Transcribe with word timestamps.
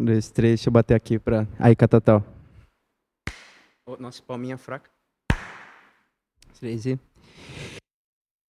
Um, 0.00 0.04
dois, 0.06 0.30
três. 0.30 0.60
Deixa 0.60 0.68
eu 0.68 0.72
bater 0.72 0.94
aqui 0.94 1.18
pra. 1.18 1.46
Aí, 1.58 1.76
Catatal. 1.76 2.24
Nossa, 3.98 4.22
palminha 4.22 4.56
fraca. 4.56 4.90
Três 6.58 6.86
e. 6.86 6.98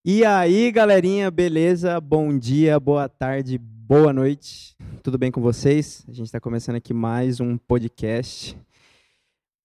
E 0.04 0.24
aí, 0.24 0.70
galerinha, 0.70 1.28
beleza? 1.28 2.00
Bom 2.00 2.38
dia, 2.38 2.78
boa 2.78 3.08
tarde, 3.08 3.58
boa 3.58 4.12
noite. 4.12 4.76
Tudo 5.02 5.18
bem 5.18 5.32
com 5.32 5.40
vocês? 5.40 6.04
A 6.08 6.12
gente 6.12 6.26
está 6.26 6.38
começando 6.38 6.76
aqui 6.76 6.94
mais 6.94 7.40
um 7.40 7.58
podcast, 7.58 8.56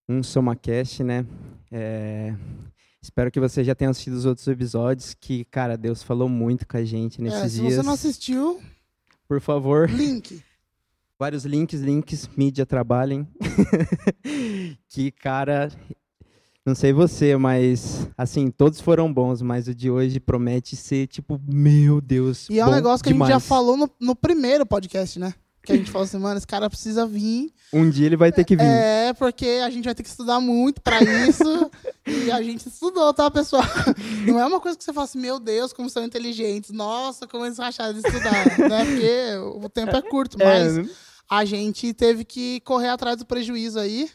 um 0.09 0.23
SomaCast, 0.23 1.03
né? 1.03 1.23
É... 1.71 2.33
Espero 2.99 3.29
que 3.31 3.39
você 3.39 3.63
já 3.63 3.75
tenha 3.75 3.91
assistido 3.91 4.13
os 4.15 4.25
outros 4.25 4.47
episódios, 4.47 5.13
que, 5.13 5.45
cara, 5.45 5.77
Deus 5.77 6.01
falou 6.01 6.27
muito 6.27 6.67
com 6.67 6.77
a 6.77 6.83
gente 6.83 7.21
nesses 7.21 7.39
É, 7.43 7.49
se 7.49 7.61
dias. 7.61 7.75
você 7.75 7.83
não 7.83 7.93
assistiu, 7.93 8.59
Por 9.27 9.39
favor, 9.39 9.87
link. 9.87 10.43
Vários 11.19 11.45
links, 11.45 11.81
links, 11.81 12.29
mídia 12.35 12.65
trabalhem. 12.65 13.27
que, 14.89 15.11
cara, 15.11 15.71
não 16.65 16.75
sei 16.75 16.91
você, 16.91 17.37
mas, 17.37 18.09
assim, 18.17 18.49
todos 18.49 18.81
foram 18.81 19.11
bons, 19.11 19.41
mas 19.41 19.67
o 19.67 19.75
de 19.75 19.89
hoje 19.89 20.19
promete 20.19 20.75
ser, 20.75 21.07
tipo, 21.07 21.39
meu 21.47 22.01
Deus, 22.01 22.49
E 22.49 22.59
é 22.59 22.65
um 22.65 22.71
negócio 22.71 23.03
que 23.03 23.09
a 23.09 23.13
gente 23.13 23.21
já 23.21 23.27
demais. 23.27 23.47
falou 23.47 23.77
no, 23.77 23.89
no 23.99 24.15
primeiro 24.15 24.65
podcast, 24.65 25.19
né? 25.19 25.33
Que 25.65 25.73
a 25.73 25.75
gente 25.75 25.89
falou 25.91 26.05
assim, 26.05 26.17
mano, 26.17 26.37
esse 26.37 26.47
cara 26.47 26.69
precisa 26.69 27.05
vir. 27.05 27.51
Um 27.73 27.89
dia 27.89 28.05
ele 28.05 28.15
vai 28.15 28.31
ter 28.31 28.43
que 28.43 28.55
vir. 28.55 28.63
É, 28.63 29.13
porque 29.13 29.61
a 29.63 29.69
gente 29.69 29.85
vai 29.85 29.95
ter 29.95 30.03
que 30.03 30.09
estudar 30.09 30.39
muito 30.39 30.81
pra 30.81 31.01
isso. 31.01 31.71
e 32.05 32.31
a 32.31 32.41
gente 32.41 32.67
estudou, 32.67 33.13
tá, 33.13 33.29
pessoal? 33.31 33.63
Não 34.25 34.39
é 34.39 34.45
uma 34.45 34.59
coisa 34.59 34.77
que 34.77 34.83
você 34.83 34.93
fala 34.93 35.05
assim, 35.05 35.19
meu 35.19 35.39
Deus, 35.39 35.73
como 35.73 35.89
são 35.89 36.03
inteligentes. 36.03 36.71
Nossa, 36.71 37.27
como 37.27 37.45
eles 37.45 37.59
acharam 37.59 37.93
de 37.93 37.99
estudar. 38.07 38.45
né? 38.69 38.85
Porque 38.85 39.65
o 39.65 39.69
tempo 39.69 39.95
é 39.95 40.01
curto, 40.01 40.37
mas 40.39 40.77
É, 40.77 40.85
a 41.29 41.43
gente 41.43 41.93
teve 41.93 42.23
que 42.23 42.59
correr 42.61 42.89
atrás 42.89 43.17
do 43.17 43.25
prejuízo 43.25 43.79
aí. 43.79 44.09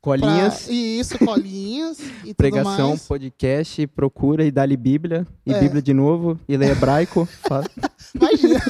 Colinhas, 0.00 0.64
Pra... 0.64 0.72
Isso, 0.74 1.18
colinhas 1.18 1.98
e 2.24 2.32
pregação, 2.34 2.96
podcast, 2.98 3.86
procura 3.88 4.44
e 4.44 4.50
dá-lhe 4.50 4.76
Bíblia, 4.76 5.26
e 5.46 5.52
É. 5.52 5.60
Bíblia 5.60 5.82
de 5.82 5.92
novo, 5.92 6.38
e 6.48 6.56
lê 6.56 6.70
hebraico. 6.70 7.28
Imagina. 8.14 8.60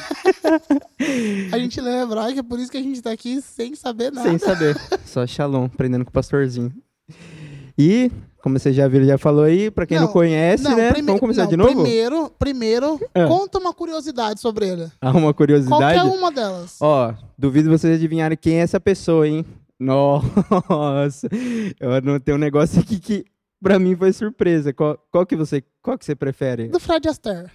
a 1.51 1.57
gente 1.57 1.79
lê 1.81 2.01
hebraico, 2.01 2.39
é 2.39 2.43
por 2.43 2.59
isso 2.59 2.71
que 2.71 2.77
a 2.77 2.81
gente 2.81 3.01
tá 3.01 3.11
aqui 3.11 3.41
sem 3.41 3.75
saber 3.75 4.11
nada. 4.11 4.27
Sem 4.29 4.37
saber. 4.37 4.75
Só 5.05 5.25
Shalom, 5.25 5.65
aprendendo 5.65 6.03
com 6.05 6.09
o 6.09 6.13
pastorzinho. 6.13 6.71
E, 7.77 8.11
como 8.43 8.59
você 8.59 8.71
já 8.73 8.87
viu, 8.87 9.03
já 9.05 9.17
falou 9.17 9.43
aí, 9.43 9.71
pra 9.71 9.85
quem 9.85 9.97
não, 9.97 10.05
Não, 10.07 10.13
conhece, 10.13 10.63
Não, 10.63 10.75
né? 10.75 10.91
Vamos 11.03 11.19
começar 11.19 11.43
não, 11.43 11.49
de 11.49 11.57
novo? 11.57 11.73
Primeiro, 11.73 12.29
primeiro 12.37 12.99
Ah. 13.15 13.25
conta 13.27 13.57
uma 13.57 13.73
curiosidade 13.73 14.39
sobre 14.39 14.67
ele. 14.67 14.91
Há 15.01 15.11
uma 15.11 15.33
curiosidade. 15.33 15.99
Qualquer 15.99 16.03
uma 16.17 16.31
delas. 16.31 16.77
Ó, 16.81 17.13
duvido 17.37 17.69
vocês 17.69 17.95
adivinharem 17.95 18.37
quem 18.39 18.55
é 18.57 18.61
essa 18.61 18.79
pessoa, 18.79 19.27
hein? 19.27 19.45
Nossa, 19.81 21.27
eu 21.79 21.91
anotei 21.93 22.33
um 22.35 22.37
negócio 22.37 22.79
aqui 22.79 22.99
que 22.99 23.25
pra 23.61 23.79
mim 23.79 23.95
foi 23.95 24.13
surpresa. 24.13 24.71
Qual, 24.71 24.97
qual 25.11 25.25
que 25.25 25.35
você, 25.35 25.63
qual 25.81 25.97
que 25.97 26.05
você 26.05 26.15
prefere? 26.15 26.67
Do 26.67 26.79
Fred 26.79 27.07
Astaire. 27.09 27.49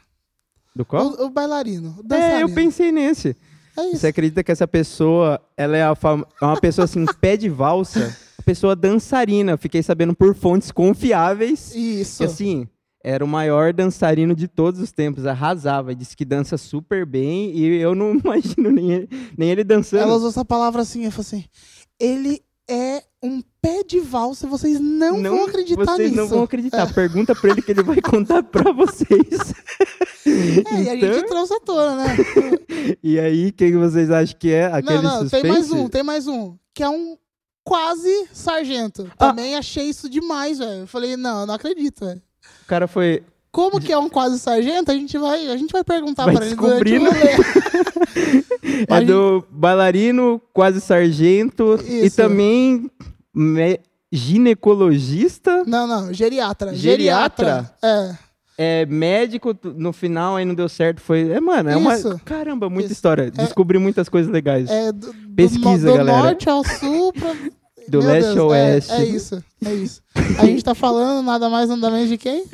Do 0.74 0.84
qual? 0.84 1.06
O, 1.06 1.26
o 1.26 1.30
bailarino. 1.30 1.96
O 1.98 2.14
É, 2.14 2.42
eu 2.42 2.52
pensei 2.52 2.90
nesse. 2.90 3.36
É 3.78 3.82
isso. 3.88 3.98
Você 3.98 4.08
acredita 4.08 4.42
que 4.42 4.50
essa 4.50 4.66
pessoa, 4.66 5.40
ela 5.56 5.76
é, 5.76 5.84
a 5.84 5.94
fam- 5.94 6.26
é 6.40 6.44
uma 6.44 6.60
pessoa 6.60 6.84
assim, 6.86 7.04
pé 7.20 7.36
de 7.36 7.48
valsa, 7.48 8.16
pessoa 8.44 8.74
dançarina. 8.74 9.56
Fiquei 9.56 9.82
sabendo 9.82 10.14
por 10.14 10.34
fontes 10.34 10.72
confiáveis 10.72 11.74
Isso. 11.74 12.18
que 12.18 12.24
assim, 12.24 12.66
era 13.04 13.24
o 13.24 13.28
maior 13.28 13.72
dançarino 13.72 14.34
de 14.34 14.48
todos 14.48 14.80
os 14.80 14.90
tempos, 14.90 15.26
arrasava, 15.26 15.94
disse 15.94 16.16
que 16.16 16.24
dança 16.24 16.58
super 16.58 17.06
bem 17.06 17.56
e 17.56 17.76
eu 17.76 17.94
não 17.94 18.14
imagino 18.18 18.70
nem 18.70 18.92
ele, 18.92 19.08
nem 19.38 19.50
ele 19.50 19.62
dançando. 19.62 20.02
Ela 20.02 20.16
usou 20.16 20.30
essa 20.30 20.44
palavra 20.44 20.82
assim, 20.82 21.04
eu 21.04 21.12
falei 21.12 21.26
assim, 21.26 21.44
ele 22.00 22.42
é 22.68 23.02
um 23.22 23.40
pé 23.62 23.82
de 23.84 24.00
valsa, 24.00 24.46
vocês 24.46 24.78
não, 24.80 25.22
vão 25.22 25.44
acreditar 25.44 25.84
vocês 25.84 26.10
nisso. 26.10 26.20
não 26.20 26.28
vão 26.28 26.42
acreditar. 26.42 26.92
Pergunta 26.92 27.34
pra 27.34 27.50
ele 27.50 27.62
que 27.62 27.70
ele 27.70 27.82
vai 27.82 28.00
contar 28.00 28.42
pra 28.42 28.72
vocês. 28.72 29.06
É, 30.28 30.82
e 30.82 30.88
a 30.90 30.94
Então, 30.96 31.12
gente 31.14 31.26
trouxe 31.28 31.54
à 31.54 31.60
tona, 31.60 32.04
né? 32.04 32.16
E 33.00 33.16
aí, 33.18 33.52
quem 33.52 33.70
que 33.70 33.78
vocês 33.78 34.10
acham 34.10 34.36
que 34.36 34.50
é? 34.50 34.66
Aquele 34.66 34.96
não, 34.96 35.02
não, 35.02 35.20
suspense? 35.20 35.42
tem 35.42 35.52
mais 35.52 35.70
um, 35.70 35.88
tem 35.88 36.02
mais 36.02 36.26
um. 36.26 36.56
Que 36.74 36.82
é 36.82 36.88
um 36.88 37.16
quase 37.62 38.28
sargento. 38.32 39.08
Ah. 39.18 39.28
Também 39.28 39.54
achei 39.54 39.84
isso 39.88 40.08
demais, 40.08 40.58
velho. 40.58 40.80
Eu 40.80 40.86
falei, 40.88 41.16
não, 41.16 41.42
eu 41.42 41.46
não 41.46 41.54
acredito, 41.54 42.04
velho. 42.04 42.20
O 42.62 42.66
cara 42.66 42.88
foi... 42.88 43.22
Como 43.56 43.80
que 43.80 43.90
é 43.90 43.96
um 43.96 44.06
quase 44.10 44.38
sargento? 44.38 44.90
A 44.92 44.94
gente 44.94 45.16
vai, 45.16 45.48
a 45.48 45.56
gente 45.56 45.72
vai 45.72 45.82
perguntar 45.82 46.26
Vai 46.26 46.34
pra 46.34 46.44
ele 46.44 46.54
durante 46.54 46.94
o 46.94 47.04
rolê. 47.04 48.46
É 48.86 49.00
do 49.00 49.42
bailarino, 49.50 50.38
quase 50.52 50.78
sargento 50.80 51.78
e 51.86 52.04
Isso. 52.06 52.16
também 52.16 52.90
me- 53.34 53.80
ginecologista, 54.12 55.64
Não, 55.66 55.86
não, 55.86 56.12
geriatra. 56.12 56.74
Geriatra? 56.74 57.70
É. 57.82 58.14
é 58.58 58.86
médico, 58.86 59.56
no 59.74 59.90
final 59.92 60.36
aí 60.36 60.44
não 60.44 60.54
deu 60.54 60.68
certo, 60.68 61.00
foi... 61.00 61.30
É, 61.30 61.40
mano, 61.40 61.70
é 61.70 61.76
uma... 61.76 61.94
Isso. 61.94 62.20
Caramba, 62.26 62.68
muita 62.68 62.86
Isso. 62.86 62.92
história. 62.94 63.30
Descobri 63.30 63.78
muitas 63.78 64.08
coisas 64.10 64.30
legais. 64.30 64.68
É 64.68 64.92
do, 64.92 65.12
do 65.12 65.34
Pesquisa, 65.34 65.86
no- 65.86 65.92
do 65.92 65.96
galera. 65.96 66.18
norte 66.24 66.48
ao 66.48 66.62
sul 66.62 67.10
pra... 67.14 67.32
Do 67.88 67.98
Meu 68.00 68.08
leste 68.08 68.26
Deus, 68.34 68.38
ao 68.38 68.54
é- 68.54 68.72
oeste. 68.74 68.92
É, 68.92 69.04
isso, 69.04 69.44
é 69.64 69.74
isso. 69.74 70.02
A 70.40 70.44
gente 70.44 70.62
tá 70.64 70.74
falando 70.74 71.24
nada 71.24 71.48
mais 71.48 71.68
nada 71.68 71.88
menos 71.90 72.08
de 72.08 72.18
quem? 72.18 72.44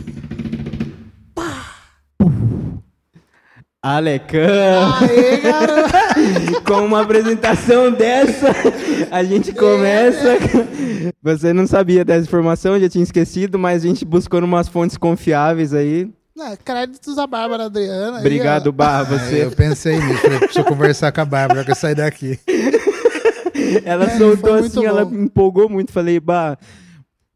Alecão! 3.82 4.94
Aê, 5.00 5.38
garoto! 5.38 6.62
Com 6.64 6.86
uma 6.86 7.02
apresentação 7.02 7.90
dessa, 7.90 8.46
a 9.10 9.24
gente 9.24 9.52
começa. 9.52 10.36
Você 11.20 11.52
não 11.52 11.66
sabia 11.66 12.04
dessa 12.04 12.24
informação, 12.26 12.78
já 12.78 12.88
tinha 12.88 13.02
esquecido, 13.02 13.58
mas 13.58 13.84
a 13.84 13.88
gente 13.88 14.04
buscou 14.04 14.40
umas 14.44 14.68
fontes 14.68 14.96
confiáveis 14.96 15.74
aí. 15.74 16.08
É, 16.38 16.56
créditos 16.56 17.18
a 17.18 17.26
Bárbara 17.26 17.64
Adriana. 17.64 18.18
aí, 18.18 18.20
Obrigado, 18.20 18.68
ó. 18.68 18.72
Barra. 18.72 19.00
Aí 19.14 19.18
Você, 19.18 19.44
eu 19.44 19.50
pensei 19.50 19.98
nisso, 19.98 20.22
falei, 20.22 20.38
deixa 20.38 20.60
eu 20.60 20.64
conversar 20.64 21.10
com 21.10 21.20
a 21.20 21.24
Bárbara 21.24 21.64
que 21.64 21.72
eu 21.72 21.76
sair 21.76 21.94
daqui. 21.96 22.38
ela 23.84 24.04
É, 24.04 24.16
soltou 24.16 24.54
assim, 24.54 24.84
ela 24.86 25.04
bom. 25.04 25.14
empolgou 25.14 25.68
muito. 25.68 25.92
Falei, 25.92 26.20
Bah, 26.20 26.56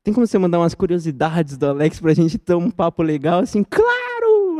tem 0.04 0.14
como 0.14 0.24
você 0.26 0.38
mandar 0.38 0.60
umas 0.60 0.74
curiosidades 0.74 1.56
do 1.56 1.66
Alex 1.66 1.98
pra 2.00 2.14
gente 2.14 2.38
ter 2.38 2.54
um 2.54 2.70
papo 2.70 3.02
legal? 3.02 3.40
Assim, 3.40 3.64
claro! 3.68 4.05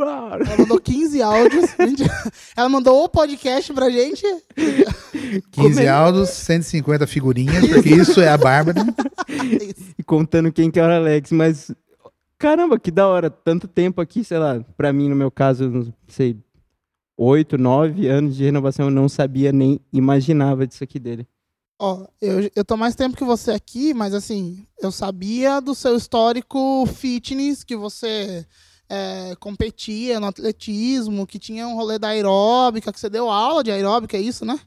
Ela 0.01 0.57
mandou 0.57 0.79
15 0.79 1.21
áudios. 1.21 1.65
Ela 2.55 2.69
mandou 2.69 3.03
o 3.03 3.09
podcast 3.09 3.73
pra 3.73 3.89
gente. 3.89 4.23
15 5.51 5.83
é? 5.83 5.89
áudios, 5.89 6.29
150 6.29 7.07
figurinhas, 7.07 7.67
porque 7.67 7.89
isso 7.89 8.21
é 8.21 8.29
a 8.29 8.37
Bárbara. 8.37 8.81
E 9.99 10.03
contando 10.03 10.51
quem 10.53 10.71
que 10.71 10.79
era 10.79 10.93
o 10.93 10.95
Alex, 10.95 11.31
mas. 11.31 11.71
Caramba, 12.37 12.79
que 12.79 12.89
da 12.89 13.07
hora. 13.07 13.29
Tanto 13.29 13.67
tempo 13.67 13.99
aqui, 13.99 14.23
sei 14.23 14.37
lá, 14.37 14.63
pra 14.77 14.93
mim, 14.93 15.09
no 15.09 15.15
meu 15.15 15.29
caso, 15.29 15.69
não 15.69 15.93
sei, 16.07 16.37
oito, 17.17 17.57
nove 17.57 18.07
anos 18.07 18.35
de 18.35 18.43
renovação, 18.43 18.85
eu 18.85 18.91
não 18.91 19.09
sabia 19.09 19.51
nem 19.51 19.81
imaginava 19.91 20.65
disso 20.65 20.83
aqui 20.83 20.99
dele. 20.99 21.27
Ó, 21.79 22.07
eu, 22.21 22.49
eu 22.55 22.65
tô 22.65 22.75
mais 22.75 22.95
tempo 22.95 23.17
que 23.17 23.23
você 23.23 23.51
aqui, 23.51 23.93
mas 23.93 24.13
assim, 24.13 24.65
eu 24.81 24.91
sabia 24.91 25.59
do 25.59 25.75
seu 25.75 25.95
histórico 25.95 26.85
fitness, 26.87 27.63
que 27.63 27.75
você 27.75 28.45
é, 28.89 29.35
competia 29.39 30.19
no 30.19 30.27
atletismo, 30.27 31.27
que 31.27 31.39
tinha 31.39 31.67
um 31.67 31.75
rolê 31.75 31.99
da 31.99 32.09
aeróbica, 32.09 32.91
que 32.91 32.99
você 32.99 33.09
deu 33.09 33.29
aula 33.29 33.63
de 33.63 33.71
aeróbica, 33.71 34.17
é 34.17 34.21
isso, 34.21 34.45
né? 34.45 34.59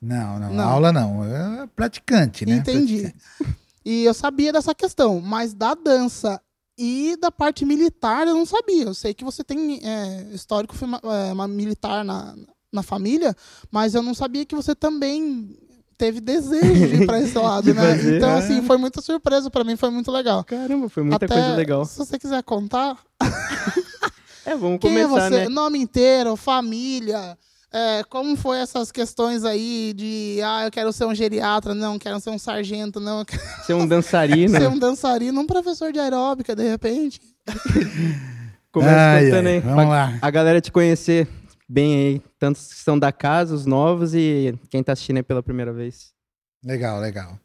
Não, 0.00 0.38
não, 0.38 0.52
Não. 0.52 0.68
aula 0.68 0.92
não. 0.92 1.24
É 1.24 1.66
praticante, 1.74 2.44
né? 2.46 2.56
Entendi. 2.56 3.00
Praticante. 3.02 3.56
E 3.84 4.04
eu 4.04 4.12
sabia 4.12 4.52
dessa 4.52 4.74
questão, 4.74 5.20
mas 5.20 5.54
da 5.54 5.74
dança 5.74 6.40
e 6.76 7.16
da 7.20 7.30
parte 7.30 7.64
militar 7.64 8.26
eu 8.26 8.34
não 8.34 8.44
sabia. 8.44 8.84
Eu 8.84 8.94
sei 8.94 9.14
que 9.14 9.24
você 9.24 9.42
tem 9.44 9.80
é, 9.82 10.22
histórico 10.32 10.74
é, 11.04 11.46
militar 11.48 12.04
na, 12.04 12.36
na 12.72 12.82
família, 12.82 13.34
mas 13.70 13.94
eu 13.94 14.02
não 14.02 14.12
sabia 14.12 14.44
que 14.44 14.56
você 14.56 14.74
também 14.74 15.56
teve 15.96 16.20
desejo 16.20 16.74
de 16.88 17.02
ir 17.02 17.06
pra 17.06 17.20
esse 17.20 17.36
lado, 17.38 17.72
né? 17.74 17.82
fazer, 17.96 18.16
então, 18.18 18.30
é. 18.30 18.38
assim, 18.38 18.62
foi 18.62 18.76
muita 18.76 19.00
surpresa 19.00 19.50
pra 19.50 19.64
mim, 19.64 19.76
foi 19.76 19.90
muito 19.90 20.10
legal. 20.10 20.44
Caramba, 20.44 20.88
foi 20.88 21.02
muita 21.02 21.24
Até, 21.24 21.34
coisa 21.34 21.54
legal. 21.56 21.84
Se 21.84 21.96
você 21.98 22.18
quiser 22.18 22.42
contar, 22.42 22.96
É, 24.44 24.54
vamos 24.54 24.78
quem 24.80 24.96
é 24.96 25.02
começar, 25.04 25.28
você? 25.30 25.38
né? 25.44 25.48
Nome 25.48 25.78
inteiro, 25.78 26.36
família. 26.36 27.36
é, 27.72 28.04
como 28.08 28.36
foi 28.36 28.58
essas 28.58 28.92
questões 28.92 29.44
aí 29.44 29.92
de 29.96 30.38
ah, 30.44 30.66
eu 30.66 30.70
quero 30.70 30.92
ser 30.92 31.04
um 31.04 31.14
geriatra, 31.14 31.74
não, 31.74 31.98
quero 31.98 32.20
ser 32.20 32.30
um 32.30 32.38
sargento, 32.38 33.00
não, 33.00 33.18
eu 33.20 33.24
quero 33.24 33.42
Ser 33.66 33.74
um 33.74 33.86
dançarino. 33.88 34.50
ser 34.56 34.68
um 34.68 34.78
dançarino, 34.78 35.40
um 35.40 35.46
professor 35.46 35.92
de 35.92 35.98
aeróbica, 35.98 36.54
de 36.54 36.62
repente. 36.68 37.20
Começa 38.70 38.94
Ai, 38.94 39.24
contando 39.24 39.46
ai, 39.46 39.52
aí. 39.54 39.60
vamos 39.60 39.74
pra 39.76 39.88
lá. 39.88 40.18
A 40.22 40.30
galera 40.30 40.60
te 40.60 40.70
conhecer 40.70 41.26
bem 41.68 41.94
aí. 41.94 42.22
Tantos 42.38 42.72
que 42.72 42.80
são 42.80 42.98
da 42.98 43.12
casa, 43.12 43.54
os 43.54 43.66
novos 43.66 44.14
e 44.14 44.58
quem 44.70 44.82
tá 44.82 44.92
assistindo 44.92 45.18
aí 45.18 45.22
pela 45.22 45.42
primeira 45.42 45.72
vez. 45.72 46.12
Legal, 46.64 47.00
legal. 47.00 47.38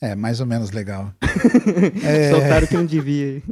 É, 0.00 0.14
mais 0.14 0.40
ou 0.40 0.46
menos 0.46 0.70
legal. 0.70 1.12
É, 2.04 2.30
Soltaram 2.30 2.66
que 2.66 2.74
não 2.76 2.86
devia. 2.86 3.42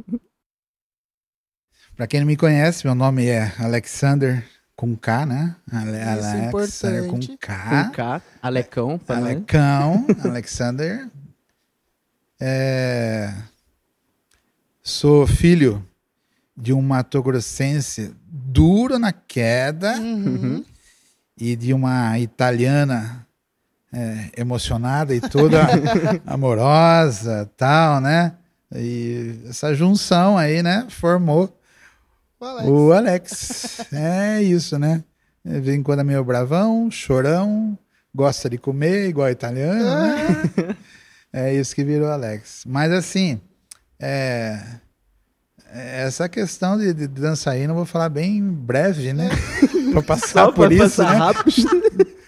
Pra 1.96 2.06
quem 2.06 2.20
não 2.20 2.26
me 2.26 2.37
conhece, 2.37 2.87
meu 2.87 2.94
nome 2.94 3.26
é 3.26 3.52
Alexander 3.58 4.44
com 4.76 4.96
K, 4.96 5.26
né? 5.26 5.56
Ale, 5.70 5.90
Isso, 5.99 6.56
Alexander 6.56 7.00
com 7.08 7.17
importante. 7.17 7.38
K. 7.38 7.84
Com 7.84 7.90
K, 7.93 8.22
Alecão. 8.43 9.00
Alecão, 9.08 10.06
Alexander. 10.25 11.08
É, 12.40 13.32
Sou 14.87 15.26
filho 15.26 15.82
de 16.55 16.72
um 16.72 16.82
matogrossense 16.82 18.14
duro 18.55 18.99
na 18.99 19.12
queda 19.12 19.99
Uhum. 19.99 20.65
e 21.37 21.56
de 21.56 21.73
uma 21.75 22.19
italiana 22.19 23.27
é, 23.93 24.31
emocionada 24.37 25.15
e 25.15 25.21
toda 25.21 25.67
amorosa, 26.27 27.51
tal, 27.56 28.01
né? 28.01 28.35
E 28.75 29.41
essa 29.49 29.75
junção 29.75 30.37
aí, 30.39 30.62
né, 30.62 30.87
formou 30.89 31.56
O 32.41 32.45
Alex. 32.45 32.69
o 32.69 32.93
Alex. 32.93 33.81
é 33.93 34.43
isso, 34.43 34.79
né? 34.79 35.03
De 35.45 35.61
vez 35.61 35.77
em 35.77 35.83
quando 35.83 36.01
é 36.01 36.05
meio 36.05 36.25
bravão, 36.25 36.91
chorão, 36.91 37.79
gosta 38.15 38.49
de 38.49 38.56
comer, 38.59 39.09
igual 39.09 39.29
italiano, 39.31 39.85
né? 39.85 40.77
É 41.33 41.53
isso 41.53 41.75
que 41.75 41.83
virou 41.85 42.09
Alex. 42.11 42.62
Mas 42.67 42.91
assim, 42.93 43.41
é, 44.01 44.61
essa 45.75 46.29
questão 46.29 46.79
de, 46.79 46.94
de 46.94 47.09
dançarina 47.09 47.73
eu 47.73 47.76
vou 47.76 47.85
falar 47.85 48.09
bem 48.09 48.43
breve, 48.43 49.12
né? 49.12 49.29
pra 49.93 50.03
passar 50.03 50.44
Só 50.47 50.53
por 50.53 50.67
pra 50.69 50.75
isso, 50.75 51.03
passar 51.03 51.12
né? 51.12 51.19
rápido. 51.19 52.15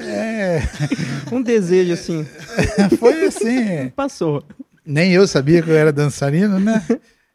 É, 0.00 0.62
Um 1.32 1.42
desejo 1.42 1.92
assim. 1.92 2.24
foi 3.00 3.24
assim. 3.26 3.88
Passou. 3.96 4.44
Nem 4.86 5.12
eu 5.12 5.26
sabia 5.26 5.60
que 5.60 5.68
eu 5.68 5.76
era 5.76 5.92
dançarino, 5.92 6.60
né? 6.60 6.80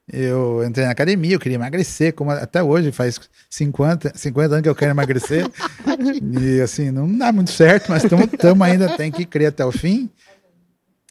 Eu 0.10 0.64
entrei 0.66 0.86
na 0.86 0.92
academia, 0.94 1.36
eu 1.36 1.40
queria 1.42 1.56
emagrecer, 1.56 2.14
como 2.14 2.32
até 2.32 2.64
hoje 2.64 2.94
faz 2.94 3.20
50, 3.50 4.14
50 4.16 4.54
anos 4.54 4.64
que 4.64 4.70
eu 4.70 4.76
quero 4.76 4.92
emagrecer. 4.92 5.46
e 6.40 6.62
assim, 6.62 6.90
não 6.90 7.18
dá 7.18 7.34
muito 7.34 7.52
certo, 7.52 7.90
mas 7.90 8.06
estamos 8.06 8.62
ainda, 8.62 8.96
tem 8.96 9.12
que 9.12 9.26
crer 9.26 9.48
até 9.48 9.66
o 9.66 9.72
fim. 9.72 10.10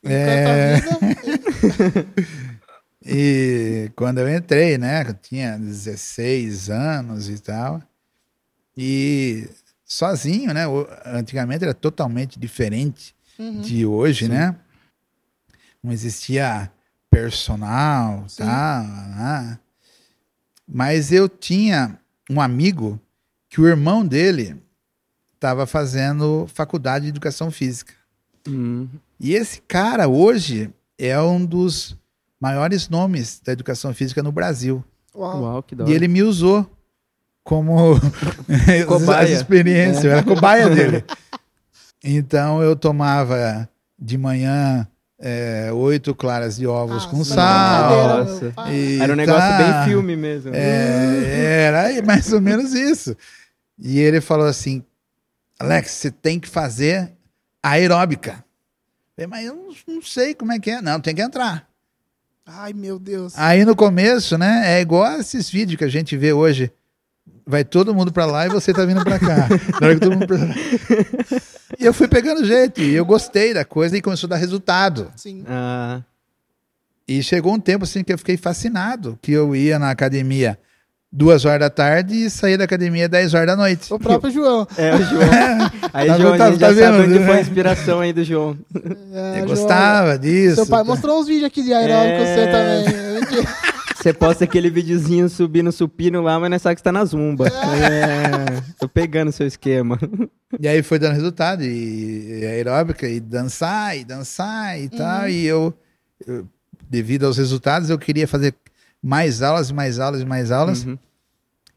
É, 0.04 0.76
Enquanto 0.78 0.94
a 0.94 0.98
vida. 0.98 2.41
E 3.04 3.90
quando 3.96 4.18
eu 4.18 4.34
entrei, 4.34 4.78
né, 4.78 5.02
eu 5.08 5.14
tinha 5.14 5.58
16 5.58 6.70
anos 6.70 7.28
e 7.28 7.38
tal, 7.38 7.82
e 8.76 9.48
sozinho, 9.84 10.52
né, 10.54 10.64
antigamente 11.04 11.64
era 11.64 11.74
totalmente 11.74 12.38
diferente 12.38 13.14
Uhum. 13.38 13.60
de 13.62 13.84
hoje, 13.86 14.28
né? 14.28 14.54
Não 15.82 15.90
existia 15.90 16.70
personal, 17.10 18.24
Sim. 18.28 18.44
tal, 18.44 18.84
né? 18.84 19.58
Mas 20.68 21.10
eu 21.12 21.28
tinha 21.28 21.98
um 22.30 22.40
amigo 22.40 23.00
que 23.48 23.60
o 23.60 23.66
irmão 23.66 24.06
dele 24.06 24.62
estava 25.34 25.66
fazendo 25.66 26.46
faculdade 26.54 27.04
de 27.04 27.08
educação 27.10 27.50
física. 27.50 27.94
Hum. 28.48 28.86
E 29.18 29.34
esse 29.34 29.60
cara 29.62 30.08
hoje 30.08 30.70
é 30.98 31.20
um 31.20 31.44
dos 31.44 31.96
maiores 32.42 32.88
nomes 32.88 33.40
da 33.44 33.52
educação 33.52 33.94
física 33.94 34.20
no 34.20 34.32
Brasil. 34.32 34.84
Uau. 35.14 35.42
Uau, 35.42 35.62
que 35.62 35.76
da 35.76 35.84
E 35.84 35.86
hora. 35.86 35.94
ele 35.94 36.08
me 36.08 36.22
usou 36.24 36.68
como 37.44 37.94
Cobaia. 38.88 39.22
as 39.24 39.30
experiências, 39.30 40.04
eu 40.04 40.10
era 40.10 40.22
cobaia 40.24 40.68
dele. 40.74 41.04
Então 42.02 42.60
eu 42.60 42.74
tomava 42.74 43.68
de 43.96 44.18
manhã 44.18 44.86
é, 45.20 45.70
oito 45.72 46.12
claras 46.16 46.56
de 46.56 46.66
ovos 46.66 47.04
Ah, 47.04 47.08
com 47.08 47.22
sal. 47.24 48.26
E 48.72 48.98
Era 49.00 49.12
um 49.12 49.16
negócio 49.16 49.40
tá. 49.40 49.58
bem 49.58 49.84
filme 49.84 50.16
mesmo. 50.16 50.50
É, 50.52 51.62
era 51.68 52.02
mais 52.02 52.32
ou 52.32 52.40
menos 52.40 52.74
isso. 52.74 53.16
E 53.78 54.00
ele 54.00 54.20
falou 54.20 54.46
assim: 54.46 54.82
Alex, 55.60 55.92
você 55.92 56.10
tem 56.10 56.40
que 56.40 56.48
fazer 56.48 57.12
aeróbica. 57.62 58.44
Eu 59.16 59.24
falei, 59.24 59.26
mas 59.28 59.46
eu 59.46 59.54
não, 59.54 59.94
não 59.94 60.02
sei 60.02 60.34
como 60.34 60.50
é 60.52 60.58
que 60.58 60.70
é. 60.70 60.82
Não, 60.82 60.98
tem 61.00 61.14
que 61.14 61.22
entrar. 61.22 61.68
Ai, 62.54 62.72
meu 62.72 62.98
Deus. 62.98 63.32
Aí 63.36 63.64
no 63.64 63.74
começo, 63.74 64.36
né, 64.36 64.62
é 64.76 64.80
igual 64.80 65.18
esses 65.18 65.48
vídeos 65.50 65.78
que 65.78 65.84
a 65.84 65.88
gente 65.88 66.16
vê 66.16 66.32
hoje. 66.32 66.70
Vai 67.46 67.64
todo 67.64 67.94
mundo 67.94 68.12
pra 68.12 68.24
lá 68.24 68.46
e 68.46 68.48
você 68.50 68.72
tá 68.72 68.84
vindo 68.84 69.02
pra 69.02 69.18
cá. 69.18 69.48
Na 69.80 69.86
hora 69.86 69.94
que 69.94 70.00
todo 70.00 70.12
mundo 70.12 70.26
pra 70.26 70.36
lá. 70.36 70.54
E 71.78 71.84
eu 71.84 71.92
fui 71.92 72.06
pegando 72.06 72.44
jeito, 72.44 72.80
e 72.80 72.94
eu 72.94 73.04
gostei 73.04 73.52
da 73.52 73.64
coisa 73.64 73.96
e 73.96 74.02
começou 74.02 74.28
a 74.28 74.30
dar 74.30 74.36
resultado. 74.36 75.10
Sim. 75.16 75.44
Ah, 75.48 76.02
E 77.08 77.22
chegou 77.22 77.52
um 77.54 77.58
tempo 77.58 77.84
assim 77.84 78.04
que 78.04 78.12
eu 78.12 78.18
fiquei 78.18 78.36
fascinado, 78.36 79.18
que 79.20 79.32
eu 79.32 79.56
ia 79.56 79.78
na 79.78 79.90
academia 79.90 80.58
duas 81.12 81.44
horas 81.44 81.60
da 81.60 81.68
tarde 81.70 82.14
e 82.24 82.30
saía 82.30 82.56
da 82.56 82.64
academia 82.64 83.06
dez 83.08 83.34
horas 83.34 83.46
da 83.48 83.56
noite. 83.56 83.92
O 83.92 83.98
próprio 83.98 84.32
João. 84.32 84.66
é, 84.78 84.94
o 84.94 84.98
João. 85.04 85.28
Aí, 85.92 86.08
Tá 86.08 86.18
João, 86.18 86.32
vendo? 86.32 86.42
a 86.42 86.50
gente 86.50 86.60
Tá 86.60 86.72
já 86.72 86.80
sabe 86.86 86.98
vendo? 87.02 87.14
onde 87.16 87.26
foi 87.26 87.36
a 87.36 87.40
inspiração 87.40 88.00
aí 88.00 88.12
do 88.12 88.24
João. 88.24 88.56
É, 88.74 88.78
Eu 88.78 89.34
João. 89.34 89.46
gostava 89.48 90.18
disso. 90.18 90.56
Seu 90.56 90.66
pai 90.66 90.82
mostrou 90.84 91.20
uns 91.20 91.26
vídeos 91.26 91.46
aqui 91.46 91.62
de 91.62 91.72
aeróbico 91.72 92.22
É. 92.22 92.34
seu 92.34 92.46
também. 92.50 93.12
Mentira. 93.20 93.72
Você 93.96 94.12
posta 94.12 94.42
aquele 94.42 94.68
videozinho 94.68 95.28
subindo 95.28 95.70
supino 95.70 96.22
lá, 96.22 96.40
mas 96.40 96.50
não 96.50 96.58
sabe 96.58 96.74
que 96.74 96.80
você 96.80 96.84
tá 96.84 96.90
na 96.90 97.04
zumba. 97.04 97.46
É, 97.46 98.60
tô 98.80 98.88
pegando 98.88 99.30
seu 99.30 99.46
esquema. 99.46 99.96
E 100.58 100.66
aí 100.66 100.82
foi 100.82 100.98
dando 100.98 101.12
resultado, 101.14 101.62
e, 101.62 102.40
e 102.40 102.46
aeróbica, 102.46 103.06
e 103.08 103.20
dançar, 103.20 103.96
e 103.96 104.02
dançar 104.04 104.80
e 104.80 104.88
tal. 104.88 105.28
E 105.28 105.46
eu, 105.46 105.72
eu, 106.26 106.44
devido 106.90 107.26
aos 107.26 107.36
resultados, 107.36 107.90
eu 107.90 107.98
queria 107.98 108.26
fazer 108.26 108.54
mais 109.02 109.42
aulas, 109.42 109.70
mais 109.70 109.98
aulas, 109.98 110.22
mais 110.24 110.50
aulas. 110.50 110.84
Uhum. 110.84 110.98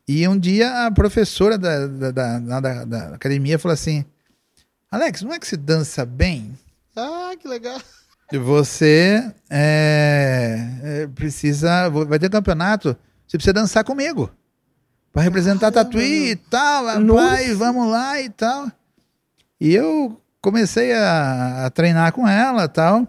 E 0.08 0.28
um 0.28 0.38
dia 0.38 0.86
a 0.86 0.92
professora 0.92 1.58
da, 1.58 1.88
da, 1.88 2.12
da, 2.12 2.40
da- 2.40 2.60
da- 2.60 2.86
da 2.86 3.08
academia 3.16 3.58
falou 3.58 3.74
assim: 3.74 4.06
Alex, 4.92 5.22
não 5.24 5.34
é 5.34 5.40
que 5.40 5.48
você 5.48 5.58
dança 5.58 6.06
bem? 6.06 6.58
Ah, 6.96 7.32
que 7.40 7.48
legal. 7.48 7.80
Você 8.32 9.24
é, 9.50 10.58
é, 10.84 11.08
precisa. 11.08 11.90
Vai 11.90 12.18
ter 12.20 12.30
campeonato, 12.30 12.96
você 13.28 13.38
precisa 13.38 13.54
dançar 13.54 13.84
comigo. 13.84 14.30
Pra 15.12 15.22
representar 15.24 15.72
Caramba, 15.72 15.86
Tatuí 15.92 16.32
e 16.32 16.36
tal, 16.36 17.00
Nossa. 17.00 17.30
vai, 17.30 17.54
vamos 17.54 17.90
lá 17.90 18.20
e 18.22 18.30
tal. 18.30 18.70
E 19.62 19.74
eu 19.74 20.20
comecei 20.42 20.92
a, 20.94 21.66
a 21.66 21.70
treinar 21.70 22.12
com 22.12 22.28
ela 22.28 22.66
e 22.66 22.68
tal. 22.68 23.08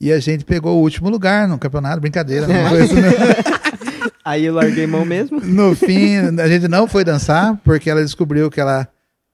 E 0.00 0.12
a 0.12 0.20
gente 0.20 0.44
pegou 0.44 0.76
o 0.78 0.80
último 0.82 1.08
lugar 1.10 1.48
no 1.48 1.58
campeonato, 1.58 2.00
brincadeira. 2.00 2.46
não 2.46 2.68
foi 2.68 2.84
isso, 2.84 2.94
né? 2.94 3.10
Aí 4.24 4.44
eu 4.44 4.54
larguei 4.54 4.86
mão 4.86 5.04
mesmo. 5.04 5.40
No 5.40 5.74
fim, 5.74 6.16
a 6.40 6.46
gente 6.48 6.68
não 6.68 6.86
foi 6.86 7.02
dançar, 7.02 7.56
porque 7.64 7.88
ela 7.90 8.02
descobriu 8.02 8.50
que 8.50 8.60
ela 8.60 8.86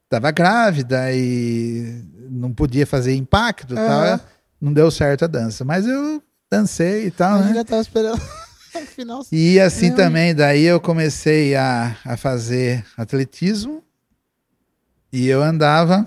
estava 0.04 0.30
grávida 0.30 1.12
e 1.12 2.00
não 2.30 2.52
podia 2.52 2.86
fazer 2.86 3.14
impacto 3.14 3.74
Aham. 3.76 4.16
tal. 4.18 4.26
Não 4.60 4.72
deu 4.72 4.90
certo 4.90 5.24
a 5.24 5.28
dança. 5.28 5.64
Mas 5.64 5.86
eu 5.86 6.22
dancei 6.50 7.06
e 7.06 7.10
tal, 7.10 7.34
A 7.34 7.42
gente 7.42 7.48
né? 7.48 7.54
já 7.56 7.64
tava 7.64 7.82
esperando 7.82 8.20
o 8.74 8.78
final. 8.86 9.22
E 9.32 9.58
assim 9.60 9.92
também, 9.92 10.34
daí 10.34 10.62
eu 10.64 10.80
comecei 10.80 11.54
a, 11.56 11.96
a 12.04 12.16
fazer 12.16 12.84
atletismo 12.96 13.82
e 15.12 15.28
eu 15.28 15.42
andava 15.42 16.06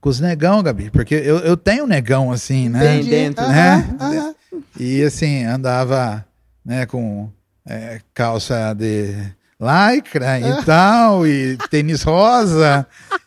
com 0.00 0.08
os 0.08 0.20
negão, 0.20 0.62
Gabi, 0.62 0.90
porque 0.90 1.14
eu, 1.14 1.38
eu 1.40 1.56
tenho 1.56 1.86
negão 1.86 2.32
assim, 2.32 2.68
né? 2.68 2.80
Tem 2.80 3.00
Entendi. 3.00 3.10
dentro, 3.10 3.46
né? 3.46 3.96
aham. 4.00 4.34
E 4.78 5.02
assim, 5.02 5.44
andava 5.44 6.24
né, 6.64 6.86
com 6.86 7.30
é, 7.66 8.00
calça 8.14 8.72
de 8.74 9.14
lycra 9.60 10.40
e 10.40 10.64
tal, 10.64 11.26
e 11.26 11.58
tênis 11.68 12.02
rosa. 12.02 12.86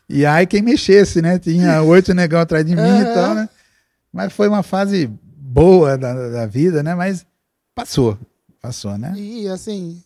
E 0.09 0.25
aí 0.25 0.47
quem 0.47 0.61
mexesse, 0.61 1.21
né? 1.21 1.37
Tinha 1.37 1.81
oito 1.83 2.13
negão 2.13 2.41
atrás 2.41 2.65
de 2.65 2.75
mim 2.75 2.99
e 2.99 3.05
tal, 3.13 3.35
né? 3.35 3.49
Mas 4.11 4.33
foi 4.33 4.47
uma 4.47 4.63
fase 4.63 5.09
boa 5.23 5.97
da, 5.97 6.29
da 6.29 6.45
vida, 6.45 6.81
né? 6.81 6.95
Mas 6.95 7.25
passou, 7.75 8.17
passou, 8.61 8.97
né? 8.97 9.13
E 9.15 9.47
assim, 9.47 10.01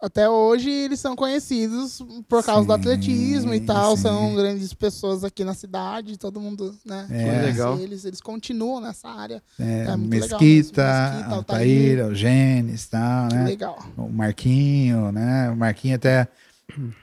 até 0.00 0.28
hoje 0.28 0.68
eles 0.70 1.00
são 1.00 1.16
conhecidos 1.16 2.02
por 2.28 2.44
causa 2.44 2.66
do 2.66 2.72
Sim, 2.74 2.78
atletismo 2.80 3.54
e 3.54 3.60
tal. 3.60 3.96
sim. 3.96 4.02
São 4.02 4.34
grandes 4.34 4.74
pessoas 4.74 5.24
aqui 5.24 5.44
na 5.44 5.54
cidade, 5.54 6.18
todo 6.18 6.40
mundo, 6.40 6.76
né? 6.84 7.06
É. 7.10 7.24
conhece 7.24 7.46
Legal. 7.46 7.78
Eles, 7.78 8.04
eles 8.04 8.20
continuam 8.20 8.80
nessa 8.80 9.08
área. 9.08 9.42
É, 9.58 9.84
É 9.84 9.96
Mesquita. 9.96 10.82
Mesquita, 10.84 11.34
Altair, 11.34 12.06
o 12.06 12.14
Gênesis 12.14 12.84
e 12.86 12.90
tal, 12.90 13.28
né? 13.32 13.44
legal. 13.44 13.78
O 13.96 14.08
Marquinho, 14.08 15.10
né? 15.12 15.50
O 15.50 15.56
Marquinho 15.56 15.96
até 15.96 16.28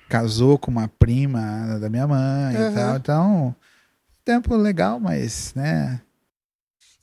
casou 0.09 0.57
com 0.59 0.69
uma 0.69 0.87
prima 0.87 1.79
da 1.79 1.89
minha 1.89 2.07
mãe 2.07 2.55
Aham. 2.55 2.71
e 2.71 2.73
tal. 2.75 2.95
Então, 2.97 3.55
tempo 4.23 4.55
legal, 4.55 4.99
mas, 4.99 5.53
né? 5.55 6.01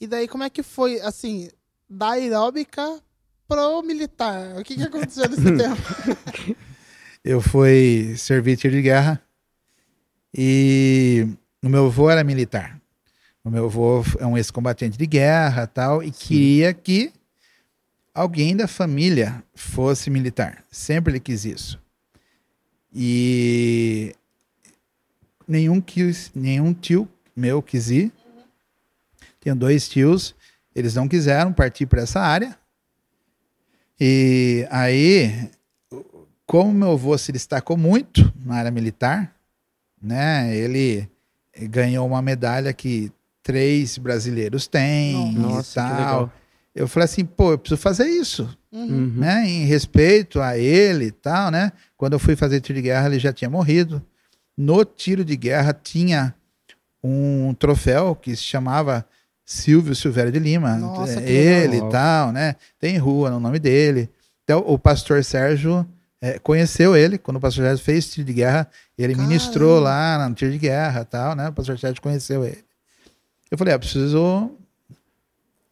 E 0.00 0.06
daí, 0.06 0.28
como 0.28 0.44
é 0.44 0.50
que 0.50 0.62
foi, 0.62 1.00
assim, 1.00 1.48
da 1.90 2.10
aeróbica 2.10 3.00
pro 3.48 3.82
militar? 3.82 4.56
O 4.58 4.62
que, 4.62 4.76
que 4.76 4.82
aconteceu 4.82 5.28
nesse 5.28 5.42
tempo? 5.56 6.56
Eu 7.24 7.40
fui 7.40 8.14
servir 8.16 8.56
tiro 8.56 8.76
de 8.76 8.82
guerra 8.82 9.20
e 10.32 11.26
o 11.62 11.68
meu 11.68 11.86
avô 11.86 12.10
era 12.10 12.22
militar. 12.22 12.78
O 13.42 13.50
meu 13.50 13.64
avô 13.64 14.04
é 14.18 14.26
um 14.26 14.36
ex-combatente 14.36 14.98
de 14.98 15.06
guerra 15.06 15.66
tal, 15.66 16.02
e 16.02 16.10
queria 16.10 16.74
que 16.74 17.10
alguém 18.12 18.54
da 18.54 18.68
família 18.68 19.42
fosse 19.54 20.10
militar. 20.10 20.62
Sempre 20.70 21.12
ele 21.12 21.20
quis 21.20 21.44
isso. 21.44 21.80
E 22.92 24.14
nenhum, 25.46 25.80
quis, 25.80 26.30
nenhum 26.34 26.74
tio 26.74 27.08
meu 27.34 27.62
quis 27.62 27.90
ir. 27.90 28.12
Tenho 29.40 29.54
dois 29.56 29.88
tios, 29.88 30.34
eles 30.74 30.94
não 30.94 31.08
quiseram 31.08 31.52
partir 31.52 31.86
para 31.86 32.02
essa 32.02 32.20
área. 32.20 32.57
E 34.00 34.66
aí, 34.70 35.50
como 36.46 36.72
meu 36.72 36.92
avô 36.92 37.16
se 37.18 37.32
destacou 37.32 37.76
muito 37.76 38.32
na 38.44 38.56
área 38.56 38.70
militar, 38.70 39.34
né? 40.00 40.54
Ele 40.56 41.08
ganhou 41.62 42.06
uma 42.06 42.22
medalha 42.22 42.72
que 42.72 43.12
três 43.42 43.98
brasileiros 43.98 44.66
têm 44.66 45.32
Nossa, 45.32 45.80
e 45.80 45.84
tal. 45.84 46.32
Eu 46.74 46.86
falei 46.86 47.06
assim, 47.06 47.24
pô, 47.24 47.52
eu 47.52 47.58
preciso 47.58 47.80
fazer 47.80 48.06
isso 48.06 48.48
Uhum. 48.70 48.82
Uhum. 48.82 49.12
né, 49.16 49.48
em 49.48 49.64
respeito 49.64 50.42
a 50.42 50.58
ele 50.58 51.06
e 51.06 51.10
tal, 51.10 51.50
né? 51.50 51.72
Quando 51.96 52.12
eu 52.12 52.18
fui 52.18 52.36
fazer 52.36 52.60
tiro 52.60 52.76
de 52.76 52.82
guerra, 52.82 53.06
ele 53.06 53.18
já 53.18 53.32
tinha 53.32 53.48
morrido. 53.48 54.04
No 54.56 54.84
tiro 54.84 55.24
de 55.24 55.36
guerra 55.36 55.72
tinha 55.72 56.34
um 57.02 57.54
troféu 57.54 58.14
que 58.14 58.36
se 58.36 58.42
chamava 58.42 59.06
Silvio 59.50 59.94
Silvério 59.94 60.30
de 60.30 60.38
Lima. 60.38 60.76
Nossa, 60.76 61.20
É, 61.20 61.30
ele 61.30 61.76
e 61.78 61.90
tal, 61.90 62.30
né? 62.32 62.54
Tem 62.78 62.98
rua 62.98 63.30
no 63.30 63.40
nome 63.40 63.58
dele. 63.58 64.10
Então, 64.44 64.62
o 64.66 64.78
pastor 64.78 65.24
Sérgio 65.24 65.88
é, 66.20 66.38
conheceu 66.38 66.94
ele 66.94 67.16
quando 67.16 67.38
o 67.38 67.40
pastor 67.40 67.64
Sérgio 67.64 67.82
fez 67.82 68.10
tiro 68.10 68.26
de 68.26 68.34
guerra. 68.34 68.68
Ele 68.98 69.14
Caramba. 69.14 69.26
ministrou 69.26 69.80
lá 69.80 70.28
no 70.28 70.34
tiro 70.34 70.52
de 70.52 70.58
guerra 70.58 71.00
e 71.00 71.04
tal, 71.06 71.34
né? 71.34 71.48
O 71.48 71.52
pastor 71.54 71.78
Sérgio 71.78 72.02
conheceu 72.02 72.44
ele. 72.44 72.62
Eu 73.50 73.56
falei, 73.56 73.72
ah, 73.72 73.78
preciso 73.78 74.50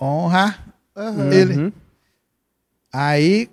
honrar 0.00 0.74
Aham. 0.96 1.32
ele. 1.32 1.56
Uhum. 1.58 1.72
Aí 2.92 3.50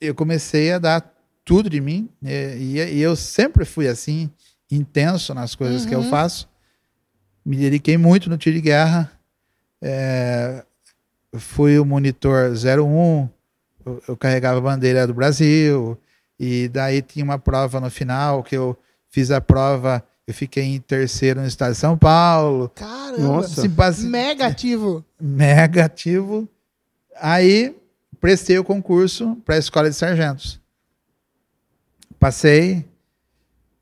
eu 0.00 0.14
comecei 0.16 0.72
a 0.72 0.78
dar 0.80 1.14
tudo 1.44 1.70
de 1.70 1.80
mim 1.80 2.08
e, 2.22 2.28
e- 2.28 2.94
e 2.96 3.00
eu 3.00 3.14
sempre 3.14 3.64
fui 3.64 3.86
assim 3.86 4.28
intenso 4.70 5.32
nas 5.32 5.54
coisas 5.54 5.86
que 5.86 5.94
eu 5.94 6.00
Uhum. 6.00 6.04
faço. 6.10 6.48
Me 7.44 7.56
dediquei 7.56 7.96
muito 7.96 8.28
no 8.28 8.36
tiro 8.36 8.56
de 8.56 8.62
guerra. 8.62 9.12
É, 9.80 10.64
fui 11.36 11.78
o 11.78 11.84
monitor 11.84 12.50
01, 12.52 13.28
eu, 13.86 14.02
eu 14.08 14.16
carregava 14.16 14.58
a 14.58 14.62
bandeira 14.62 15.06
do 15.06 15.14
Brasil 15.14 15.96
e 16.38 16.68
daí 16.68 17.00
tinha 17.02 17.24
uma 17.24 17.38
prova 17.38 17.80
no 17.80 17.90
final 17.90 18.42
que 18.42 18.56
eu 18.56 18.76
fiz 19.08 19.30
a 19.30 19.40
prova, 19.40 20.04
eu 20.26 20.34
fiquei 20.34 20.64
em 20.64 20.80
terceiro 20.80 21.40
no 21.40 21.46
estado 21.46 21.72
de 21.72 21.78
São 21.78 21.96
Paulo. 21.96 22.68
Caramba. 22.74 23.18
Nossa. 23.22 23.66
Base- 23.68 24.06
Mega 24.06 24.46
ativo. 24.46 25.04
mega 25.20 25.84
ativo. 25.84 26.48
Aí 27.20 27.74
prestei 28.20 28.58
o 28.58 28.64
concurso 28.64 29.36
para 29.44 29.54
a 29.54 29.58
escola 29.58 29.88
de 29.88 29.96
sargentos. 29.96 30.60
Passei, 32.18 32.84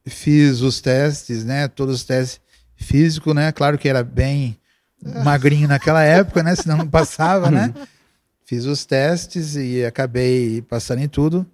fiz 0.07 0.61
os 0.61 0.81
testes, 0.81 1.45
né? 1.45 1.69
Todos 1.69 1.97
os 1.97 2.05
testes 2.05 2.41
físicos, 2.77 3.35
né? 3.35 3.51
Claro 3.51 3.79
que 3.79 3.89
era 3.89 4.03
bem 4.05 4.59
magrinho 5.25 5.69
naquela 5.69 6.03
época, 6.03 6.43
né? 6.43 6.55
Senão 6.55 6.79
não 6.79 6.89
passava, 6.89 7.51
né? 7.51 7.73
Fiz 8.45 8.65
os 8.65 8.85
testes 8.85 9.57
e 9.57 9.85
acabei 9.85 10.63
passando 10.63 11.01
em 11.01 11.09
tudo. 11.09 11.47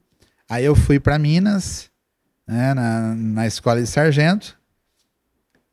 Aí 0.49 0.65
eu 0.65 0.75
fui 0.75 1.01
para 1.01 1.19
Minas, 1.19 1.91
né? 2.47 2.75
Na, 2.75 3.15
na 3.15 3.47
escola 3.47 3.81
de 3.81 3.87
sargento. 3.87 4.59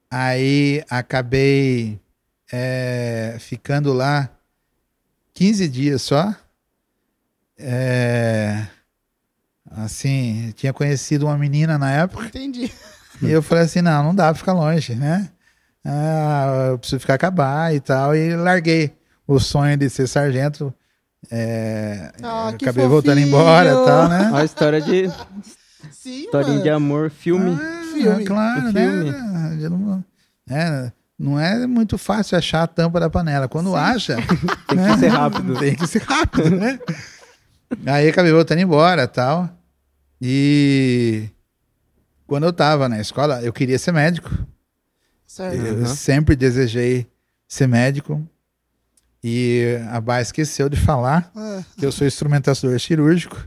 Aí 0.09 0.83
acabei 0.89 1.99
é, 2.51 3.37
ficando 3.39 3.93
lá 3.93 4.29
15 5.33 5.67
dias 5.67 6.01
só. 6.01 6.33
É, 7.57 8.65
assim, 9.71 10.53
tinha 10.55 10.73
conhecido 10.73 11.25
uma 11.25 11.37
menina 11.37 11.77
na 11.77 11.91
época 11.91 12.25
Entendi. 12.25 12.71
e 13.21 13.29
eu 13.29 13.41
falei 13.41 13.65
assim: 13.65 13.81
não, 13.81 14.03
não 14.03 14.15
dá 14.15 14.25
pra 14.25 14.35
ficar 14.35 14.53
longe, 14.53 14.95
né? 14.95 15.29
Ah, 15.85 16.67
eu 16.71 16.79
preciso 16.79 16.99
ficar 16.99 17.15
acabar 17.15 17.73
e 17.73 17.79
tal. 17.79 18.15
E 18.15 18.35
larguei 18.35 18.93
o 19.27 19.39
sonho 19.39 19.77
de 19.77 19.89
ser 19.89 20.07
sargento. 20.07 20.73
É, 21.31 22.11
Ah, 22.23 22.49
acabei 22.49 22.87
voltando 22.87 23.17
fofinho. 23.17 23.27
embora 23.27 23.69
e 23.69 23.85
tal, 23.85 24.07
né? 24.09 24.29
Uma 24.29 24.43
história 24.45 24.81
de 24.81 25.09
Sim, 25.91 26.21
historinha 26.25 26.51
mano. 26.53 26.63
de 26.63 26.69
amor, 26.69 27.09
filme. 27.09 27.57
Ah, 27.61 27.79
Filme. 27.93 28.25
Claro, 28.25 28.69
O 28.69 28.71
né? 28.71 28.81
filme. 28.81 29.63
Eu 29.63 29.69
Não, 29.71 30.03
é, 30.49 30.93
não 31.17 31.39
é 31.39 31.67
muito 31.67 31.97
fácil 31.97 32.37
achar 32.37 32.63
a 32.63 32.67
tampa 32.67 32.99
da 32.99 33.09
panela. 33.09 33.47
Quando 33.49 33.75
acha, 33.75 34.15
Tem 34.67 34.77
né? 34.77 34.93
que 34.93 34.99
ser 34.99 35.07
rápido. 35.07 35.59
Tem 35.59 35.75
que 35.75 35.87
ser 35.87 36.01
rápido, 36.03 36.49
né? 36.51 36.79
Aí 37.85 38.07
acabei 38.07 38.31
voltando 38.31 38.59
embora 38.61 39.07
tal. 39.07 39.49
E 40.21 41.29
quando 42.27 42.45
eu 42.45 42.53
tava 42.53 42.87
na 42.87 42.99
escola, 42.99 43.41
eu 43.41 43.51
queria 43.51 43.77
ser 43.79 43.91
médico. 43.91 44.29
Certo. 45.29 45.55
Eu 45.63 45.75
Aham. 45.83 45.85
sempre 45.85 46.35
desejei 46.35 47.05
ser 47.47 47.67
médico. 47.67 48.19
E 49.23 49.77
a 49.91 50.01
Bá 50.01 50.21
esqueceu 50.21 50.67
de 50.69 50.75
falar 50.77 51.29
Ah, 51.35 51.61
que 51.77 51.85
eu 51.85 51.91
sou 51.91 52.07
instrumentador 52.07 52.79
cirúrgico. 52.79 53.37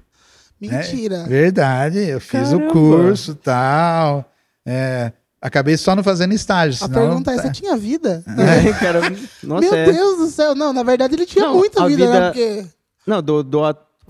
mentira. 0.61 1.25
Verdade, 1.25 1.99
eu 1.99 2.21
fiz 2.21 2.51
Caramba. 2.51 2.67
o 2.69 2.71
curso 2.71 3.35
tal. 3.35 4.31
É, 4.65 5.12
acabei 5.41 5.77
só 5.77 5.97
não 5.97 6.05
fazendo 6.05 6.33
estágio. 6.35 6.75
A 6.85 6.87
senão- 6.87 6.93
tá. 6.95 7.01
pergunta 7.09 7.33
é: 7.33 7.39
você 7.39 7.51
tinha 7.51 7.77
vida? 7.77 8.23
É, 8.29 8.73
cara, 8.79 9.01
nossa, 9.43 9.61
Meu 9.62 9.75
é. 9.75 9.93
Deus 9.93 10.19
do 10.19 10.27
céu. 10.29 10.55
Não, 10.55 10.73
na 10.73 10.83
verdade 10.85 11.15
ele 11.17 11.27
tinha 11.27 11.47
Não, 11.47 11.55
muita 11.57 11.83
a 11.83 11.89
vida, 11.89 12.05
né? 12.07 12.12
vida- 12.12 12.27
Porque. 12.33 12.67
Não, 13.05 13.21
do, 13.21 13.43
do 13.43 13.59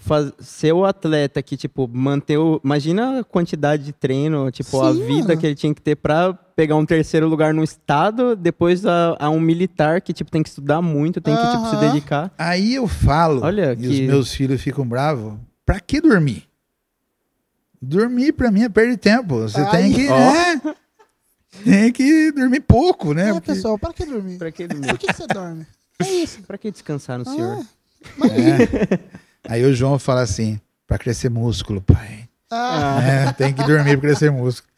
faz- 0.03 0.33
ser 0.41 0.73
o 0.73 0.85
atleta 0.85 1.43
que, 1.43 1.57
tipo, 1.57 1.89
manter 1.93 2.37
o. 2.39 2.61
Imagina 2.65 3.21
a 3.21 3.25
quantidade 3.25 3.85
de 3.85 3.93
treino, 3.93 4.51
tipo, 4.51 4.81
a 4.83 4.93
Sim, 4.93 5.07
vida 5.07 5.29
mano. 5.29 5.41
que 5.41 5.47
ele 5.47 5.55
tinha 5.55 5.75
que 5.75 5.81
ter 5.81 5.97
pra 5.97 6.33
pegar 6.35 6.77
um 6.77 6.85
terceiro 6.85 7.27
lugar 7.29 7.55
no 7.55 7.63
estado, 7.65 8.37
depois 8.37 8.85
a, 8.85 9.17
a 9.19 9.31
um 9.31 9.41
militar 9.41 10.01
que, 10.01 10.13
tipo, 10.13 10.31
tem 10.31 10.43
que 10.43 10.49
estudar 10.51 10.83
muito, 10.83 11.21
tem 11.21 11.35
que, 11.37 11.51
tipo, 11.51 11.71
se 11.71 11.77
dedicar. 11.77 12.31
Aí 12.37 12.75
eu 12.75 12.87
falo, 12.87 13.43
Olha 13.43 13.73
e 13.73 13.77
que- 13.77 13.87
os 13.89 14.01
meus 14.01 14.33
filhos 14.35 14.61
ficam 14.61 14.87
bravos, 14.87 15.35
pra 15.65 15.81
que 15.81 16.01
dormir? 16.01 16.45
Dormir 17.81 18.33
pra 18.33 18.51
mim 18.51 18.63
é 18.63 18.69
perder 18.69 18.97
tempo. 18.99 19.41
Você 19.41 19.61
Ai. 19.61 19.71
tem 19.71 19.93
que, 19.93 20.09
Ó. 20.09 20.17
né? 20.17 20.63
Tem 21.65 21.93
que 21.93 22.33
dormir 22.33 22.61
pouco, 22.61 23.13
né? 23.13 23.31
É, 23.31 23.33
Porque- 23.33 23.53
pessoal, 23.53 23.79
para 23.79 23.93
que 23.93 24.05
dormir? 24.07 24.39
Pra 24.39 24.51
que, 24.53 24.67
Por 24.69 24.99
que, 24.99 25.07
que 25.09 25.13
você 25.13 25.27
dorme? 25.27 25.67
É 25.99 26.09
isso. 26.11 26.43
pra 26.43 26.57
que 26.59 26.71
descansar 26.71 27.19
no 27.19 27.29
Ah, 27.29 27.33
senhor? 27.33 27.67
É. 28.31 28.99
Aí 29.49 29.65
o 29.65 29.75
João 29.75 29.99
fala 29.99 30.23
assim, 30.23 30.61
pra 30.87 30.99
crescer 30.99 31.29
músculo, 31.29 31.81
pai. 31.81 32.29
Ah, 32.51 33.01
É, 33.03 33.33
tem 33.33 33.53
que 33.53 33.63
dormir 33.65 33.97
pra 33.99 34.09
crescer 34.09 34.31
músculo. 34.31 34.71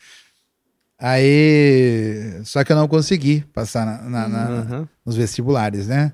Aí, 0.99 2.40
só 2.44 2.62
que 2.64 2.73
eu 2.73 2.76
não 2.76 2.88
consegui 2.88 3.42
passar 3.52 3.85
na- 3.85 4.02
na- 4.09 4.28
na- 4.28 4.49
Aham. 4.61 4.88
nos 5.04 5.16
vestibulares, 5.16 5.87
né? 5.88 6.12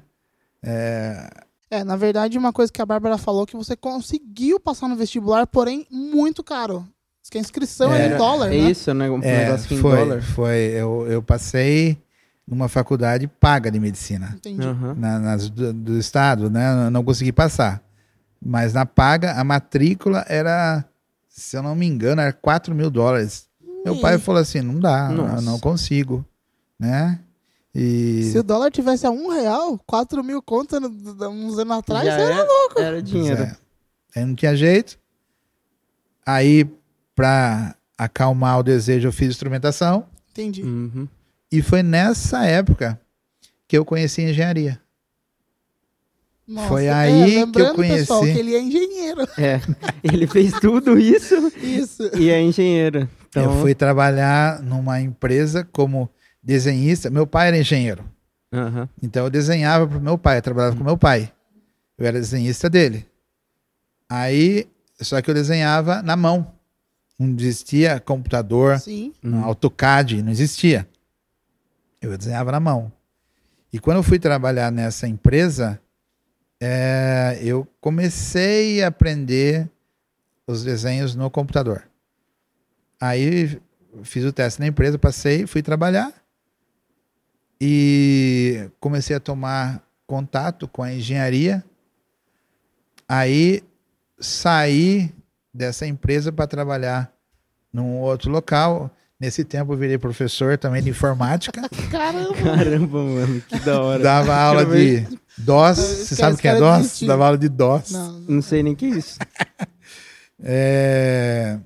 é, 0.63 1.83
na 1.85 1.97
verdade, 1.97 2.37
uma 2.37 2.53
coisa 2.53 2.71
que 2.73 2.83
a 2.83 2.87
Bárbara 2.87 3.17
falou 3.17 3.47
que 3.47 3.57
você 3.57 3.75
conseguiu 3.77 4.59
passar 4.61 4.89
no 4.89 4.97
vestibular, 4.97 5.47
porém, 5.47 5.87
muito 5.91 6.43
caro. 6.43 6.87
Diz 7.23 7.31
que 7.31 7.39
a 7.39 7.41
inscrição 7.41 7.95
é, 7.95 8.07
É, 8.09 8.15
em 8.15 8.17
dólar, 8.19 8.47
É 8.49 8.51
né? 8.59 8.71
isso, 8.71 8.93
né? 8.93 9.09
Um 9.09 9.23
É, 9.23 9.45
negócio 9.47 9.75
em 9.77 9.81
foi, 9.81 9.97
dólar. 9.97 10.23
foi. 10.23 10.57
Eu, 10.75 11.07
eu 11.09 11.23
passei 11.23 11.97
numa 12.47 12.69
faculdade 12.69 13.27
paga 13.29 13.71
de 13.71 13.79
medicina. 13.79 14.33
Entendi. 14.37 14.67
Na- 14.97 15.19
nas 15.19 15.49
do, 15.49 15.73
do 15.73 15.99
estado, 15.99 16.51
né? 16.51 16.87
Eu 16.87 16.91
não 16.91 17.05
consegui 17.05 17.33
passar. 17.33 17.83
Mas 18.43 18.73
na 18.73 18.87
paga, 18.87 19.33
a 19.35 19.45
matrícula 19.45 20.25
era, 20.29 20.85
se 21.29 21.57
eu 21.57 21.63
não 21.63 21.75
me 21.75 21.87
engano, 21.87 22.21
era 22.23 22.33
4 22.33 22.75
mil 22.75 22.91
dólares. 22.91 23.47
Meu 23.85 24.01
pai 24.01 24.19
falou 24.19 24.41
assim: 24.41 24.61
não 24.61 24.79
dá, 24.81 25.09
eu 25.11 25.17
Nossa. 25.19 25.43
não 25.43 25.59
consigo, 25.59 26.25
né? 26.79 27.21
E 27.75 28.25
Se 28.33 28.39
o 28.39 28.43
dólar 28.43 28.71
tivesse 28.71 29.07
a 29.07 29.11
um 29.11 29.29
real, 29.31 29.79
4 29.87 30.25
mil 30.25 30.43
contas 30.43 30.81
uns 30.83 31.59
anos 31.59 31.79
atrás, 31.79 32.05
Já 32.05 32.15
era 32.19 32.35
é- 32.35 32.43
louco. 32.43 32.81
Era 32.81 33.03
dinheiro. 33.03 33.43
é, 33.43 33.57
aí 34.17 34.25
não 34.25 34.35
tinha 34.35 34.57
jeito. 34.57 34.99
Aí, 36.27 36.69
pra 37.15 37.75
acalmar 37.97 38.59
o 38.59 38.63
desejo, 38.63 39.09
eu 39.09 39.13
fiz 39.13 39.29
instrumentação. 39.29 40.07
Entendi. 40.31 40.63
Uhum. 40.63 41.07
E 41.51 41.63
foi 41.63 41.83
nessa 41.83 42.45
época 42.45 43.01
que 43.69 43.77
eu 43.77 43.85
conheci 43.85 44.23
engenharia. 44.23 44.81
Nossa, 46.51 46.69
Foi 46.69 46.87
é, 46.87 46.93
aí 46.93 47.25
que 47.25 47.31
eu 47.33 47.41
lembrando, 47.47 47.77
pessoal, 47.77 48.21
conheci. 48.21 48.35
que 48.35 48.41
ele 48.41 48.55
é 48.57 48.61
engenheiro. 48.61 49.21
É, 49.39 49.61
ele 50.03 50.27
fez 50.27 50.53
tudo 50.61 50.99
isso 50.99 51.35
Isso. 51.63 52.11
e 52.19 52.29
é 52.29 52.43
engenheiro. 52.43 53.09
Então, 53.29 53.45
Eu 53.45 53.61
fui 53.61 53.73
trabalhar 53.75 54.61
numa 54.61 55.01
empresa 55.01 55.65
como 55.71 56.11
desenhista. 56.43 57.09
Meu 57.09 57.25
pai 57.27 57.49
era 57.49 57.59
engenheiro. 57.59 58.05
Aham. 58.53 58.89
Então 59.01 59.25
eu 59.25 59.31
desenhava 59.31 59.87
para 59.87 59.99
o 59.99 60.01
meu 60.01 60.19
pai, 60.19 60.39
eu 60.39 60.43
trabalhava 60.43 60.75
com 60.77 60.83
meu 60.83 60.99
pai. 60.99 61.33
Eu 61.97 62.05
era 62.07 62.19
desenhista 62.19 62.69
dele. 62.69 63.07
Aí, 64.09 64.67
só 65.01 65.23
que 65.23 65.31
eu 65.31 65.35
desenhava 65.35 66.03
na 66.03 66.17
mão. 66.17 66.53
Não 67.17 67.29
existia 67.39 68.01
computador, 68.01 68.81
Sim. 68.81 69.13
Hum. 69.23 69.45
AutoCAD, 69.45 70.21
não 70.23 70.33
existia. 70.33 70.89
Eu 72.03 72.17
desenhava 72.19 72.51
na 72.51 72.59
mão. 72.59 72.91
E 73.73 73.79
quando 73.79 73.99
eu 73.99 74.03
fui 74.03 74.19
trabalhar 74.19 74.73
nessa 74.73 75.07
empresa, 75.07 75.79
é, 76.61 77.39
eu 77.43 77.67
comecei 77.81 78.83
a 78.83 78.89
aprender 78.89 79.69
os 80.47 80.63
desenhos 80.63 81.15
no 81.15 81.31
computador. 81.31 81.89
Aí 83.01 83.61
fiz 84.03 84.25
o 84.25 84.33
teste 84.33 84.61
na 84.61 84.67
empresa, 84.67 84.99
passei, 84.99 85.47
fui 85.47 85.63
trabalhar 85.63 86.13
e 87.61 88.71
comecei 88.79 89.17
a 89.17 89.21
tomar 89.21 89.83
contato 90.07 90.69
com 90.69 90.83
a 90.83 90.93
engenharia. 90.93 91.65
Aí 93.09 93.65
saí 94.19 95.15
dessa 95.53 95.87
empresa 95.87 96.31
para 96.31 96.47
trabalhar 96.47 97.13
num 97.73 97.99
outro 97.99 98.31
local. 98.31 98.91
Nesse 99.21 99.45
tempo 99.45 99.73
eu 99.73 99.77
virei 99.77 99.99
professor 99.99 100.57
também 100.57 100.83
de 100.83 100.89
informática. 100.89 101.61
Caramba! 101.91 102.35
Caramba, 102.35 103.05
mano, 103.05 103.41
que 103.43 103.59
da 103.61 103.83
hora. 103.83 104.03
Dava 104.03 104.35
aula 104.35 104.65
de 104.65 105.07
DOS. 105.37 105.77
Você 105.77 106.17
sabe 106.17 106.37
o 106.37 106.39
que 106.39 106.49
é 106.49 106.57
DOS? 106.57 106.79
desistiu. 106.79 107.09
Dava 107.09 107.27
aula 107.27 107.39
de 107.39 107.49
DOS. 107.49 107.91
Não, 107.91 108.13
Não 108.21 108.43
sei 108.43 108.63
nem 108.63 108.73
o 108.73 108.77
que 108.77 108.87
é 108.87 108.89
isso. 108.89 109.19
É, 110.43 111.59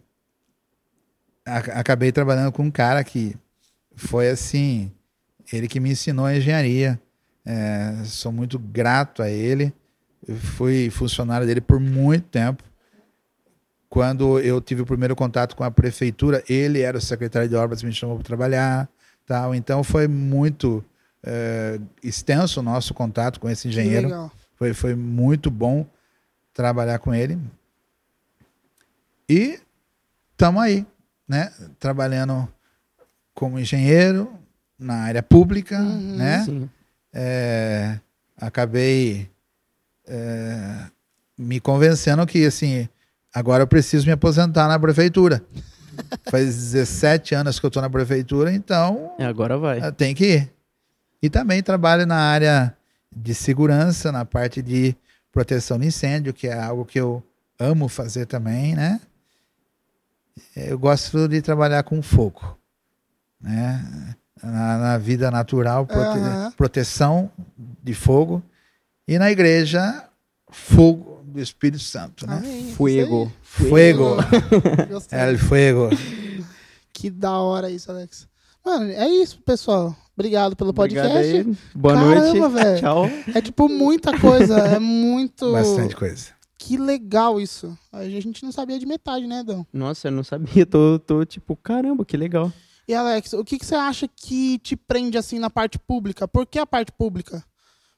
Acabei 1.46 2.10
trabalhando 2.10 2.50
com 2.50 2.62
um 2.62 2.70
cara 2.70 3.04
que 3.04 3.36
foi 3.94 4.30
assim, 4.30 4.90
ele 5.52 5.68
que 5.68 5.78
me 5.78 5.90
ensinou 5.90 6.24
a 6.24 6.34
engenharia. 6.34 6.98
É, 7.44 8.02
sou 8.04 8.32
muito 8.32 8.58
grato 8.58 9.22
a 9.22 9.28
ele. 9.28 9.72
Eu 10.26 10.36
fui 10.36 10.88
funcionário 10.88 11.46
dele 11.46 11.60
por 11.60 11.78
muito 11.78 12.24
tempo. 12.28 12.64
Quando 13.94 14.40
eu 14.40 14.60
tive 14.60 14.82
o 14.82 14.86
primeiro 14.86 15.14
contato 15.14 15.54
com 15.54 15.62
a 15.62 15.70
prefeitura, 15.70 16.42
ele 16.48 16.80
era 16.80 16.98
o 16.98 17.00
secretário 17.00 17.48
de 17.48 17.54
obras, 17.54 17.80
me 17.80 17.92
chamou 17.92 18.16
para 18.16 18.24
trabalhar, 18.24 18.88
tal. 19.24 19.54
Então 19.54 19.84
foi 19.84 20.08
muito 20.08 20.84
é, 21.22 21.78
extenso 22.02 22.58
o 22.58 22.62
nosso 22.64 22.92
contato 22.92 23.38
com 23.38 23.48
esse 23.48 23.68
engenheiro. 23.68 24.08
legal. 24.08 24.32
Foi, 24.56 24.74
foi 24.74 24.96
muito 24.96 25.48
bom 25.48 25.86
trabalhar 26.52 26.98
com 26.98 27.14
ele. 27.14 27.38
E 29.28 29.60
estamos 30.32 30.60
aí, 30.60 30.84
né? 31.28 31.52
Trabalhando 31.78 32.48
como 33.32 33.60
engenheiro 33.60 34.28
na 34.76 34.94
área 35.04 35.22
pública, 35.22 35.78
Uhum. 35.78 36.16
né? 36.16 36.68
É, 37.12 38.00
acabei 38.36 39.30
é, 40.04 40.86
me 41.38 41.60
convencendo 41.60 42.26
que, 42.26 42.44
assim, 42.44 42.88
agora 43.34 43.62
eu 43.62 43.66
preciso 43.66 44.06
me 44.06 44.12
aposentar 44.12 44.68
na 44.68 44.78
prefeitura. 44.78 45.42
Faz 46.30 46.46
17 46.72 47.34
anos 47.34 47.58
que 47.60 47.66
eu 47.66 47.68
estou 47.68 47.82
na 47.82 47.90
prefeitura, 47.90 48.52
então 48.52 49.12
É, 49.18 49.24
agora 49.26 49.56
vai. 49.58 49.92
Tem 49.92 50.14
que 50.14 50.24
ir. 50.36 50.52
E 51.22 51.28
também 51.30 51.62
trabalho 51.62 52.06
na 52.06 52.16
área 52.16 52.76
de 53.14 53.34
segurança, 53.34 54.10
na 54.12 54.24
parte 54.24 54.60
de 54.62 54.94
proteção 55.32 55.78
de 55.78 55.86
incêndio, 55.86 56.32
que 56.34 56.46
é 56.48 56.60
algo 56.60 56.84
que 56.84 56.98
eu 57.00 57.22
amo 57.58 57.88
fazer 57.88 58.26
também, 58.26 58.74
né? 58.74 59.00
Eu 60.56 60.78
gosto 60.78 61.28
de 61.28 61.40
trabalhar 61.40 61.82
com 61.84 62.02
fogo, 62.02 62.58
né? 63.40 64.14
Na, 64.42 64.78
na 64.78 64.98
vida 64.98 65.30
natural, 65.30 65.86
prote- 65.86 66.18
Aham. 66.18 66.50
proteção 66.56 67.30
de 67.82 67.94
fogo. 67.94 68.42
E 69.06 69.18
na 69.18 69.30
igreja, 69.30 70.04
fogo 70.50 71.13
do 71.34 71.40
Espírito 71.42 71.82
Santo, 71.82 72.26
né? 72.26 72.36
Amém, 72.36 72.72
Fuego. 72.74 73.32
Fuego. 73.42 74.16
Gostei. 74.88 75.18
El 75.18 75.38
fuego. 75.38 75.90
Que 76.92 77.10
da 77.10 77.38
hora 77.38 77.68
isso, 77.68 77.90
Alex. 77.90 78.28
Mano, 78.64 78.90
é 78.90 79.08
isso, 79.08 79.40
pessoal. 79.42 79.94
Obrigado 80.16 80.54
pelo 80.54 80.70
Obrigado 80.70 81.10
podcast. 81.10 81.36
aí. 81.36 81.56
Boa 81.74 81.94
Caramba, 81.94 82.48
noite. 82.48 82.54
velho. 82.54 82.80
Tchau. 82.80 83.04
É 83.34 83.40
tipo 83.40 83.68
muita 83.68 84.18
coisa. 84.18 84.58
É 84.58 84.78
muito. 84.78 85.52
Bastante 85.52 85.96
coisa. 85.96 86.28
Que 86.56 86.78
legal 86.78 87.40
isso. 87.40 87.76
A 87.92 88.04
gente 88.04 88.44
não 88.44 88.52
sabia 88.52 88.78
de 88.78 88.86
metade, 88.86 89.26
né, 89.26 89.42
Dão? 89.42 89.66
Nossa, 89.72 90.06
eu 90.08 90.12
não 90.12 90.22
sabia. 90.22 90.64
Tô, 90.64 91.00
tô 91.00 91.24
tipo, 91.24 91.56
caramba, 91.56 92.04
que 92.04 92.16
legal. 92.16 92.50
E 92.86 92.94
Alex, 92.94 93.32
o 93.32 93.44
que, 93.44 93.58
que 93.58 93.66
você 93.66 93.74
acha 93.74 94.06
que 94.06 94.58
te 94.60 94.76
prende 94.76 95.18
assim 95.18 95.38
na 95.38 95.50
parte 95.50 95.78
pública? 95.78 96.28
Por 96.28 96.46
que 96.46 96.58
a 96.60 96.66
parte 96.66 96.92
pública? 96.92 97.44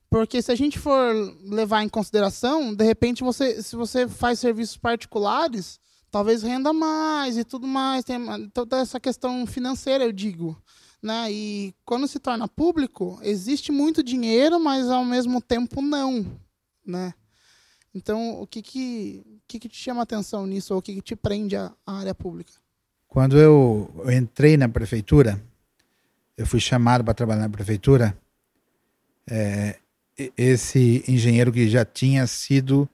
Porque 0.09 0.41
se 0.41 0.53
a 0.53 0.55
gente 0.55 0.79
for 0.79 1.15
levar 1.43 1.83
em 1.83 1.89
consideração, 1.89 2.75
de 2.75 2.85
repente 2.85 3.25
você, 3.25 3.63
se 3.63 3.75
você 3.75 4.07
faz 4.07 4.39
serviços 4.39 4.77
particulares, 4.77 5.81
talvez 6.11 6.43
renda 6.43 6.73
mais 6.73 7.37
e 7.37 7.45
tudo 7.45 7.67
mais, 7.67 8.05
tem 8.05 8.49
toda 8.51 8.79
essa 8.79 9.01
questão 9.01 9.47
financeira, 9.47 10.05
eu 10.05 10.13
digo, 10.13 10.57
né? 11.03 11.31
E 11.31 11.75
quando 11.85 12.07
se 12.07 12.19
torna 12.19 12.49
público, 12.49 13.19
existe 13.23 13.73
muito 13.73 14.03
dinheiro, 14.03 14.61
mas 14.61 14.89
ao 14.89 15.05
mesmo 15.05 15.41
tempo 15.43 15.83
não, 15.83 16.25
né? 16.87 17.13
Então, 17.95 18.41
o 18.41 18.47
que 18.47 18.63
que, 18.63 19.41
que, 19.49 19.59
que 19.59 19.69
te 19.69 19.77
chama 19.79 20.03
atenção 20.03 20.47
nisso 20.47 20.75
ou 20.75 20.81
o 20.81 20.83
que, 20.83 20.95
que 20.95 21.01
te 21.01 21.17
prende 21.17 21.57
à 21.57 21.73
área 21.87 22.15
pública? 22.15 22.53
Quando 23.09 23.39
eu, 23.39 23.91
eu 24.05 24.13
entrei 24.13 24.57
na 24.57 24.69
prefeitura, 24.69 25.43
eu 26.37 26.47
fui 26.47 26.61
chamado 26.61 27.03
para 27.03 27.15
trabalhar 27.15 27.41
na 27.41 27.49
prefeitura. 27.49 28.17
é, 29.27 29.79
esse 30.37 31.05
engenheiro 31.09 31.53
que 31.53 31.69
já 31.69 31.85
tinha 31.85 32.27
sido 32.27 32.89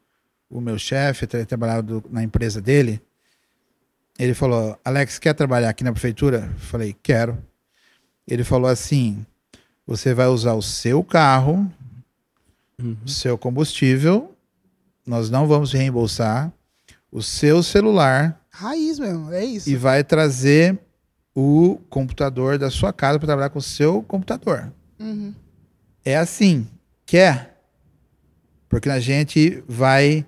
o 0.51 0.61
meu 0.61 0.79
chefe, 0.79 1.27
tra- 1.27 1.45
trabalhado 1.47 2.05
na 2.11 2.23
empresa 2.23 2.61
dele, 2.61 3.01
ele 4.19 4.35
falou: 4.35 4.79
Alex, 4.85 5.19
quer 5.19 5.35
trabalhar 5.35 5.71
aqui 5.71 5.83
na 5.85 5.93
prefeitura? 5.93 6.51
Eu 6.53 6.59
falei: 6.61 6.95
quero. 7.03 7.39
Ele 8.27 8.45
falou 8.45 8.71
assim: 8.71 9.25
você 9.87 10.13
vai 10.15 10.27
usar 10.27 10.55
o 10.55 10.63
seu 10.63 11.03
carro, 11.03 11.71
Uhum. 12.81 12.97
o 13.05 13.09
seu 13.09 13.39
combustível, 13.39 14.35
nós 15.07 15.31
não 15.31 15.47
vamos 15.47 15.73
reembolsar, 15.73 16.53
o 17.13 17.23
seu 17.23 17.63
celular 17.63 18.41
Raiz 18.51 18.99
mesmo, 18.99 19.33
é 19.33 19.45
isso. 19.45 19.69
e 19.71 19.77
vai 19.77 20.03
trazer 20.03 20.79
o 21.35 21.79
computador 21.89 22.59
da 22.59 22.71
sua 22.71 22.93
casa 22.93 23.19
para 23.19 23.27
trabalhar 23.27 23.51
com 23.51 23.59
o 23.59 23.63
seu 23.63 24.03
computador. 24.03 24.73
Uhum. 24.99 25.33
É 26.05 26.17
assim, 26.17 26.67
quer? 27.13 27.59
Porque 28.71 28.89
a 28.89 28.99
gente 28.99 29.63
vai 29.69 30.27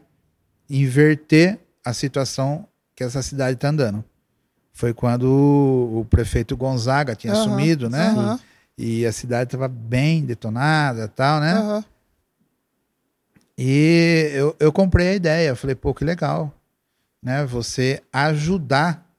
inverter 0.69 1.59
a 1.83 1.95
situação 1.95 2.69
que 2.95 3.03
essa 3.03 3.23
cidade 3.23 3.55
está 3.55 3.69
andando. 3.71 4.05
Foi 4.75 4.93
quando 4.93 5.25
o, 5.25 6.05
prefeito 6.05 6.55
Gonzaga 6.55 7.17
tinha 7.17 7.33
Aham, 7.33 7.41
assumido, 7.41 7.89
né? 7.89 8.09
aham, 8.09 8.41
E 8.77 9.07
a 9.07 9.13
cidade 9.13 9.49
estava 9.49 9.67
bem 9.67 10.27
detonada, 10.27 11.09
tal, 11.09 11.41
né? 11.41 11.53
aham. 11.55 11.85
E 13.57 14.33
eu, 14.35 14.55
eu 14.61 14.71
comprei 14.71 15.09
a 15.09 15.15
ideia. 15.15 15.49
Eu 15.49 15.57
falei, 15.57 15.75
pô, 15.75 15.95
que 15.95 16.05
legal. 16.05 16.53
Né? 17.23 17.47
Você 17.47 18.03
ajudar 18.13 19.11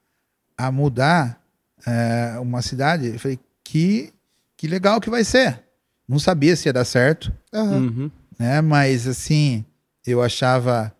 a 0.56 0.70
mudar 0.70 1.42
é, 1.84 2.38
uma 2.38 2.62
cidade. 2.62 3.08
Eu 3.08 3.18
falei, 3.18 3.40
que, 3.64 4.14
que 4.56 4.68
legal 4.68 5.00
que 5.00 5.10
vai 5.10 5.24
ser. 5.24 5.65
Não 6.08 6.18
sabia 6.18 6.54
se 6.54 6.68
ia 6.68 6.72
dar 6.72 6.84
certo. 6.84 7.32
Uhum. 7.52 8.10
né? 8.38 8.60
Mas 8.60 9.06
assim, 9.06 9.64
eu 10.06 10.22
achava 10.22 10.92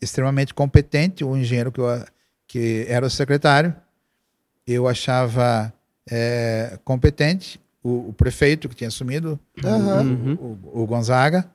extremamente 0.00 0.52
competente 0.52 1.24
o 1.24 1.36
engenheiro 1.36 1.72
que, 1.72 1.80
eu, 1.80 2.04
que 2.46 2.84
era 2.88 3.06
o 3.06 3.10
secretário. 3.10 3.74
Eu 4.66 4.86
achava 4.88 5.72
é, 6.10 6.78
competente 6.84 7.60
o, 7.82 8.08
o 8.08 8.12
prefeito 8.12 8.68
que 8.68 8.74
tinha 8.74 8.88
assumido. 8.88 9.38
Uhum. 9.62 10.34
o, 10.34 10.82
o 10.82 10.86
Gonzaga, 10.86 11.48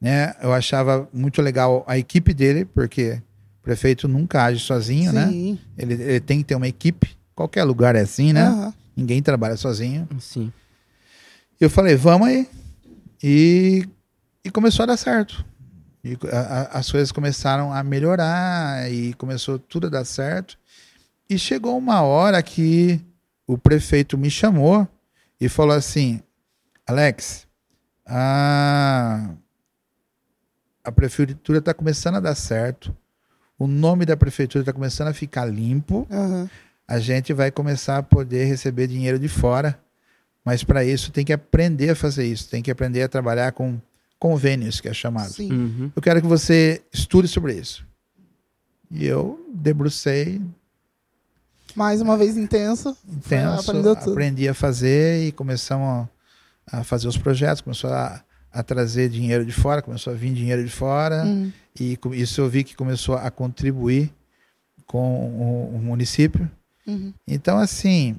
né? 0.00 0.34
Eu 0.42 0.52
achava 0.52 1.08
muito 1.12 1.42
legal 1.42 1.84
a 1.86 1.98
equipe 1.98 2.32
dele, 2.32 2.64
porque 2.64 3.20
o 3.60 3.62
prefeito 3.62 4.06
nunca 4.08 4.44
age 4.44 4.60
sozinho, 4.60 5.12
né? 5.12 5.28
Sim. 5.28 5.58
Ele, 5.76 5.94
ele 5.94 6.20
tem 6.20 6.38
que 6.38 6.44
ter 6.44 6.54
uma 6.54 6.68
equipe. 6.68 7.16
Qualquer 7.34 7.64
lugar 7.64 7.94
é 7.94 8.00
assim, 8.00 8.32
né? 8.32 8.44
Aham. 8.44 8.74
Ninguém 8.96 9.22
trabalha 9.22 9.56
sozinho. 9.56 10.08
Sim. 10.18 10.52
Eu 11.60 11.68
falei, 11.70 11.96
vamos 11.96 12.28
aí. 12.28 12.48
E, 13.22 13.88
e 14.44 14.50
começou 14.50 14.84
a 14.84 14.86
dar 14.86 14.96
certo. 14.96 15.44
E 16.04 16.16
a- 16.32 16.38
a- 16.38 16.78
as 16.78 16.90
coisas 16.90 17.10
começaram 17.10 17.72
a 17.72 17.82
melhorar 17.82 18.90
e 18.90 19.12
começou 19.14 19.58
tudo 19.58 19.88
a 19.88 19.90
dar 19.90 20.04
certo. 20.04 20.56
E 21.28 21.38
chegou 21.38 21.76
uma 21.76 22.02
hora 22.02 22.42
que 22.42 23.00
o 23.46 23.58
prefeito 23.58 24.16
me 24.16 24.30
chamou 24.30 24.86
e 25.40 25.48
falou 25.48 25.74
assim: 25.76 26.22
Alex, 26.86 27.46
a, 28.06 29.30
a 30.84 30.92
prefeitura 30.92 31.58
está 31.58 31.74
começando 31.74 32.14
a 32.16 32.20
dar 32.20 32.34
certo. 32.34 32.96
O 33.58 33.66
nome 33.66 34.06
da 34.06 34.16
prefeitura 34.16 34.62
está 34.62 34.72
começando 34.72 35.08
a 35.08 35.12
ficar 35.14 35.44
limpo 35.44 36.06
Aham. 36.10 36.48
a 36.86 37.00
gente 37.00 37.32
vai 37.32 37.50
começar 37.50 37.98
a 37.98 38.02
poder 38.02 38.44
receber 38.44 38.86
dinheiro 38.86 39.18
de 39.18 39.28
fora. 39.28 39.78
Mas 40.44 40.64
para 40.64 40.84
isso 40.84 41.10
tem 41.12 41.24
que 41.24 41.32
aprender 41.32 41.90
a 41.90 41.96
fazer 41.96 42.26
isso, 42.26 42.48
tem 42.48 42.62
que 42.62 42.70
aprender 42.70 43.02
a 43.02 43.08
trabalhar 43.08 43.52
com 43.52 43.78
convênios, 44.18 44.80
que 44.80 44.88
é 44.88 44.94
chamado. 44.94 45.32
Sim. 45.32 45.52
Uhum. 45.52 45.92
Eu 45.94 46.02
quero 46.02 46.20
que 46.20 46.26
você 46.26 46.82
estude 46.92 47.28
sobre 47.28 47.54
isso. 47.54 47.86
E 48.90 49.04
eu 49.04 49.46
debrucei, 49.52 50.40
Mais 51.74 52.00
uma 52.00 52.16
vez 52.16 52.36
intenso. 52.36 52.96
intenso, 53.06 53.70
aprendeu 53.70 53.94
tudo. 53.94 54.12
aprendi 54.12 54.48
a 54.48 54.54
fazer 54.54 55.26
e 55.26 55.32
começamos 55.32 56.08
a 56.66 56.82
fazer 56.82 57.06
os 57.08 57.16
projetos, 57.16 57.60
começou 57.60 57.90
a, 57.90 58.22
a 58.50 58.62
trazer 58.62 59.08
dinheiro 59.08 59.44
de 59.44 59.52
fora, 59.52 59.82
começou 59.82 60.12
a 60.12 60.16
vir 60.16 60.32
dinheiro 60.32 60.64
de 60.64 60.70
fora. 60.70 61.24
Hum. 61.24 61.52
E 61.78 61.98
isso 62.14 62.40
eu 62.40 62.48
vi 62.48 62.64
que 62.64 62.74
começou 62.74 63.14
a 63.14 63.30
contribuir 63.30 64.12
com 64.86 65.28
o, 65.28 65.76
o 65.76 65.78
município. 65.78 66.50
Uhum. 66.86 67.12
Então, 67.26 67.58
assim, 67.58 68.16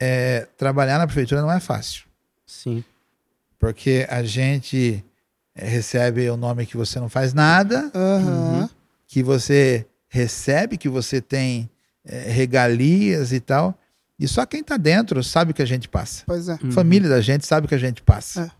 é, 0.00 0.46
trabalhar 0.56 0.98
na 0.98 1.06
prefeitura 1.06 1.42
não 1.42 1.52
é 1.52 1.60
fácil. 1.60 2.04
Sim. 2.46 2.84
Porque 3.58 4.06
a 4.08 4.22
gente 4.22 5.04
é, 5.54 5.66
recebe 5.66 6.28
o 6.30 6.36
nome 6.36 6.66
que 6.66 6.76
você 6.76 7.00
não 7.00 7.08
faz 7.08 7.32
nada. 7.32 7.90
Uhum. 7.94 8.68
que 9.06 9.22
você 9.22 9.86
recebe, 10.08 10.76
que 10.76 10.88
você 10.88 11.20
tem 11.20 11.70
é, 12.04 12.30
regalias 12.30 13.32
e 13.32 13.40
tal. 13.40 13.78
E 14.18 14.26
só 14.26 14.46
quem 14.46 14.62
tá 14.62 14.76
dentro 14.76 15.22
sabe 15.22 15.50
o 15.50 15.54
que 15.54 15.62
a 15.62 15.66
gente 15.66 15.88
passa. 15.88 16.24
Pois 16.26 16.48
é. 16.48 16.58
Uhum. 16.62 16.72
Família 16.72 17.08
da 17.08 17.20
gente 17.20 17.46
sabe 17.46 17.66
o 17.66 17.68
que 17.68 17.74
a 17.74 17.78
gente 17.78 18.02
passa. 18.02 18.52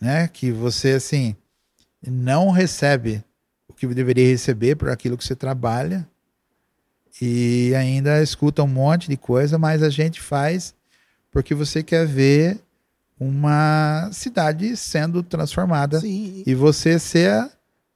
É. 0.00 0.04
Né? 0.04 0.28
Que 0.28 0.50
você, 0.50 0.92
assim, 0.92 1.36
não 2.06 2.50
recebe 2.50 3.22
o 3.68 3.74
que 3.74 3.86
deveria 3.86 4.26
receber 4.26 4.76
por 4.76 4.88
aquilo 4.88 5.16
que 5.16 5.24
você 5.24 5.36
trabalha 5.36 6.06
e 7.20 7.72
ainda 7.74 8.22
escuta 8.22 8.62
um 8.62 8.66
monte 8.66 9.08
de 9.08 9.16
coisa, 9.16 9.58
mas 9.58 9.82
a 9.82 9.88
gente 9.90 10.20
faz 10.20 10.74
porque 11.30 11.54
você 11.54 11.82
quer 11.82 12.06
ver 12.06 12.60
uma 13.18 14.08
cidade 14.12 14.76
sendo 14.76 15.22
transformada 15.22 16.00
Sim. 16.00 16.42
e 16.46 16.54
você 16.54 16.98
ser 16.98 17.30
a, 17.30 17.50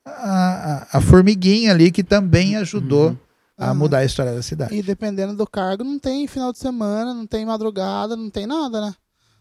a, 0.07 0.98
a 0.98 1.00
formiguinha 1.00 1.70
ali 1.72 1.90
que 1.90 2.05
também 2.05 2.57
ajudou 2.57 3.09
Uhum. 3.11 3.16
a 3.57 3.64
Aham. 3.66 3.74
mudar 3.74 3.98
a 3.98 4.05
história 4.05 4.35
da 4.35 4.42
cidade. 4.42 4.74
E 4.74 4.83
dependendo 4.83 5.35
do 5.37 5.46
cargo, 5.46 5.83
não 5.85 5.98
tem 5.98 6.27
final 6.27 6.53
de 6.53 6.59
semana, 6.59 7.14
não 7.14 7.27
tem 7.27 7.46
madrugada, 7.46 8.16
não 8.16 8.29
tem 8.29 8.46
nada, 8.46 8.81
né? 8.81 8.94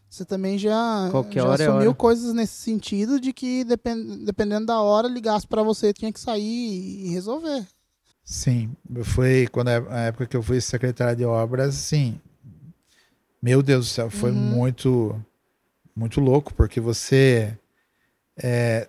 Você 0.10 0.24
também 0.24 0.58
já, 0.60 1.08
Qualquer 1.12 1.42
já 1.42 1.48
hora 1.50 1.64
é 1.64 1.68
assumiu 1.68 1.90
hora. 1.90 1.98
coisas 1.98 2.34
nesse 2.34 2.54
sentido 2.62 3.20
de 3.20 3.34
que 3.34 3.64
depen- 3.64 4.24
dependendo 4.24 4.68
da 4.68 4.80
hora, 4.80 5.08
ligasse 5.08 5.48
pra 5.48 5.64
você, 5.64 5.92
tinha 5.92 6.14
que 6.14 6.20
sair 6.20 7.08
e 7.08 7.10
resolver. 7.10 7.66
Sim, 8.24 8.76
foi 9.04 9.48
quando 9.52 9.68
a 9.70 9.78
a 9.90 10.00
época 10.06 10.26
que 10.26 10.36
eu 10.38 10.42
fui 10.44 10.60
secretário 10.62 11.16
de 11.18 11.26
obras, 11.26 11.76
sim. 11.76 12.20
Meu 13.42 13.62
Deus 13.62 13.88
do 13.88 13.90
céu, 13.92 14.10
foi 14.10 14.32
Uhum. 14.32 14.38
muito 14.38 15.26
muito 15.96 16.20
louco, 16.20 16.54
porque 16.54 16.80
você 16.80 17.56
é, 18.42 18.88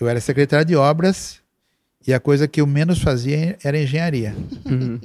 eu 0.00 0.08
era 0.08 0.20
secretário 0.20 0.64
de 0.66 0.74
obras 0.74 1.40
e 2.06 2.12
a 2.12 2.18
coisa 2.18 2.48
que 2.48 2.60
eu 2.60 2.66
menos 2.66 3.00
fazia 3.00 3.56
era 3.62 3.78
engenharia, 3.78 4.34
Uhum. 4.68 4.98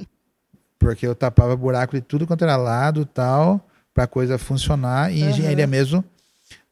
porque 0.78 1.06
eu 1.06 1.14
tapava 1.14 1.54
buraco 1.54 1.94
de 1.94 2.00
tudo 2.00 2.26
quanto 2.26 2.42
era 2.42 2.56
lado, 2.56 3.04
tal, 3.04 3.64
para 3.94 4.04
a 4.04 4.08
coisa 4.08 4.36
funcionar 4.38 5.12
e 5.12 5.20
Aham. 5.20 5.30
engenharia 5.30 5.66
mesmo 5.66 6.02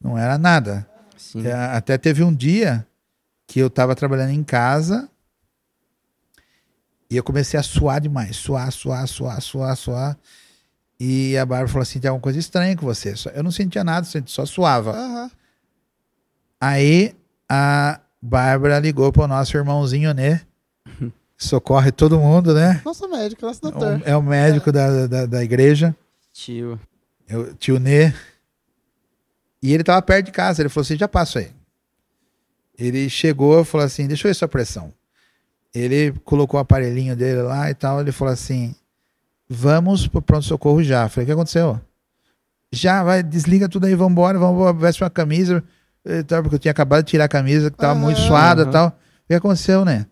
não 0.00 0.16
era 0.18 0.36
nada. 0.38 0.88
Sim. 1.16 1.46
É, 1.46 1.52
Até 1.52 1.96
teve 1.98 2.24
um 2.24 2.34
dia 2.34 2.84
que 3.46 3.60
eu 3.60 3.66
estava 3.68 3.94
trabalhando 3.94 4.30
em 4.30 4.42
casa 4.42 5.08
e 7.10 7.16
eu 7.16 7.22
comecei 7.22 7.58
a 7.58 7.62
suar 7.62 8.00
demais. 8.00 8.36
Suar, 8.36 8.70
suar, 8.72 9.06
suar, 9.06 9.40
suar, 9.40 9.76
suar. 9.76 10.18
E 10.98 11.36
a 11.36 11.44
Bárbara 11.44 11.68
falou 11.68 11.82
assim: 11.82 12.00
tem 12.00 12.08
alguma 12.08 12.22
coisa 12.22 12.38
estranha 12.38 12.76
com 12.76 12.86
você. 12.86 13.14
Eu 13.34 13.42
não 13.42 13.50
sentia 13.50 13.84
nada, 13.84 14.06
só 14.26 14.46
suava. 14.46 14.92
Aham. 14.92 15.30
Aí 16.60 17.14
a 17.48 18.00
Bárbara 18.20 18.78
ligou 18.78 19.12
pro 19.12 19.26
nosso 19.26 19.56
irmãozinho, 19.56 20.12
né? 20.14 20.42
Socorre 21.36 21.92
todo 21.92 22.18
mundo, 22.18 22.54
né? 22.54 22.80
Nossa 22.84 23.06
médica, 23.06 23.46
nosso 23.46 23.60
doutor. 23.60 24.00
É 24.04 24.16
o 24.16 24.22
médico 24.22 24.72
da, 24.72 25.06
da, 25.06 25.26
da 25.26 25.44
igreja, 25.44 25.94
Tio. 26.32 26.80
é 27.28 27.36
o 27.36 27.54
tio 27.54 27.78
Nê. 27.78 28.12
E 29.62 29.72
ele 29.72 29.84
tava 29.84 30.00
perto 30.00 30.26
de 30.26 30.32
casa. 30.32 30.62
Ele 30.62 30.70
falou 30.70 30.82
assim: 30.82 30.96
já 30.96 31.06
passo 31.06 31.38
aí. 31.38 31.52
Ele 32.78 33.08
chegou 33.10 33.60
e 33.60 33.64
falou 33.64 33.86
assim: 33.86 34.06
deixa 34.06 34.26
eu 34.26 34.30
ver 34.30 34.34
sua 34.34 34.48
pressão. 34.48 34.92
Ele 35.78 36.12
colocou 36.24 36.58
o 36.58 36.60
aparelhinho 36.60 37.14
dele 37.16 37.42
lá 37.42 37.70
e 37.70 37.74
tal. 37.74 38.00
Ele 38.00 38.12
falou 38.12 38.32
assim: 38.32 38.74
vamos 39.48 40.06
pro 40.06 40.22
pronto-socorro 40.22 40.82
já. 40.82 41.04
Eu 41.04 41.08
falei: 41.10 41.24
o 41.24 41.26
que 41.26 41.32
aconteceu? 41.32 41.80
Já, 42.72 43.02
vai, 43.02 43.22
desliga 43.22 43.68
tudo 43.68 43.86
aí, 43.86 43.94
vamos 43.94 44.12
embora, 44.12 44.38
vamos 44.38 44.80
veste 44.80 45.02
uma 45.02 45.10
camisa. 45.10 45.62
tal, 46.26 46.42
Porque 46.42 46.56
eu 46.56 46.58
tinha 46.58 46.72
acabado 46.72 47.04
de 47.04 47.10
tirar 47.10 47.24
a 47.24 47.28
camisa, 47.28 47.70
que 47.70 47.76
tava 47.76 47.92
Aham. 47.92 48.00
muito 48.02 48.20
suada 48.20 48.62
e 48.62 48.66
tal. 48.70 48.88
O 48.88 48.92
que 49.28 49.34
aconteceu, 49.34 49.84
né? 49.84 50.06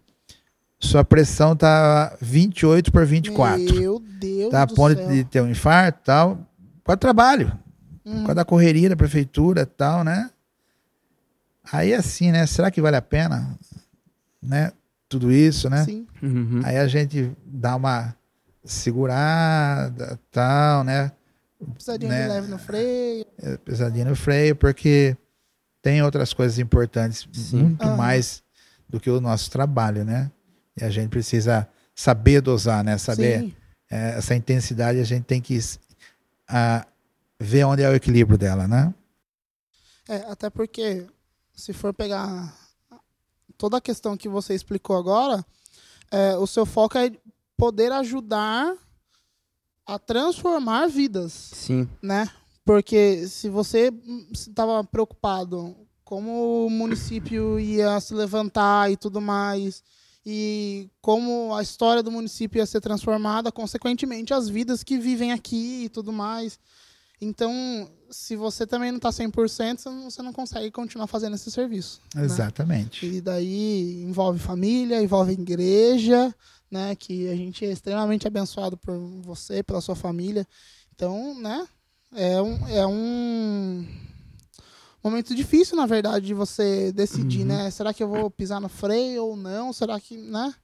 Sua 0.79 1.05
pressão 1.05 1.57
tá 1.57 2.17
28 2.21 2.93
por 2.93 3.07
24. 3.07 3.75
Meu 3.77 3.99
Deus 4.01 4.51
Tá 4.51 4.63
a 4.63 4.67
ponto 4.67 4.97
céu. 4.99 5.09
de 5.09 5.25
ter 5.25 5.41
um 5.41 5.49
infarto 5.49 5.99
e 6.03 6.05
tal. 6.05 6.37
Por 6.37 6.85
causa 6.89 6.97
do 6.97 7.01
trabalho. 7.01 7.53
Por 8.03 8.13
Hum. 8.13 8.19
causa 8.19 8.35
da 8.35 8.45
correria 8.45 8.91
da 8.91 8.97
prefeitura 8.97 9.63
e 9.63 9.67
tal, 9.67 10.05
né? 10.05 10.29
Aí 11.73 11.95
assim, 11.95 12.31
né? 12.31 12.47
Será 12.47 12.71
que 12.71 12.83
vale 12.83 12.97
a 12.97 13.03
pena? 13.03 13.57
Né? 14.43 14.71
Tudo 15.19 15.31
isso, 15.31 15.71
né? 15.71 15.85
Sim. 15.85 16.07
Uhum. 16.21 16.61
Aí 16.65 16.77
a 16.77 16.89
gente 16.89 17.31
dá 17.47 17.77
uma 17.77 18.17
segurada 18.65 20.19
tal, 20.33 20.83
né? 20.83 21.13
Pisadinha 21.77 22.11
Né? 22.11 22.23
de 22.23 22.29
leve 22.29 22.49
no 22.49 22.59
freio. 22.59 23.25
É, 23.39 23.57
Pesadinho 23.59 24.07
no 24.07 24.17
freio, 24.17 24.57
porque 24.57 25.17
tem 25.81 26.03
outras 26.03 26.33
coisas 26.33 26.59
importantes, 26.59 27.29
Sim. 27.33 27.63
muito 27.63 27.83
Aham. 27.85 27.97
mais 27.97 28.43
do 28.89 28.99
que 28.99 29.09
o 29.09 29.21
nosso 29.21 29.51
trabalho, 29.51 30.05
né? 30.05 30.33
E 30.81 30.85
a 30.85 30.91
gente 30.91 31.11
precisa 31.11 31.69
saber 31.95 32.41
dosar, 32.41 32.83
né? 32.83 32.99
Saber 32.99 33.55
é, 33.89 34.17
essa 34.19 34.35
intensidade, 34.35 34.99
a 34.99 35.05
gente 35.05 35.25
tem 35.25 35.41
que 35.41 35.59
ah, 36.49 36.85
ver 37.39 37.65
onde 37.65 37.83
é 37.83 37.89
o 37.89 37.95
equilíbrio 37.95 38.37
dela, 38.37 38.67
né? 38.67 38.93
É, 40.09 40.17
até 40.31 40.51
porque, 40.51 41.07
se 41.55 41.73
for 41.73 41.95
pegar 41.95 42.53
toda 43.57 43.79
a 43.79 43.81
questão 43.81 44.17
que 44.17 44.29
você 44.29 44.55
explicou 44.55 44.97
agora, 44.97 45.45
é, 46.11 46.37
o 46.37 46.47
seu 46.47 46.65
foco 46.65 46.99
é 46.99 47.13
poder 47.57 47.93
ajudar 47.93 48.75
a 49.87 49.99
transformar 49.99 50.89
vidas, 50.89 51.33
Sim. 51.33 51.89
né? 52.03 52.31
Porque 52.65 53.29
se 53.29 53.49
você 53.49 53.93
estava 54.33 54.83
preocupado 54.83 55.77
como 56.05 56.67
o 56.67 56.71
município 56.71 57.59
ia 57.59 58.01
se 58.01 58.15
levantar 58.15 58.91
e 58.91 58.97
tudo 58.97 59.21
mais, 59.21 59.83
e 60.25 60.89
como 61.03 61.55
a 61.55 61.63
história 61.63 62.03
do 62.03 62.11
município 62.11 62.59
ia 62.59 62.67
ser 62.67 62.81
transformada, 62.81 63.53
consequentemente 63.53 64.33
as 64.33 64.49
vidas 64.49 64.83
que 64.83 64.99
vivem 64.99 65.33
aqui 65.33 65.85
e 65.85 65.89
tudo 65.89 66.13
mais. 66.13 66.59
Então, 67.21 67.91
se 68.15 68.37
você 68.37 68.67
também 68.67 68.91
não 68.91 68.97
está 68.99 69.11
100%, 69.11 70.05
você 70.05 70.23
não, 70.23 70.33
consegue 70.33 70.71
continuar 70.71 71.07
fazendo 71.07 71.35
esse 71.35 71.51
serviço. 71.51 72.01
né? 72.15 72.25
Exatamente. 72.25 73.05
E 73.07 73.21
daí 73.21 74.03
envolve 74.03 74.39
família, 74.39 75.03
envolve 75.03 75.33
igreja, 75.33 76.35
né? 76.71 76.95
Que 76.95 77.29
a 77.29 77.35
gente 77.37 77.65
é 77.65 77.71
extremamente 77.73 78.27
abençoado 78.27 78.77
por 78.77 78.97
você, 79.23 79.63
pela 79.63 79.81
sua 79.81 79.95
família. 79.97 80.47
Então, 80.95 81.39
né? 81.41 81.67
É 82.17 82.41
um, 82.41 82.69
é 82.69 82.87
um 82.87 83.85
momento 85.03 85.35
difícil, 85.35 85.77
na 85.77 85.85
verdade, 85.87 86.27
de 86.27 86.35
você 86.35 86.93
decidir, 86.93 87.41
Uhum. 87.41 87.47
né? 87.47 87.71
Será 87.71 87.93
que 87.93 88.03
eu 88.03 88.09
vou 88.09 88.31
pisar 88.31 88.61
no 88.61 88.69
freio 88.69 89.25
ou 89.27 89.37
não? 89.37 89.73
Será 89.73 89.99
que, 90.01 90.17
né? 90.17 90.55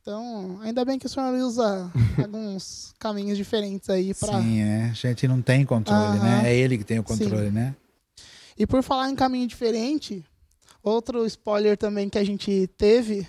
Então, 0.00 0.58
ainda 0.62 0.84
bem 0.84 0.98
que 0.98 1.06
o 1.06 1.08
senhor 1.08 1.34
usa 1.34 1.90
alguns 2.18 2.94
caminhos 2.98 3.36
diferentes 3.36 3.90
aí 3.90 4.14
para 4.14 4.40
Sim, 4.40 4.60
é. 4.60 4.84
A 4.90 4.92
gente 4.94 5.28
não 5.28 5.42
tem 5.42 5.64
controle, 5.64 6.16
Aham. 6.16 6.42
né? 6.42 6.50
É 6.50 6.56
ele 6.56 6.78
que 6.78 6.84
tem 6.84 6.98
o 6.98 7.04
controle, 7.04 7.50
né? 7.50 7.76
E 8.58 8.66
por 8.66 8.82
falar 8.82 9.10
em 9.10 9.14
caminho 9.14 9.46
diferente, 9.46 10.24
outro 10.82 11.26
spoiler 11.26 11.76
também 11.76 12.08
que 12.08 12.18
a 12.18 12.24
gente 12.24 12.66
teve 12.78 13.26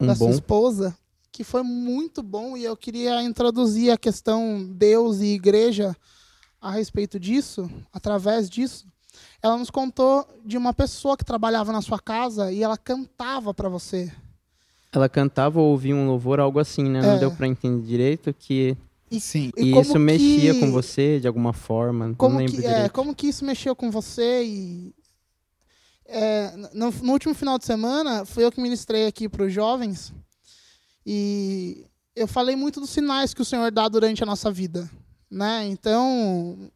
Um 0.00 0.06
da 0.06 0.14
sua 0.14 0.26
bom. 0.26 0.32
esposa, 0.32 0.96
que 1.30 1.44
foi 1.44 1.62
muito 1.62 2.22
bom, 2.22 2.56
e 2.56 2.64
eu 2.64 2.76
queria 2.76 3.22
introduzir 3.22 3.90
a 3.90 3.96
questão 3.96 4.64
Deus 4.64 5.20
e 5.20 5.26
igreja 5.34 5.96
a 6.60 6.70
respeito 6.70 7.18
disso, 7.18 7.70
através 7.92 8.50
disso. 8.50 8.86
Ela 9.42 9.56
nos 9.56 9.70
contou 9.70 10.26
de 10.44 10.56
uma 10.56 10.72
pessoa 10.72 11.16
que 11.16 11.24
trabalhava 11.24 11.72
na 11.72 11.82
sua 11.82 11.98
casa 11.98 12.52
e 12.52 12.62
ela 12.62 12.76
cantava 12.76 13.52
para 13.54 13.68
você. 13.68 14.12
Ela 14.92 15.08
cantava 15.08 15.58
ou 15.60 15.70
ouvia 15.70 15.94
um 15.96 16.06
louvor, 16.06 16.38
algo 16.38 16.58
assim, 16.58 16.84
né? 16.84 16.98
É. 16.98 17.02
Não 17.02 17.18
deu 17.18 17.30
pra 17.30 17.46
entender 17.48 17.86
direito 17.86 18.32
que 18.34 18.76
E- 19.10 19.20
Sim. 19.20 19.50
E 19.56 19.68
e 19.68 19.70
como 19.70 19.82
isso 19.82 19.98
mexia 19.98 20.54
que- 20.54 20.60
com 20.60 20.70
você 20.72 21.18
de 21.20 21.26
alguma 21.26 21.52
forma. 21.52 22.14
Como 22.16 22.32
não 22.34 22.38
lembro 22.40 22.60
que, 22.60 22.66
é, 22.66 22.74
direito. 22.74 22.92
como 22.92 23.14
que 23.14 23.26
isso 23.26 23.44
mexeu 23.44 23.74
com 23.76 23.90
você 23.90 24.42
e 24.44 24.94
é, 26.06 26.52
no, 26.74 26.90
no 26.90 27.12
último 27.12 27.32
final 27.34 27.58
de 27.58 27.64
semana 27.64 28.24
fui 28.26 28.44
eu 28.44 28.52
que 28.52 28.60
ministrei 28.60 29.06
aqui 29.06 29.28
para 29.28 29.44
os 29.44 29.52
jovens 29.52 30.12
e 31.06 31.86
eu 32.14 32.26
falei 32.28 32.54
muito 32.56 32.80
dos 32.80 32.90
sinais 32.90 33.32
que 33.32 33.40
o 33.40 33.44
Senhor 33.44 33.70
dá 33.70 33.88
durante 33.88 34.22
a 34.22 34.26
nossa 34.26 34.50
vida, 34.50 34.90
né? 35.30 35.66
Então 35.68 36.70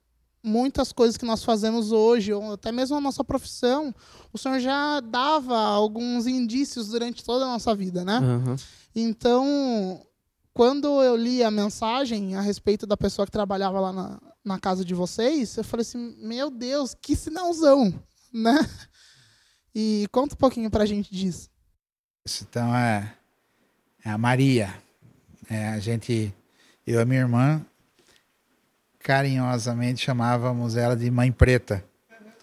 muitas 0.47 0.93
coisas 0.93 1.17
que 1.17 1.25
nós 1.27 1.43
fazemos 1.43 1.91
hoje 1.91 2.33
ou 2.33 2.53
até 2.53 2.71
mesmo 2.71 2.97
a 2.97 3.01
nossa 3.01 3.25
profissão, 3.25 3.93
o 4.33 4.39
Senhor 4.39 4.61
já 4.61 5.01
dava 5.01 5.59
alguns 5.59 6.27
indícios 6.27 6.89
durante 6.89 7.25
toda 7.25 7.45
a 7.45 7.49
nossa 7.49 7.75
vida, 7.75 8.05
né? 8.05 8.19
Aham. 8.19 8.57
Então, 8.95 10.07
quando 10.55 11.03
eu 11.03 11.17
li 11.17 11.43
a 11.43 11.51
mensagem 11.51 12.37
a 12.37 12.41
respeito 12.41 12.87
da 12.87 12.97
pessoa 12.97 13.27
que 13.27 13.33
trabalhava 13.33 13.81
lá 13.81 13.93
na, 13.93 14.21
na 14.45 14.59
casa 14.61 14.85
de 14.85 14.95
vocês, 14.95 15.57
eu 15.57 15.65
falei 15.65 15.83
assim, 15.83 16.17
meu 16.19 16.49
Deus, 16.49 16.95
que 16.95 17.17
sinalzão, 17.17 17.93
né? 18.33 18.57
E 19.75 20.07
conta 20.11 20.35
um 20.35 20.39
pouquinho 20.39 20.71
pra 20.71 20.87
gente 20.87 21.13
disso. 21.13 21.51
Isso, 22.25 22.47
Então 22.49 22.75
é, 22.75 23.15
é 24.05 24.11
a 24.11 24.17
Maria. 24.17 24.73
É, 25.51 25.69
a 25.69 25.79
gente 25.79 26.33
eu 26.87 26.99
e 26.99 27.03
a 27.03 27.05
minha 27.05 27.21
irmã 27.21 27.67
carinhosamente 29.07 30.05
chamávamos 30.05 30.77
ela 30.77 30.97
de 30.97 31.09
mãe 31.13 31.31
preta, 31.31 31.85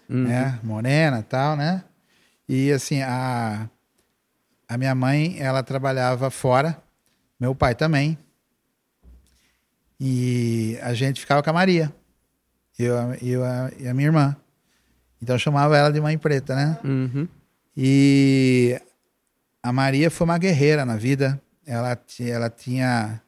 Uhum. 0.08 0.24
né? 0.24 0.58
Morena, 0.62 1.22
tal, 1.22 1.56
né? 1.56 1.84
E 2.48 2.72
assim, 2.72 3.02
a 3.02 3.68
a 4.66 4.78
minha 4.78 4.94
mãe, 4.94 5.36
ela 5.38 5.62
trabalhava 5.62 6.30
fora, 6.30 6.82
meu 7.38 7.54
pai 7.54 7.74
também. 7.74 8.16
E 10.00 10.78
a 10.82 10.94
gente 10.94 11.20
ficava 11.20 11.42
com 11.42 11.50
a 11.50 11.52
Maria. 11.52 11.92
Eu, 12.78 12.94
eu 13.22 13.44
a- 13.44 13.70
e 13.78 13.86
a 13.86 13.92
minha 13.94 14.08
irmã. 14.08 14.34
Então 15.22 15.34
eu 15.36 15.38
chamava 15.38 15.76
ela 15.76 15.92
de 15.92 16.00
mãe 16.00 16.16
preta, 16.16 16.54
né? 16.56 16.78
Uhum. 16.82 17.28
E 17.76 18.80
a 19.62 19.70
Maria 19.70 20.10
foi 20.10 20.24
uma 20.24 20.38
guerreira 20.38 20.84
na 20.86 20.96
vida. 20.96 21.40
Ela, 21.66 21.98
ela 22.20 22.48
tinha 22.50 23.20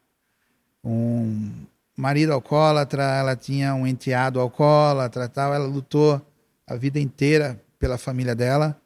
um 0.83 1.53
marido 1.97 2.33
alcoólatra, 2.33 3.03
ela 3.03 3.35
tinha 3.35 3.75
um 3.75 3.87
enteado 3.87 4.41
alcoólatra, 4.41 5.29
tal. 5.29 5.55
Ela 5.55 5.67
lutou 5.67 6.21
a 6.67 6.77
vida 6.77 7.01
inteira 7.01 7.61
pela 7.79 7.97
família 7.97 8.35
dela. 8.35 8.81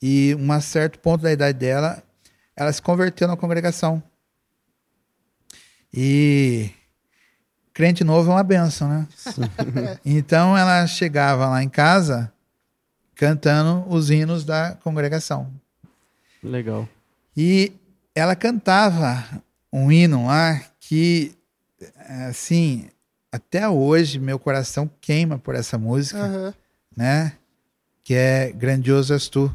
E 0.00 0.36
um 0.38 0.60
certo 0.60 0.98
ponto 0.98 1.22
da 1.22 1.32
idade 1.32 1.58
dela, 1.58 2.02
ela 2.54 2.72
se 2.72 2.80
converteu 2.80 3.26
na 3.26 3.36
congregação. 3.36 4.02
E 5.92 6.70
crente 7.72 8.04
novo 8.04 8.30
é 8.30 8.34
uma 8.34 8.42
benção, 8.42 8.88
né? 8.88 9.08
então 10.04 10.56
ela 10.56 10.86
chegava 10.86 11.48
lá 11.48 11.62
em 11.62 11.68
casa 11.68 12.32
cantando 13.14 13.84
os 13.88 14.10
hinos 14.10 14.44
da 14.44 14.76
congregação. 14.82 15.50
Legal. 16.42 16.88
E 17.36 17.72
ela 18.14 18.36
cantava 18.36 19.42
um 19.72 19.90
hino 19.90 20.26
lá 20.26 20.62
que, 20.80 21.35
assim, 22.28 22.88
até 23.30 23.68
hoje 23.68 24.18
meu 24.18 24.38
coração 24.38 24.90
queima 25.00 25.38
por 25.38 25.54
essa 25.54 25.76
música, 25.78 26.18
Aham. 26.18 26.54
né? 26.96 27.32
Que 28.04 28.14
é 28.14 28.52
Grandioso 28.52 29.12
És 29.12 29.28
Tu. 29.28 29.54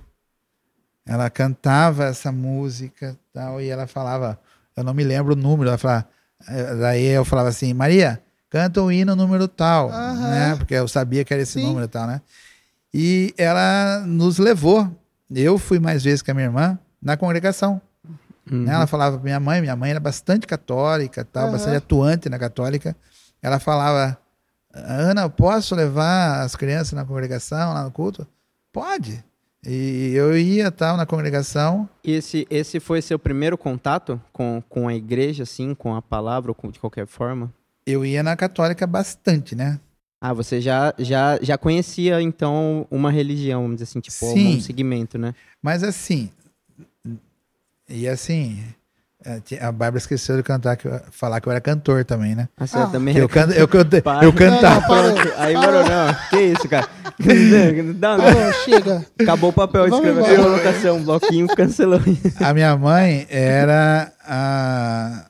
Ela 1.06 1.30
cantava 1.30 2.06
essa 2.06 2.32
música 2.32 3.18
tal, 3.34 3.60
e 3.60 3.68
ela 3.70 3.88
falava, 3.88 4.40
eu 4.76 4.84
não 4.84 4.94
me 4.94 5.04
lembro 5.04 5.34
o 5.34 5.36
número, 5.36 5.70
ela 5.70 5.78
falava, 5.78 6.08
eh, 6.48 6.76
daí 6.76 7.06
eu 7.06 7.26
falava 7.26 7.50
assim, 7.50 7.74
Maria, 7.74 8.22
canta 8.50 8.82
o 8.82 8.92
hino 8.92 9.16
número 9.16 9.48
tal, 9.48 9.90
Aham. 9.90 10.30
né? 10.30 10.56
Porque 10.58 10.76
eu 10.76 10.88
sabia 10.88 11.26
que 11.26 11.34
era 11.34 11.42
esse 11.42 11.54
Sim. 11.54 11.66
número 11.66 11.88
tal, 11.88 12.06
né? 12.06 12.22
E 12.94 13.34
ela 13.38 14.04
nos 14.06 14.38
levou, 14.38 14.90
eu 15.34 15.58
fui 15.58 15.80
mais 15.80 16.04
vezes 16.04 16.22
que 16.22 16.30
a 16.30 16.34
minha 16.34 16.48
irmã, 16.48 16.78
na 17.02 17.18
congregação. 17.18 17.82
Uhum. 18.52 18.64
né? 18.64 18.74
Ela 18.74 18.86
falava 18.88 19.18
pra 19.18 19.24
minha 19.24 19.40
mãe, 19.40 19.62
minha 19.62 19.76
mãe 19.76 19.92
era 19.92 20.00
bastante 20.00 20.46
católica, 20.46 21.24
tal, 21.24 21.44
Aham. 21.44 21.52
bastante 21.54 21.78
atuante 21.78 22.30
na 22.30 22.38
católica. 22.38 22.96
Ela 23.42 23.60
falava, 23.60 24.18
Ana, 24.74 25.30
posso 25.30 25.74
levar 25.76 26.42
as 26.42 26.56
crianças 26.56 26.94
na 26.94 27.06
congregação, 27.06 27.74
lá 27.74 27.84
no 27.84 27.92
culto? 27.92 28.28
Pode. 28.72 29.24
E 29.66 30.12
eu 30.16 30.36
ia 30.36 30.72
tal 30.72 30.98
na 30.98 31.06
congregação. 31.06 31.88
Esse, 32.04 32.48
esse 32.50 32.80
foi 32.80 33.02
seu 33.02 33.20
primeiro 33.20 33.58
contato 33.58 34.20
com, 34.34 34.62
com 34.68 34.88
a 34.88 34.96
igreja, 34.96 35.44
assim, 35.44 35.76
com 35.76 35.96
a 35.96 36.02
palavra, 36.02 36.54
com, 36.54 36.72
de 36.72 36.80
qualquer 36.80 37.06
forma? 37.06 37.54
Eu 37.86 38.04
ia 38.04 38.24
na 38.24 38.36
católica 38.36 38.88
bastante, 38.88 39.56
né? 39.56 39.80
Ah, 40.20 40.34
você 40.34 40.62
já, 40.62 40.94
já, 41.00 41.40
já 41.42 41.58
conhecia, 41.58 42.22
então, 42.22 42.86
uma 42.92 43.12
religião, 43.12 43.64
vamos 43.64 43.78
dizer 43.78 43.86
assim, 43.86 44.00
tipo, 44.00 44.26
Sim. 44.26 44.58
um 44.58 44.62
segmento, 44.62 45.18
né? 45.18 45.34
Mas 45.62 45.84
assim, 45.84 46.30
e 47.92 48.08
assim, 48.08 48.64
ti- 49.46 49.58
a 49.60 49.72
Bárbara 49.72 49.98
esqueceu 49.98 50.38
de 50.38 50.44
cantar, 50.44 50.76
que 50.78 50.88
eu- 50.88 51.00
falar 51.12 51.40
que 51.42 51.48
eu 51.48 51.52
era 51.52 51.62
cantor 51.62 52.04
também, 52.06 52.34
né? 52.36 52.48
Ah, 52.58 52.66
você 52.66 52.78
Ah. 52.78 52.88
também 52.88 53.16
Eu, 53.18 53.28
canto, 53.30 53.54
eu, 53.54 53.68
cante- 53.68 54.02
Para. 54.02 54.26
eu 54.26 54.34
cantava. 54.34 54.82
Parou. 54.88 55.14
Pronto, 55.14 55.34
aí 55.38 55.54
parou, 55.54 55.84
não. 55.84 56.14
Que 56.30 56.40
isso, 56.42 56.68
cara? 56.70 56.88
Não, 58.00 58.18
não. 58.18 58.24
Parou, 58.26 58.54
chega. 58.66 59.06
Acabou 59.20 59.50
o 59.50 59.54
papel, 59.54 59.88
escreveu 59.88 60.26
a 60.26 60.36
colocação, 60.36 61.04
bloquinho 61.04 61.48
cancelou. 61.56 62.00
A 62.40 62.54
minha 62.54 62.76
mãe 62.78 63.28
era 63.30 64.12
a 64.26 65.26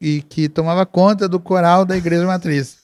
e 0.00 0.22
que 0.22 0.48
tomava 0.48 0.86
conta 0.86 1.28
do 1.28 1.38
coral 1.38 1.84
da 1.84 1.94
igreja 1.96 2.24
matriz. 2.26 2.78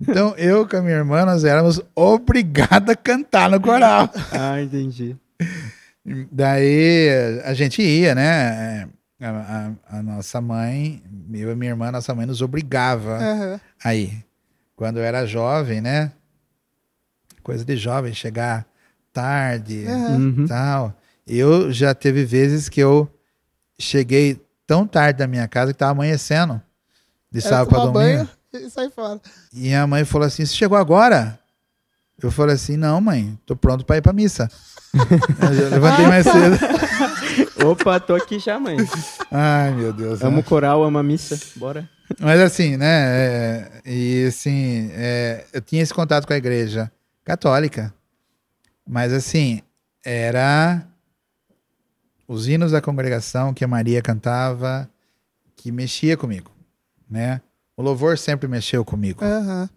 Então 0.00 0.34
eu 0.36 0.66
com 0.66 0.78
a 0.78 0.80
minha 0.82 0.96
irmã 0.96 1.24
nós 1.24 1.44
éramos 1.44 1.80
obrigados 1.94 2.88
a 2.88 2.96
cantar 2.96 3.48
no 3.50 3.60
coral. 3.60 4.08
Ah, 4.32 4.60
entendi. 4.60 5.14
Daí 6.32 7.08
a 7.44 7.54
gente 7.54 7.82
ia, 7.82 8.14
né? 8.14 8.88
A, 9.20 9.28
a- 9.90 9.98
a 9.98 10.02
nossa 10.02 10.40
mãe, 10.40 11.02
eu 11.32 11.50
e 11.52 11.54
minha 11.54 11.72
irmã, 11.72 11.90
nossa 11.92 12.14
mãe 12.14 12.24
nos 12.26 12.40
obrigava 12.42 13.18
Aham. 13.18 13.60
a 13.84 13.94
ir. 13.94 14.24
Quando 14.76 14.96
eu 14.98 15.02
era 15.02 15.26
jovem, 15.26 15.80
né? 15.80 16.12
Coisa 17.42 17.64
de 17.64 17.76
jovem, 17.76 18.12
chegar 18.14 18.66
tarde. 19.12 19.84
Uhum. 19.86 20.46
tal. 20.46 20.96
Eu 21.26 21.72
já 21.72 21.94
teve 21.94 22.24
vezes 22.24 22.68
que 22.68 22.80
eu 22.80 23.08
cheguei 23.78 24.40
tão 24.66 24.86
tarde 24.86 25.18
da 25.18 25.26
minha 25.26 25.46
casa 25.48 25.72
que 25.72 25.78
tava 25.78 25.92
amanhecendo 25.92 26.60
de 27.30 27.40
Era 27.40 27.48
sábado 27.48 27.68
para 27.70 27.78
domingo. 27.80 27.92
banho 27.92 28.28
e 28.54 28.70
sair 28.70 28.90
fora. 28.90 29.20
E 29.52 29.74
a 29.74 29.86
mãe 29.86 30.04
falou 30.04 30.26
assim: 30.26 30.44
Você 30.46 30.54
chegou 30.54 30.76
agora? 30.78 31.38
Eu 32.22 32.30
falei 32.30 32.54
assim: 32.54 32.76
Não, 32.76 33.00
mãe, 33.00 33.38
tô 33.46 33.56
pronto 33.56 33.84
para 33.84 33.96
ir 33.96 34.02
para 34.02 34.12
missa. 34.12 34.48
eu 34.94 35.54
já 35.54 35.68
levantei 35.68 36.06
mais 36.06 36.24
cedo. 36.24 36.58
Opa, 37.64 38.00
tô 38.00 38.14
aqui 38.14 38.38
já, 38.38 38.58
mãe. 38.58 38.76
Ai, 39.30 39.72
meu 39.72 39.92
Deus. 39.92 40.22
Amo 40.22 40.38
né? 40.38 40.42
coral, 40.42 40.82
amo 40.82 40.98
a 40.98 41.02
missa. 41.02 41.38
Bora. 41.56 41.88
Mas 42.18 42.40
assim, 42.40 42.76
né? 42.76 42.86
é, 42.86 43.70
e 43.86 44.26
assim, 44.26 44.90
é, 44.92 45.44
eu 45.52 45.60
tinha 45.60 45.82
esse 45.82 45.94
contato 45.94 46.26
com 46.26 46.32
a 46.32 46.36
igreja 46.36 46.90
católica, 47.24 47.94
mas 48.84 49.12
assim, 49.12 49.62
era 50.04 50.84
os 52.26 52.48
hinos 52.48 52.72
da 52.72 52.80
congregação 52.80 53.54
que 53.54 53.64
a 53.64 53.68
Maria 53.68 54.02
cantava 54.02 54.90
que 55.54 55.70
mexia 55.70 56.16
comigo, 56.16 56.50
né? 57.08 57.40
O 57.76 57.82
louvor 57.82 58.18
sempre 58.18 58.48
mexeu 58.48 58.84
comigo. 58.84 59.24
Aham. 59.24 59.68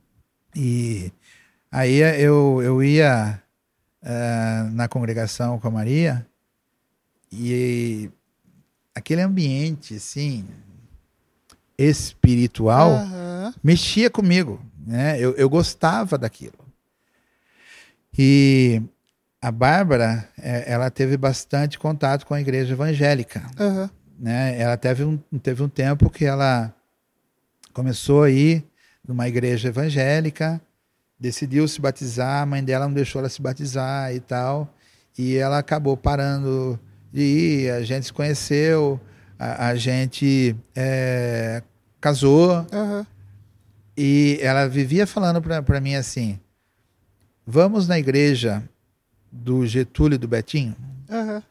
E 0.56 1.12
aí 1.74 1.96
eu, 2.22 2.62
eu 2.62 2.84
ia 2.84 3.42
eh, 4.04 4.70
na 4.72 4.88
congregação 4.88 5.60
com 5.60 5.68
a 5.68 5.72
Maria 5.72 6.26
e 7.32 8.12
aquele 8.94 9.22
ambiente, 9.22 9.96
assim, 9.96 10.46
espiritual, 11.78 12.94
Aham. 12.94 13.54
mexia 13.64 14.10
comigo, 14.10 14.64
né? 14.86 15.20
Eu, 15.20 15.34
eu 15.36 15.50
gostava 15.50 16.18
daquilo. 16.18 16.54
E 18.16 18.82
a 19.42 19.52
Bárbara, 19.52 20.30
eh, 20.38 20.66
ela 20.68 20.92
teve 20.92 21.18
bastante 21.18 21.80
contato 21.80 22.26
com 22.26 22.36
a 22.36 22.42
igreja 22.42 22.74
evangélica 22.74 23.42
Aham. 23.60 23.90
né? 24.20 24.60
Ela 24.60 24.78
teve 24.78 25.04
um, 25.04 25.18
teve 25.42 25.64
um 25.64 25.70
tempo 25.70 26.10
que 26.10 26.24
ela 26.26 26.72
começou 27.74 28.24
a 28.24 28.30
ir 28.30 28.64
numa 29.08 29.28
igreja 29.28 29.70
evangélica, 29.70 30.62
decidiu 31.24 31.66
se 31.70 31.80
batizar, 31.80 32.42
a 32.42 32.46
mãe 32.46 32.62
dela 32.62 32.86
não 32.86 32.94
deixou 32.94 33.20
ela 33.20 33.30
se 33.30 33.42
batizar 33.42 34.14
e 34.14 34.20
tal, 34.20 34.76
e 35.18 35.38
ela 35.38 35.58
acabou 35.58 35.96
parando 35.96 36.78
de 37.14 37.22
ir, 37.22 37.72
a 37.72 37.82
gente 37.82 38.08
se 38.08 38.12
conheceu, 38.12 39.00
a, 39.40 39.68
a 39.70 39.76
gente 39.76 40.54
é, 40.76 41.64
casou, 42.02 42.68
Aham. 42.74 43.08
e 43.96 44.38
ela 44.42 44.68
vivia 44.68 45.08
falando 45.08 45.42
para 45.42 45.80
mim 45.80 45.96
assim, 45.96 46.38
vamos 47.48 47.88
na 47.88 47.98
igreja 47.98 48.62
do 49.32 49.66
Getúlio 49.66 50.16
e 50.16 50.20
do 50.20 50.28
Betinho? 50.28 50.76
Aham. 51.10 51.42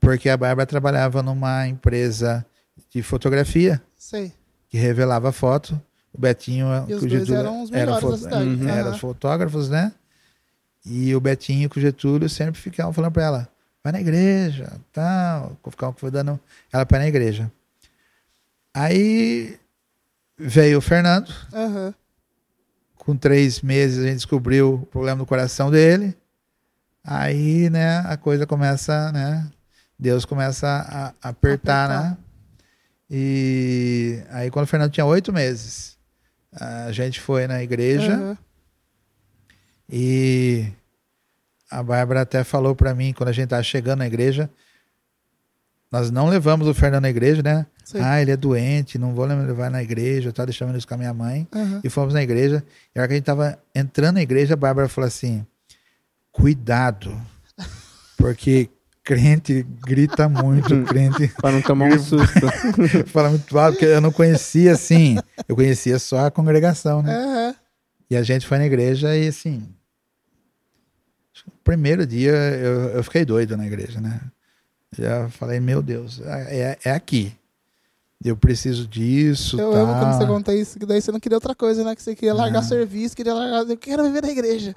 porque 0.00 0.30
a 0.30 0.36
Bárbara 0.36 0.66
trabalhava 0.66 1.22
numa 1.22 1.68
empresa 1.68 2.46
de 2.88 3.02
fotografia 3.02 3.82
Sei. 3.98 4.32
que 4.70 4.78
revelava 4.78 5.30
foto. 5.30 5.78
O 6.12 6.20
Betinho, 6.20 6.66
E 6.88 6.94
os 6.94 7.00
dois 7.00 7.12
Getúlio, 7.12 7.36
eram 7.40 7.62
os 7.62 7.70
era 7.70 7.78
melhores 7.80 8.00
fo- 8.02 8.10
da 8.10 8.16
cidade. 8.18 8.44
Uhum. 8.44 8.68
eram 8.68 8.90
os 8.92 8.98
fotógrafos, 8.98 9.68
né? 9.68 9.92
E 10.84 11.14
o 11.14 11.20
Betinho 11.20 11.68
com 11.68 11.78
o 11.78 11.82
Getúlio 11.82 12.28
sempre 12.28 12.60
ficavam 12.60 12.92
falando 12.92 13.12
para 13.12 13.22
ela: 13.24 13.48
vai 13.84 13.92
na 13.92 14.00
igreja, 14.00 14.72
tal. 14.92 15.56
Ficavam 15.70 15.92
convidando 15.94 16.40
ela 16.72 16.84
para 16.84 16.98
ir 16.98 17.00
na 17.02 17.08
igreja. 17.08 17.52
Aí 18.74 19.58
veio 20.38 20.78
o 20.78 20.80
Fernando, 20.80 21.32
Aham. 21.52 21.94
com 22.96 23.16
três 23.16 23.60
meses 23.62 23.98
a 23.98 24.06
gente 24.06 24.16
descobriu 24.16 24.74
o 24.74 24.86
problema 24.86 25.18
do 25.18 25.26
coração 25.26 25.70
dele. 25.70 26.16
Aí, 27.04 27.68
né, 27.70 27.98
a 28.06 28.16
coisa 28.16 28.46
começa, 28.46 29.10
né? 29.12 29.48
Deus 29.98 30.24
começa 30.24 30.66
a 30.68 31.28
apertar, 31.28 31.84
Apertar. 31.90 32.10
né? 32.10 32.16
E 33.10 34.22
aí, 34.30 34.50
quando 34.50 34.64
o 34.64 34.68
Fernando 34.68 34.92
tinha 34.92 35.04
oito 35.04 35.32
meses, 35.32 35.98
a 36.52 36.90
gente 36.92 37.20
foi 37.20 37.46
na 37.46 37.62
igreja 37.62 38.14
Aham. 38.14 38.38
e 39.88 40.66
a 41.70 41.82
Bárbara 41.82 42.22
até 42.22 42.42
falou 42.42 42.74
para 42.74 42.94
mim, 42.94 43.12
quando 43.12 43.28
a 43.28 43.32
gente 43.32 43.48
tava 43.48 43.62
chegando 43.62 44.00
na 44.00 44.06
igreja, 44.06 44.50
nós 45.90 46.10
não 46.10 46.28
levamos 46.28 46.66
o 46.68 46.74
Fernando 46.74 47.02
na 47.02 47.10
igreja, 47.10 47.42
né? 47.42 47.66
Sim. 47.84 47.98
Ah, 48.00 48.20
ele 48.22 48.30
é 48.30 48.36
doente, 48.36 48.98
não 48.98 49.14
vou 49.14 49.24
levar 49.24 49.70
na 49.70 49.82
igreja, 49.82 50.32
tá 50.32 50.44
deixando 50.44 50.76
isso 50.76 50.86
com 50.86 50.94
a 50.94 50.98
minha 50.98 51.12
mãe. 51.12 51.48
Aham. 51.52 51.80
E 51.82 51.90
fomos 51.90 52.14
na 52.14 52.22
igreja. 52.22 52.64
E 52.94 52.98
a 52.98 53.02
hora 53.02 53.08
que 53.08 53.14
a 53.14 53.16
gente 53.16 53.24
tava 53.24 53.58
entrando 53.74 54.14
na 54.14 54.22
igreja, 54.22 54.54
a 54.54 54.56
Bárbara 54.56 54.88
falou 54.88 55.08
assim: 55.08 55.44
cuidado, 56.30 57.20
porque 58.16 58.70
crente 59.10 59.66
grita 59.84 60.28
muito, 60.28 60.82
crente 60.86 61.26
Pra 61.40 61.50
não 61.50 61.60
tomar 61.60 61.86
um 61.86 61.98
susto. 61.98 62.46
fala 63.10 63.30
muito 63.30 63.58
alto, 63.58 63.72
porque 63.72 63.86
eu 63.86 64.00
não 64.00 64.12
conhecia 64.12 64.72
assim. 64.72 65.16
Eu 65.48 65.56
conhecia 65.56 65.98
só 65.98 66.26
a 66.26 66.30
congregação, 66.30 67.02
né? 67.02 67.12
Aham. 67.12 67.54
E 68.08 68.16
a 68.16 68.22
gente 68.22 68.46
foi 68.46 68.58
na 68.58 68.66
igreja 68.66 69.16
e 69.16 69.26
assim. 69.26 69.68
Primeiro 71.64 72.06
dia 72.06 72.30
eu, 72.32 72.80
eu 72.90 73.04
fiquei 73.04 73.24
doido 73.24 73.56
na 73.56 73.66
igreja, 73.66 74.00
né? 74.00 74.20
Já 74.96 75.28
falei, 75.28 75.58
meu 75.58 75.82
Deus, 75.82 76.20
é, 76.24 76.78
é 76.84 76.90
aqui. 76.92 77.32
Eu 78.24 78.36
preciso 78.36 78.86
disso. 78.86 79.58
Eu 79.60 79.72
tal. 79.72 79.86
amo 79.86 79.94
quando 79.94 80.18
você 80.18 80.26
conta 80.26 80.54
isso, 80.54 80.78
que 80.78 80.86
daí 80.86 81.00
você 81.00 81.10
não 81.10 81.18
queria 81.18 81.36
outra 81.36 81.54
coisa, 81.54 81.82
né? 81.82 81.96
Que 81.96 82.02
você 82.02 82.14
queria 82.14 82.34
largar 82.34 82.60
Ah. 82.60 82.62
serviço, 82.62 83.16
queria 83.16 83.34
largar. 83.34 83.68
Eu 83.68 83.76
quero 83.76 84.04
viver 84.04 84.22
na 84.22 84.30
igreja. 84.30 84.74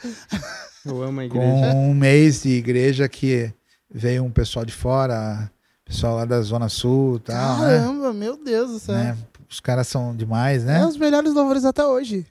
Eu 0.86 1.04
amo 1.04 1.19
a 1.19 1.26
igreja. 1.26 1.46
Com 1.46 1.91
um 1.91 1.93
mês 1.93 2.43
de 2.43 2.50
igreja 2.50 3.08
que 3.10 3.52
veio 3.93 4.23
um 4.23 4.32
pessoal 4.32 4.65
de 4.65 4.73
fora, 4.73 5.49
pessoal 5.86 6.15
lá 6.15 6.25
da 6.25 6.41
Zona 6.41 6.67
Sul 6.67 7.17
e 7.17 7.19
tal, 7.19 7.60
né? 7.60 7.77
Caramba, 7.79 8.12
meu 8.12 8.43
Deus 8.43 8.71
do 8.71 8.79
céu. 8.79 8.95
Né? 8.95 9.17
Os 9.47 9.60
caras 9.60 9.88
são 9.88 10.15
demais, 10.15 10.63
É 10.63 10.65
né? 10.65 10.86
os 10.86 10.97
melhores 10.97 11.34
louvores 11.34 11.63
até 11.63 11.86
hoje. 11.86 12.25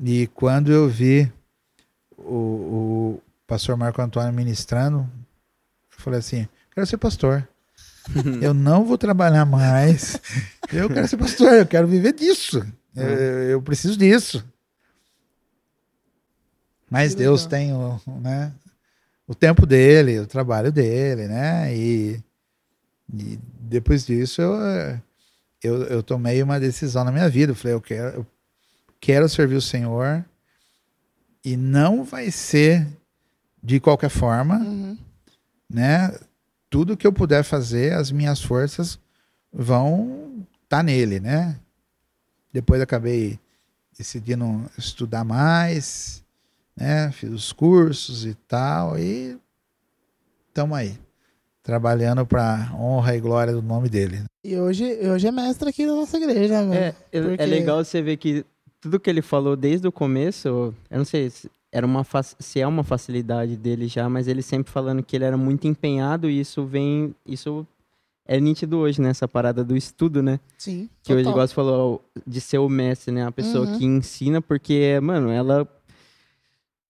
E 0.00 0.26
quando 0.28 0.70
eu 0.70 0.88
vi 0.88 1.32
o, 2.16 2.34
o 3.16 3.22
pastor 3.46 3.76
Marco 3.76 4.00
Antônio 4.02 4.32
ministrando, 4.32 4.98
eu 4.98 5.98
falei 5.98 6.18
assim: 6.18 6.46
quero 6.72 6.86
ser 6.86 6.98
pastor. 6.98 7.48
eu 8.40 8.52
não 8.54 8.84
vou 8.84 8.98
trabalhar 8.98 9.44
mais. 9.44 10.20
Eu 10.72 10.88
quero 10.88 11.08
ser 11.08 11.16
pastor, 11.16 11.52
eu 11.54 11.66
quero 11.66 11.86
viver 11.88 12.12
disso. 12.12 12.64
Eu, 12.94 13.04
eu 13.04 13.62
preciso 13.62 13.96
disso. 13.96 14.44
Mas 16.90 17.14
Deus 17.14 17.44
tem 17.44 17.72
o, 17.72 18.00
né, 18.20 18.52
o 19.28 19.34
tempo 19.34 19.66
dele, 19.66 20.18
o 20.18 20.26
trabalho 20.26 20.72
dele, 20.72 21.28
né? 21.28 21.72
E, 21.76 22.20
e 23.14 23.38
depois 23.60 24.06
disso 24.06 24.40
eu, 24.40 25.00
eu, 25.62 25.82
eu 25.84 26.02
tomei 26.02 26.42
uma 26.42 26.58
decisão 26.58 27.04
na 27.04 27.12
minha 27.12 27.28
vida. 27.28 27.52
Eu 27.52 27.56
falei, 27.56 27.74
eu 27.74 27.80
quero, 27.80 28.08
eu 28.16 28.26
quero 28.98 29.28
servir 29.28 29.56
o 29.56 29.62
Senhor 29.62 30.24
e 31.44 31.56
não 31.56 32.02
vai 32.04 32.30
ser 32.30 32.86
de 33.62 33.78
qualquer 33.78 34.08
forma, 34.10 34.56
Uhum. 34.58 34.96
né? 35.68 36.12
Tudo 36.70 36.96
que 36.96 37.06
eu 37.06 37.12
puder 37.12 37.42
fazer, 37.44 37.92
as 37.94 38.10
minhas 38.10 38.42
forças 38.42 38.98
vão 39.52 40.46
estar 40.62 40.82
nele, 40.82 41.18
né? 41.20 41.58
Depois 42.52 42.80
acabei 42.80 43.38
decidindo 43.96 44.70
estudar 44.76 45.24
mais, 45.24 46.22
né? 46.78 47.10
Fiz 47.12 47.30
os 47.30 47.52
cursos 47.52 48.24
e 48.24 48.34
tal 48.34 48.98
e 48.98 49.36
estamos 50.48 50.76
aí 50.76 50.98
trabalhando 51.62 52.24
para 52.26 52.70
honra 52.74 53.14
e 53.16 53.20
glória 53.20 53.52
do 53.52 53.60
nome 53.62 53.88
dele. 53.88 54.22
E 54.42 54.56
hoje, 54.56 54.84
hoje 55.06 55.26
é 55.26 55.30
mestre 55.32 55.68
aqui 55.68 55.84
na 55.84 55.94
nossa 55.94 56.16
igreja, 56.16 56.60
mano. 56.62 56.74
É, 56.74 56.94
é- 57.12 57.20
Porque- 57.20 57.42
é 57.42 57.46
legal 57.46 57.84
você 57.84 58.00
ver 58.00 58.16
que 58.16 58.44
tudo 58.80 58.98
que 58.98 59.10
ele 59.10 59.20
falou 59.20 59.54
desde 59.56 59.86
o 59.86 59.92
começo, 59.92 60.48
eu 60.48 60.74
não 60.98 61.04
sei 61.04 61.28
se 61.30 61.50
era 61.70 61.84
uma 61.86 62.02
se 62.38 62.60
é 62.60 62.66
uma 62.66 62.82
facilidade 62.82 63.54
dele 63.56 63.86
já, 63.88 64.08
mas 64.08 64.26
ele 64.26 64.40
sempre 64.40 64.72
falando 64.72 65.02
que 65.02 65.14
ele 65.14 65.24
era 65.24 65.36
muito 65.36 65.66
empenhado 65.68 66.30
e 66.30 66.40
isso 66.40 66.64
vem, 66.64 67.14
isso 67.26 67.66
é 68.26 68.40
nítido 68.40 68.78
hoje 68.78 69.00
nessa 69.02 69.28
parada 69.28 69.62
do 69.62 69.76
estudo, 69.76 70.22
né? 70.22 70.40
Sim. 70.56 70.88
Que 71.02 71.12
hoje, 71.12 71.24
total. 71.24 71.32
igual 71.32 71.48
você 71.48 71.54
falou, 71.54 72.04
de 72.26 72.40
ser 72.40 72.58
o 72.58 72.68
mestre, 72.70 73.12
né? 73.12 73.26
A 73.26 73.32
pessoa 73.32 73.66
Uhum. 73.66 73.78
que 73.78 73.84
ensina, 73.84 74.40
porque, 74.40 74.98
mano, 75.02 75.30
ela 75.30 75.68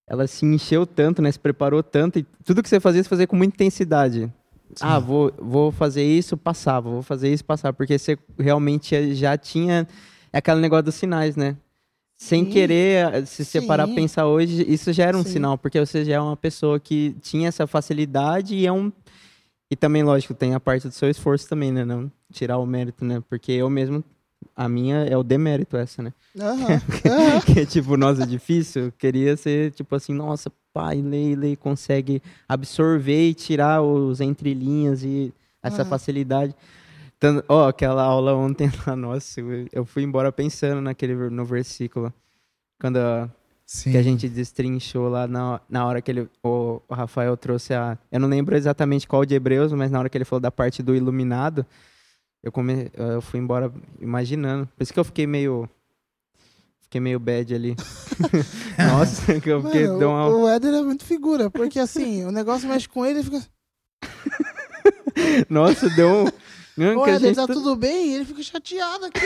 ela 0.09 0.27
se 0.27 0.45
encheu 0.47 0.87
tanto, 0.87 1.21
né? 1.21 1.31
Se 1.31 1.39
preparou 1.39 1.83
tanto 1.83 2.19
e 2.19 2.27
tudo 2.45 2.63
que 2.63 2.69
você 2.69 2.81
fazia, 2.81 3.03
você 3.03 3.09
fazia 3.09 3.27
com 3.27 3.37
muita 3.37 3.55
intensidade. 3.55 4.33
Ah, 4.81 4.99
vou, 4.99 5.33
vou 5.39 5.73
fazer 5.73 6.05
isso, 6.05 6.37
passava. 6.37 6.91
Vou 6.91 7.03
fazer 7.03 7.33
isso, 7.33 7.45
passava. 7.45 7.73
Porque 7.73 7.99
você 7.99 8.19
realmente 8.39 9.15
já 9.15 9.37
tinha 9.37 9.87
é 10.33 10.39
aquele 10.39 10.61
negócio 10.61 10.85
dos 10.85 10.95
sinais, 10.95 11.37
né? 11.37 11.57
Sem 12.17 12.45
Sim. 12.45 12.51
querer, 12.51 13.15
eh, 13.15 13.25
se 13.25 13.45
separar, 13.45 13.87
Sim. 13.87 13.95
pensar 13.95 14.27
hoje, 14.27 14.65
isso 14.69 14.93
já 14.93 15.05
era 15.05 15.17
um 15.17 15.23
Sim. 15.23 15.35
sinal, 15.35 15.57
porque 15.57 15.79
você 15.79 16.05
já 16.05 16.17
é 16.17 16.21
uma 16.21 16.37
pessoa 16.37 16.81
que 16.81 17.15
tinha 17.23 17.49
essa 17.49 17.67
facilidade 17.67 18.55
e 18.55 18.67
é 18.67 18.73
um. 18.73 18.93
E 19.71 19.77
também, 19.77 20.03
lógico, 20.03 20.35
tem 20.35 20.55
a 20.55 20.61
parte 20.61 20.89
do 20.89 20.95
seu 20.95 21.09
esforço 21.09 21.49
também, 21.49 21.71
né? 21.71 21.85
Não 21.85 22.11
tirar 22.33 22.59
o 22.59 22.67
mérito, 22.67 23.05
né? 23.05 23.23
Porque 23.29 23.53
eu 23.53 23.71
mesmo, 23.71 24.03
a 24.55 24.69
minha 24.69 25.05
é 25.05 25.17
o 25.17 25.23
demérito 25.23 25.77
essa, 25.77 26.03
né? 26.03 26.13
Aham. 26.39 26.81
Aham. 27.07 27.41
que 27.41 27.67
tipo, 27.67 27.97
nossa, 27.97 28.23
é 28.23 28.27
difícil. 28.27 28.93
Queria 28.99 29.37
ser 29.37 29.73
tipo 29.73 29.95
assim, 29.95 30.13
nossa, 30.13 30.51
pai, 30.73 31.01
lê, 31.03 31.35
lê, 31.35 31.57
consegue 31.57 32.23
absorver 32.49 33.29
e 33.31 33.35
tirar 33.35 33.83
os 33.83 34.21
entrelinhas 34.21 35.03
e 35.03 35.33
essa 35.63 35.85
facilidade. 35.85 36.55
Ó, 37.49 37.67
aquela 37.69 38.03
aula 38.05 38.35
ontem 38.35 38.71
lá, 38.87 38.95
nossa, 38.95 39.41
eu- 39.73 39.85
fui 39.85 40.03
embora 40.05 40.31
pensando 40.31 40.81
naquele 40.81 41.15
no 41.31 41.45
versículo. 41.45 42.13
Quando 42.81 42.99
a, 42.99 43.29
que 43.83 43.97
a 43.97 44.03
gente 44.03 44.29
destrinchou 44.29 45.09
lá 45.09 45.27
na, 45.27 45.61
na 45.69 45.85
hora 45.85 46.01
que 46.01 46.13
ele, 46.13 46.29
o 46.45 46.81
Rafael 46.89 47.37
trouxe 47.37 47.75
a. 47.75 47.99
Eu 48.13 48.21
não 48.21 48.29
lembro 48.29 48.57
exatamente 48.57 49.07
qual 49.09 49.25
de 49.25 49.35
Hebreus, 49.35 49.73
mas 49.73 49.91
na 49.91 49.99
hora 49.99 50.09
que 50.09 50.17
ele 50.17 50.25
falou 50.25 50.41
da 50.41 50.51
parte 50.53 50.81
do 50.81 50.95
iluminado, 50.95 51.67
eu, 52.43 52.53
come, 52.53 52.91
eu 52.95 53.21
fui 53.21 53.41
embora 53.41 53.73
imaginando. 54.01 54.67
Por 54.77 54.83
isso 54.83 54.93
que 54.93 55.01
eu 55.01 55.05
fiquei 55.05 55.27
meio. 55.27 55.69
Fiquei 56.83 57.01
meio 57.01 57.19
bad 57.21 57.55
ali. 57.55 57.77
Nossa, 58.79 59.41
que 59.41 59.49
eu 59.51 59.63
fiquei. 59.63 59.87
Mano, 59.87 59.99
deu 59.99 60.09
uma- 60.11 60.29
o, 60.29 60.49
Éder 60.49 60.75
é 60.75 60.83
muito 60.83 61.05
figura, 61.05 61.51
porque 61.51 61.79
assim, 61.79 62.25
o 62.25 62.31
negócio 62.33 62.69
mexe 62.69 62.89
com 62.89 63.05
ele 63.05 63.21
e 63.21 63.23
fica. 63.23 63.43
Nossa, 65.51 65.89
deu 65.91 66.09
um. 66.09 66.25
Não, 66.77 66.97
Ô, 66.99 67.07
Éder, 67.07 67.21
gente 67.21 67.37
tá 67.37 67.47
tá- 67.47 67.53
tudo 67.53 67.75
bem? 67.77 68.15
Ele 68.15 68.25
fica 68.25 68.43
chateado 68.43 69.05
aqui. 69.07 69.21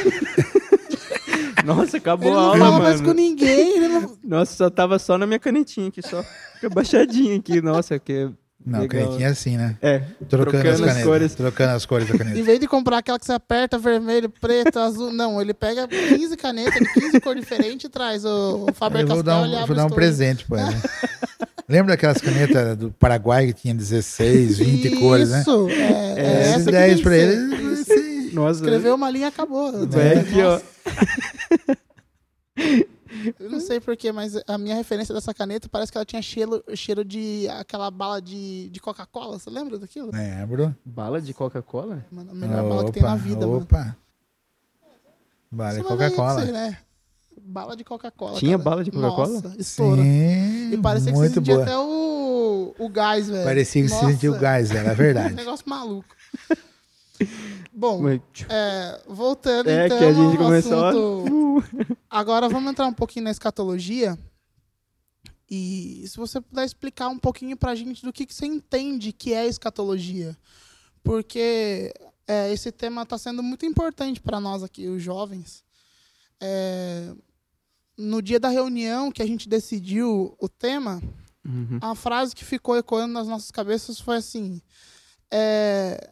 Nossa, 1.64 1.98
acabou 1.98 2.28
Ele 2.28 2.36
a 2.36 2.40
não 2.40 2.46
aula, 2.48 2.58
fala 2.58 2.80
mais 2.80 3.00
mano. 3.00 3.12
com 3.12 3.20
ninguém. 3.20 3.76
Ele 3.76 3.88
não... 3.88 4.18
Nossa, 4.24 4.56
só 4.56 4.70
tava 4.70 4.98
só 4.98 5.16
na 5.18 5.26
minha 5.26 5.38
canetinha 5.38 5.88
aqui, 5.88 6.00
só. 6.02 6.22
Fica 6.54 6.70
baixadinha 6.70 7.36
aqui. 7.36 7.60
Nossa, 7.60 7.98
que. 7.98 8.30
Não, 8.64 8.80
legal. 8.80 9.04
canetinha 9.06 9.28
é 9.28 9.30
assim, 9.30 9.56
né? 9.56 9.76
É, 9.82 9.98
Trocando, 10.28 10.28
Trocando 10.28 10.68
as 10.68 10.74
as 10.74 10.80
canetas. 10.80 11.04
cores. 11.04 11.34
Trocando 11.34 11.70
as 11.72 11.86
cores 11.86 12.08
da 12.08 12.14
Em 12.14 12.18
caneta. 12.18 12.42
vez 12.42 12.60
de 12.60 12.68
comprar 12.68 12.98
aquela 12.98 13.18
que 13.18 13.26
você 13.26 13.32
aperta 13.32 13.78
vermelho, 13.78 14.28
preto, 14.28 14.78
azul, 14.78 15.12
não, 15.12 15.40
ele 15.40 15.52
pega 15.52 15.88
15 15.88 16.36
canetas 16.36 16.74
de 16.78 16.92
15 16.92 17.20
cores 17.20 17.40
diferentes 17.42 17.84
e 17.84 17.88
traz 17.88 18.24
o 18.24 18.66
o 18.68 18.72
Faber 18.72 19.02
Eu 19.02 19.06
vou 19.08 19.16
Castell 19.16 19.50
dar 19.50 19.62
um, 19.62 19.66
vou 19.66 19.76
dar 19.76 19.86
um 19.86 19.90
presente 19.90 20.44
pra 20.46 20.68
ele. 20.68 20.76
Lembra 21.68 21.92
daquelas 21.94 22.18
canetas 22.20 22.76
do 22.76 22.90
Paraguai 22.92 23.46
que 23.46 23.52
tinha 23.54 23.74
16, 23.74 24.58
20 24.58 24.96
cores, 25.00 25.30
né? 25.30 25.40
Isso, 25.40 25.68
é, 25.68 25.74
é 25.74 26.14
É, 26.16 26.40
essa 26.42 26.50
Esses 26.52 26.64
que 26.66 26.70
10 26.72 26.86
tem 26.86 26.96
que 26.96 27.02
pra 27.02 27.12
ser. 27.12 27.20
ele. 27.98 28.32
nossa. 28.34 28.60
Escreveu 28.60 28.94
uma 28.94 29.10
linha 29.10 29.26
e 29.26 29.28
acabou. 29.28 29.72
É, 29.94 30.18
aqui, 30.20 30.42
ó. 30.42 30.60
Eu 33.38 33.50
não 33.50 33.60
sei 33.60 33.78
porquê, 33.80 34.10
mas 34.12 34.34
a 34.46 34.56
minha 34.56 34.74
referência 34.74 35.14
dessa 35.14 35.34
caneta 35.34 35.68
parece 35.68 35.92
que 35.92 35.98
ela 35.98 36.04
tinha 36.04 36.22
cheiro, 36.22 36.62
cheiro 36.74 37.04
de 37.04 37.46
aquela 37.50 37.90
bala 37.90 38.20
de, 38.22 38.68
de 38.70 38.80
Coca-Cola. 38.80 39.38
Você 39.38 39.50
lembra 39.50 39.78
daquilo? 39.78 40.10
Lembro. 40.12 40.74
Bala 40.84 41.20
de 41.20 41.34
Coca-Cola? 41.34 42.04
Mano, 42.10 42.30
a 42.30 42.34
melhor 42.34 42.68
bala 42.68 42.84
que 42.86 42.92
tem 42.92 43.02
na 43.02 43.16
vida, 43.16 43.46
mano. 43.46 43.62
opa. 43.62 43.96
Você 45.50 45.56
vai 45.56 45.74
ver 45.74 45.82
Coca-Cola. 45.84 46.40
isso 46.40 46.46
aí, 46.48 46.52
né? 46.52 46.78
Bala 47.44 47.76
de 47.76 47.84
Coca-Cola. 47.84 48.38
Tinha 48.38 48.58
cara. 48.58 48.62
bala 48.70 48.84
de 48.84 48.90
Coca-Cola? 48.90 49.28
Nossa, 49.28 49.54
estoura. 49.58 50.02
Sim, 50.02 50.72
E 50.72 50.78
parecia 50.78 51.12
que 51.12 51.18
você 51.18 51.20
muito 51.20 51.34
sentia 51.34 51.54
boa. 51.54 51.66
até 51.66 51.78
o, 51.78 52.74
o 52.78 52.88
gás, 52.88 53.28
velho. 53.28 53.44
Parecia 53.44 53.82
que 53.82 53.88
você 53.88 53.94
Nossa, 53.94 54.10
sentiu 54.12 54.34
o 54.34 54.38
gás, 54.38 54.70
era 54.70 54.90
é 54.90 54.94
verdade. 54.94 55.34
Negócio 55.36 55.68
maluco. 55.68 56.14
Bom, 57.72 58.02
é, 58.08 59.02
voltando 59.06 59.68
É, 59.68 59.86
então 59.86 59.98
que 59.98 60.04
a 60.04 60.12
gente 60.12 60.36
ao 60.36 60.44
começou 60.44 60.84
a- 60.84 60.88
assunto... 60.90 61.96
Agora 62.10 62.48
vamos 62.48 62.70
entrar 62.70 62.86
um 62.86 62.92
pouquinho 62.92 63.24
na 63.24 63.30
escatologia. 63.30 64.18
E 65.50 66.04
se 66.08 66.16
você 66.16 66.40
puder 66.40 66.64
explicar 66.64 67.08
um 67.08 67.18
pouquinho 67.18 67.56
pra 67.56 67.74
gente 67.74 68.02
do 68.04 68.12
que, 68.12 68.24
que 68.26 68.34
você 68.34 68.46
entende 68.46 69.12
que 69.12 69.32
é 69.34 69.46
escatologia. 69.46 70.36
Porque 71.02 71.92
é, 72.26 72.52
esse 72.52 72.70
tema 72.72 73.02
está 73.02 73.18
sendo 73.18 73.42
muito 73.42 73.66
importante 73.66 74.20
para 74.20 74.40
nós 74.40 74.62
aqui, 74.62 74.88
os 74.88 75.02
jovens. 75.02 75.62
É, 76.40 77.12
no 77.98 78.22
dia 78.22 78.40
da 78.40 78.48
reunião 78.48 79.10
que 79.12 79.22
a 79.22 79.26
gente 79.26 79.48
decidiu 79.48 80.34
o 80.40 80.48
tema, 80.48 81.02
Uhum. 81.44 81.78
a 81.80 81.94
frase 81.96 82.36
que 82.36 82.44
ficou 82.44 82.76
ecoando 82.76 83.12
nas 83.14 83.26
nossas 83.26 83.50
cabeças 83.50 83.98
foi 83.98 84.16
assim: 84.18 84.62
é 85.30 86.10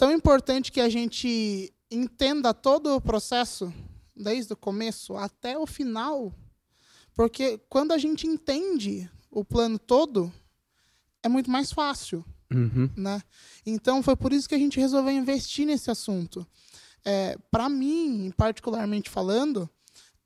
tão 0.00 0.10
importante 0.10 0.72
que 0.72 0.80
a 0.80 0.88
gente 0.88 1.70
entenda 1.90 2.54
todo 2.54 2.96
o 2.96 3.00
processo, 3.02 3.70
desde 4.16 4.54
o 4.54 4.56
começo 4.56 5.14
até 5.14 5.58
o 5.58 5.66
final, 5.66 6.34
porque 7.14 7.60
quando 7.68 7.92
a 7.92 7.98
gente 7.98 8.26
entende 8.26 9.10
o 9.30 9.44
plano 9.44 9.78
todo, 9.78 10.32
é 11.22 11.28
muito 11.28 11.50
mais 11.50 11.70
fácil. 11.70 12.24
Uhum. 12.50 12.90
né? 12.96 13.22
Então 13.64 14.02
foi 14.02 14.16
por 14.16 14.32
isso 14.32 14.48
que 14.48 14.54
a 14.54 14.58
gente 14.58 14.80
resolveu 14.80 15.12
investir 15.12 15.66
nesse 15.66 15.90
assunto. 15.90 16.46
É, 17.04 17.36
para 17.50 17.68
mim, 17.68 18.32
particularmente 18.36 19.10
falando, 19.10 19.68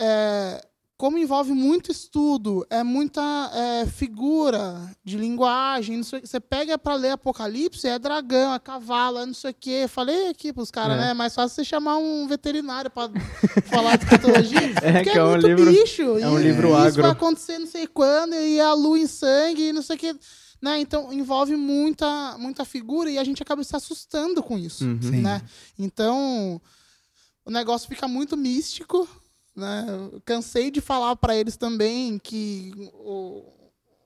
é, 0.01 0.65
como 1.05 1.19
envolve 1.19 1.53
muito 1.53 1.93
estudo, 1.93 2.67
é 2.71 2.83
muita 2.83 3.21
é, 3.53 3.85
figura 3.87 4.91
de 5.05 5.19
linguagem, 5.19 5.99
não 5.99 6.03
sei 6.03 6.23
você 6.25 6.41
pega 6.41 6.79
para 6.79 6.95
ler 6.95 7.11
Apocalipse, 7.11 7.87
é 7.87 7.99
dragão, 7.99 8.55
é 8.55 8.59
cavalo, 8.59 9.19
é 9.19 9.27
não 9.27 9.35
sei 9.35 9.51
o 9.51 9.55
que. 9.55 9.87
Falei 9.87 10.31
aqui 10.31 10.51
pros 10.51 10.71
caras, 10.71 10.97
É. 10.97 11.01
né? 11.03 11.11
É 11.11 11.15
mais 11.15 11.35
fácil 11.35 11.57
você 11.57 11.63
chamar 11.63 11.99
um 11.99 12.27
veterinário 12.27 12.91
para 12.91 13.11
falar 13.69 13.97
de 13.99 14.05
escatologia. 14.05 14.61
É, 14.83 14.93
porque 14.95 15.11
que 15.11 15.19
é, 15.19 15.21
é 15.21 15.25
um 15.25 15.31
muito 15.33 15.47
livro- 15.47 15.71
bicho. 15.71 16.03
é 16.19 16.27
um 16.27 16.41
e 16.41 16.43
livro 16.43 16.69
isso 16.69 16.77
agro. 16.79 17.03
vai 17.03 17.11
acontecer 17.11 17.59
não 17.59 17.67
sei 17.67 17.87
quando, 17.87 18.35
e 18.35 18.59
a 18.59 18.73
lua 18.73 18.99
em 18.99 19.07
sangue, 19.07 19.69
e 19.69 19.73
não 19.75 19.83
sei 19.83 19.97
o 19.97 19.99
que. 19.99 20.17
Né? 20.63 20.79
Então 20.81 21.13
envolve 21.13 21.55
muita, 21.55 22.39
muita 22.39 22.65
figura 22.65 23.11
e 23.11 23.19
a 23.19 23.25
gente 23.25 23.43
acaba 23.43 23.63
se 23.63 23.77
assustando 23.77 24.43
com 24.43 24.59
isso 24.59 24.87
Uhum. 24.87 25.21
Né? 25.21 25.43
Então, 25.79 26.59
o 27.45 27.51
negócio 27.51 27.87
fica 27.91 28.09
muito 28.09 28.39
místico, 28.39 29.07
né? 29.55 29.87
Cansei 30.25 30.71
de 30.71 30.81
falar 30.81 31.17
para 31.17 31.37
eles 31.37 31.57
também 31.57 32.19
que 32.19 32.73
o, 32.95 33.45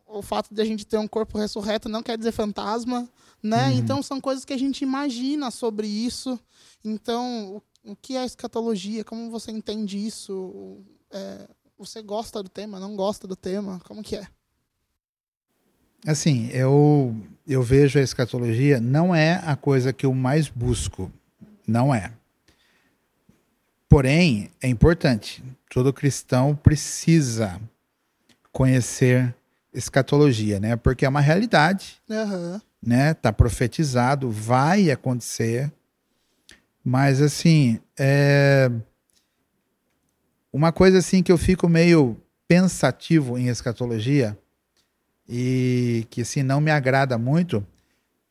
o 0.06 0.22
fato 0.22 0.52
de 0.54 0.60
a 0.60 0.64
gente 0.64 0.86
ter 0.86 0.98
um 0.98 1.08
corpo 1.08 1.38
ressurreto 1.38 1.88
não 1.88 2.02
quer 2.02 2.18
dizer 2.18 2.32
fantasma, 2.32 3.08
né? 3.42 3.72
Então 3.74 4.02
são 4.02 4.20
coisas 4.20 4.44
que 4.44 4.52
a 4.52 4.58
gente 4.58 4.82
imagina 4.82 5.50
sobre 5.50 5.86
isso. 5.86 6.38
Então, 6.84 7.62
o, 7.84 7.92
o 7.92 7.96
que 7.96 8.16
é 8.16 8.24
escatologia? 8.24 9.04
Como 9.04 9.30
você 9.30 9.50
entende 9.50 10.04
isso? 10.04 10.78
É, 11.10 11.48
você 11.78 12.02
gosta 12.02 12.42
do 12.42 12.48
tema? 12.48 12.80
Não 12.80 12.96
gosta 12.96 13.26
do 13.26 13.36
tema? 13.36 13.80
Como 13.86 14.02
que 14.02 14.16
é? 14.16 14.26
Assim, 16.06 16.48
eu, 16.52 17.14
eu 17.46 17.62
vejo 17.62 17.98
a 17.98 18.02
escatologia 18.02 18.80
não 18.80 19.14
é 19.14 19.42
a 19.44 19.56
coisa 19.56 19.92
que 19.92 20.06
eu 20.06 20.14
mais 20.14 20.48
busco. 20.48 21.10
Não 21.66 21.94
é. 21.94 22.12
Porém, 23.88 24.50
é 24.60 24.68
importante. 24.68 25.42
Todo 25.70 25.92
cristão 25.92 26.54
precisa 26.54 27.60
conhecer 28.52 29.34
escatologia, 29.72 30.58
né? 30.60 30.76
Porque 30.76 31.04
é 31.04 31.08
uma 31.08 31.20
realidade, 31.20 31.96
Aham. 32.10 32.60
né? 32.82 33.14
Tá 33.14 33.32
profetizado, 33.32 34.30
vai 34.30 34.90
acontecer. 34.90 35.72
Mas 36.84 37.20
assim, 37.22 37.78
é 37.98 38.70
uma 40.52 40.72
coisa 40.72 40.98
assim 40.98 41.22
que 41.22 41.30
eu 41.30 41.38
fico 41.38 41.68
meio 41.68 42.16
pensativo 42.46 43.38
em 43.38 43.48
escatologia 43.48 44.36
e 45.28 46.06
que 46.10 46.22
assim 46.22 46.42
não 46.42 46.60
me 46.60 46.70
agrada 46.70 47.18
muito 47.18 47.64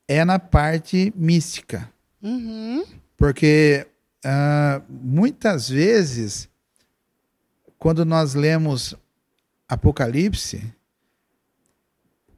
é 0.07 0.23
na 0.25 0.39
parte 0.39 1.13
mística, 1.15 1.87
Uhum. 2.23 2.83
porque 3.15 3.85
ah, 4.29 4.81
muitas 4.89 5.69
vezes 5.69 6.49
quando 7.79 8.03
nós 8.03 8.33
lemos 8.33 8.93
Apocalipse, 9.69 10.61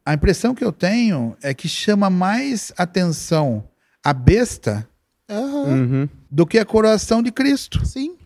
a 0.06 0.14
impressão 0.14 0.54
que 0.54 0.64
eu 0.64 0.72
tenho 0.72 1.36
é 1.42 1.52
que 1.52 1.68
chama 1.68 2.08
mais 2.08 2.72
atenção 2.78 3.68
a 4.04 4.14
besta. 4.14 4.88
Uhum. 5.32 6.10
do 6.32 6.44
que 6.44 6.58
a 6.58 6.66
coroação 6.66 7.22
de 7.22 7.32
Cristo, 7.32 7.86
Sim. 7.86 8.18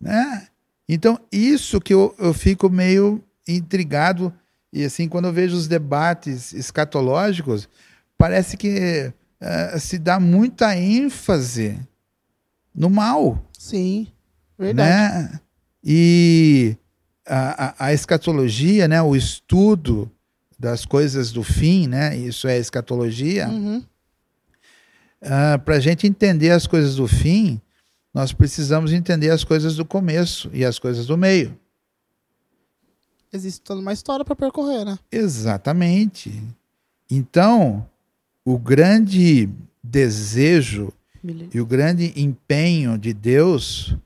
né? 0.00 0.48
Então, 0.88 1.20
isso 1.30 1.78
que 1.78 1.92
eu, 1.92 2.14
eu 2.18 2.32
fico 2.32 2.70
meio 2.70 3.22
intrigado, 3.46 4.32
e 4.72 4.82
assim, 4.84 5.06
quando 5.06 5.26
eu 5.26 5.34
vejo 5.34 5.54
os 5.54 5.68
debates 5.68 6.54
escatológicos, 6.54 7.68
parece 8.16 8.56
que 8.56 9.12
eh, 9.38 9.78
se 9.78 9.98
dá 9.98 10.18
muita 10.18 10.74
ênfase 10.74 11.78
no 12.74 12.90
mal, 12.90 13.42
Sim. 13.56 14.08
Verdade. 14.58 14.88
né? 14.88 15.40
E 15.82 16.76
a, 17.26 17.66
a, 17.66 17.86
a 17.86 17.92
escatologia, 17.92 18.88
né? 18.88 19.00
O 19.02 19.14
estudo 19.14 20.10
das 20.58 20.84
coisas 20.84 21.30
do 21.30 21.42
fim, 21.42 21.86
né? 21.86 22.16
Isso 22.16 22.48
é 22.48 22.58
escatologia. 22.58 23.48
Uhum. 23.48 23.84
para 25.64 25.76
a 25.76 25.80
gente 25.80 26.06
entender 26.06 26.50
as 26.50 26.66
coisas 26.66 26.96
do 26.96 27.06
fim, 27.06 27.60
nós 28.12 28.32
precisamos 28.32 28.92
entender 28.92 29.30
as 29.30 29.44
coisas 29.44 29.76
do 29.76 29.84
começo 29.84 30.50
e 30.52 30.64
as 30.64 30.78
coisas 30.78 31.06
do 31.06 31.18
meio. 31.18 31.58
Existe 33.32 33.60
toda 33.62 33.80
uma 33.80 33.92
história 33.92 34.24
para 34.24 34.36
percorrer, 34.36 34.84
né? 34.84 34.96
Exatamente. 35.10 36.40
Então, 37.10 37.84
o 38.44 38.56
grande 38.58 39.48
desejo 39.82 40.92
e 41.52 41.60
o 41.60 41.66
grande 41.66 42.12
empenho 42.16 42.98
de 42.98 43.12
Deus 43.14 43.96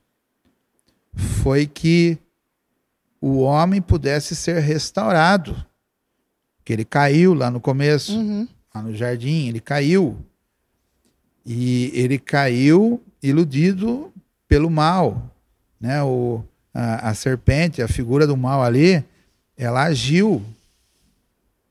foi 1.43 1.65
que 1.67 2.17
o 3.19 3.39
homem 3.39 3.81
pudesse 3.81 4.35
ser 4.35 4.59
restaurado. 4.59 5.65
Que 6.63 6.71
ele 6.73 6.85
caiu 6.85 7.33
lá 7.33 7.49
no 7.51 7.59
começo, 7.59 8.17
Uhum. 8.17 8.47
lá 8.73 8.81
no 8.81 8.95
jardim, 8.95 9.47
ele 9.47 9.59
caiu. 9.59 10.17
E 11.45 11.91
ele 11.93 12.17
caiu 12.19 13.01
iludido 13.21 14.13
pelo 14.47 14.69
mal. 14.69 15.29
Né? 15.81 16.01
O, 16.03 16.43
a, 16.73 17.09
a 17.09 17.13
serpente, 17.13 17.81
a 17.81 17.87
figura 17.87 18.25
do 18.27 18.37
mal 18.37 18.63
ali, 18.63 19.03
ela 19.57 19.83
agiu 19.83 20.41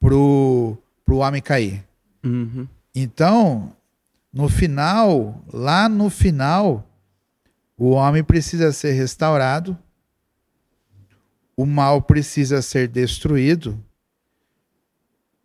pro, 0.01 0.77
pro 1.05 1.19
homem 1.19 1.41
cair. 1.41 1.85
Uhum. 2.25 2.67
Então, 2.95 3.73
no 4.33 4.49
final, 4.49 5.45
lá 5.53 5.89
no 5.89 6.11
final, 6.11 6.87
o 7.77 7.91
homem 7.91 8.23
precisa 8.23 8.73
ser 8.73 8.93
restaurado, 8.93 9.79
o 11.57 11.65
mal 11.65 12.03
precisa 12.03 12.63
ser 12.63 12.89
destruído, 12.89 13.83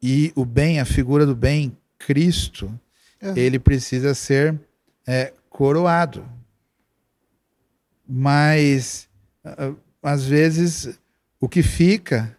e 0.02 0.34
o 0.36 0.44
bem, 0.44 0.80
a 0.80 0.86
figura 0.86 1.26
do 1.26 1.36
bem, 1.36 1.78
Cristo, 1.98 2.68
Aham. 3.22 3.38
ele 3.38 3.58
precisa 3.58 4.14
ser 4.14 4.60
é, 5.08 5.32
coroado. 5.50 6.28
Mas, 8.06 9.08
às 10.02 10.26
vezes, 10.26 11.00
o 11.40 11.48
que 11.48 11.64
fica 11.64 12.38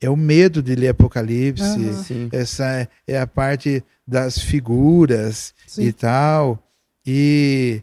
é 0.00 0.08
o 0.08 0.16
medo 0.16 0.62
de 0.62 0.74
ler 0.74 0.88
Apocalipse. 0.88 1.94
Sim. 2.04 2.28
essa 2.32 2.88
é 3.06 3.18
a 3.18 3.26
parte 3.26 3.84
das 4.06 4.38
figuras 4.38 5.54
Sim. 5.66 5.82
e 5.84 5.92
tal. 5.92 6.62
E 7.06 7.82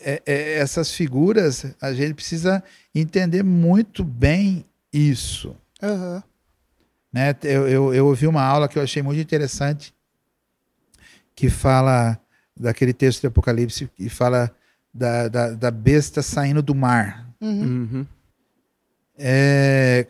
é- 0.00 0.22
é- 0.26 0.58
essas 0.58 0.92
figuras, 0.92 1.66
a 1.80 1.92
gente 1.92 2.14
precisa 2.14 2.62
entender 2.94 3.42
muito 3.42 4.02
bem 4.02 4.64
isso. 4.92 5.54
Aham. 5.82 6.22
Né? 7.12 7.36
Eu, 7.42 7.68
eu, 7.68 7.94
eu 7.94 8.06
ouvi 8.06 8.26
uma 8.26 8.42
aula 8.42 8.66
que 8.68 8.78
eu 8.78 8.82
achei 8.82 9.02
muito 9.02 9.20
interessante, 9.20 9.94
que 11.36 11.50
fala 11.50 12.18
daquele 12.56 12.92
texto 12.92 13.20
de 13.20 13.26
Apocalipse, 13.26 13.88
que 13.94 14.08
fala 14.08 14.50
da, 14.92 15.28
da, 15.28 15.50
da 15.50 15.70
besta 15.70 16.22
saindo 16.22 16.62
do 16.62 16.74
mar. 16.74 17.28
Uhum. 17.40 17.62
Uhum. 17.92 18.06
É, 19.18 20.06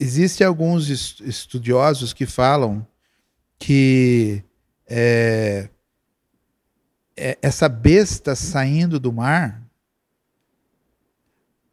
Existem 0.00 0.46
alguns 0.46 0.88
es- 0.88 1.20
estudiosos 1.20 2.12
que 2.12 2.24
falam 2.26 2.86
que 3.58 4.44
é, 4.86 5.68
é, 7.16 7.36
essa 7.42 7.68
besta 7.68 8.36
saindo 8.36 9.00
do 9.00 9.12
mar, 9.12 9.60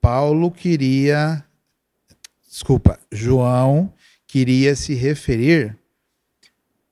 Paulo 0.01 0.51
queria, 0.51 1.45
desculpa, 2.47 2.99
João 3.11 3.93
queria 4.27 4.75
se 4.75 4.93
referir 4.93 5.77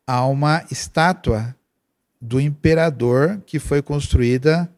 a 0.06 0.26
uma 0.26 0.64
estátua 0.72 1.56
do 2.22 2.40
imperador 2.40 3.42
que 3.46 3.60
foi 3.60 3.82
construída 3.82 4.72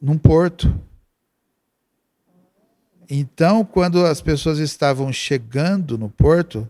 num 0.00 0.16
porto. 0.16 0.80
Então, 3.08 3.64
quando 3.64 4.04
as 4.04 4.20
pessoas 4.20 4.58
estavam 4.58 5.12
chegando 5.12 5.96
no 5.96 6.08
porto, 6.08 6.68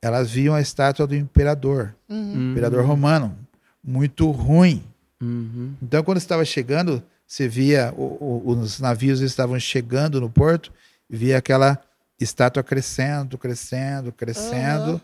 elas 0.00 0.30
viam 0.30 0.54
a 0.54 0.60
estátua 0.60 1.06
do 1.06 1.14
imperador, 1.16 1.94
Uhum. 2.08 2.52
imperador 2.52 2.84
romano, 2.84 3.36
muito 3.82 4.30
ruim. 4.30 4.82
Uhum. 5.20 5.74
Então, 5.82 6.02
quando 6.04 6.18
estava 6.18 6.44
chegando, 6.44 7.02
você 7.26 7.48
via 7.48 7.92
o- 7.96 8.42
o- 8.46 8.50
os 8.50 8.78
navios 8.78 9.20
estavam 9.20 9.58
chegando 9.58 10.20
no 10.20 10.30
porto, 10.30 10.72
via 11.08 11.38
aquela 11.38 11.80
estátua 12.20 12.62
crescendo, 12.62 13.36
crescendo, 13.36 14.12
crescendo, 14.12 14.90
Aham. 14.90 15.00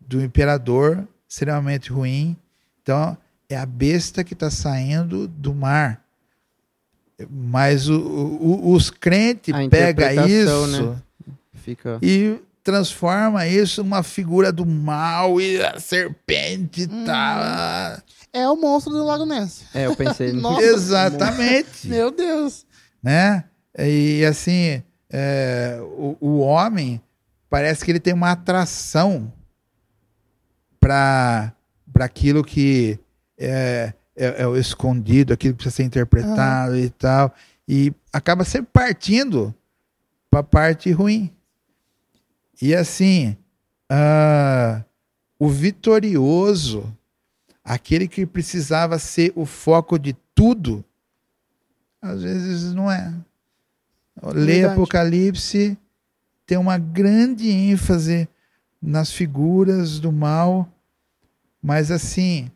do 0.00 0.22
imperador 0.22 1.06
extremamente 1.28 1.90
ruim. 1.90 2.36
Então, 2.82 3.16
é 3.48 3.56
a 3.56 3.66
besta 3.66 4.22
que 4.22 4.34
está 4.34 4.50
saindo 4.50 5.26
do 5.26 5.54
mar. 5.54 6.02
Mas 7.28 7.88
o- 7.88 7.98
o- 8.00 8.72
os 8.72 8.88
crentes 8.90 9.54
pegam 9.68 10.26
isso 10.26 10.66
né? 10.86 10.96
Fica. 11.54 11.98
e 12.00 12.38
transforma 12.62 13.46
isso 13.46 13.82
numa 13.82 14.02
figura 14.02 14.52
do 14.52 14.64
mal 14.64 15.40
e 15.40 15.60
a 15.62 15.78
serpente 15.80 16.82
e 16.82 16.86
Hum. 16.92 17.04
tal. 17.04 17.98
É 18.32 18.48
o 18.48 18.54
monstro 18.56 18.92
do 18.92 19.04
Lago 19.04 19.26
Ness. 19.26 19.64
É, 19.74 19.86
eu 19.86 19.96
pensei. 19.96 20.32
no- 20.32 20.40
Nossa. 20.42 20.62
Exatamente. 20.62 21.88
Meu 21.88 22.10
Deus. 22.10 22.64
né? 23.02 23.44
E 23.78 24.24
assim, 24.24 24.82
é, 25.10 25.78
o, 25.80 26.16
o 26.20 26.38
homem 26.40 27.00
parece 27.48 27.84
que 27.84 27.90
ele 27.90 27.98
tem 28.00 28.12
uma 28.14 28.30
atração 28.32 29.32
para 30.78 31.52
aquilo 31.98 32.44
que 32.44 32.98
é, 33.38 33.92
é, 34.20 34.42
é 34.42 34.46
o 34.46 34.56
escondido, 34.56 35.32
aquilo 35.32 35.54
que 35.54 35.62
precisa 35.62 35.76
ser 35.76 35.84
interpretado 35.84 36.76
e 36.76 36.90
tal, 36.90 37.34
e 37.66 37.92
acaba 38.12 38.44
sempre 38.44 38.68
partindo 38.72 39.54
para 40.30 40.40
a 40.40 40.44
parte 40.44 40.92
ruim. 40.92 41.32
E 42.60 42.74
assim, 42.74 43.36
ah, 43.88 44.84
o 45.38 45.48
vitorioso, 45.48 46.94
aquele 47.64 48.06
que 48.06 48.26
precisava 48.26 48.98
ser 48.98 49.32
o 49.34 49.46
foco 49.46 49.98
de 49.98 50.14
tudo, 50.34 50.84
às 52.02 52.22
vezes 52.22 52.74
não 52.74 52.90
é. 52.90 53.14
Verdade. 54.22 54.64
Apocalipse 54.64 55.78
tem 56.44 56.58
uma 56.58 56.76
grande 56.76 57.48
ênfase 57.48 58.28
nas 58.82 59.10
figuras 59.10 59.98
do 59.98 60.12
mal, 60.12 60.68
mas 61.62 61.90
assim, 61.90 62.50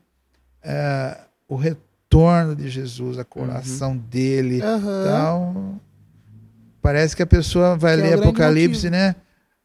é, 0.63 1.24
o 1.49 1.57
retorno 1.57 2.55
de 2.57 2.69
Jesus, 2.69 3.19
a 3.19 3.25
coração 3.25 3.97
dele, 3.97 4.63
Aham. 4.63 5.03
tal, 5.05 5.81
parece 6.81 7.15
que 7.17 7.23
a 7.23 7.27
pessoa 7.27 7.77
vai 7.77 7.95
Que 7.97 8.01
é 8.01 8.05
o 8.05 8.07
ler 8.07 8.17
grande 8.17 8.29
Apocalipse, 8.29 8.87
motivo. 8.87 8.91
né? 8.93 9.17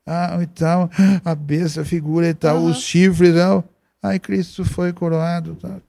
Ah, 0.05 0.39
e 0.41 0.47
tal, 0.47 0.89
a 1.23 1.35
besta, 1.35 1.81
a 1.81 1.85
figura 1.85 2.27
e 2.27 2.33
tal, 2.33 2.57
Aham. 2.57 2.69
os 2.71 2.77
chifres 2.81 3.29
e 3.29 3.33
tal. 3.37 3.63
Ai, 4.01 4.17
Cristo 4.19 4.63
foi 4.65 4.91
coroado. 4.93 5.55
Tal. 5.55 5.81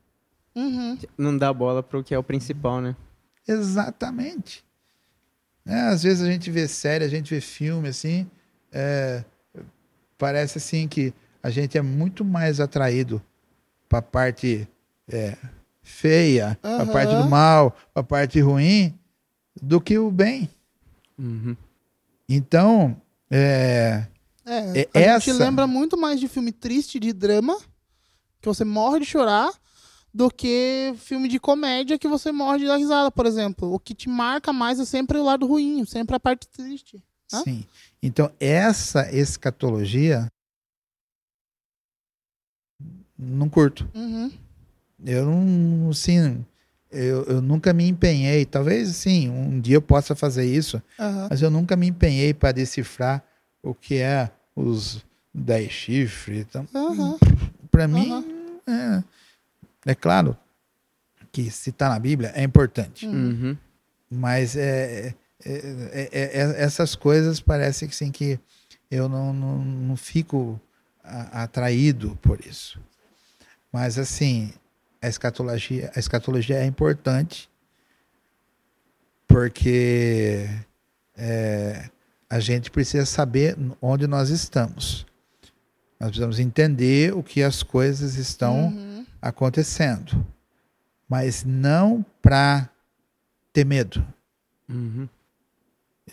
Uhum. 0.54 0.98
Não 1.16 1.36
dá 1.38 1.52
bola 1.52 1.82
pro 1.82 2.02
que 2.02 2.12
é 2.14 2.18
o 2.18 2.22
principal, 2.22 2.80
né? 2.80 2.94
Exatamente. 3.46 4.64
É, 5.64 5.74
às 5.82 6.02
vezes 6.02 6.22
a 6.22 6.30
gente 6.30 6.50
vê 6.50 6.66
série, 6.66 7.04
a 7.04 7.08
gente 7.08 7.32
vê 7.32 7.40
filme, 7.40 7.88
assim, 7.88 8.28
é, 8.72 9.22
parece 10.18 10.58
assim 10.58 10.88
que 10.88 11.12
a 11.42 11.50
gente 11.50 11.78
é 11.78 11.82
muito 11.82 12.24
mais 12.24 12.60
atraído 12.60 13.22
para 13.88 14.00
a 14.00 14.02
parte 14.02 14.66
é, 15.08 15.36
feia, 15.90 16.58
para 16.62 16.82
a 16.84 16.86
parte 16.86 17.14
do 17.14 17.28
mal, 17.28 17.72
para 17.92 18.00
a 18.00 18.04
parte 18.04 18.40
ruim, 18.40 18.98
do 19.60 19.80
que 19.80 19.98
o 19.98 20.10
bem. 20.10 20.48
Uhum. 21.18 21.56
Então, 22.28 22.96
é, 23.30 24.06
É, 24.46 24.88
É 24.94 24.98
a 24.98 25.00
essa- 25.00 25.20
gente 25.30 25.38
lembra 25.38 25.66
muito 25.66 25.96
mais 25.96 26.18
de 26.18 26.26
filme 26.26 26.50
triste, 26.52 26.98
de 26.98 27.12
drama, 27.12 27.56
que 28.40 28.48
você 28.48 28.64
morre 28.64 29.00
de 29.00 29.06
chorar, 29.06 29.50
do 30.12 30.28
que 30.30 30.92
filme 30.98 31.28
de 31.28 31.38
comédia 31.38 31.98
que 31.98 32.08
você 32.08 32.32
morre 32.32 32.60
de 32.60 32.66
dar 32.66 32.76
risada, 32.76 33.10
por 33.12 33.26
exemplo. 33.26 33.72
O 33.72 33.78
que 33.78 33.94
te 33.94 34.08
marca 34.08 34.52
mais 34.52 34.80
é 34.80 34.84
sempre 34.84 35.18
o 35.18 35.22
lado 35.24 35.46
ruim, 35.46 35.84
sempre 35.84 36.16
a 36.16 36.20
parte 36.20 36.48
triste. 36.48 37.00
Hã? 37.32 37.42
sim. 37.44 37.64
Então, 38.02 38.32
essa 38.40 39.12
escatologia, 39.14 40.26
não 43.18 43.48
curto. 43.48 43.88
Uhum. 43.94 44.32
Eu 45.04 45.24
não, 45.26 45.90
assim, 45.90 46.44
eu, 46.90 47.24
eu 47.24 47.40
nunca 47.40 47.72
me 47.72 47.88
empenhei, 47.88 48.44
talvez 48.44 48.88
sim, 48.96 49.28
um 49.30 49.60
dia 49.60 49.76
eu 49.76 49.82
possa 49.82 50.14
fazer 50.14 50.44
isso, 50.44 50.82
Aham. 50.98 51.28
mas 51.30 51.40
eu 51.42 51.50
nunca 51.50 51.76
me 51.76 51.86
empenhei 51.88 52.34
para 52.34 52.52
decifrar 52.52 53.24
o 53.62 53.74
que 53.74 53.96
é 53.96 54.30
os 54.54 55.04
dez 55.32 55.70
chifres. 55.72 56.40
Então, 56.48 56.66
Aham. 56.74 57.16
para 57.70 57.88
mim, 57.88 58.10
é, 58.66 59.90
é 59.92 59.94
claro 59.94 60.36
que 61.32 61.50
se 61.50 61.70
está 61.70 61.88
na 61.88 61.98
Bíblia 61.98 62.32
é 62.34 62.42
importante, 62.42 63.06
Uhum. 63.06 63.56
mas 64.10 64.56
é, 64.56 65.14
é- 65.44 65.50
é- 65.52 66.08
é- 66.12 66.40
é- 66.42 66.62
essas 66.62 66.94
coisas 66.94 67.40
parece 67.40 67.86
que 67.88 67.94
sim 67.94 68.10
que 68.10 68.38
eu 68.90 69.08
não, 69.08 69.32
não, 69.32 69.58
não 69.64 69.96
fico 69.96 70.60
a- 71.02 71.44
atraído 71.44 72.18
por 72.20 72.44
isso. 72.44 72.78
Mas 73.72 73.96
assim, 73.98 74.52
a 75.02 75.08
escatologia, 75.08 75.90
a 75.94 75.98
escatologia 75.98 76.56
é 76.56 76.64
importante 76.66 77.48
porque 79.26 80.48
é, 81.16 81.88
a 82.28 82.40
gente 82.40 82.70
precisa 82.70 83.06
saber 83.06 83.56
onde 83.80 84.06
nós 84.06 84.28
estamos. 84.30 85.06
Nós 85.98 86.08
precisamos 86.10 86.38
entender 86.38 87.14
o 87.14 87.22
que 87.22 87.42
as 87.42 87.62
coisas 87.62 88.16
estão 88.16 88.68
Uhum. 88.68 89.06
acontecendo, 89.20 90.26
mas 91.08 91.44
não 91.44 92.04
para 92.22 92.68
ter 93.52 93.64
medo. 93.64 94.04
Uhum. 94.68 95.08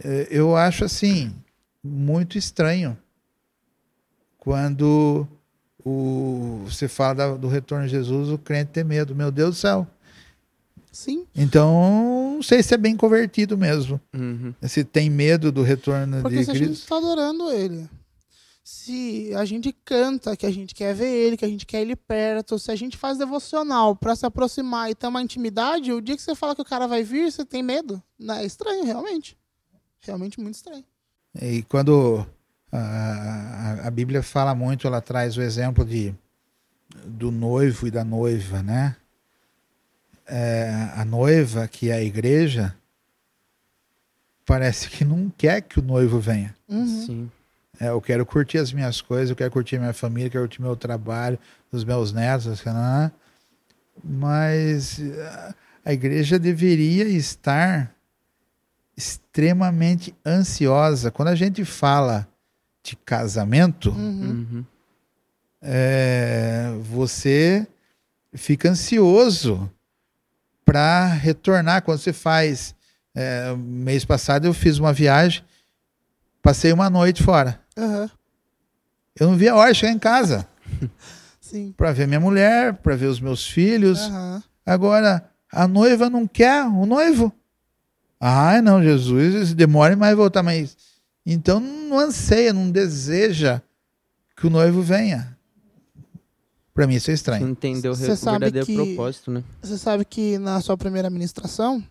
Eh, 0.04 0.28
Eu 0.30 0.56
acho 0.56 0.84
assim 0.86 1.34
muito 1.84 2.38
estranho 2.38 2.98
quando 4.38 5.28
o, 5.88 6.66
você 6.66 6.88
fala 6.88 7.38
do 7.38 7.48
retorno 7.48 7.86
de 7.86 7.92
Jesus, 7.92 8.30
o 8.30 8.38
crente 8.38 8.72
tem 8.72 8.84
medo. 8.84 9.16
Meu 9.16 9.32
Deus 9.32 9.56
do 9.56 9.60
céu. 9.60 9.88
Sim. 10.92 11.26
Então, 11.36 12.34
não 12.36 12.44
sei 12.44 12.62
se 12.62 12.74
é 12.74 12.78
bem 12.78 12.98
convertido 12.98 13.58
mesmo. 13.58 14.02
Uhum. 14.14 14.54
Se 14.64 14.84
tem 14.84 15.10
medo 15.10 15.52
do 15.52 15.62
retorno 15.62 16.22
Porque 16.22 16.40
de 16.40 16.46
se 16.46 16.52
a 16.52 16.54
gente 16.54 16.66
Cristo. 16.66 16.84
está 16.84 16.98
adorando 16.98 17.52
ele, 17.52 17.88
se 18.64 19.34
a 19.36 19.46
gente 19.46 19.72
canta 19.86 20.36
que 20.36 20.46
a 20.46 20.52
gente 20.52 20.76
quer 20.76 20.94
ver 20.94 21.08
ele, 21.08 21.38
que 21.38 21.46
a 21.46 21.48
gente 21.48 21.66
quer 21.66 21.82
ele 21.82 21.96
perto, 21.96 22.60
se 22.60 22.70
a 22.72 22.76
gente 22.76 22.98
faz 22.98 23.18
devocional 23.18 23.96
para 23.96 24.16
se 24.16 24.26
aproximar 24.26 24.90
e 24.92 24.96
ter 24.96 25.08
uma 25.08 25.22
intimidade, 25.22 25.94
o 25.94 26.02
dia 26.02 26.16
que 26.18 26.22
você 26.22 26.36
fala 26.36 26.54
que 26.56 26.62
o 26.62 26.66
cara 26.66 26.86
vai 26.88 27.04
vir, 27.04 27.32
você 27.32 27.46
tem 27.46 27.64
medo. 27.64 28.02
Não, 28.20 28.36
É 28.36 28.46
estranho, 28.46 28.84
realmente. 28.84 29.38
Realmente 30.02 30.40
muito 30.40 30.56
estranho. 30.56 30.84
E 31.42 31.62
quando 31.64 32.26
a, 32.78 33.84
a, 33.84 33.88
a 33.88 33.92
Bíblia 33.92 34.22
fala 34.24 34.54
muito, 34.56 34.88
ela 34.88 35.02
traz 35.02 35.38
o 35.38 35.42
exemplo 35.42 35.86
de 35.86 36.14
do 37.06 37.32
noivo 37.32 37.88
e 37.88 37.92
da 37.92 38.04
noiva, 38.04 38.64
né? 38.64 38.96
É, 40.26 40.90
a 40.96 41.06
noiva, 41.06 41.68
que 41.68 41.90
é 41.90 41.94
a 41.94 42.04
igreja, 42.04 42.76
parece 44.46 44.90
que 44.90 45.06
não 45.06 45.32
quer 45.38 45.62
que 45.62 45.80
o 45.80 45.84
noivo 45.84 46.20
venha. 46.20 46.56
Uhum. 46.68 47.06
Sim. 47.06 47.32
É, 47.80 47.90
eu 47.90 48.02
quero 48.02 48.26
curtir 48.26 48.58
as 48.58 48.74
minhas 48.74 49.02
coisas, 49.02 49.30
eu 49.30 49.36
quero 49.36 49.52
curtir 49.52 49.78
minha 49.78 49.94
família, 49.94 50.28
eu 50.28 50.32
quero 50.32 50.44
curtir 50.44 50.62
meu 50.62 50.76
trabalho, 50.76 51.38
os 51.72 51.84
meus 51.84 52.12
netos, 52.12 52.64
né? 52.66 53.12
mas 54.04 55.00
a 55.86 55.94
igreja 55.94 56.40
deveria 56.40 57.06
estar 57.06 57.94
extremamente 58.96 60.16
ansiosa. 60.26 61.12
Quando 61.12 61.30
a 61.30 61.36
gente 61.36 61.64
fala 61.64 62.28
de 62.88 62.96
casamento, 62.96 63.90
Uhum. 63.92 64.46
Uhum. 64.52 64.66
é, 65.62 66.72
você 66.84 67.68
fica 68.34 68.70
ansioso 68.70 69.70
para 70.66 71.08
retornar. 71.08 71.82
Quando 71.82 72.00
você 72.00 72.14
faz. 72.14 72.74
é, 73.16 73.54
mês 73.56 74.06
passado 74.06 74.46
eu 74.46 74.54
fiz 74.54 74.78
uma 74.78 74.94
viagem, 74.94 75.44
passei 76.42 76.72
uma 76.72 76.90
noite 76.90 77.24
fora. 77.24 77.60
Aham. 77.78 78.10
Eu 79.20 79.28
não 79.32 79.36
vi 79.36 79.50
a 79.50 79.56
hora 79.56 79.72
de 79.74 79.80
chegar 79.80 79.92
em 79.94 79.98
casa 80.00 80.48
Sim. 81.42 81.74
para 81.76 81.92
ver 81.92 82.08
minha 82.08 82.20
mulher, 82.20 82.74
para 82.76 82.96
ver 82.96 83.08
os 83.08 83.20
meus 83.20 83.46
filhos. 83.48 84.00
Aham. 84.02 84.44
Agora, 84.66 85.30
a 85.52 85.68
noiva 85.68 86.10
não 86.10 86.28
quer 86.28 86.64
o 86.66 86.86
noivo. 86.86 87.34
Ai, 88.20 88.62
não, 88.62 88.82
Jesus, 88.84 89.54
demore 89.54 89.96
mais 89.96 90.16
voltar, 90.16 90.42
mas. 90.44 90.78
Então 91.30 91.60
não 91.60 92.00
anseia, 92.00 92.54
não 92.54 92.72
deseja 92.72 93.62
que 94.38 94.48
o 94.48 94.50
noivo 94.50 94.82
venha. 94.82 95.38
Para 96.74 96.88
mim 96.88 96.96
isso 96.96 97.06
é 97.10 97.14
Você 97.14 97.16
estranho. 97.16 97.50
entendeu 97.50 97.92
o 97.92 97.96
Cê 97.96 98.12
o 98.12 98.16
verdadeiro 98.16 98.66
que- 98.66 98.76
propósito, 98.76 99.32
né? 99.32 99.44
Você 99.62 99.78
sabe 99.78 100.06
que 100.06 100.38
na 100.38 100.62
sua 100.62 100.78
primeira 100.78 101.10
ministração, 101.10 101.84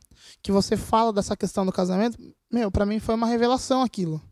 que 0.42 0.50
você 0.50 0.76
fala 0.76 1.12
dessa 1.12 1.36
questão 1.36 1.66
do 1.66 1.72
casamento, 1.72 2.16
meu, 2.50 2.70
pra 2.70 2.86
mim 2.86 2.98
foi 2.98 3.14
uma 3.14 3.26
revelação 3.26 3.82
aquilo. 3.82 4.22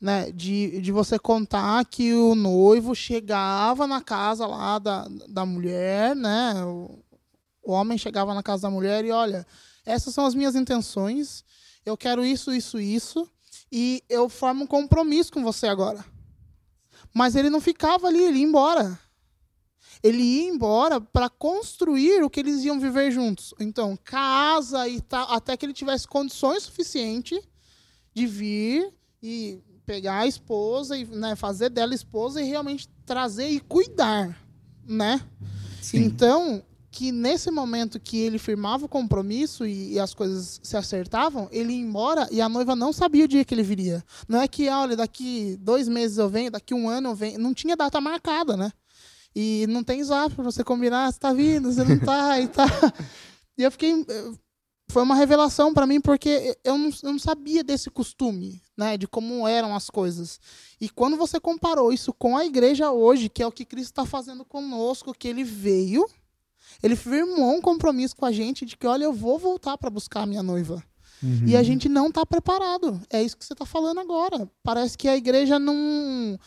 Né, 0.00 0.32
de, 0.32 0.80
de 0.80 0.90
você 0.90 1.18
contar 1.18 1.84
que 1.84 2.14
o 2.14 2.34
noivo 2.34 2.94
chegava 2.94 3.86
na 3.86 4.00
casa 4.00 4.46
lá 4.46 4.78
da, 4.78 5.06
da 5.28 5.44
mulher, 5.44 6.16
né? 6.16 6.54
O, 6.64 6.98
o 7.62 7.72
homem 7.72 7.98
chegava 7.98 8.32
na 8.34 8.42
casa 8.42 8.62
da 8.62 8.70
mulher 8.70 9.04
e 9.04 9.10
olha, 9.10 9.46
essas 9.84 10.14
são 10.14 10.24
as 10.24 10.34
minhas 10.34 10.54
intenções, 10.56 11.44
eu 11.84 11.98
quero 11.98 12.24
isso, 12.24 12.50
isso, 12.50 12.80
isso, 12.80 13.28
e 13.70 14.02
eu 14.08 14.28
formo 14.28 14.64
um 14.64 14.66
compromisso 14.66 15.32
com 15.32 15.42
você 15.42 15.66
agora. 15.66 16.04
Mas 17.14 17.34
ele 17.34 17.50
não 17.50 17.60
ficava 17.60 18.06
ali, 18.06 18.22
ele 18.22 18.38
ia 18.38 18.44
embora 18.44 18.98
ele 20.02 20.22
ia 20.22 20.48
embora 20.48 21.00
para 21.00 21.28
construir 21.28 22.22
o 22.22 22.30
que 22.30 22.40
eles 22.40 22.64
iam 22.64 22.80
viver 22.80 23.10
juntos. 23.10 23.54
Então, 23.60 23.98
casa 24.02 24.88
e 24.88 25.00
tal, 25.00 25.30
até 25.30 25.56
que 25.56 25.66
ele 25.66 25.72
tivesse 25.72 26.06
condições 26.08 26.62
suficientes 26.62 27.40
de 28.14 28.26
vir 28.26 28.92
e 29.22 29.60
pegar 29.84 30.20
a 30.20 30.26
esposa 30.26 30.96
e 30.96 31.04
né, 31.04 31.36
fazer 31.36 31.68
dela 31.68 31.94
esposa 31.94 32.40
e 32.40 32.48
realmente 32.48 32.88
trazer 33.04 33.48
e 33.48 33.60
cuidar, 33.60 34.38
né? 34.86 35.20
Sim. 35.82 36.04
Então, 36.04 36.62
que 36.90 37.12
nesse 37.12 37.50
momento 37.50 38.00
que 38.00 38.18
ele 38.18 38.38
firmava 38.38 38.84
o 38.86 38.88
compromisso 38.88 39.64
e, 39.66 39.92
e 39.94 39.98
as 40.00 40.12
coisas 40.12 40.60
se 40.62 40.76
acertavam, 40.76 41.48
ele 41.52 41.72
ia 41.72 41.80
embora 41.80 42.28
e 42.30 42.40
a 42.40 42.48
noiva 42.48 42.74
não 42.74 42.92
sabia 42.92 43.24
o 43.24 43.28
dia 43.28 43.44
que 43.44 43.54
ele 43.54 43.62
viria. 43.62 44.04
Não 44.28 44.40
é 44.40 44.48
que, 44.48 44.68
olha, 44.68 44.96
daqui 44.96 45.56
dois 45.60 45.88
meses 45.88 46.18
eu 46.18 46.28
venho, 46.28 46.50
daqui 46.50 46.74
um 46.74 46.88
ano 46.88 47.10
eu 47.10 47.14
venho. 47.14 47.38
Não 47.38 47.54
tinha 47.54 47.76
data 47.76 48.00
marcada, 48.00 48.56
né? 48.56 48.72
E 49.34 49.64
não 49.68 49.84
tem 49.84 50.02
zap 50.02 50.34
pra 50.34 50.42
você 50.42 50.64
combinar, 50.64 51.12
você 51.12 51.18
tá 51.20 51.32
vindo, 51.32 51.72
você 51.72 51.84
não 51.84 51.98
tá 52.00 52.40
e 52.40 52.48
tá. 52.48 52.64
E 53.56 53.62
eu 53.62 53.70
fiquei. 53.70 53.92
eh, 54.08 54.32
Foi 54.90 55.02
uma 55.04 55.14
revelação 55.14 55.72
pra 55.72 55.86
mim, 55.86 56.00
porque 56.00 56.58
eu 56.64 56.76
não, 56.76 56.90
eu 57.04 57.12
não 57.12 57.18
sabia 57.18 57.62
desse 57.62 57.88
costume, 57.90 58.60
né? 58.76 58.96
De 58.96 59.06
como 59.06 59.46
eram 59.46 59.76
as 59.76 59.88
coisas. 59.88 60.40
E 60.80 60.88
quando 60.88 61.16
você 61.16 61.38
comparou 61.38 61.92
isso 61.92 62.12
com 62.12 62.36
a 62.36 62.44
igreja 62.44 62.90
hoje, 62.90 63.28
que 63.28 63.40
é 63.42 63.46
o 63.46 63.52
que 63.52 63.64
Cristo 63.64 63.90
está 63.92 64.04
fazendo 64.04 64.44
conosco, 64.44 65.14
que 65.14 65.28
ele 65.28 65.44
veio, 65.44 66.04
ele 66.82 66.96
firmou 66.96 67.56
um 67.56 67.60
compromisso 67.60 68.16
com 68.16 68.24
a 68.24 68.32
gente 68.32 68.64
de 68.64 68.76
que, 68.76 68.86
olha, 68.86 69.04
eu 69.04 69.12
vou 69.12 69.38
voltar 69.38 69.76
para 69.76 69.90
buscar 69.90 70.22
a 70.22 70.26
minha 70.26 70.42
noiva. 70.42 70.82
Uhum. 71.22 71.44
E 71.46 71.56
a 71.56 71.62
gente 71.62 71.88
não 71.88 72.08
está 72.08 72.24
preparado. 72.24 73.00
É 73.10 73.22
isso 73.22 73.36
que 73.36 73.44
você 73.44 73.52
está 73.52 73.66
falando 73.66 74.00
agora. 74.00 74.50
Parece 74.62 74.96
que 74.96 75.08
a 75.08 75.16
igreja 75.16 75.58
não 75.58 76.38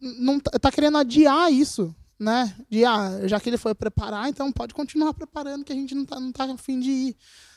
não 0.00 0.40
tá, 0.40 0.58
tá 0.58 0.72
querendo 0.72 0.98
adiar 0.98 1.52
isso, 1.52 1.94
né? 2.18 2.54
De 2.68 2.84
ah, 2.84 3.26
já 3.26 3.40
que 3.40 3.48
ele 3.48 3.56
foi 3.56 3.74
preparar, 3.74 4.28
então 4.28 4.50
pode 4.52 4.74
continuar 4.74 5.14
preparando 5.14 5.64
que 5.64 5.72
a 5.72 5.76
gente 5.76 5.94
não 5.94 6.04
tá 6.04 6.18
não 6.18 6.32
tá 6.32 6.44
a 6.44 6.56
fim 6.56 6.78
de 6.80 6.90
ir, 6.90 7.16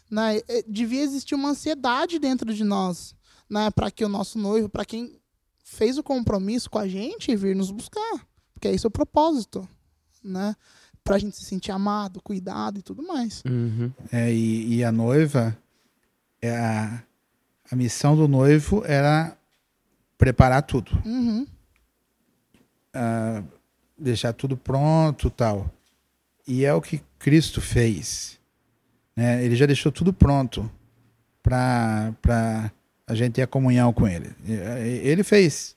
né? 0.09 0.37
É, 0.47 0.63
Devia 0.67 1.01
existir 1.01 1.35
uma 1.35 1.49
ansiedade 1.49 2.19
dentro 2.19 2.53
de 2.53 2.63
nós, 2.63 3.15
né, 3.49 3.69
para 3.71 3.91
que 3.91 4.05
o 4.05 4.09
nosso 4.09 4.37
noivo, 4.39 4.69
para 4.69 4.85
quem 4.85 5.19
fez 5.63 5.97
o 5.97 6.03
compromisso 6.03 6.69
com 6.69 6.79
a 6.79 6.87
gente 6.87 7.35
vir 7.35 7.55
nos 7.55 7.71
buscar, 7.71 8.27
porque 8.53 8.67
esse 8.67 8.85
é 8.85 8.89
o 8.89 8.91
propósito, 8.91 9.67
né? 10.23 10.55
Pra 11.05 11.19
gente 11.19 11.37
se 11.37 11.45
sentir 11.45 11.71
amado, 11.71 12.19
cuidado 12.21 12.79
e 12.79 12.81
tudo 12.81 13.03
mais. 13.03 13.43
Uhum. 13.45 13.91
É, 14.11 14.33
e, 14.33 14.77
e 14.77 14.83
a 14.83 14.91
noiva, 14.91 15.55
é 16.41 16.49
a, 16.57 17.03
a 17.71 17.75
missão 17.75 18.15
do 18.15 18.27
noivo 18.27 18.83
era 18.85 19.37
preparar 20.17 20.63
tudo. 20.63 20.91
Uhum. 21.05 21.45
ah, 22.93 23.43
deixar 23.97 24.33
tudo 24.33 24.57
pronto 24.57 25.29
tal. 25.29 25.71
E 26.47 26.65
é 26.65 26.73
o 26.73 26.81
que 26.81 27.01
Cristo 27.17 27.61
fez. 27.61 28.39
Né? 29.15 29.43
Ele 29.45 29.55
já 29.55 29.65
deixou 29.65 29.91
tudo 29.91 30.11
pronto 30.11 30.69
para 31.41 32.71
a 33.07 33.15
gente 33.15 33.33
ter 33.33 33.43
a 33.43 33.47
comunhão 33.47 33.93
com 33.93 34.07
Ele. 34.07 34.35
Ele 34.43 35.23
fez. 35.23 35.75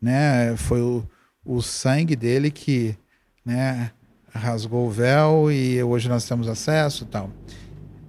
Né? 0.00 0.56
Foi 0.56 0.80
o, 0.80 1.06
o 1.44 1.62
sangue 1.62 2.16
dele 2.16 2.50
que 2.50 2.96
né, 3.44 3.92
rasgou 4.34 4.86
o 4.86 4.90
véu 4.90 5.50
e 5.50 5.82
hoje 5.82 6.08
nós 6.08 6.26
temos 6.26 6.48
acesso 6.48 7.06
tal. 7.06 7.30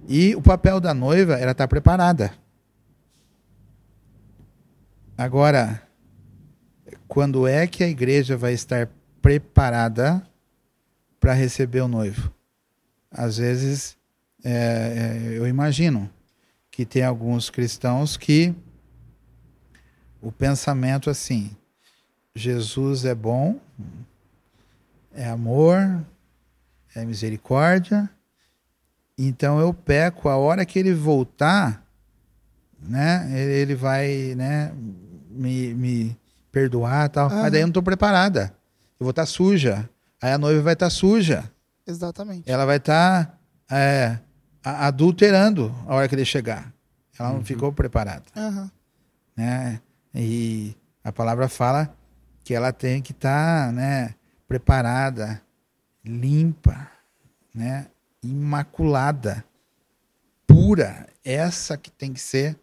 E 0.08 0.34
o 0.34 0.42
papel 0.42 0.80
da 0.80 0.92
noiva 0.92 1.34
era 1.34 1.52
estar 1.52 1.68
preparada. 1.68 2.32
Agora, 5.16 5.82
quando 7.08 7.46
é 7.46 7.66
que 7.66 7.82
a 7.82 7.88
igreja 7.88 8.36
vai 8.36 8.52
estar 8.52 8.88
preparada 9.22 10.22
para 11.18 11.32
receber 11.32 11.80
o 11.80 11.88
noivo? 11.88 12.32
Às 13.10 13.38
vezes, 13.38 13.96
é, 14.44 14.52
é, 15.32 15.38
eu 15.38 15.46
imagino 15.46 16.10
que 16.70 16.84
tem 16.84 17.02
alguns 17.02 17.48
cristãos 17.48 18.16
que 18.16 18.54
o 20.20 20.30
pensamento 20.30 21.08
assim: 21.08 21.56
Jesus 22.34 23.04
é 23.04 23.14
bom, 23.14 23.58
é 25.14 25.26
amor, 25.26 26.04
é 26.96 27.04
misericórdia, 27.04 28.08
então 29.18 29.58
eu 29.60 29.72
peco 29.72 30.28
a 30.28 30.36
hora 30.36 30.64
que 30.64 30.78
ele 30.78 30.92
voltar, 30.94 31.84
né? 32.80 33.28
Ele 33.38 33.74
vai, 33.74 34.34
né? 34.36 34.72
Me, 35.30 35.74
me 35.74 36.16
perdoar, 36.50 37.08
tal. 37.08 37.26
Aham. 37.28 37.42
Mas 37.42 37.52
daí 37.52 37.60
eu 37.60 37.66
não 37.66 37.70
estou 37.70 37.82
preparada. 37.82 38.54
Eu 38.98 39.04
vou 39.04 39.10
estar 39.10 39.26
suja. 39.26 39.88
Aí 40.20 40.32
a 40.32 40.38
noiva 40.38 40.62
vai 40.62 40.72
estar 40.72 40.88
suja. 40.90 41.50
Exatamente. 41.86 42.50
Ela 42.50 42.64
vai 42.64 42.78
estar 42.78 43.38
é, 43.70 44.18
a- 44.64 44.86
adulterando 44.86 45.74
a 45.86 45.94
hora 45.94 46.08
que 46.08 46.14
ele 46.14 46.24
chegar. 46.24 46.72
Ela 47.18 47.32
não 47.32 47.44
ficou 47.44 47.72
preparada, 47.72 48.24
Aham. 48.36 48.70
né? 49.36 49.80
E 50.14 50.74
a 51.02 51.10
palavra 51.12 51.48
fala 51.48 51.94
que 52.44 52.54
ela 52.54 52.72
tem 52.72 53.00
que 53.02 53.12
estar, 53.12 53.72
né, 53.72 54.14
preparada, 54.46 55.40
limpa, 56.06 56.90
né, 57.52 57.90
imaculada, 58.22 59.44
pura. 60.46 61.08
Essa 61.24 61.76
que 61.76 61.90
tem 61.90 62.12
que 62.12 62.20
ser 62.20 62.56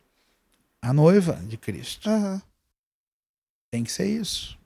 a 0.82 0.94
noiva 0.94 1.34
de 1.34 1.58
Cristo. 1.58 2.10
Aham. 2.10 2.42
Tem 3.70 3.84
que 3.84 3.92
ser 3.92 4.08
isso. 4.08 4.58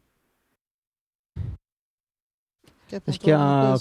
Acho 3.05 3.19
que 3.19 3.31
a, 3.31 3.75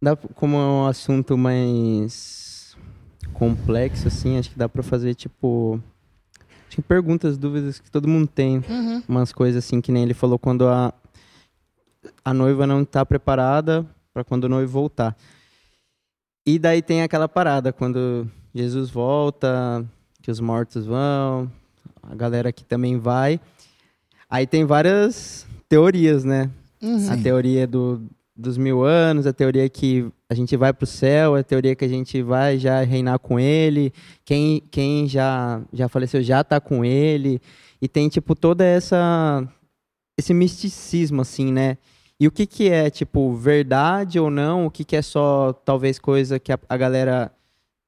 dá, 0.00 0.16
como 0.16 0.56
é 0.56 0.64
um 0.64 0.86
assunto 0.86 1.36
mais 1.36 2.76
complexo, 3.32 4.08
assim, 4.08 4.38
acho 4.38 4.50
que 4.50 4.58
dá 4.58 4.68
pra 4.68 4.82
fazer, 4.82 5.14
tipo... 5.14 5.80
Acho 6.66 6.76
que 6.76 6.82
perguntas, 6.82 7.36
dúvidas 7.36 7.78
que 7.78 7.90
todo 7.90 8.08
mundo 8.08 8.26
tem. 8.26 8.58
Uhum. 8.58 9.02
Umas 9.06 9.32
coisas 9.32 9.64
assim, 9.64 9.80
que 9.80 9.92
nem 9.92 10.02
ele 10.02 10.14
falou, 10.14 10.38
quando 10.38 10.66
a, 10.68 10.92
a 12.24 12.32
noiva 12.32 12.66
não 12.66 12.84
tá 12.84 13.04
preparada 13.04 13.86
pra 14.12 14.24
quando 14.24 14.44
o 14.44 14.48
noivo 14.48 14.72
voltar. 14.72 15.16
E 16.44 16.58
daí 16.58 16.82
tem 16.82 17.02
aquela 17.02 17.28
parada, 17.28 17.72
quando 17.72 18.28
Jesus 18.54 18.90
volta, 18.90 19.84
que 20.22 20.30
os 20.30 20.40
mortos 20.40 20.86
vão, 20.86 21.50
a 22.02 22.14
galera 22.14 22.48
aqui 22.48 22.64
também 22.64 22.98
vai. 22.98 23.40
Aí 24.28 24.46
tem 24.46 24.64
várias 24.64 25.46
teorias, 25.68 26.24
né? 26.24 26.50
Uhum. 26.80 27.10
A 27.10 27.16
teoria 27.16 27.66
do, 27.66 28.02
dos 28.34 28.58
mil 28.58 28.82
anos, 28.82 29.26
a 29.26 29.32
teoria 29.32 29.68
que 29.68 30.10
a 30.28 30.34
gente 30.34 30.56
vai 30.56 30.72
para 30.72 30.84
o 30.84 30.86
céu, 30.86 31.34
a 31.34 31.42
teoria 31.42 31.76
que 31.76 31.84
a 31.84 31.88
gente 31.88 32.22
vai 32.22 32.58
já 32.58 32.82
reinar 32.82 33.18
com 33.18 33.38
ele, 33.38 33.92
quem, 34.24 34.62
quem 34.70 35.06
já, 35.06 35.62
já 35.72 35.88
faleceu 35.88 36.22
já 36.22 36.40
está 36.40 36.60
com 36.60 36.84
ele, 36.84 37.40
e 37.80 37.88
tem, 37.88 38.08
tipo, 38.08 38.34
toda 38.34 38.64
essa 38.64 39.46
esse 40.18 40.34
misticismo, 40.34 41.22
assim, 41.22 41.52
né? 41.52 41.78
E 42.22 42.26
o 42.28 42.30
que 42.30 42.46
que 42.46 42.70
é, 42.70 42.88
tipo, 42.88 43.34
verdade 43.34 44.20
ou 44.20 44.30
não? 44.30 44.66
O 44.66 44.70
que 44.70 44.84
que 44.84 44.94
é 44.94 45.02
só, 45.02 45.52
talvez, 45.52 45.98
coisa 45.98 46.38
que 46.38 46.52
a, 46.52 46.58
a 46.68 46.76
galera 46.76 47.32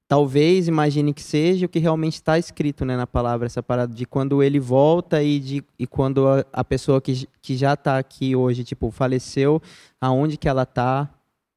talvez 0.08 0.66
imagine 0.66 1.14
que 1.14 1.22
seja 1.22 1.66
o 1.66 1.68
que 1.68 1.78
realmente 1.78 2.14
está 2.14 2.36
escrito, 2.36 2.84
né, 2.84 2.96
na 2.96 3.06
palavra, 3.06 3.46
essa 3.46 3.62
parada 3.62 3.94
de 3.94 4.04
quando 4.04 4.42
ele 4.42 4.58
volta 4.58 5.22
e, 5.22 5.38
de, 5.38 5.64
e 5.78 5.86
quando 5.86 6.26
a, 6.26 6.44
a 6.52 6.64
pessoa 6.64 7.00
que, 7.00 7.28
que 7.40 7.56
já 7.56 7.74
está 7.74 7.96
aqui 7.96 8.34
hoje, 8.34 8.64
tipo, 8.64 8.90
faleceu, 8.90 9.62
aonde 10.00 10.36
que 10.36 10.48
ela 10.48 10.66
tá, 10.66 11.08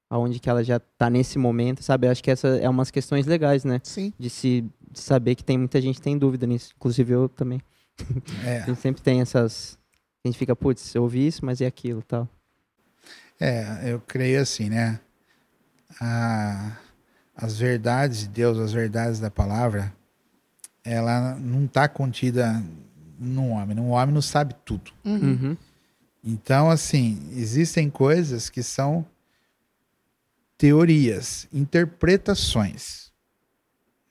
aonde 0.07 0.39
que 0.39 0.47
ela 0.47 0.63
já 0.63 0.79
tá 0.79 1.09
nesse 1.09 1.39
momento, 1.39 1.81
sabe? 1.81 2.05
Eu 2.05 2.11
acho 2.11 2.23
que 2.23 2.29
essa 2.29 2.47
é 2.59 2.69
umas 2.69 2.91
questões 2.91 3.25
legais, 3.25 3.63
né? 3.63 3.81
Sim. 3.83 4.13
De 4.19 4.29
se 4.29 4.63
de 4.91 4.99
saber 4.99 5.33
que 5.33 5.43
tem 5.43 5.57
muita 5.57 5.81
gente 5.81 5.95
que 5.95 6.01
tem 6.03 6.15
dúvida 6.15 6.45
nisso, 6.45 6.73
inclusive 6.75 7.11
eu 7.11 7.27
também. 7.27 7.59
É. 8.45 8.59
A 8.61 8.65
gente 8.67 8.79
sempre 8.79 9.01
tem 9.01 9.19
essas 9.19 9.79
a 10.23 10.27
gente 10.27 10.37
fica, 10.37 10.55
putz, 10.55 10.93
eu 10.93 11.03
ouvi 11.03 11.25
isso, 11.25 11.45
mas 11.45 11.61
e 11.61 11.65
aquilo, 11.65 12.03
tal. 12.03 12.27
É, 13.39 13.91
eu 13.91 13.99
creio 14.01 14.41
assim, 14.41 14.69
né? 14.69 14.99
A- 16.01 16.77
as 17.35 17.57
verdades 17.57 18.21
de 18.21 18.29
Deus, 18.29 18.57
as 18.57 18.73
verdades 18.73 19.19
da 19.19 19.29
palavra, 19.29 19.93
ela 20.83 21.35
não 21.35 21.65
está 21.65 21.87
contida 21.87 22.63
no 23.19 23.49
homem. 23.49 23.77
O 23.79 23.89
homem 23.89 24.13
não 24.13 24.21
sabe 24.21 24.55
tudo. 24.65 24.91
Uhum. 25.05 25.21
Uhum. 25.21 25.57
Então, 26.23 26.69
assim, 26.69 27.29
existem 27.31 27.89
coisas 27.89 28.49
que 28.49 28.63
são 28.63 29.05
teorias, 30.57 31.47
interpretações. 31.53 33.11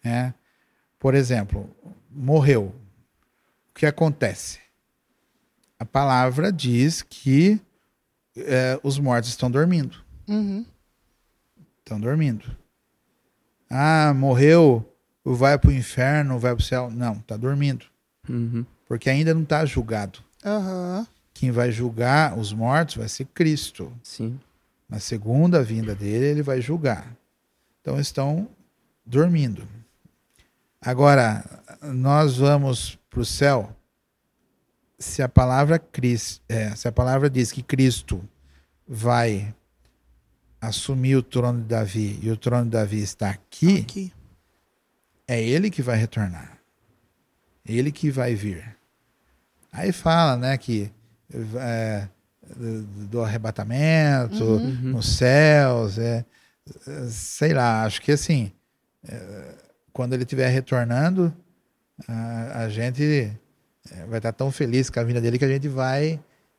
Né? 0.05 0.33
Por 0.99 1.15
exemplo, 1.15 1.69
morreu. 2.11 2.75
O 3.71 3.75
que 3.75 3.87
acontece? 3.87 4.61
A 5.79 5.85
palavra 5.85 6.53
diz 6.53 7.03
que 7.03 7.61
eh, 8.37 8.79
os 8.83 8.99
mortos 8.99 9.31
estão 9.31 9.51
dormindo. 9.51 9.97
Uhum. 10.29 10.65
Estão 11.79 12.01
dormindo. 12.01 12.57
Ah, 13.71 14.13
morreu, 14.15 14.85
vai 15.25 15.59
para 15.59 15.71
o 15.71 15.73
inferno, 15.73 16.39
vai 16.39 16.55
para 16.55 16.63
o 16.63 16.65
céu. 16.65 16.91
Não, 16.91 17.15
está 17.15 17.37
dormindo. 17.37 17.87
Uhum. 18.29 18.65
Porque 18.87 19.11
ainda 19.11 19.35
não 19.35 19.43
está 19.43 19.65
julgado. 19.65 20.21
Aham. 20.45 21.07
Quem 21.35 21.51
vai 21.51 21.71
julgar 21.71 22.39
os 22.39 22.53
mortos 22.53 22.97
vai 22.97 23.09
ser 23.09 23.27
Cristo. 23.27 23.93
Sim. 24.03 24.41
Na 24.89 24.99
segunda 24.99 25.63
vinda 25.63 25.95
dele, 25.95 26.27
ele 26.27 26.43
vai 26.43 26.61
julgar. 26.61 27.15
Então 27.81 28.01
estão 28.01 28.49
dormindo. 29.05 29.69
Agora, 30.81 31.45
nós 31.83 32.39
vamos 32.39 32.99
para 33.11 33.21
o 33.21 33.25
céu 33.25 33.76
se 34.99 35.23
a 35.23 35.29
palavra 35.29 35.79
Cris, 35.79 36.41
é, 36.49 36.75
se 36.75 36.89
a 36.89 36.93
palavra 36.93 37.29
diz 37.29 37.53
que 37.53 37.63
Cristo 37.63 38.23
vai 38.89 39.55
assumir 40.61 41.17
o 41.17 41.23
trono 41.23 41.61
de 41.61 41.69
Davi 41.69 42.19
e 42.23 42.31
o 42.31 42.37
trono 42.37 42.65
de 42.65 42.71
Davi 42.71 43.01
está 43.03 43.31
aqui, 43.31 43.81
Aqui. 43.81 44.13
é 45.29 45.43
ele 45.43 45.71
que 45.71 45.83
vai 45.83 45.97
retornar. 45.97 46.59
Ele 47.65 47.91
que 47.93 48.11
vai 48.11 48.35
vir. 48.35 48.77
Aí 49.73 49.93
fala, 49.93 50.37
né, 50.37 50.57
que 50.57 50.91
é, 51.57 52.09
do, 53.11 53.23
arrebatamento, 53.23 54.43
Uhum. 54.45 54.93
nos 54.93 55.17
céus, 55.17 55.99
é, 55.99 56.25
sei 57.11 57.53
lá, 57.53 57.85
acho 57.85 58.01
que 58.01 58.13
assim, 58.13 58.51
é, 59.07 59.55
quando 59.93 60.15
ele 60.15 60.23
estiver 60.23 60.49
retornando, 60.49 61.35
a, 62.09 62.63
a 62.63 62.69
gente 62.69 63.31
vai 64.09 64.19
estar 64.19 64.33
tão 64.33 64.51
feliz 64.51 64.91
com 64.91 65.01
a 65.01 65.05
vinda 65.05 65.21
dele 65.21 65.39
que 65.39 65.45
a 65.45 65.49
gente 65.49 65.69
vai 65.69 66.19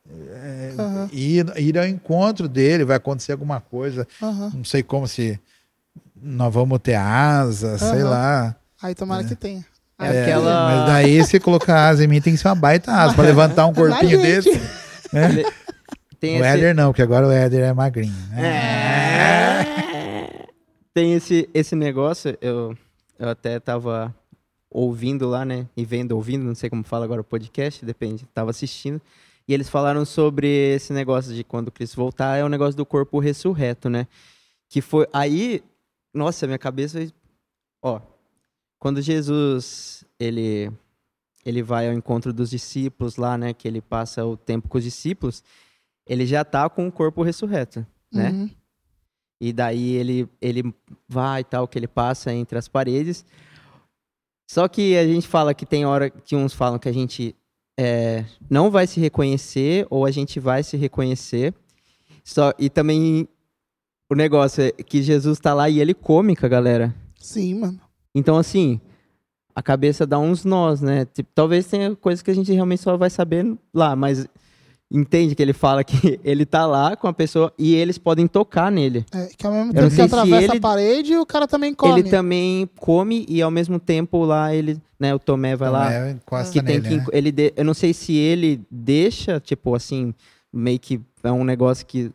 é, 0.10 0.74
Aham. 0.78 1.10
ir, 1.12 1.46
ir 1.58 1.78
ao 1.78 1.86
encontro 1.86 2.48
dele, 2.48 2.86
vai 2.86 2.96
acontecer 2.98 3.32
alguma 3.34 3.60
coisa, 3.60 4.08
Aham. 4.22 4.52
não 4.56 4.64
sei 4.64 4.82
como 4.84 5.08
se 5.08 5.40
nós 6.22 6.54
vamos 6.54 6.80
ter 6.80 6.96
asa, 6.96 7.78
sei 7.78 8.02
Aham. 8.02 8.10
lá. 8.10 8.56
Aí 8.82 8.96
tomara 8.96 9.24
que 9.24 9.36
tenha. 9.36 9.66
É 10.00 10.08
Aí- 10.10 10.22
aquela- 10.22 10.70
Mas 10.70 10.86
daí, 10.88 11.26
se 11.26 11.40
colocar 11.40 11.88
asa 11.90 12.04
em 12.04 12.08
mim, 12.08 12.22
tem 12.22 12.34
que 12.34 12.40
ser 12.40 12.48
uma 12.48 12.56
baita 12.56 12.92
asa 12.92 13.16
pra 13.16 13.24
levantar 13.24 13.66
um 13.66 13.74
corpinho 13.78 14.22
desse. 14.22 14.52
né? 15.12 15.44
Tem 16.20 16.40
O 16.40 16.46
esse, 16.46 16.58
Éder 16.58 16.76
não, 16.76 16.92
porque 16.92 17.02
agora 17.02 17.28
o 17.28 17.32
Éder 17.32 17.64
é 17.64 17.74
magrinho. 17.74 18.14
Né? 18.30 18.44
É. 18.44 19.68
Tem 20.94 21.14
esse, 21.14 21.48
esse 21.54 21.76
negócio, 21.76 22.38
eu, 22.42 22.76
eu 23.20 23.30
até 23.30 23.60
tava 23.60 24.14
ouvindo 24.78 25.28
lá, 25.28 25.44
né? 25.44 25.68
E 25.76 25.84
vendo, 25.84 26.12
ouvindo, 26.12 26.44
não 26.44 26.54
sei 26.54 26.70
como 26.70 26.84
fala 26.84 27.04
agora 27.04 27.22
o 27.22 27.24
podcast, 27.24 27.84
depende, 27.84 28.28
tava 28.32 28.52
assistindo. 28.52 29.02
E 29.48 29.54
eles 29.54 29.70
falaram 29.70 30.06
sobre 30.06 30.48
esse 30.48 30.94
negócio 30.94 31.34
de 31.34 31.44
quando 31.44 31.72
Cristo 31.72 31.96
voltar, 31.96 32.38
é 32.38 32.44
o 32.44 32.50
negócio 32.50 32.78
do 32.78 32.86
corpo 32.86 33.18
ressurreto, 33.18 33.90
né? 33.90 34.08
Que 34.70 34.80
foi. 34.80 35.08
Aí, 35.12 35.64
nossa, 36.14 36.46
minha 36.46 36.60
cabeça. 36.60 37.12
Ó, 37.82 38.00
quando 38.78 39.02
Jesus 39.02 40.06
ele, 40.20 40.72
ele 41.44 41.64
vai 41.64 41.88
ao 41.88 41.94
encontro 41.94 42.32
dos 42.32 42.52
discípulos 42.52 43.16
lá, 43.16 43.36
né? 43.36 43.54
Que 43.54 43.68
ele 43.68 43.82
passa 43.82 44.24
o 44.24 44.38
tempo 44.38 44.70
com 44.70 44.78
os 44.78 44.84
discípulos, 44.84 45.44
ele 46.06 46.26
já 46.28 46.46
tá 46.46 46.70
com 46.70 46.88
o 46.88 46.92
corpo 46.92 47.24
ressurreto, 47.24 47.84
né? 48.14 48.30
Uhum. 48.30 48.50
E 49.42 49.52
daí 49.52 49.96
ele, 49.96 50.30
ele 50.40 50.72
vai 51.08 51.42
e 51.42 51.44
tal, 51.46 51.68
que 51.68 51.80
ele 51.80 51.88
passa 51.88 52.32
entre 52.32 52.60
as 52.60 52.68
paredes. 52.68 53.26
Só 54.48 54.68
que 54.68 54.98
a 54.98 55.06
gente 55.06 55.28
fala 55.28 55.54
que 55.54 55.66
tem 55.66 55.86
hora 55.86 56.10
que 56.10 56.36
uns 56.36 56.54
falam 56.54 56.80
que 56.80 56.88
a 56.88 56.94
gente 56.94 57.36
é, 57.78 58.24
não 58.50 58.72
vai 58.72 58.88
se 58.88 59.00
reconhecer 59.00 59.86
ou 59.90 60.06
a 60.06 60.12
gente 60.12 60.40
vai 60.40 60.64
se 60.64 60.78
reconhecer. 60.78 61.54
Só, 62.24 62.54
e 62.58 62.70
também 62.70 63.28
o 64.10 64.16
negócio 64.16 64.64
é 64.64 64.72
que 64.72 65.04
Jesus 65.04 65.40
tá 65.40 65.54
lá 65.54 65.70
e 65.70 65.80
ele 65.80 65.94
come 65.94 66.36
com 66.36 66.46
a 66.46 66.50
galera. 66.50 66.96
Sim, 67.20 67.60
mano. 67.60 67.82
Então, 68.16 68.38
assim, 68.38 68.80
a 69.54 69.62
cabeça 69.62 70.08
dá 70.08 70.18
uns 70.18 70.46
nós, 70.46 70.82
né? 70.82 71.06
Tipo, 71.06 71.30
talvez 71.36 71.68
tenha 71.68 71.96
coisas 71.96 72.22
que 72.22 72.32
a 72.32 72.34
gente 72.34 72.52
realmente 72.52 72.82
só 72.82 72.96
vai 72.96 73.10
saber 73.10 73.58
lá, 73.74 73.96
mas 73.96 74.28
entende 74.90 75.36
que 75.36 75.42
ele 75.42 75.54
fala 75.54 75.84
que 75.84 76.20
ele 76.24 76.46
tá 76.46 76.66
lá 76.66 76.96
com 76.96 77.08
a 77.08 77.14
pessoa 77.14 77.52
e 77.58 77.76
eles 77.76 77.98
podem 77.98 78.28
tocar 78.28 78.72
nele. 78.72 79.06
É, 79.14 79.28
que 79.38 79.46
ao 79.46 79.52
mesmo 79.54 79.74
tempo 79.74 79.96
que 79.96 80.02
atravessa 80.02 80.44
ele- 80.52 80.58
a 80.58 80.62
parede, 80.62 81.16
o 81.18 81.26
cara 81.26 81.48
também 81.48 81.74
come. 81.74 82.00
Ele 82.00 82.10
também 82.10 82.70
come 82.80 83.26
e 83.28 83.42
ao 83.42 83.52
mesmo 83.52 83.80
tempo 83.80 84.24
lá 84.24 84.54
ele, 84.56 84.82
né, 85.00 85.14
o 85.14 85.20
Tomé 85.20 85.56
vai 85.56 85.70
lá 85.70 85.88
Então, 85.92 86.02
é, 86.08 86.12
encosta 86.12 86.54
que 86.54 86.62
tem 86.62 86.80
nele, 86.80 86.88
que 86.90 86.98
né? 86.98 87.06
ele 87.12 87.32
de- 87.32 87.54
eu 87.56 87.66
não 87.66 87.74
sei 87.74 87.94
se 87.94 88.16
ele 88.16 88.62
deixa, 88.72 89.40
tipo 89.40 89.76
assim, 89.76 90.14
meio 90.54 90.80
que 90.80 91.02
é 91.24 91.32
um 91.32 91.44
negócio 91.44 91.86
que 91.86 92.12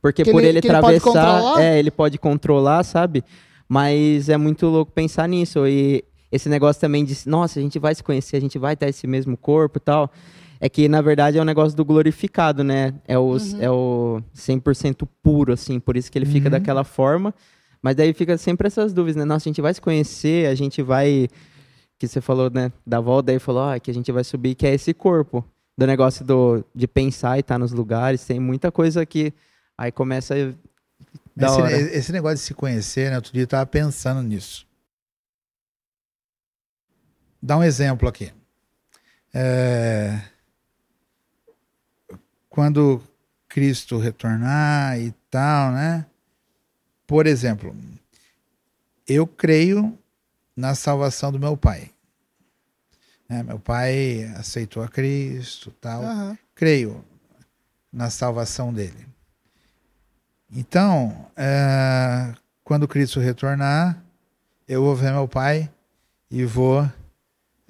porque 0.00 0.22
Que 0.24 0.30
por 0.30 0.38
ele- 0.40 0.50
ele, 0.50 0.58
ele 0.58 0.68
atravessar, 0.76 1.00
controlar? 1.02 1.60
é, 1.62 1.78
ele 1.78 1.90
pode 1.90 2.18
controlar, 2.18 2.84
sabe? 2.84 3.24
Mas 3.68 4.28
é 4.28 4.36
muito 4.36 4.66
louco 4.66 4.92
pensar 4.92 5.28
nisso 5.28 5.66
e 5.66 6.04
esse 6.30 6.48
negócio 6.48 6.80
também 6.80 7.04
de, 7.04 7.16
nossa, 7.26 7.58
a 7.58 7.62
gente 7.62 7.78
vai 7.78 7.94
se 7.94 8.02
conhecer, 8.02 8.36
a 8.36 8.40
gente 8.40 8.58
vai 8.58 8.76
ter 8.76 8.88
esse 8.88 9.06
mesmo 9.06 9.36
corpo 9.36 9.78
e 9.78 9.80
tal. 9.80 10.10
É 10.60 10.68
que, 10.68 10.88
na 10.88 11.00
verdade, 11.00 11.38
é 11.38 11.40
um 11.40 11.44
negócio 11.44 11.76
do 11.76 11.84
glorificado, 11.84 12.64
né? 12.64 12.94
É 13.06 13.16
o, 13.18 13.32
Uhum. 13.36 13.60
é 13.60 13.70
o 13.70 14.22
100% 14.34 15.06
puro, 15.22 15.52
assim. 15.52 15.78
Por 15.78 15.96
isso 15.96 16.10
que 16.10 16.18
ele 16.18 16.26
fica 16.26 16.46
Uhum. 16.46 16.50
daquela 16.52 16.82
forma. 16.84 17.32
Mas 17.80 17.94
daí 17.94 18.12
fica 18.12 18.36
sempre 18.36 18.66
essas 18.66 18.92
dúvidas, 18.92 19.16
né? 19.16 19.24
Nossa, 19.24 19.48
a 19.48 19.50
gente 19.50 19.60
vai 19.60 19.72
se 19.72 19.80
conhecer, 19.80 20.48
a 20.48 20.54
gente 20.54 20.82
vai... 20.82 21.28
Que 21.98 22.06
você 22.08 22.20
falou, 22.20 22.50
né? 22.50 22.72
Da 22.86 23.00
volta, 23.00 23.26
daí 23.28 23.38
falou 23.38 23.62
ah, 23.70 23.78
que 23.78 23.90
a 23.90 23.94
gente 23.94 24.10
vai 24.10 24.24
subir, 24.24 24.54
que 24.56 24.66
é 24.66 24.74
esse 24.74 24.92
corpo. 24.92 25.44
Do 25.76 25.86
negócio 25.86 26.24
do, 26.24 26.64
de 26.74 26.88
pensar 26.88 27.36
e 27.36 27.40
estar 27.40 27.56
nos 27.58 27.70
lugares. 27.72 28.24
Tem 28.24 28.40
muita 28.40 28.72
coisa 28.72 29.06
que... 29.06 29.32
Aí 29.76 29.92
começa... 29.92 30.34
a- 30.34 30.52
Da 31.36 31.46
Esse, 31.46 31.60
hora. 31.60 31.72
esse 31.80 32.12
negócio 32.12 32.36
de 32.38 32.42
se 32.42 32.54
conhecer, 32.54 33.10
né? 33.10 33.16
Outro 33.16 33.32
dia 33.32 33.42
eu 33.42 33.46
tava 33.46 33.64
pensando 33.64 34.20
nisso. 34.22 34.66
Dá 37.40 37.56
um 37.56 37.62
exemplo 37.62 38.08
aqui. 38.08 38.32
É, 39.32 40.20
Quando 42.48 43.02
Cristo 43.48 43.98
retornar 43.98 44.98
e 44.98 45.12
tal, 45.30 45.72
né? 45.72 46.06
Por 47.06 47.26
exemplo, 47.26 47.74
eu 49.06 49.26
creio 49.26 49.98
na 50.56 50.74
salvação 50.74 51.32
do 51.32 51.38
meu 51.38 51.56
pai. 51.56 51.90
né? 53.28 53.42
Meu 53.42 53.58
pai 53.58 54.24
aceitou 54.36 54.82
a 54.82 54.88
Cristo, 54.88 55.70
tal 55.80 56.02
Aham. 56.02 56.38
creio 56.54 57.04
na 57.92 58.10
salvação 58.10 58.72
dele. 58.72 59.06
Então, 60.50 61.30
é, 61.36 62.34
quando 62.64 62.88
Cristo 62.88 63.20
retornar, 63.20 64.02
eu 64.66 64.82
vou 64.82 64.94
ver 64.94 65.12
meu 65.12 65.28
pai 65.28 65.70
e 66.30 66.44
vou 66.44 66.90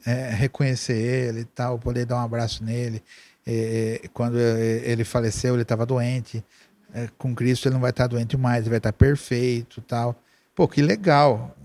é, 0.07 0.31
reconhecer 0.31 0.97
ele 0.97 1.41
e 1.41 1.45
tal, 1.45 1.79
poder 1.79 2.05
dar 2.05 2.17
um 2.17 2.25
abraço 2.25 2.65
nele. 2.65 3.03
É, 3.51 4.01
é, 4.05 4.09
quando 4.09 4.39
é, 4.39 4.83
ele 4.85 5.05
faleceu, 5.05 5.55
ele 5.55 5.63
estava 5.63 5.87
doente. 5.87 6.45
Com 7.17 7.35
Cristo 7.35 7.67
ele 7.67 7.75
não 7.75 7.81
vai 7.81 7.91
estar 7.91 8.07
doente 8.07 8.37
mais, 8.37 8.61
ele 8.63 8.71
vai 8.71 8.79
estar 8.79 8.93
perfeito 8.93 9.81
tal. 9.81 10.15
Pô, 10.55 10.69
que 10.69 10.83
legal. 10.83 11.57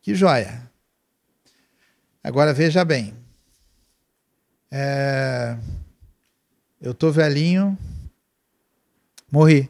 Que 0.00 0.14
joia. 0.14 0.70
Agora 2.22 2.52
veja 2.52 2.84
bem. 2.84 3.12
É, 4.70 5.56
eu 6.80 6.94
tô 6.94 7.10
velhinho, 7.10 7.76
morri. 9.30 9.68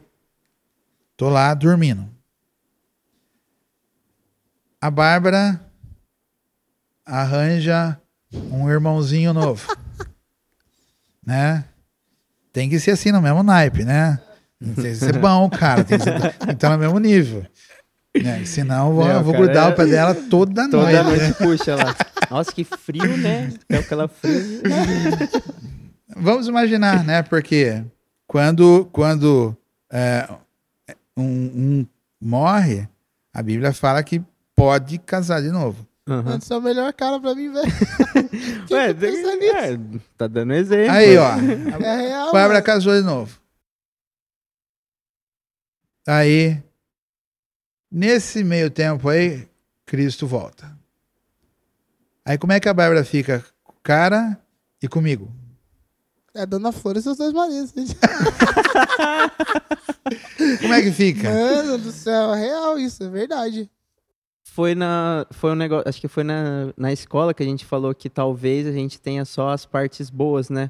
Tô 1.17 1.29
lá 1.29 1.53
dormindo. 1.53 2.07
A 4.79 4.91
Bárbara 4.91 5.59
arranja 7.05 7.99
um 8.51 8.69
irmãozinho 8.69 9.33
novo. 9.33 9.75
Né? 11.25 11.63
Tem 12.51 12.69
que 12.69 12.79
ser 12.79 12.91
assim 12.91 13.11
no 13.11 13.21
mesmo 13.21 13.41
naipe, 13.43 13.83
né? 13.83 14.19
Tem 14.63 14.73
que 14.75 14.95
ser 14.95 15.17
bom, 15.17 15.49
cara. 15.49 15.83
Tem 15.83 15.97
que, 15.97 16.03
ser, 16.03 16.13
estar 16.51 16.69
no 16.69 16.77
mesmo 16.77 16.99
nível. 16.99 17.45
Né? 18.15 18.45
Senão 18.45 18.89
eu 18.89 18.93
vou, 18.95 19.05
Não, 19.07 19.13
eu 19.15 19.23
vou 19.23 19.33
cara, 19.33 19.45
grudar 19.45 19.69
é- 19.69 19.73
o 19.73 19.75
pé 19.75 19.85
dela 19.85 20.15
toda, 20.15 20.69
Toda 20.69 21.03
noite. 21.03 21.03
noite 21.03 21.23
né? 21.23 21.33
puxa 21.33 21.75
lá. 21.75 21.95
Nossa, 22.29 22.51
que 22.51 22.63
frio, 22.63 23.17
né? 23.17 23.51
É 23.69 23.77
aquela 23.77 24.07
frio. 24.07 24.61
Vamos 26.15 26.47
imaginar, 26.47 27.03
né? 27.03 27.23
Porque 27.23 27.83
quando, 28.27 28.87
quando 28.91 29.55
é, 29.91 30.29
um, 31.17 31.23
um 31.23 31.85
morre, 32.21 32.87
a 33.33 33.41
Bíblia 33.41 33.73
fala 33.73 34.01
que 34.03 34.21
pode 34.55 34.97
casar 34.99 35.41
de 35.41 35.49
novo. 35.49 35.85
Aham. 36.07 36.37
Esse 36.37 36.51
é 36.51 36.57
o 36.57 36.61
melhor 36.61 36.91
cara 36.93 37.19
pra 37.19 37.33
mim, 37.33 37.49
velho. 37.51 37.71
Ué, 38.71 38.93
que 38.93 39.09
nisso? 39.09 39.55
é, 39.55 39.79
tá 40.17 40.27
dando 40.27 40.53
exemplo. 40.53 40.91
Aí, 40.91 41.17
ó. 41.17 41.31
É 41.81 41.95
real. 42.01 42.29
A 42.29 42.31
Bárbara 42.33 42.53
mano. 42.55 42.65
casou 42.65 42.93
de 42.93 43.01
novo. 43.05 43.39
Aí, 46.05 46.61
nesse 47.89 48.43
meio 48.43 48.69
tempo 48.69 49.07
aí, 49.07 49.47
Cristo 49.85 50.27
volta. 50.27 50.77
Aí 52.25 52.37
como 52.37 52.51
é 52.51 52.59
que 52.59 52.67
a 52.67 52.73
Bárbara 52.73 53.05
fica? 53.05 53.43
Com 53.63 53.71
o 53.71 53.81
cara 53.81 54.37
e 54.81 54.87
comigo. 54.89 55.31
É 56.35 56.45
Dona 56.45 56.71
Flor 56.71 56.97
e 56.97 57.01
seus 57.01 57.17
dois 57.17 57.31
maridos. 57.31 57.71
gente. 57.75 57.95
Como 60.61 60.73
é 60.73 60.81
que 60.81 60.91
fica? 60.91 61.29
Mano 61.29 61.77
do 61.77 61.91
céu, 61.91 62.33
é 62.33 62.39
real 62.39 62.79
isso, 62.79 63.03
é 63.03 63.09
verdade. 63.09 63.69
Foi 64.43 64.75
na. 64.75 65.25
Foi 65.31 65.51
um 65.51 65.55
negócio. 65.55 65.87
Acho 65.87 65.99
que 66.01 66.07
foi 66.07 66.23
na, 66.23 66.73
na 66.77 66.91
escola 66.91 67.33
que 67.33 67.41
a 67.41 67.45
gente 67.45 67.65
falou 67.65 67.93
que 67.95 68.09
talvez 68.09 68.67
a 68.67 68.71
gente 68.71 68.99
tenha 68.99 69.25
só 69.25 69.49
as 69.49 69.65
partes 69.65 70.09
boas, 70.09 70.49
né? 70.49 70.69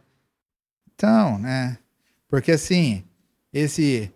Então, 0.96 1.38
né? 1.40 1.78
Porque 2.30 2.52
assim, 2.52 3.04
esse 3.52 4.12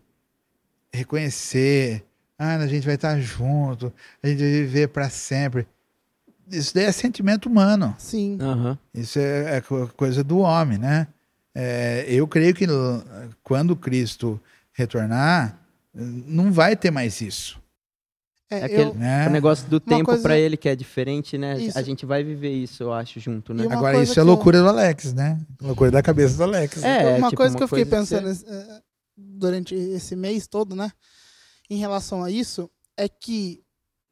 reconhecer, 0.94 2.04
ah, 2.38 2.56
a 2.56 2.68
gente 2.68 2.86
vai 2.86 2.96
estar 2.96 3.20
junto, 3.20 3.92
a 4.22 4.28
gente 4.28 4.40
vai 4.40 4.50
viver 4.52 4.88
para 4.90 5.10
sempre. 5.10 5.68
isso 6.50 6.74
daí 6.74 6.86
é 6.86 6.92
sentimento 6.92 7.48
humano. 7.48 7.96
Sim. 7.98 8.38
Aham. 8.42 8.78
Isso 8.94 9.20
é, 9.20 9.58
é 9.58 9.62
co- 9.62 9.88
coisa 9.96 10.24
do 10.24 10.40
homem, 10.40 10.78
né? 10.78 11.08
É, 11.54 12.06
eu 12.08 12.28
creio 12.28 12.54
que 12.54 12.66
quando 13.44 13.76
Cristo 13.76 14.40
retornar, 14.74 15.60
não 15.94 16.52
vai 16.52 16.76
ter 16.76 16.92
mais 16.92 17.20
isso, 17.22 17.60
É, 18.50 18.60
É 18.60 18.64
aquele- 18.66 18.82
eu- 18.92 18.94
né? 18.96 19.28
O 19.28 19.30
negócio 19.30 19.68
do 19.68 19.78
tempo 19.80 20.06
coisa- 20.06 20.22
pra 20.24 20.38
ele 20.38 20.56
que 20.56 20.70
é 20.70 20.76
diferente, 20.76 21.38
né? 21.38 21.60
Isso. 21.60 21.78
A 21.78 21.82
gente 21.82 22.06
vai 22.06 22.24
viver 22.24 22.52
isso, 22.52 22.82
eu 22.84 22.94
acho, 22.94 23.20
junto, 23.20 23.54
né? 23.54 23.66
Agora, 23.70 24.02
isso 24.02 24.14
é 24.14 24.16
que 24.16 24.20
eu- 24.22 24.26
loucura 24.26 24.62
do 24.62 24.70
Alex, 24.70 25.14
né? 25.14 25.40
Loucura 25.62 25.92
da 25.92 26.02
cabeça 26.02 26.38
do 26.38 26.44
Alex. 26.44 26.82
É, 26.82 27.18
uma 27.18 27.28
tipo, 27.30 27.38
coisa 27.38 27.54
uma 27.54 27.58
que 27.58 27.64
eu 27.64 27.68
fiquei 27.68 27.86
coisa 27.86 27.98
pensando 28.22 28.30
eh, 28.50 28.82
durante 29.18 29.76
esse 29.76 30.16
mês 30.16 30.48
todo, 30.48 30.76
né? 30.76 30.92
Em 31.70 31.78
relação 31.78 32.24
a 32.24 32.32
isso, 32.32 32.70
é 32.96 33.10
que 33.10 33.62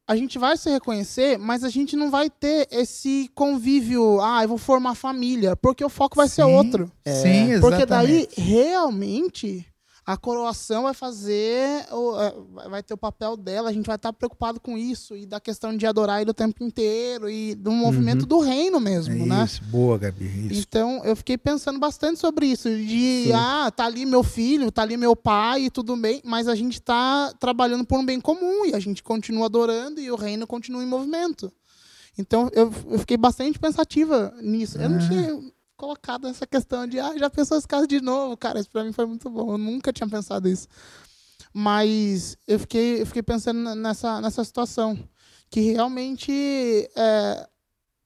a 0.08 0.16
gente 0.18 0.38
vai 0.38 0.58
se 0.58 0.70
reconhecer, 0.70 1.38
mas 1.40 1.64
a 1.64 1.70
gente 1.70 1.96
não 1.96 2.12
vai 2.12 2.30
ter 2.30 2.68
esse 2.70 3.30
convívio, 3.34 4.20
ah, 4.22 4.44
eu 4.44 4.50
vou 4.50 4.58
formar 4.58 4.96
família, 4.96 5.56
porque 5.56 5.84
o 5.84 5.90
foco 5.90 6.16
vai 6.18 6.28
ser 6.28 6.44
Sim, 6.44 6.52
outro. 6.54 6.92
Sim, 7.08 7.52
exatamente. 7.54 7.62
Porque 7.62 7.86
daí, 7.86 8.28
realmente, 8.38 9.66
a 10.08 10.16
coroação 10.16 10.84
vai 10.84 10.94
fazer, 10.94 11.84
é, 11.90 12.70
vai- 12.70 12.84
ter 12.84 12.94
o 12.94 12.98
papel 12.98 13.36
dela, 13.36 13.70
a 13.70 13.74
gente 13.74 13.88
vai 13.88 13.96
estar 13.96 14.14
preocupado 14.14 14.60
com 14.60 14.78
isso, 14.78 15.16
e 15.18 15.26
da 15.26 15.40
questão 15.40 15.76
de 15.76 15.88
adorar 15.88 16.22
ele 16.22 16.30
o 16.30 16.34
tempo 16.34 16.64
inteiro, 16.64 17.28
e 17.28 17.56
do 17.56 17.72
movimento 17.72 18.24
do 18.26 18.38
reino 18.40 18.80
mesmo, 18.80 19.16
É 19.16 19.26
né? 19.26 19.44
Isso, 19.46 19.64
boa, 19.64 19.98
Gabi. 19.98 20.26
Isso. 20.52 20.62
Então, 20.62 21.02
eu 21.04 21.16
fiquei 21.16 21.38
pensando 21.40 21.80
bastante 21.80 22.20
sobre 22.20 22.46
isso. 22.46 22.70
De, 22.70 23.24
Sim. 23.26 23.32
ah, 23.34 23.72
tá 23.76 23.86
ali 23.86 24.06
meu 24.06 24.22
filho, 24.24 24.72
tá 24.72 24.84
ali 24.84 24.96
meu 24.96 25.16
pai, 25.16 25.64
e 25.64 25.70
tudo 25.72 25.96
bem, 25.96 26.22
mas 26.24 26.48
a 26.48 26.54
gente 26.54 26.80
tá 26.80 27.34
trabalhando 27.40 27.84
por 27.84 28.00
um 28.00 28.06
bem 28.06 28.22
comum 28.22 28.64
e 28.66 28.76
a 28.76 28.80
gente 28.80 29.02
continua 29.02 29.46
adorando 29.48 30.00
e 30.00 30.12
o 30.12 30.16
reino 30.16 30.46
continua 30.46 30.84
em 30.84 30.88
movimento. 30.88 31.52
Então, 32.18 32.50
eu, 32.54 32.72
eu 32.92 33.00
fiquei 33.00 33.18
bastante 33.18 33.58
pensativa 33.60 34.34
nisso. 34.42 34.78
Eu 34.78 34.88
não 34.90 34.98
Ah. 35.00 35.08
tinha 35.08 35.40
colocado 35.76 36.28
essa 36.28 36.46
questão 36.48 36.88
de, 36.88 37.00
ah, 37.00 37.18
já 37.18 37.30
pensou 37.30 37.58
esse 37.58 37.68
caso 37.68 37.88
de 37.88 38.02
novo, 38.02 38.36
cara, 38.38 38.60
isso 38.60 38.70
pra 38.70 38.84
mim 38.84 38.92
foi 38.92 39.06
muito 39.06 39.30
bom. 39.30 39.54
Eu 39.54 39.58
nunca 39.58 39.94
tinha 39.94 40.08
pensado 40.08 40.48
isso. 40.48 40.68
Mas 41.54 42.38
eu 42.48 42.60
fiquei, 42.60 43.02
eu 43.02 43.06
fiquei 43.06 43.24
pensando 43.24 43.76
nessa, 43.76 44.20
nessa 44.20 44.44
situação. 44.44 44.98
Que 45.50 45.62
realmente 45.62 46.32
é, 46.96 47.48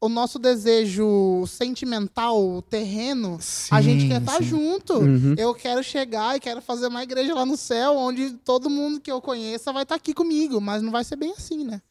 o 0.01 0.07
nosso 0.07 0.39
desejo 0.39 1.45
sentimental, 1.47 2.61
terreno, 2.61 3.39
a 3.71 3.81
gente 3.81 4.07
quer 4.07 4.21
estar 4.21 4.37
sim. 4.37 4.43
junto. 4.43 4.93
Uhum. 4.93 5.35
Eu 5.37 5.53
quero 5.53 5.83
chegar 5.83 6.35
e 6.35 6.39
quero 6.39 6.61
fazer 6.61 6.87
uma 6.87 7.03
igreja 7.03 7.33
lá 7.33 7.45
no 7.45 7.57
céu, 7.57 7.97
onde 7.97 8.33
todo 8.33 8.69
mundo 8.69 9.01
que 9.01 9.11
eu 9.11 9.21
conheça 9.21 9.73
vai 9.73 9.83
estar 9.83 9.95
aqui 9.95 10.13
comigo, 10.13 10.61
mas 10.61 10.81
não 10.81 10.91
vai 10.91 11.03
ser 11.03 11.15
bem 11.15 11.31
assim, 11.31 11.65
né? 11.65 11.81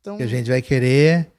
Então, 0.00 0.16
Que 0.16 0.22
a 0.24 0.26
gente 0.26 0.50
vai 0.50 0.60
querer 0.60 1.32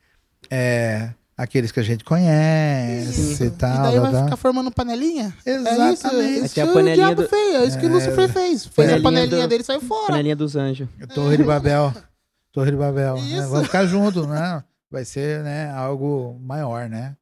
é, 0.50 1.14
aqueles 1.38 1.72
que 1.72 1.80
a 1.80 1.84
gente 1.84 2.04
conhece 2.04 3.34
isso. 3.34 3.44
e 3.44 3.50
tal. 3.52 3.84
daí 3.84 4.00
vai 4.00 4.12
tal, 4.12 4.24
ficar 4.26 4.38
formando 4.38 4.72
panelinha? 4.72 5.36
É 5.46 5.56
isso, 5.56 5.68
Exatamente. 5.68 6.46
isso 6.46 6.56
Tem 6.56 6.64
a 6.64 6.68
que 6.72 6.78
o 6.78 6.94
diabo 6.96 7.22
do- 7.24 7.28
fez, 7.30 7.56
é 7.56 7.66
isso 7.66 7.80
que 7.80 7.86
o 7.86 7.90
Lúcifer 7.90 8.30
fez. 8.30 8.66
Fez 8.66 8.76
Panelinha 8.76 8.98
a 9.00 9.04
panelinha 9.04 9.42
do- 9.48 9.50
dele 9.50 9.62
e 9.64 9.66
saiu 9.66 9.82
fora. 9.82 10.08
Panelinha 10.08 10.36
dos 10.36 10.56
anjos. 10.56 10.88
Torre 11.14 11.38
de 11.38 11.44
Babel. 11.44 11.94
Torre 12.54 12.72
de 12.72 12.78
Babel. 12.78 13.16
né? 13.16 13.22
Isso. 13.22 13.50
Vamos 13.50 13.66
ficar 13.66 13.86
juntos, 13.86 14.28
né? 14.28 14.64
Vai 14.92 15.04
ser 15.06 15.42
né, 15.44 15.72
algo 15.72 16.40
maior, 16.40 16.88
né? 16.88 17.16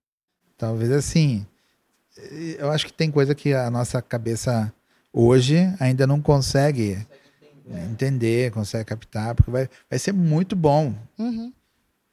Talvez 0.58 0.92
assim. 0.92 1.46
Eu 2.60 2.70
acho 2.70 2.86
que 2.86 2.94
tem 2.94 3.10
coisa 3.10 3.34
que 3.34 3.54
a 3.54 3.70
nossa 3.72 4.02
cabeça 4.02 4.72
hoje 5.14 5.58
ainda 5.80 6.06
não 6.06 6.22
consegue 6.22 6.98
entender, 7.90 8.52
consegue 8.52 8.84
captar, 8.86 9.34
porque 9.34 9.50
vai, 9.50 9.70
vai 9.90 9.98
ser 9.98 10.12
muito 10.12 10.56
bom, 10.56 10.94
Uhum. 11.18 11.54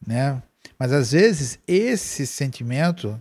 né? 0.06 0.40
Mas 0.78 0.92
às 0.92 1.12
vezes 1.12 1.58
esse 1.66 2.26
sentimento 2.26 3.20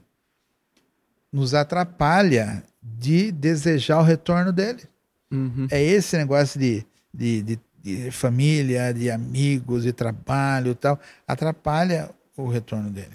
nos 1.32 1.53
atrapalha 1.53 2.64
de 2.82 3.32
desejar 3.32 3.99
o 3.99 4.03
retorno 4.03 4.51
dele. 4.53 4.84
Uhum. 5.32 5.68
É 5.70 5.82
esse 5.82 6.16
negócio 6.18 6.60
de, 6.60 6.86
de, 7.14 7.41
de, 7.41 7.60
de 7.82 8.12
família, 8.12 8.93
de 8.93 9.10
amigos, 9.12 9.84
de 9.84 9.91
trabalho 9.91 10.72
e 10.72 10.76
tal, 10.76 10.99
atrapalha 11.28 12.10
o 12.36 12.47
retorno 12.47 12.89
dele. 12.89 13.12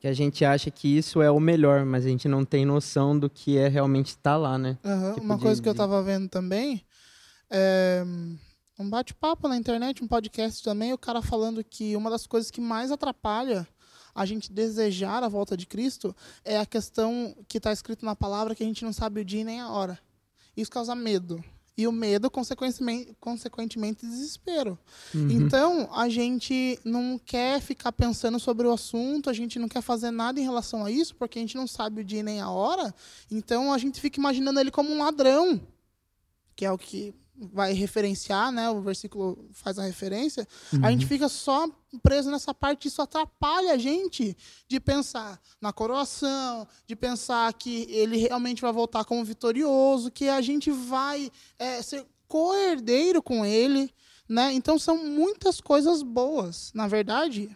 Que 0.00 0.08
a 0.08 0.12
gente 0.12 0.44
acha 0.44 0.68
que 0.70 0.98
isso 0.98 1.22
é 1.22 1.30
o 1.30 1.38
melhor, 1.38 1.84
mas 1.84 2.04
a 2.04 2.08
gente 2.08 2.26
não 2.26 2.44
tem 2.44 2.64
noção 2.66 3.16
do 3.16 3.30
que 3.30 3.56
é 3.56 3.68
realmente 3.68 4.08
estar 4.08 4.36
lá, 4.36 4.58
né? 4.58 4.76
Aham, 4.84 5.14
Tipo 5.14 5.24
Uma 5.24 5.36
de- 5.36 5.42
coisa 5.42 5.62
que 5.62 5.68
eu 5.68 5.72
de- 5.72 5.78
tava 5.78 6.02
vendo 6.02 6.28
também 6.28 6.82
é 7.48 8.02
um 8.78 8.90
bate-papo 8.90 9.46
na 9.46 9.56
internet, 9.56 10.02
um 10.02 10.08
podcast 10.08 10.60
também, 10.64 10.92
o 10.92 10.98
cara 10.98 11.22
falando 11.22 11.62
que 11.62 11.94
uma 11.94 12.10
das 12.10 12.26
coisas 12.26 12.50
que 12.50 12.60
mais 12.60 12.90
atrapalha 12.90 13.68
a 14.14 14.26
gente 14.26 14.52
desejar 14.52 15.22
a 15.22 15.28
volta 15.28 15.56
de 15.56 15.66
Cristo 15.66 16.14
é 16.44 16.58
a 16.58 16.66
questão 16.66 17.34
que 17.48 17.58
está 17.58 17.72
escrito 17.72 18.04
na 18.04 18.14
palavra 18.14 18.54
que 18.54 18.62
a 18.62 18.66
gente 18.66 18.84
não 18.84 18.92
sabe 18.92 19.20
o 19.20 19.24
dia 19.24 19.44
nem 19.44 19.60
a 19.60 19.70
hora. 19.70 19.98
Isso 20.56 20.70
causa 20.70 20.94
medo. 20.94 21.42
E 21.76 21.86
o 21.86 21.92
medo, 21.92 22.30
consequentemente, 22.30 23.16
consequentemente 23.18 24.06
desespero. 24.06 24.78
Uhum. 25.14 25.30
Então, 25.30 25.88
a 25.94 26.06
gente 26.06 26.78
não 26.84 27.18
quer 27.18 27.62
ficar 27.62 27.92
pensando 27.92 28.38
sobre 28.38 28.66
o 28.66 28.72
assunto, 28.72 29.30
a 29.30 29.32
gente 29.32 29.58
não 29.58 29.68
quer 29.68 29.80
fazer 29.80 30.10
nada 30.10 30.38
em 30.38 30.42
relação 30.42 30.84
a 30.84 30.90
isso, 30.90 31.14
porque 31.14 31.38
a 31.38 31.42
gente 31.42 31.56
não 31.56 31.66
sabe 31.66 32.02
o 32.02 32.04
dia 32.04 32.22
nem 32.22 32.42
a 32.42 32.50
hora. 32.50 32.94
Então, 33.30 33.72
a 33.72 33.78
gente 33.78 34.00
fica 34.02 34.20
imaginando 34.20 34.60
ele 34.60 34.70
como 34.70 34.92
um 34.92 34.98
ladrão, 34.98 35.62
que 36.54 36.66
é 36.66 36.70
o 36.70 36.76
que 36.76 37.14
vai 37.34 37.72
referenciar, 37.72 38.52
né? 38.52 38.68
O 38.70 38.80
versículo 38.80 39.48
faz 39.52 39.78
a 39.78 39.84
referência. 39.84 40.46
A 40.82 40.90
gente 40.90 41.06
fica 41.06 41.28
só 41.28 41.68
preso 42.02 42.30
nessa 42.30 42.54
parte, 42.54 42.88
isso 42.88 43.02
atrapalha 43.02 43.72
a 43.72 43.78
gente 43.78 44.36
de 44.68 44.80
pensar 44.80 45.40
na 45.60 45.72
coroação, 45.72 46.66
de 46.86 46.94
pensar 46.94 47.52
que 47.54 47.86
ele 47.90 48.16
realmente 48.16 48.62
vai 48.62 48.72
voltar 48.72 49.04
como 49.04 49.24
vitorioso, 49.24 50.10
que 50.10 50.28
a 50.28 50.40
gente 50.40 50.70
vai 50.70 51.30
é, 51.58 51.82
ser 51.82 52.06
co-herdeiro 52.28 53.22
com 53.22 53.44
ele, 53.44 53.92
né? 54.28 54.52
Então 54.52 54.78
são 54.78 54.96
muitas 54.96 55.60
coisas 55.60 56.02
boas. 56.02 56.70
Na 56.74 56.88
verdade, 56.88 57.54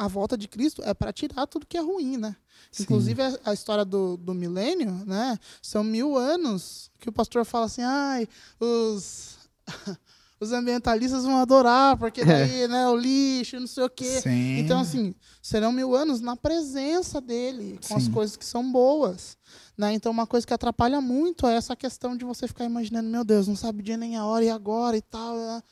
a 0.00 0.08
volta 0.08 0.34
de 0.34 0.48
Cristo 0.48 0.82
é 0.82 0.94
para 0.94 1.12
tirar 1.12 1.46
tudo 1.46 1.66
que 1.66 1.76
é 1.76 1.80
ruim, 1.80 2.16
né? 2.16 2.34
Sim. 2.72 2.84
Inclusive 2.84 3.20
a, 3.20 3.38
a 3.44 3.52
história 3.52 3.84
do, 3.84 4.16
do 4.16 4.32
milênio, 4.32 4.90
né? 5.04 5.38
São 5.60 5.84
mil 5.84 6.16
anos 6.16 6.90
que 6.98 7.10
o 7.10 7.12
pastor 7.12 7.44
fala 7.44 7.66
assim, 7.66 7.82
ai, 7.82 8.26
os 8.58 9.36
os 10.40 10.52
ambientalistas 10.52 11.24
vão 11.24 11.36
adorar 11.36 11.98
porque 11.98 12.24
daí, 12.24 12.66
né, 12.66 12.88
o 12.88 12.96
lixo, 12.96 13.60
não 13.60 13.66
sei 13.66 13.84
o 13.84 13.90
quê. 13.90 14.22
Sim. 14.22 14.60
Então, 14.60 14.80
assim, 14.80 15.14
serão 15.42 15.70
mil 15.70 15.94
anos 15.94 16.22
na 16.22 16.34
presença 16.34 17.20
dele, 17.20 17.78
com 17.86 17.94
as 17.94 18.04
Sim. 18.04 18.10
coisas 18.10 18.36
que 18.38 18.44
são 18.46 18.72
boas. 18.72 19.36
Né? 19.76 19.92
Então, 19.92 20.10
uma 20.10 20.26
coisa 20.26 20.46
que 20.46 20.54
atrapalha 20.54 20.98
muito 21.02 21.46
é 21.46 21.56
essa 21.56 21.76
questão 21.76 22.16
de 22.16 22.24
você 22.24 22.48
ficar 22.48 22.64
imaginando, 22.64 23.10
meu 23.10 23.22
Deus, 23.22 23.46
não 23.46 23.56
sabe 23.56 23.82
dia 23.82 23.98
nem 23.98 24.16
a 24.16 24.24
hora 24.24 24.46
e 24.46 24.48
agora 24.48 24.96
e 24.96 25.02
tal. 25.02 25.36
né? 25.36 25.62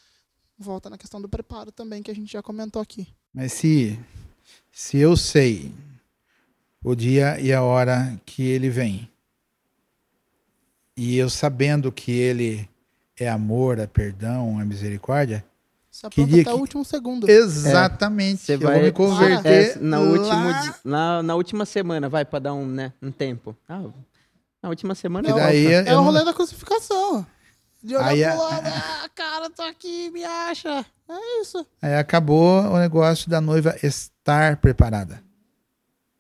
Volta 0.58 0.90
na 0.90 0.98
questão 0.98 1.18
do 1.18 1.30
preparo 1.30 1.72
também, 1.72 2.02
que 2.02 2.10
a 2.10 2.14
gente 2.14 2.30
já 2.30 2.42
comentou 2.42 2.82
aqui. 2.82 3.08
Mas 3.34 3.52
se, 3.52 3.98
se 4.72 4.98
eu 4.98 5.16
sei 5.16 5.72
o 6.82 6.94
dia 6.94 7.38
e 7.40 7.52
a 7.52 7.62
hora 7.62 8.18
que 8.24 8.42
ele 8.42 8.70
vem, 8.70 9.08
e 10.96 11.16
eu 11.16 11.28
sabendo 11.30 11.92
que 11.92 12.10
ele 12.12 12.68
é 13.18 13.28
amor, 13.28 13.78
é 13.78 13.86
perdão, 13.86 14.60
é 14.60 14.64
misericórdia, 14.64 15.44
Se 15.90 16.08
Que 16.10 16.24
dia 16.24 16.42
até 16.42 16.50
que- 16.52 16.56
o 16.56 16.60
último 16.60 16.84
segundo. 16.84 17.28
exatamente, 17.28 18.40
Você 18.42 18.54
eu 18.54 18.60
vai 18.60 18.74
vou 18.76 18.82
me 18.84 18.92
converter 18.92 19.76
É, 19.76 19.78
na, 19.80 19.98
lá- 19.98 20.06
último, 20.10 20.74
na, 20.84 21.22
na 21.22 21.34
última 21.34 21.64
semana, 21.66 22.08
vai, 22.08 22.24
pra 22.24 22.38
dar 22.38 22.54
um, 22.54 22.66
né, 22.66 22.92
um 23.02 23.10
tempo. 23.10 23.56
Ah, 23.68 23.82
na 24.62 24.68
última 24.68 24.94
semana 24.94 25.26
Que 25.26 25.32
volta. 25.32 25.46
daí 25.48 25.66
É 25.66 25.80
eu 25.80 25.94
o 25.94 25.96
não- 25.96 26.04
rolê 26.04 26.24
da 26.24 26.32
crucificação. 26.32 27.26
De 27.82 27.94
olhar 27.96 28.06
Aí 28.08 28.22
pro 28.24 28.32
a- 28.42 28.48
lado, 28.48 28.66
ah, 28.68 29.08
cara, 29.14 29.50
tô 29.50 29.62
aqui, 29.62 30.10
me 30.10 30.24
acha. 30.24 30.84
É 31.08 31.40
isso. 31.40 31.66
Aí 31.80 31.94
acabou 31.94 32.62
o 32.64 32.78
negócio 32.78 33.30
da 33.30 33.40
noiva 33.40 33.76
estar 33.82 34.56
preparada. 34.58 35.22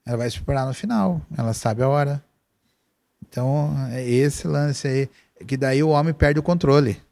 Ela 0.06 0.16
vai 0.16 0.30
se 0.30 0.36
preparar 0.36 0.66
no 0.66 0.72
final, 0.72 1.20
ela 1.36 1.52
sabe 1.52 1.82
a 1.82 1.88
hora. 1.88 2.24
Então, 3.28 3.74
é 3.90 4.02
esse 4.08 4.46
lance 4.48 4.88
aí, 4.88 5.10
que 5.46 5.56
daí 5.56 5.82
o 5.82 5.90
homem 5.90 6.14
perde 6.14 6.40
o 6.40 6.42
controle. 6.42 7.02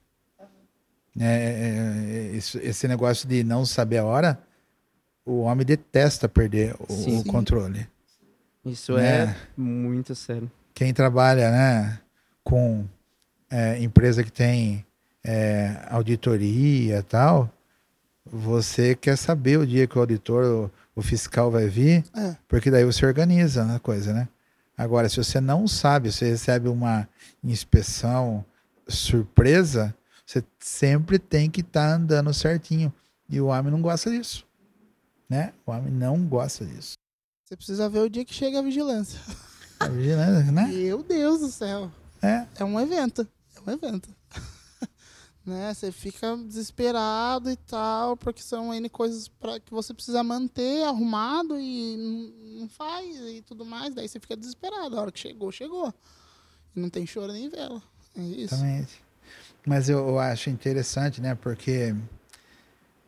É, 1.18 1.24
é, 1.24 2.32
é, 2.32 2.36
esse 2.36 2.86
negócio 2.88 3.28
de 3.28 3.42
não 3.42 3.64
saber 3.66 3.99
a 3.99 4.05
hora, 4.05 4.38
o 5.24 5.40
homem 5.40 5.66
detesta 5.66 6.28
perder 6.28 6.74
o, 6.78 6.92
Sim. 6.92 7.18
o 7.20 7.24
controle. 7.24 7.86
Isso 8.64 8.94
Né? 8.94 9.22
é 9.24 9.36
muito 9.57 10.14
sério. 10.14 10.51
Quem 10.74 10.92
trabalha 10.94 11.51
né, 11.51 12.01
com 12.44 12.86
é, 13.51 13.82
empresa 13.82 14.22
que 14.24 14.32
tem 14.32 14.84
é, 15.24 15.84
auditoria 15.88 16.99
e 16.99 17.03
tal, 17.03 17.51
você 18.24 18.94
quer 18.94 19.16
saber 19.16 19.59
o 19.59 19.66
dia 19.66 19.86
que 19.86 19.97
o 19.97 20.01
auditor, 20.01 20.44
o, 20.94 21.01
o 21.01 21.03
fiscal 21.03 21.51
vai 21.51 21.68
vir, 21.68 22.05
É. 22.14 22.36
porque 22.49 22.70
daí 22.70 22.84
você 22.84 23.05
organiza 23.07 23.64
a 23.72 23.78
coisa, 23.78 24.12
né? 24.12 24.28
Agora, 24.76 25.09
se 25.09 25.16
você 25.16 25.40
não 25.40 25.66
sabe, 25.66 26.12
você 26.12 26.28
recebe 26.28 26.68
uma 26.68 27.09
inspeção 27.42 28.44
surpresa, 28.86 29.94
você 30.24 30.44
sempre 30.59 31.18
tem 31.18 31.49
que 31.51 31.61
estar 31.61 31.94
andando 31.94 32.32
certinho. 32.34 32.92
E 33.28 33.40
o 33.40 33.47
homem 33.47 33.72
não 33.72 33.80
gosta 33.80 34.11
disso. 34.11 34.44
Né? 35.28 35.53
O 35.64 35.70
homem 35.72 35.92
não 35.92 36.24
gosta 36.26 36.64
disso. 36.64 36.94
Você 37.44 37.57
precisa 37.57 37.88
ver 37.88 38.01
o 38.01 38.09
dia 38.11 38.24
que 38.24 38.34
chega 38.34 38.59
a 38.59 38.62
vigilância. 38.62 39.18
A 39.80 39.88
vigilância, 39.88 40.53
né? 40.53 40.66
Meu 40.72 41.03
Deus 41.03 41.40
do 41.40 41.49
céu. 41.49 41.90
É. 42.22 42.47
É 42.57 42.64
um 42.64 42.78
evento. 42.78 43.26
Um 43.66 43.72
evento. 43.72 44.08
né? 45.44 45.72
Você 45.74 45.90
fica 45.90 46.36
desesperado 46.36 47.50
e 47.50 47.56
tal, 47.56 48.16
porque 48.16 48.42
são 48.42 48.72
N 48.72 48.88
coisas 48.88 49.28
para 49.28 49.58
que 49.60 49.72
você 49.72 49.92
precisa 49.92 50.22
manter 50.22 50.84
arrumado 50.84 51.58
e 51.58 52.58
não 52.58 52.68
faz 52.68 53.16
e 53.16 53.42
tudo 53.42 53.64
mais. 53.64 53.94
Daí 53.94 54.08
você 54.08 54.20
fica 54.20 54.36
desesperado. 54.36 54.96
A 54.96 55.02
hora 55.02 55.12
que 55.12 55.18
chegou, 55.18 55.50
chegou. 55.50 55.92
E 56.74 56.80
não 56.80 56.90
tem 56.90 57.06
choro 57.06 57.32
nem 57.32 57.48
vela. 57.48 57.82
É 58.16 58.22
isso. 58.22 58.54
Exatamente. 58.54 59.04
Mas 59.66 59.88
eu, 59.88 59.98
eu 59.98 60.18
acho 60.18 60.48
interessante, 60.48 61.20
né? 61.20 61.34
Porque 61.34 61.94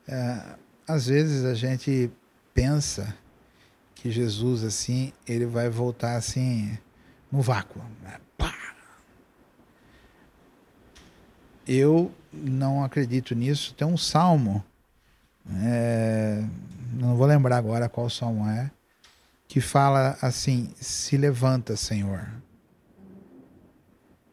é, 0.07 0.57
às 0.87 1.07
vezes 1.07 1.45
a 1.45 1.55
gente 1.55 2.11
pensa 2.53 3.17
que 3.95 4.11
Jesus, 4.11 4.65
assim, 4.65 5.13
ele 5.27 5.47
vai 5.47 5.69
voltar 5.69 6.17
assim 6.17 6.79
no 7.31 7.43
vácuo. 7.43 7.83
né? 8.03 8.21
Eu 11.69 12.11
não 12.33 12.83
acredito 12.83 13.35
nisso. 13.35 13.75
Tem 13.75 13.87
um 13.87 13.97
salmo, 13.99 14.65
é, 15.63 16.43
não 16.95 17.15
vou 17.15 17.27
lembrar 17.27 17.59
agora 17.59 17.89
qual 17.91 18.09
salmo 18.09 18.49
é, 18.49 18.71
que 19.47 19.61
fala 19.61 20.17
assim: 20.23 20.73
se 20.81 21.17
levanta, 21.19 21.77
Senhor. 21.77 22.27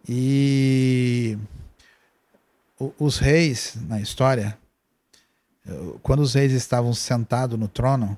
E 0.07 1.37
os 2.99 3.17
reis 3.17 3.75
na 3.87 3.99
história, 3.99 4.57
quando 6.03 6.19
os 6.21 6.33
reis 6.35 6.51
estavam 6.53 6.93
sentados 6.93 7.57
no 7.59 7.67
trono, 7.67 8.17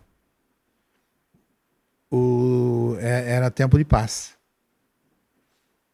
o- 2.12 2.96
é- 3.00 3.32
era 3.32 3.50
tempo 3.50 3.78
de 3.78 3.86
paz. 3.86 4.36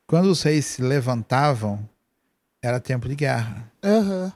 Quando 0.07 0.25
os 0.25 0.41
reis 0.41 0.65
se 0.65 0.81
levantavam, 0.81 1.87
era 2.63 2.79
tempo 2.79 3.07
de 3.09 3.15
guerra, 3.15 3.69
Aham. 3.83 4.31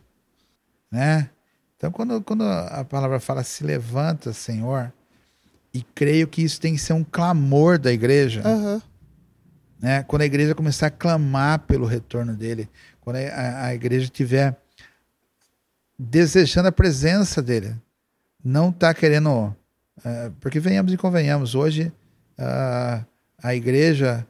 né? 0.91 1.30
Então, 1.78 1.91
quando, 1.91 2.21
quando 2.21 2.43
a 2.43 2.84
palavra 2.84 3.19
fala 3.19 3.43
se 3.43 3.63
levanta, 3.63 4.34
Senhor, 4.34 4.91
e 5.73 5.82
creio 5.82 6.28
que 6.28 6.41
isso 6.41 6.59
tem 6.59 6.73
que 6.73 6.80
ser 6.82 6.93
um 6.93 7.03
clamor 7.03 7.80
da 7.80 7.91
igreja, 7.93 8.41
Aham. 8.45 8.82
né? 9.80 10.03
Quando 10.03 10.23
a 10.23 10.25
igreja 10.25 10.53
começar 10.53 10.88
a 10.88 10.91
clamar 10.91 11.59
pelo 11.59 11.86
retorno 11.86 12.36
dele, 12.36 12.69
quando 12.99 13.15
a, 13.17 13.65
a- 13.67 13.73
igreja 13.75 14.05
estiver 14.05 14.55
desejando 15.97 16.67
a 16.67 16.71
presença 16.71 17.41
dele, 17.41 17.75
não 18.43 18.69
está 18.69 18.93
querendo, 18.93 19.55
eh, 20.03 20.32
porque 20.39 20.59
venhamos 20.59 20.91
e 20.93 20.97
convenhamos, 20.97 21.55
hoje 21.55 21.91
ah, 22.38 23.03
a 23.41 23.55
igreja 23.55 24.25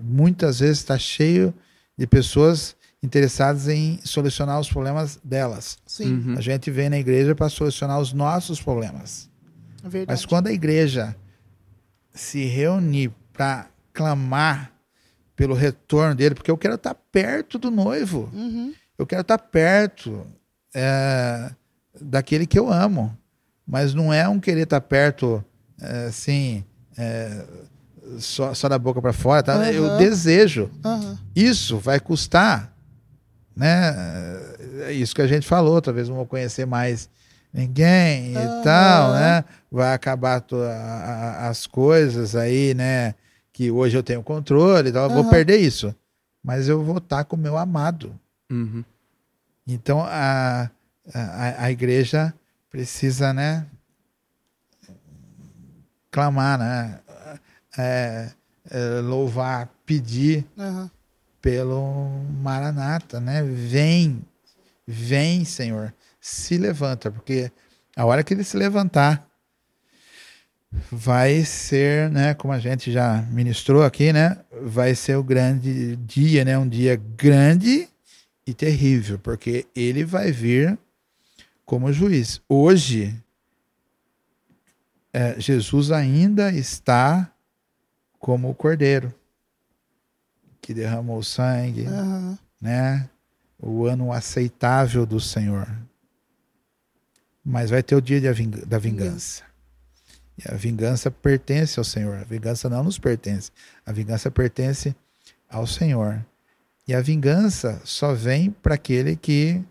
muitas 0.00 0.60
vezes 0.60 0.78
está 0.78 0.98
cheio 0.98 1.52
de 1.96 2.06
pessoas 2.06 2.76
interessadas 3.02 3.68
em 3.68 4.00
solucionar 4.04 4.58
os 4.60 4.68
problemas 4.68 5.18
delas. 5.22 5.78
Sim, 5.86 6.14
Uhum. 6.26 6.34
A 6.36 6.40
gente 6.40 6.70
vem 6.70 6.88
na 6.90 6.98
igreja 6.98 7.34
para 7.34 7.48
solucionar 7.48 7.98
os 8.00 8.12
nossos 8.12 8.60
problemas. 8.60 9.28
é 9.84 9.88
verdade. 9.88 10.06
Mas 10.08 10.26
quando 10.26 10.48
a 10.48 10.52
igreja 10.52 11.14
se 12.12 12.44
reunir 12.44 13.12
para 13.32 13.66
clamar 13.92 14.72
pelo 15.36 15.54
retorno 15.54 16.14
dele, 16.16 16.34
porque 16.34 16.50
eu 16.50 16.58
quero 16.58 16.74
estar 16.74 16.94
perto 16.94 17.58
do 17.58 17.70
noivo, 17.70 18.28
Uhum. 18.32 18.74
eu 18.98 19.06
quero 19.06 19.20
estar 19.22 19.38
perto 19.38 20.26
é, 20.74 21.50
daquele 22.00 22.46
que 22.46 22.58
eu 22.58 22.68
amo, 22.72 23.16
mas 23.66 23.94
não 23.94 24.12
é 24.12 24.28
um 24.28 24.40
querer 24.40 24.62
estar 24.62 24.80
perto 24.80 25.44
é, 25.80 26.06
assim 26.06 26.64
é, 26.96 27.44
só, 28.18 28.52
só 28.54 28.68
da 28.68 28.78
boca 28.78 29.00
para 29.00 29.12
fora, 29.12 29.42
tá? 29.42 29.70
Eu 29.72 29.84
Aham. 29.86 29.96
desejo. 29.96 30.68
Aham. 30.84 31.16
Isso 31.36 31.78
vai 31.78 32.00
custar, 32.00 32.72
né? 33.58 33.94
É 34.86 34.92
isso 34.92 35.14
que 35.14 35.22
a 35.22 35.26
gente 35.26 35.46
falou, 35.46 35.82
talvez 35.82 36.08
não 36.08 36.16
vou 36.16 36.26
conhecer 36.26 36.64
mais 36.66 37.10
ninguém 37.52 38.44
e 38.44 38.48
tal, 38.62 39.12
né? 39.12 39.44
Vai 39.70 39.92
acabar 39.94 40.42
a- 40.52 41.48
as 41.48 41.66
coisas 41.66 42.36
aí, 42.36 42.72
né? 42.74 43.14
Que 43.52 43.70
hoje 43.70 43.96
eu 43.96 44.02
tenho 44.02 44.22
controle 44.22 44.90
e 44.90 44.92
tal, 44.92 45.04
eu 45.04 45.10
vou 45.10 45.24
perder 45.24 45.56
isso. 45.58 45.94
Mas 46.42 46.68
eu 46.68 46.82
vou 46.82 46.98
estar 46.98 47.24
com 47.24 47.36
o 47.36 47.38
meu 47.38 47.56
amado. 47.58 48.14
Uhum. 48.50 48.84
Então 49.66 50.00
a, 50.02 50.70
a, 51.12 51.64
a 51.64 51.70
igreja 51.70 52.32
precisa, 52.70 53.32
né? 53.32 53.66
Clamar, 56.10 56.58
né? 56.58 56.98
É, 57.76 58.30
é, 58.70 59.00
louvar, 59.00 59.68
pedir 59.84 60.44
Aham. 60.58 60.90
Pelo 61.40 62.08
Maranata, 62.42 63.20
né? 63.20 63.42
Vem, 63.42 64.24
vem, 64.86 65.44
Senhor, 65.44 65.94
se 66.20 66.56
levanta, 66.58 67.10
porque 67.10 67.50
a 67.96 68.04
hora 68.04 68.22
que 68.22 68.34
ele 68.34 68.44
se 68.44 68.56
levantar 68.56 69.26
vai 70.90 71.44
ser, 71.44 72.10
né, 72.10 72.34
como 72.34 72.52
a 72.52 72.58
gente 72.58 72.92
já 72.92 73.22
ministrou 73.30 73.82
aqui, 73.82 74.12
né, 74.12 74.38
vai 74.62 74.94
ser 74.94 75.16
o 75.16 75.22
grande 75.22 75.96
dia, 75.96 76.44
né, 76.44 76.58
um 76.58 76.68
dia 76.68 76.96
grande 77.16 77.88
e 78.46 78.52
terrível, 78.52 79.18
porque 79.18 79.66
ele 79.74 80.04
vai 80.04 80.30
vir 80.30 80.78
como 81.64 81.92
juiz. 81.92 82.40
Hoje 82.48 83.14
é, 85.12 85.40
Jesus 85.40 85.90
ainda 85.90 86.52
está 86.52 87.32
como 88.18 88.50
o 88.50 88.54
cordeiro 88.54 89.14
que 90.68 90.74
derramou 90.74 91.22
sangue, 91.22 91.86
Aham. 91.86 92.38
né? 92.60 93.08
O 93.58 93.86
ano 93.86 94.12
aceitável 94.12 95.06
do 95.06 95.18
Senhor. 95.18 95.66
Mas 97.42 97.70
vai 97.70 97.82
ter 97.82 97.94
o 97.96 98.02
dia 98.02 98.30
ving- 98.34 98.50
da 98.66 98.78
vingança. 98.78 99.44
E 100.36 100.42
a 100.46 100.54
vingança 100.54 101.10
pertence 101.10 101.78
ao 101.80 101.84
Senhor. 101.84 102.18
A 102.18 102.24
vingança 102.24 102.68
não 102.68 102.84
nos 102.84 102.98
pertence. 102.98 103.50
A 103.86 103.92
vingança 103.92 104.30
pertence 104.30 104.94
ao 105.48 105.66
Senhor. 105.66 106.22
E 106.86 106.94
a 106.94 107.00
vingança 107.00 107.80
só 107.82 108.12
vem 108.12 108.50
para 108.50 108.74
aquele 108.74 109.16
que 109.16 109.64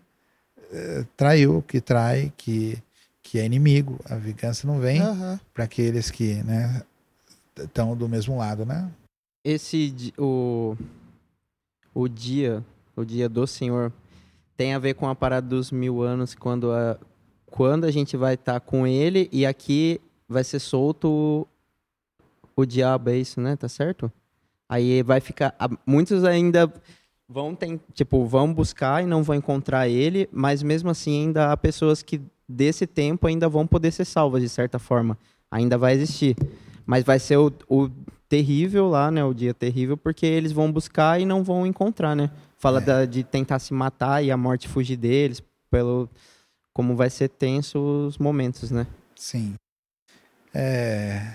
eh, 0.72 1.04
traiu, 1.16 1.62
que 1.62 1.80
trai, 1.80 2.32
que, 2.36 2.76
que 3.22 3.38
é 3.38 3.46
inimigo. 3.46 4.00
A 4.06 4.16
vingança 4.16 4.66
não 4.66 4.80
vem 4.80 5.00
Aham. 5.00 5.38
para 5.54 5.62
aqueles 5.62 6.10
que 6.10 6.42
né, 6.42 6.82
estão 7.56 7.96
do 7.96 8.08
mesmo 8.08 8.36
lado, 8.36 8.66
né? 8.66 8.90
Esse 9.48 10.12
o 10.18 10.76
o 11.94 12.06
dia, 12.06 12.62
o 12.94 13.02
dia 13.02 13.30
do 13.30 13.46
Senhor 13.46 13.90
tem 14.54 14.74
a 14.74 14.78
ver 14.78 14.92
com 14.92 15.08
a 15.08 15.14
parada 15.14 15.48
dos 15.48 15.72
mil 15.72 16.02
anos 16.02 16.34
quando 16.34 16.70
a 16.70 16.98
quando 17.46 17.84
a 17.84 17.90
gente 17.90 18.14
vai 18.14 18.34
estar 18.34 18.60
com 18.60 18.86
ele 18.86 19.26
e 19.32 19.46
aqui 19.46 20.02
vai 20.28 20.44
ser 20.44 20.58
solto 20.58 21.08
o, 21.08 21.48
o 22.54 22.66
diabo, 22.66 23.08
é 23.08 23.16
isso, 23.16 23.40
né? 23.40 23.56
Tá 23.56 23.70
certo? 23.70 24.12
Aí 24.68 25.02
vai 25.02 25.18
ficar 25.18 25.56
muitos 25.86 26.24
ainda 26.24 26.70
vão 27.26 27.54
tem, 27.54 27.80
tipo, 27.94 28.26
vão 28.26 28.52
buscar 28.52 29.02
e 29.02 29.06
não 29.06 29.22
vão 29.22 29.34
encontrar 29.34 29.88
ele, 29.88 30.28
mas 30.30 30.62
mesmo 30.62 30.90
assim 30.90 31.22
ainda 31.22 31.50
há 31.52 31.56
pessoas 31.56 32.02
que 32.02 32.20
desse 32.46 32.86
tempo 32.86 33.26
ainda 33.26 33.48
vão 33.48 33.66
poder 33.66 33.92
ser 33.92 34.04
salvas 34.04 34.42
de 34.42 34.48
certa 34.50 34.78
forma. 34.78 35.16
Ainda 35.50 35.78
vai 35.78 35.94
existir. 35.94 36.36
Mas 36.84 37.02
vai 37.02 37.18
ser 37.18 37.38
o, 37.38 37.50
o 37.66 37.90
terrível 38.28 38.88
lá, 38.88 39.10
né? 39.10 39.24
O 39.24 39.32
dia 39.34 39.54
terrível, 39.54 39.96
porque 39.96 40.26
eles 40.26 40.52
vão 40.52 40.70
buscar 40.70 41.20
e 41.20 41.24
não 41.24 41.42
vão 41.42 41.66
encontrar, 41.66 42.14
né? 42.14 42.30
Fala 42.58 42.78
É. 42.78 42.84
da- 42.84 43.04
de 43.04 43.22
tentar 43.24 43.58
se 43.58 43.72
matar 43.72 44.22
e 44.22 44.30
a 44.30 44.36
morte 44.36 44.68
fugir 44.68 44.96
deles, 44.96 45.42
pelo 45.70 46.08
como 46.72 46.94
vai 46.94 47.10
ser 47.10 47.28
tenso 47.28 47.78
os 48.06 48.18
momentos, 48.18 48.70
né? 48.70 48.86
Sim. 49.16 49.54
É, 50.54 51.34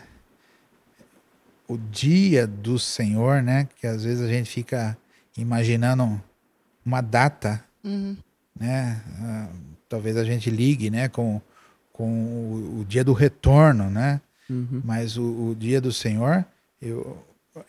O 1.67 1.77
dia 1.77 2.45
do 2.45 2.77
Senhor, 2.77 3.41
né? 3.41 3.67
Que 3.79 3.87
às 3.87 4.03
vezes 4.03 4.21
a 4.21 4.27
gente 4.27 4.49
fica 4.49 4.97
imaginando 5.37 6.21
uma 6.85 7.01
data, 7.01 7.63
Uhum. 7.83 8.15
né? 8.59 9.01
ah, 9.21 9.49
talvez 9.89 10.17
a 10.17 10.23
gente 10.25 10.49
ligue, 10.49 10.89
né? 10.89 11.07
Com, 11.07 11.41
com 11.91 12.09
o, 12.25 12.79
o 12.81 12.85
dia 12.85 13.03
do 13.03 13.13
retorno, 13.13 13.89
né? 13.89 14.19
Uhum. 14.49 14.81
Mas 14.83 15.17
o, 15.17 15.23
o 15.51 15.55
dia 15.57 15.79
do 15.79 15.91
Senhor 15.91 16.45
eu, 16.88 17.17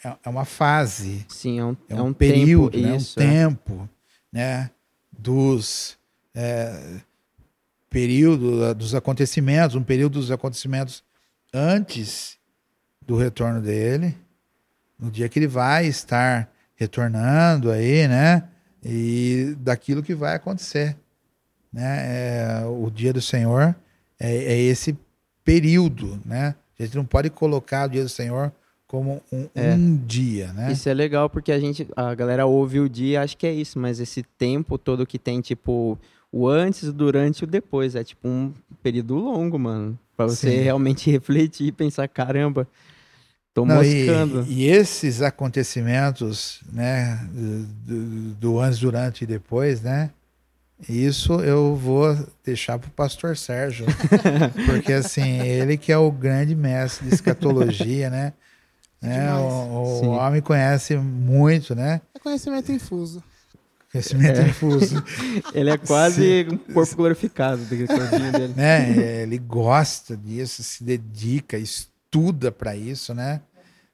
é, 0.05 0.17
é 0.25 0.29
uma 0.29 0.45
fase, 0.45 1.25
Sim, 1.29 1.59
é 1.59 1.65
um, 1.65 1.77
é 1.89 1.95
é 1.95 2.03
um, 2.03 2.07
um 2.07 2.13
período, 2.13 2.71
tempo, 2.71 2.87
né? 2.87 2.97
isso, 2.97 3.21
um 3.21 3.23
é. 3.23 3.27
tempo, 3.27 3.89
né? 4.33 4.71
Dos 5.17 5.97
é, 6.35 7.01
período 7.89 8.61
da- 8.61 8.73
dos 8.73 8.95
acontecimentos, 8.95 9.77
um 9.77 9.83
período 9.83 10.19
dos 10.19 10.31
acontecimentos 10.31 11.05
antes 11.53 12.39
do 13.01 13.17
retorno 13.17 13.61
dele, 13.61 14.17
no 14.99 15.11
dia 15.11 15.29
que 15.29 15.39
ele 15.39 15.47
vai 15.47 15.87
estar 15.87 16.51
retornando 16.75 17.71
aí, 17.71 18.09
né? 18.09 18.49
E 18.83 19.55
daquilo 19.61 20.03
que 20.03 20.15
vai 20.15 20.35
acontecer, 20.35 20.97
né? 21.73 22.61
É, 22.63 22.65
o 22.67 22.91
dia 22.91 23.13
do 23.13 23.21
Senhor 23.23 23.75
é, 24.19 24.35
é 24.35 24.59
esse 24.61 24.99
período, 25.45 26.21
né? 26.25 26.55
A 26.79 26.83
gente 26.83 26.97
não 26.97 27.05
pode 27.05 27.31
colocar 27.31 27.87
o 27.87 27.91
dia 27.91 28.03
do 28.03 28.09
Senhor 28.09 28.53
como 28.87 29.23
um, 29.33 29.49
É. 29.55 29.75
um 29.75 29.97
dia, 30.07 30.53
né? 30.53 30.73
Isso 30.73 30.89
é 30.89 30.95
legal 30.95 31.29
porque 31.31 31.51
a 31.53 31.59
gente, 31.59 31.87
a 31.97 32.15
galera 32.15 32.47
ouve 32.47 32.81
o 32.81 32.89
dia, 32.89 33.23
acho 33.23 33.37
que 33.37 33.47
é 33.47 33.53
isso, 33.53 33.79
mas 33.79 34.01
esse 34.01 34.23
tempo 34.39 34.77
todo 34.79 35.07
que 35.07 35.19
tem, 35.19 35.41
tipo, 35.41 35.99
o 36.31 36.49
antes, 36.49 36.85
o 36.89 36.93
durante 36.93 37.41
e 37.41 37.45
o 37.45 37.47
depois, 37.47 37.95
é 37.95 38.05
tipo 38.05 38.27
um 38.29 38.53
período 38.83 39.15
longo, 39.17 39.59
mano. 39.59 39.99
Pra 40.17 40.27
você 40.27 40.51
Sim. 40.51 40.63
realmente 40.63 41.11
refletir 41.11 41.69
e 41.69 41.73
pensar, 41.73 42.07
caramba, 42.09 42.69
tô 43.53 43.65
Não, 43.65 43.83
e, 43.83 44.07
moscando. 44.07 44.45
e 44.49 44.65
esses 44.67 45.23
acontecimentos, 45.23 46.61
né, 46.73 47.19
do, 47.33 48.35
do 48.35 48.61
antes, 48.61 48.79
durante 48.79 49.23
e 49.25 49.27
depois, 49.27 49.81
né? 49.81 50.11
Isso 50.89 51.35
eu 51.41 51.75
vou 51.77 52.17
deixar 52.45 52.79
pro 52.79 52.91
pastor 52.91 53.37
Sérgio, 53.37 53.87
porque 54.67 54.93
assim, 54.93 55.39
ele 55.41 55.77
que 55.77 55.91
é 55.93 55.97
o 55.97 56.11
grande 56.11 56.55
mestre 56.55 57.09
de 57.09 57.15
escatologia, 57.15 58.11
né? 58.11 58.33
Né? 59.05 59.35
O, 59.35 59.83
o 59.83 60.01
Sim. 60.01 60.09
homem 60.09 60.41
conhece 60.41 60.97
muito, 60.97 61.75
né? 61.75 62.01
É 62.15 62.19
conhecimento 62.19 62.73
infuso. 62.73 63.23
Conhecimento 63.93 64.41
É. 64.41 64.49
infuso. 64.49 65.03
Ele 65.55 65.71
é 65.71 65.79
quase 65.79 66.47
um 66.51 66.57
corpo 66.73 66.97
glorificado 66.97 67.65
do 67.65 67.87
corpinho 67.87 68.33
dele. 68.33 68.55
né? 68.57 69.23
Ele 69.23 69.39
gosta 69.39 70.17
disso, 70.17 70.63
se 70.63 70.83
dedica, 70.83 71.57
estuda 71.57 72.51
para 72.51 72.75
isso, 72.75 73.15
né? 73.15 73.41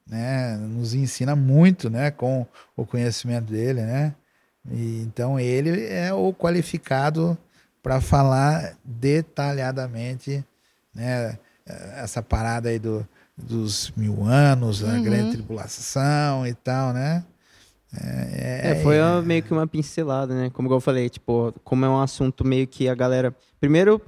né? 0.07 0.57
Nos 0.57 0.95
ensina 0.95 1.37
muito, 1.37 1.89
né? 1.91 2.11
Com 2.11 2.47
o 2.77 2.85
conhecimento 2.85 3.53
dele, 3.53 3.83
né? 3.83 4.15
E, 4.71 5.03
então 5.03 5.39
ele 5.39 5.87
é 5.87 6.13
o 6.13 6.33
qualificado 6.33 7.37
para 7.83 8.01
falar 8.01 8.75
detalhadamente, 8.85 10.45
né? 10.95 11.39
Essa 11.97 12.23
parada 12.23 12.69
aí 12.69 12.79
do, 12.79 13.07
dos 13.43 13.93
mil 13.97 14.25
anos, 14.25 14.83
a 14.85 14.89
Uhum. 14.95 15.03
grande 15.03 15.31
tribulação 15.33 16.47
e 16.47 16.55
tal, 16.55 16.93
né? 16.93 17.25
É, 17.93 18.81
foi 18.83 19.01
uma- 19.01 19.21
meio 19.23 19.43
que 19.43 19.53
uma 19.53 19.67
pincelada, 19.67 20.33
né? 20.35 20.51
Como 20.51 20.73
eu 20.73 20.81
falei, 20.81 21.09
tipo, 21.09 21.53
como 21.65 21.85
é 21.85 21.89
um 21.89 22.01
assunto 22.01 22.47
meio 22.47 22.67
que 22.67 22.89
a 22.89 22.95
galera. 22.95 23.35
Primeiro, 23.61 24.01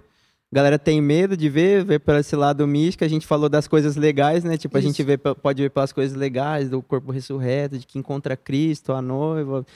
a 0.52 0.54
galera 0.54 0.78
tem 0.78 1.00
medo 1.00 1.36
de 1.36 1.48
ver, 1.48 1.84
ver 1.84 1.98
por 1.98 2.14
esse 2.14 2.36
lado 2.36 2.64
místico. 2.66 3.04
A 3.04 3.08
gente 3.08 3.26
falou 3.26 3.48
das 3.48 3.66
coisas 3.66 3.96
legais, 3.96 4.44
né? 4.44 4.56
Tipo, 4.56 4.76
a 4.76 4.80
Isso. 4.80 4.88
gente 4.88 5.02
vê, 5.02 5.18
pode 5.18 5.62
ver 5.62 5.70
pelas 5.70 5.92
coisas 5.92 6.16
legais, 6.16 6.70
do 6.70 6.80
corpo 6.80 7.10
ressurreto, 7.10 7.76
de 7.78 7.86
que 7.86 7.98
encontra 7.98 8.36
Cristo, 8.36 8.92
a 8.92 9.02
noiva. 9.02 9.66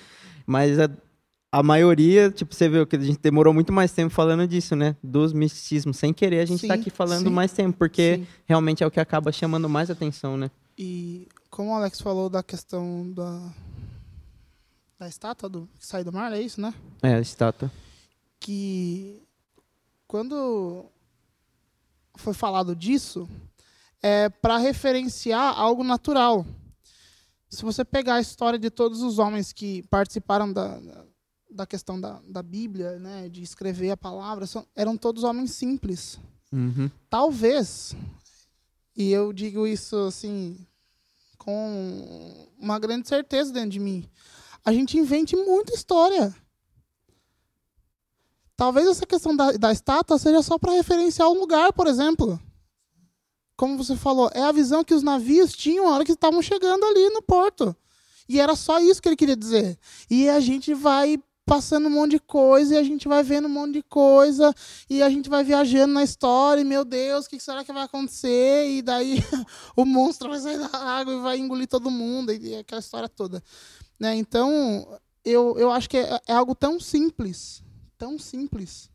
Mas 0.46 0.78
a, 1.58 1.62
maioria, 1.62 2.30
tipo, 2.30 2.54
você 2.54 2.68
viu 2.68 2.86
que 2.86 2.96
a 2.96 3.00
gente 3.00 3.18
demorou 3.18 3.54
muito 3.54 3.72
mais 3.72 3.92
tempo 3.92 4.12
falando 4.12 4.46
disso, 4.46 4.76
né? 4.76 4.96
Dos 5.02 5.32
misticismos. 5.32 5.96
Sem 5.96 6.12
querer, 6.12 6.40
a 6.40 6.44
gente 6.44 6.66
tá 6.66 6.74
Sim, 6.74 6.80
aqui 6.80 6.90
falando 6.90 7.28
sim, 7.28 7.34
mais 7.34 7.52
tempo, 7.52 7.78
porque 7.78 8.16
Sim. 8.16 8.26
realmente 8.44 8.82
é 8.82 8.86
o 8.86 8.90
que 8.90 9.00
acaba 9.00 9.32
chamando 9.32 9.68
mais 9.68 9.90
atenção, 9.90 10.36
né? 10.36 10.50
E 10.76 11.26
como 11.50 11.70
o 11.70 11.74
Alex 11.74 12.00
falou 12.00 12.28
da 12.28 12.42
questão 12.42 13.10
da, 13.12 13.52
da 14.98 15.08
estátua 15.08 15.48
do, 15.48 15.68
que 15.78 15.86
sai 15.86 16.04
do 16.04 16.12
mar, 16.12 16.32
é 16.32 16.40
isso, 16.40 16.60
né? 16.60 16.74
É, 17.02 17.14
a 17.14 17.20
estátua. 17.20 17.70
que 18.38 19.22
quando 20.06 20.84
foi 22.16 22.34
falado 22.34 22.76
disso 22.76 23.28
é 24.02 24.28
para 24.28 24.58
referenciar 24.58 25.58
algo 25.58 25.82
natural. 25.82 26.44
Se 27.48 27.62
você 27.62 27.84
pegar 27.84 28.16
a 28.16 28.20
história 28.20 28.58
de 28.58 28.70
todos 28.70 29.02
os 29.02 29.18
homens 29.18 29.52
que 29.52 29.82
participaram 29.84 30.52
da, 30.52 30.78
da 31.50 31.66
questão 31.66 32.00
da, 32.00 32.20
da 32.28 32.42
Bíblia, 32.42 32.98
né, 32.98 33.28
de 33.28 33.42
escrever 33.42 33.90
a 33.90 33.96
palavra, 33.96 34.46
são- 34.46 34.66
eram 34.74 34.96
todos 34.96 35.24
homens 35.24 35.52
simples. 35.52 36.18
Uhum. 36.52 36.90
Talvez, 37.08 37.94
e 38.96 39.10
eu 39.10 39.32
digo 39.32 39.66
isso 39.66 39.96
assim 39.98 40.56
com 41.38 42.48
uma 42.58 42.78
grande 42.78 43.06
certeza 43.08 43.52
dentro 43.52 43.70
de 43.70 43.78
mim, 43.80 44.08
a 44.64 44.72
gente 44.72 44.98
invente 44.98 45.36
muita 45.36 45.72
história. 45.74 46.34
Talvez 48.56 48.86
essa 48.88 49.06
questão 49.06 49.36
da, 49.36 49.52
da 49.52 49.70
estátua 49.70 50.18
seja 50.18 50.42
só 50.42 50.58
para 50.58 50.72
referenciar 50.72 51.28
um 51.28 51.38
lugar, 51.38 51.72
por 51.72 51.86
exemplo. 51.86 52.40
Como 53.56 53.76
você 53.76 53.96
falou, 53.96 54.30
é 54.34 54.42
a 54.42 54.52
visão 54.52 54.82
que 54.82 54.94
os 54.94 55.02
navios 55.02 55.52
tinham 55.52 55.84
na 55.86 55.92
hora 55.94 56.04
que 56.04 56.12
estavam 56.12 56.42
chegando 56.42 56.84
ali 56.84 57.08
no 57.10 57.22
porto. 57.22 57.76
E 58.28 58.40
era 58.40 58.56
só 58.56 58.78
isso 58.80 59.00
que 59.00 59.08
ele 59.08 59.16
queria 59.16 59.36
dizer. 59.36 59.78
E 60.10 60.28
a 60.28 60.40
gente 60.40 60.74
vai 60.74 61.22
passando 61.46 61.86
um 61.86 61.90
monte 61.90 62.10
de 62.12 62.18
coisa, 62.18 62.74
e 62.74 62.76
a 62.76 62.82
gente 62.82 63.06
vai 63.06 63.22
vendo 63.22 63.46
um 63.46 63.50
monte 63.50 63.74
de 63.74 63.82
coisa, 63.84 64.52
e 64.90 65.00
a 65.00 65.08
gente 65.08 65.30
vai 65.30 65.44
viajando 65.44 65.94
na 65.94 66.02
história, 66.02 66.60
e 66.60 66.64
meu 66.64 66.84
Deus, 66.84 67.24
o 67.24 67.30
que 67.30 67.38
será 67.38 67.64
que 67.64 67.72
vai 67.72 67.84
acontecer? 67.84 68.68
E 68.68 68.82
daí 68.82 69.18
o 69.76 69.84
monstro 69.84 70.28
vai 70.28 70.40
sair 70.40 70.58
da 70.58 70.76
água 70.76 71.14
e 71.14 71.20
vai 71.20 71.38
engolir 71.38 71.68
todo 71.68 71.88
mundo, 71.88 72.32
e 72.32 72.56
aquela 72.56 72.80
história 72.80 73.08
toda. 73.08 73.40
Né? 73.98 74.16
Então, 74.16 74.98
eu, 75.24 75.56
eu 75.56 75.70
acho 75.70 75.88
que 75.88 75.96
é, 75.96 76.20
é 76.26 76.32
algo 76.32 76.52
tão 76.52 76.80
simples, 76.80 77.62
tão 77.96 78.18
simples, 78.18 78.90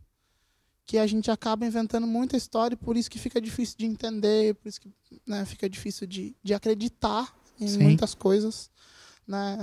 que 0.85 0.97
a 0.97 1.07
gente 1.07 1.31
acaba 1.31 1.65
inventando 1.65 2.05
muita 2.05 2.35
história, 2.35 2.73
e 2.73 2.77
por 2.77 2.97
isso 2.97 3.09
que 3.09 3.17
fica 3.17 3.39
difícil 3.39 3.77
de 3.77 3.85
entender, 3.85 4.55
por 4.55 4.67
isso 4.67 4.81
que 4.81 4.91
né, 5.25 5.45
fica 5.45 5.69
difícil 5.69 6.05
de, 6.05 6.35
de 6.43 6.53
acreditar 6.53 7.33
em 7.57 7.67
Sim. 7.69 7.77
muitas 7.77 8.13
coisas. 8.13 8.69
Né? 9.27 9.57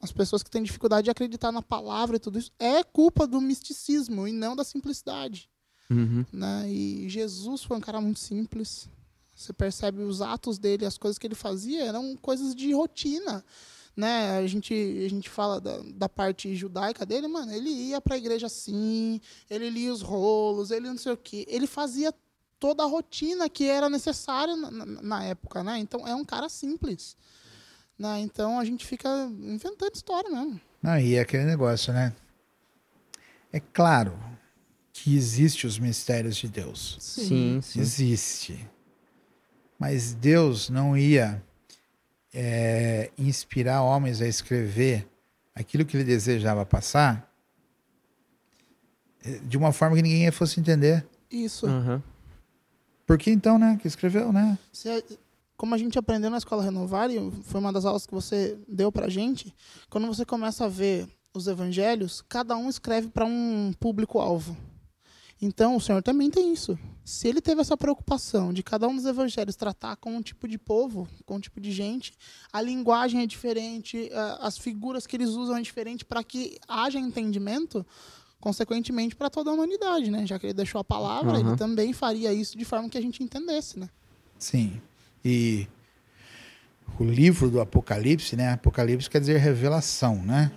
As 0.00 0.12
pessoas 0.12 0.42
que 0.42 0.50
têm 0.50 0.62
dificuldade 0.62 1.04
de 1.04 1.10
acreditar 1.10 1.52
na 1.52 1.62
palavra 1.62 2.16
e 2.16 2.20
tudo 2.20 2.38
isso 2.38 2.50
é 2.58 2.82
culpa 2.82 3.26
do 3.26 3.40
misticismo 3.40 4.26
e 4.26 4.32
não 4.32 4.54
da 4.56 4.64
simplicidade 4.64 5.48
Uhum. 5.90 6.24
né? 6.32 6.70
E 6.70 7.06
Jesus 7.08 7.62
foi 7.64 7.76
um 7.76 7.80
cara 7.80 8.00
muito 8.00 8.18
simples. 8.18 8.88
Você 9.34 9.52
percebe 9.52 10.00
os 10.02 10.22
atos 10.22 10.58
dele, 10.58 10.86
as 10.86 10.96
coisas 10.96 11.18
que 11.18 11.26
ele 11.26 11.34
fazia 11.34 11.84
eram 11.84 12.16
coisas 12.16 12.54
de 12.54 12.72
rotina, 12.72 13.44
né? 13.94 14.38
A 14.38 14.46
gente 14.46 14.72
a 14.72 15.08
gente 15.08 15.28
fala 15.28 15.60
da, 15.60 15.78
da 15.94 16.08
parte 16.08 16.54
judaica 16.56 17.04
dele, 17.04 17.28
mano. 17.28 17.52
Ele 17.52 17.68
ia 17.68 18.00
para 18.00 18.14
a 18.14 18.18
igreja 18.18 18.46
assim, 18.46 19.20
ele 19.50 19.68
lia 19.68 19.92
os 19.92 20.00
rolos, 20.00 20.70
ele 20.70 20.86
não 20.88 20.96
sei 20.96 21.12
o 21.12 21.16
quê. 21.16 21.44
Ele 21.48 21.66
fazia 21.66 22.12
toda 22.58 22.82
a 22.84 22.86
rotina 22.86 23.48
que 23.50 23.64
era 23.64 23.90
necessária 23.90 24.56
na, 24.56 24.70
na- 24.70 24.86
na 25.02 25.24
época, 25.24 25.62
né? 25.62 25.78
Então 25.78 26.06
é 26.06 26.14
um 26.14 26.24
cara 26.24 26.48
simples, 26.48 27.16
né? 27.98 28.20
Então 28.20 28.58
a 28.58 28.64
gente 28.64 28.86
fica 28.86 29.08
inventando 29.40 29.92
história 29.94 30.30
mesmo. 30.30 30.60
Não, 30.82 30.98
e 30.98 31.14
é 31.14 31.20
aquele 31.20 31.44
negócio, 31.44 31.92
né? 31.92 32.12
É 33.52 33.60
claro 33.60 34.18
que 34.92 35.14
existe 35.16 35.66
os 35.66 35.78
mistérios 35.78 36.36
de 36.36 36.48
Deus. 36.48 36.96
Sim, 37.00 37.60
sim. 37.62 37.80
Existe. 37.80 38.68
Mas 39.78 40.14
Deus 40.14 40.68
não 40.70 40.96
ia 40.96 41.42
é, 42.32 43.10
inspirar 43.18 43.82
homens 43.82 44.20
a 44.20 44.26
escrever 44.26 45.08
aquilo 45.54 45.84
que 45.84 45.96
ele 45.96 46.04
desejava 46.04 46.64
passar 46.64 47.30
eh, 49.24 49.38
de 49.42 49.56
uma 49.58 49.72
forma 49.72 49.96
que 49.96 50.02
ninguém 50.02 50.30
fosse 50.30 50.58
entender. 50.58 51.06
Isso. 51.30 51.66
Aham. 51.66 52.02
Por 53.06 53.18
que 53.18 53.30
então, 53.30 53.58
né? 53.58 53.76
Que 53.80 53.86
escreveu, 53.88 54.32
né? 54.32 54.58
Você- 54.72 55.04
como 55.62 55.76
a 55.76 55.78
gente 55.78 55.96
aprendeu 55.96 56.28
na 56.28 56.38
escola 56.38 56.60
Renovar, 56.64 57.08
e 57.08 57.30
foi 57.44 57.60
uma 57.60 57.72
das 57.72 57.84
aulas 57.84 58.04
que 58.04 58.12
você 58.12 58.58
deu 58.66 58.90
pra 58.90 59.08
gente, 59.08 59.54
quando 59.88 60.08
você 60.08 60.24
começa 60.24 60.64
a 60.64 60.68
ver 60.68 61.06
os 61.32 61.46
evangelhos, 61.46 62.20
cada 62.28 62.56
um 62.56 62.68
escreve 62.68 63.06
para 63.06 63.24
um 63.24 63.72
público-alvo. 63.78 64.56
Então, 65.40 65.76
o 65.76 65.80
Senhor 65.80 66.02
também 66.02 66.30
tem 66.32 66.52
isso. 66.52 66.76
Se 67.04 67.28
ele 67.28 67.40
teve 67.40 67.60
essa 67.60 67.76
preocupação 67.76 68.52
de 68.52 68.60
cada 68.60 68.88
um 68.88 68.96
dos 68.96 69.04
evangelhos 69.06 69.54
tratar 69.54 69.94
com 69.94 70.16
um 70.16 70.20
tipo 70.20 70.48
de 70.48 70.58
povo, 70.58 71.06
com 71.24 71.36
um 71.36 71.40
tipo 71.40 71.60
de 71.60 71.70
gente, 71.70 72.12
a 72.52 72.60
linguagem 72.60 73.20
é 73.22 73.26
diferente, 73.26 74.10
a- 74.12 74.38
as 74.48 74.58
figuras 74.58 75.06
que 75.06 75.14
eles 75.14 75.28
usam 75.28 75.56
é 75.56 75.62
diferente 75.62 76.04
para 76.04 76.24
que 76.24 76.58
haja 76.66 76.98
entendimento, 76.98 77.86
consequentemente, 78.40 79.14
para 79.14 79.30
toda 79.30 79.50
a 79.50 79.54
humanidade, 79.54 80.10
né? 80.10 80.26
Já 80.26 80.40
que 80.40 80.46
ele 80.46 80.54
deixou 80.54 80.80
a 80.80 80.84
palavra, 80.84 81.38
Aham. 81.38 81.50
ele 81.50 81.56
também 81.56 81.92
faria 81.92 82.32
isso 82.34 82.58
de 82.58 82.64
forma 82.64 82.88
que 82.88 82.98
a 82.98 83.02
gente 83.02 83.22
entendesse, 83.22 83.78
né? 83.78 83.88
Sim. 84.40 84.80
E 85.24 85.68
o 86.98 87.04
livro 87.04 87.50
do 87.50 87.60
Apocalipse, 87.60 88.36
né? 88.36 88.52
Apocalipse 88.52 89.08
quer 89.08 89.20
dizer 89.20 89.38
revelação, 89.38 90.22
né? 90.22 90.50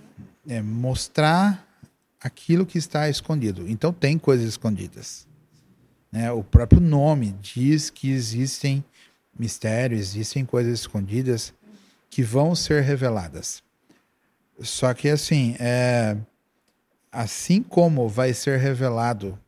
É 0.48 0.60
mostrar 0.60 1.66
aquilo 2.20 2.66
que 2.66 2.78
está 2.78 3.08
escondido. 3.08 3.68
Então 3.68 3.92
tem 3.92 4.18
coisas 4.18 4.46
escondidas. 4.46 5.26
Né? 6.10 6.30
O 6.30 6.42
próprio 6.42 6.80
nome 6.80 7.32
diz 7.40 7.90
que 7.90 8.10
existem 8.10 8.84
mistérios, 9.38 10.00
existem 10.00 10.44
coisas 10.44 10.80
escondidas 10.80 11.52
que 12.08 12.22
vão 12.22 12.54
ser 12.54 12.82
reveladas. 12.82 13.62
Só 14.60 14.94
que 14.94 15.08
assim, 15.08 15.56
é, 15.58 16.16
assim 17.12 17.62
como 17.62 18.08
vai 18.08 18.32
ser 18.32 18.58
revelado 18.58 19.38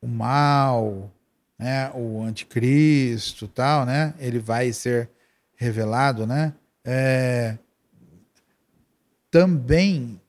o 0.00 0.06
mal, 0.06 1.10
né, 1.58 1.90
o 1.94 2.22
anticristo, 2.22 3.46
tal, 3.48 3.84
né, 3.86 4.14
ele 4.18 4.38
vai 4.38 4.72
ser 4.72 5.08
revelado, 5.56 6.26
né, 6.26 6.52
é, 6.84 7.56
também 9.30 10.20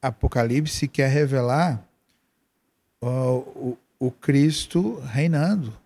Apocalipse 0.00 0.86
quer 0.86 1.08
revelar 1.08 1.82
ó, 3.00 3.38
o, 3.38 3.78
o 3.98 4.10
Cristo 4.10 5.00
reinando, 5.00 5.76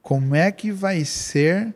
como 0.00 0.34
é 0.34 0.50
que 0.50 0.72
vai 0.72 1.04
ser 1.04 1.74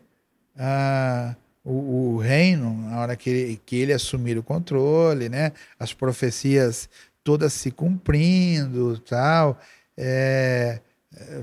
ah, 0.59 1.37
o, 1.65 2.15
o, 2.15 2.19
reino 2.19 2.75
na 2.89 3.01
hora 3.01 3.17
que 3.17 3.31
ele, 3.31 3.61
que 3.65 3.77
ele 3.77 3.93
assumir 3.93 4.39
o 4.39 4.43
controle, 4.43 5.29
né? 5.29 5.53
As 5.79 5.93
profecias 5.93 6.89
todas 7.23 7.53
se 7.53 7.71
cumprindo, 7.71 8.99
tal. 9.01 9.59
É, 9.97 10.81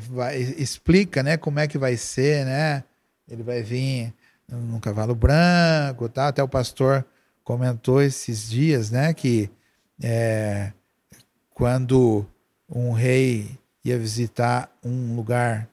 vai, 0.10 0.38
explica, 0.38 1.24
né? 1.24 1.38
Como 1.38 1.60
é 1.60 1.68
que 1.68 1.78
vai 1.78 1.98
ser, 1.98 2.46
né? 2.46 2.84
Ele 3.28 3.44
vai 3.44 3.64
vir 3.64 4.14
num 4.48 4.80
cavalo 4.80 5.16
branco, 5.16 6.10
tal. 6.10 6.28
Até 6.28 6.44
o 6.44 6.48
pastor 6.48 7.06
comentou 7.44 8.02
esses 8.02 8.50
dias, 8.50 8.92
né? 8.92 9.14
Que 9.14 9.50
é, 10.02 10.72
quando 11.52 12.26
um 12.70 12.92
rei 12.92 13.58
ia 13.84 13.98
visitar 13.98 14.72
um 14.84 15.16
lugar 15.16 15.68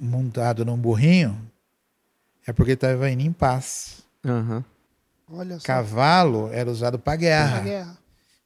montado 0.00 0.64
num 0.64 0.76
burrinho, 0.76 1.38
é 2.46 2.52
porque 2.52 2.72
estava 2.72 3.10
indo 3.10 3.22
em 3.22 3.32
paz. 3.32 4.02
Uhum. 4.24 4.64
Cavalo 5.62 6.50
era 6.52 6.70
usado 6.70 6.98
para 6.98 7.16
guerra. 7.16 7.60
guerra. 7.60 7.97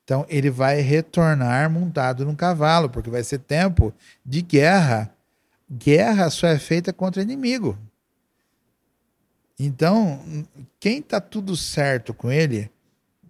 Então 0.05 0.27
ele 0.29 0.51
vai 0.51 0.81
retornar 0.81 1.71
montado 1.71 2.25
num 2.25 2.35
cavalo, 2.35 2.91
porque 2.91 3.11
vai 3.11 3.23
ser 3.23 3.39
tempo 3.39 3.95
de 4.25 4.43
guerra. 4.43 5.15
Guerra 5.71 6.29
só 6.31 6.47
é 6.47 6.59
feita 6.59 6.93
contra 6.93 7.23
inimigo. 7.23 7.79
Então, 9.59 10.47
quem 10.81 10.99
está 10.99 11.21
tudo 11.21 11.57
certo 11.57 12.13
com 12.13 12.31
ele, 12.31 12.71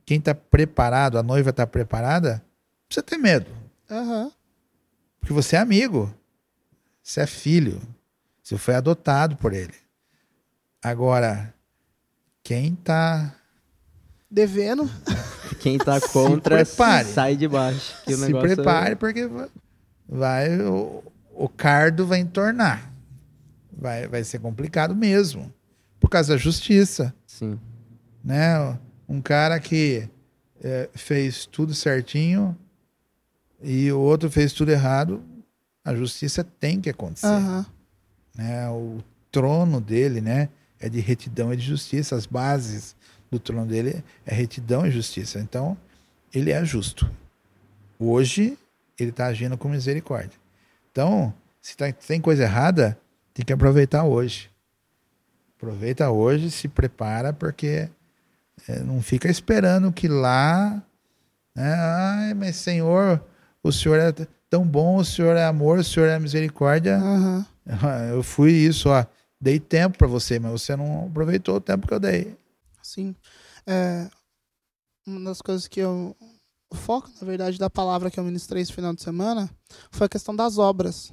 quem 0.05 0.19
está 0.19 0.35
preparado, 0.35 1.19
a 1.19 1.23
noiva 1.23 1.51
está 1.51 1.67
preparada, 1.67 2.43
precisa 2.89 3.03
ter 3.03 3.19
medo. 3.19 3.51
Uhum. 3.91 4.33
Porque 5.21 5.33
você 5.33 5.57
é 5.57 5.59
amigo, 5.59 6.13
você 7.03 7.21
é 7.21 7.27
filho, 7.27 7.81
você 8.43 8.57
foi 8.57 8.75
adotado 8.75 9.37
por 9.37 9.53
ele. 9.53 9.75
Agora, 10.83 11.55
quem 12.43 12.73
está 12.73 13.37
devendo, 14.33 14.91
quem 15.61 15.77
está 15.77 16.01
contra 16.01 16.65
sai 16.65 17.37
de 17.37 17.47
baixo. 17.47 17.95
se 18.07 18.33
prepare 18.33 18.93
é... 18.93 18.97
porque 18.97 19.29
vai 20.09 20.59
o, 20.63 21.05
o 21.35 21.49
cardo 21.49 22.07
vai 22.07 22.21
entornar. 22.21 22.91
Vai, 23.71 24.07
vai 24.07 24.25
ser 24.25 24.39
complicado 24.39 24.95
mesmo 24.95 25.53
por 26.01 26.09
causa 26.09 26.33
da 26.33 26.39
justiça. 26.39 27.15
Sim. 27.27 27.59
Né? 28.25 28.79
Um 29.09 29.21
cara 29.21 29.59
que 29.61 30.09
é, 30.63 30.89
fez 30.95 31.47
tudo 31.47 31.75
certinho 31.75 32.57
e 33.63 33.91
o 33.93 33.99
outro 33.99 34.31
fez 34.31 34.53
tudo 34.53 34.71
errado, 34.71 35.23
a 35.85 35.95
justiça 35.95 36.45
tem 36.45 36.81
que 36.81 36.91
acontecer. 36.91 37.27
Uhum. 37.27 37.65
Né? 38.37 38.69
O 38.71 38.99
trono 39.31 39.81
dele 39.81 40.21
né, 40.21 40.49
é 40.79 40.89
de 40.89 41.01
retidão 41.01 41.53
e 41.53 41.57
de 41.57 41.65
justiça, 41.65 42.15
as 42.15 42.27
bases 42.27 42.95
do 43.33 43.39
trono 43.39 43.67
dele 43.67 44.05
é 44.27 44.35
retidão 44.35 44.87
e 44.87 44.91
justiça. 44.91 45.41
Então, 45.41 45.77
ele 46.33 46.53
é 46.53 46.63
justo. 46.65 47.11
Hoje, 47.99 48.59
ele 48.99 49.09
está 49.09 49.27
agindo 49.27 49.57
com 49.57 49.71
misericórdia. 49.71 50.39
Então, 50.91 51.33
se 51.61 51.75
tá, 51.75 51.91
tem 51.91 52.21
coisa 52.21 52.43
errada, 52.43 52.99
tem 53.33 53.45
que 53.45 53.53
aproveitar 53.53 54.05
hoje. 54.05 54.51
Aproveita 55.57 56.11
hoje, 56.11 56.51
se 56.51 56.69
prepara, 56.69 57.33
porque 57.33 57.89
é, 58.69 58.81
não 58.81 59.01
fica 59.01 59.31
esperando 59.31 59.91
que 59.91 60.09
lá. 60.09 60.83
Né, 61.55 61.75
Ai, 61.75 62.35
mas 62.35 62.57
Senhor, 62.57 63.25
o 63.63 63.73
Senhor 63.73 63.99
é 63.99 64.13
tão 64.51 64.67
bom, 64.67 64.97
o 64.97 65.05
Senhor 65.05 65.37
é 65.37 65.45
amor, 65.45 65.79
o 65.79 65.85
Senhor 65.85 66.09
é 66.09 66.19
misericórdia. 66.19 66.99
Uhum. 66.99 67.45
Eu 68.13 68.23
fui 68.23 68.53
isso, 68.53 68.91
ó. 68.91 69.07
Dei 69.41 69.59
tempo 69.59 69.97
para 69.97 70.07
você, 70.07 70.39
mas 70.39 70.53
você 70.53 70.77
não 70.77 71.07
aproveitou 71.07 71.57
o 71.57 71.61
tempo 71.61 71.89
que 71.89 71.93
eu 71.93 71.99
dei. 71.99 72.37
Sim. 72.93 73.17
É, 73.67 74.11
uma 75.07 75.21
das 75.31 75.41
coisas 75.41 75.67
que 75.67 75.81
eu. 75.81 76.15
O 76.71 76.75
foco, 76.75 77.11
na 77.21 77.27
verdade, 77.27 77.59
da 77.59 77.69
palavra 77.69 78.11
que 78.11 78.19
eu 78.19 78.25
ministrei 78.25 78.63
esse 78.63 78.73
final 78.73 78.95
de 78.95 79.03
semana 79.03 79.51
foi 79.91 80.07
a 80.07 80.11
questão 80.11 80.35
das 80.35 80.57
obras. 80.57 81.13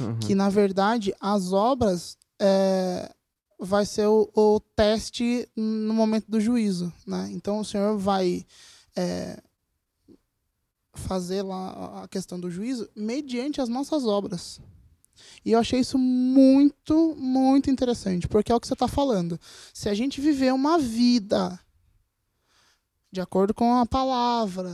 Uhum. 0.00 0.18
Que, 0.18 0.34
na 0.34 0.48
verdade, 0.48 1.14
as 1.20 1.52
obras 1.52 2.16
é, 2.40 3.12
vai 3.58 3.86
ser 3.86 4.06
o, 4.06 4.30
o, 4.34 4.60
teste 4.74 5.48
no 5.54 5.94
momento 5.94 6.26
do 6.28 6.40
juízo, 6.40 6.92
né? 7.06 7.28
Então 7.30 7.60
o 7.60 7.64
Senhor 7.64 7.96
vai 7.96 8.44
é, 8.96 9.40
fazer 10.94 11.42
lá 11.42 12.02
a 12.02 12.08
questão 12.08 12.38
do 12.38 12.50
juízo 12.50 12.88
mediante 12.94 13.60
as 13.60 13.68
nossas 13.68 14.04
obras. 14.04 14.60
E 15.44 15.52
eu 15.52 15.58
achei 15.58 15.80
isso 15.80 15.98
muito, 15.98 17.14
muito 17.18 17.70
interessante, 17.70 18.28
porque 18.28 18.50
é 18.50 18.54
o 18.54 18.60
que 18.60 18.66
você 18.66 18.74
está 18.74 18.88
falando. 18.88 19.38
Se 19.72 19.88
a 19.88 19.94
gente 19.94 20.20
viver 20.20 20.52
uma 20.52 20.78
vida 20.78 21.58
de 23.10 23.20
acordo 23.20 23.54
com 23.54 23.74
a 23.74 23.86
palavra 23.86 24.72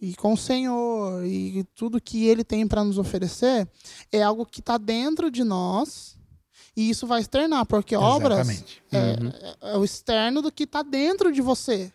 e 0.00 0.14
com 0.14 0.34
o 0.34 0.38
Senhor 0.38 1.24
e 1.24 1.64
tudo 1.74 2.00
que 2.00 2.26
Ele 2.26 2.44
tem 2.44 2.66
para 2.66 2.84
nos 2.84 2.98
oferecer, 2.98 3.68
é 4.12 4.22
algo 4.22 4.46
que 4.46 4.60
está 4.60 4.78
dentro 4.78 5.30
de 5.30 5.44
nós 5.44 6.18
e 6.76 6.88
isso 6.88 7.06
vai 7.06 7.20
externar, 7.20 7.66
porque 7.66 7.94
Exatamente. 7.94 8.24
obras 8.24 8.60
é, 8.92 8.98
uhum. 8.98 9.28
é, 9.28 9.72
é, 9.72 9.76
o 9.76 9.84
externo 9.84 10.40
do 10.40 10.52
que 10.52 10.64
está 10.64 10.82
dentro 10.82 11.32
de 11.32 11.40
você. 11.40 11.92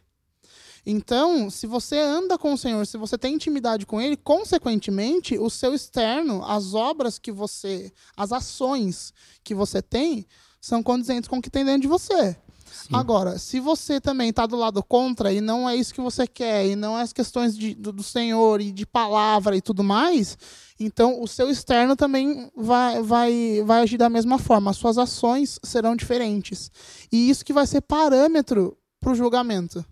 Então, 0.85 1.49
se 1.49 1.65
você 1.65 1.97
anda 1.97 2.37
com 2.37 2.53
o 2.53 2.57
Senhor, 2.57 2.85
se 2.85 2.97
você 2.97 3.17
tem 3.17 3.33
intimidade 3.33 3.85
com 3.85 3.99
Ele, 3.99 4.15
consequentemente, 4.15 5.37
o 5.37 5.49
seu 5.49 5.73
externo, 5.73 6.43
as 6.45 6.73
obras 6.73 7.17
que 7.17 7.31
você, 7.31 7.91
as 8.15 8.31
ações 8.31 9.11
que 9.43 9.55
você 9.55 9.81
tem, 9.81 10.27
são 10.61 10.83
condizentes 10.83 11.27
com 11.27 11.37
o 11.37 11.41
que 11.41 11.49
tem 11.49 11.65
dentro 11.65 11.81
de 11.81 11.87
você. 11.87 12.37
Sim. 12.65 12.89
Agora, 12.93 13.39
se 13.39 13.59
você 13.59 14.01
também 14.01 14.29
está 14.29 14.45
do 14.45 14.55
lado 14.55 14.83
contra 14.83 15.31
e 15.31 15.39
não 15.39 15.67
é 15.67 15.75
isso 15.75 15.93
que 15.93 16.01
você 16.01 16.27
quer, 16.27 16.67
e 16.67 16.75
não 16.75 16.97
é 16.97 17.01
as 17.01 17.13
questões 17.13 17.57
de, 17.57 17.73
do, 17.73 17.91
do 17.91 18.03
Senhor 18.03 18.59
e 18.61 18.71
de 18.71 18.85
palavra 18.85 19.55
e 19.55 19.61
tudo 19.61 19.83
mais, 19.83 20.37
então 20.79 21.21
o 21.21 21.27
seu 21.27 21.49
externo 21.49 21.95
também 21.95 22.51
vai, 22.55 23.01
vai, 23.01 23.63
vai 23.65 23.81
agir 23.81 23.97
da 23.97 24.09
mesma 24.09 24.37
forma. 24.37 24.71
As 24.71 24.77
suas 24.77 24.97
ações 24.97 25.59
serão 25.63 25.95
diferentes. 25.95 26.69
E 27.11 27.29
isso 27.29 27.45
que 27.45 27.53
vai 27.53 27.65
ser 27.65 27.81
parâmetro 27.81 28.77
para 28.99 29.11
o 29.11 29.15
julgamento. 29.15 29.83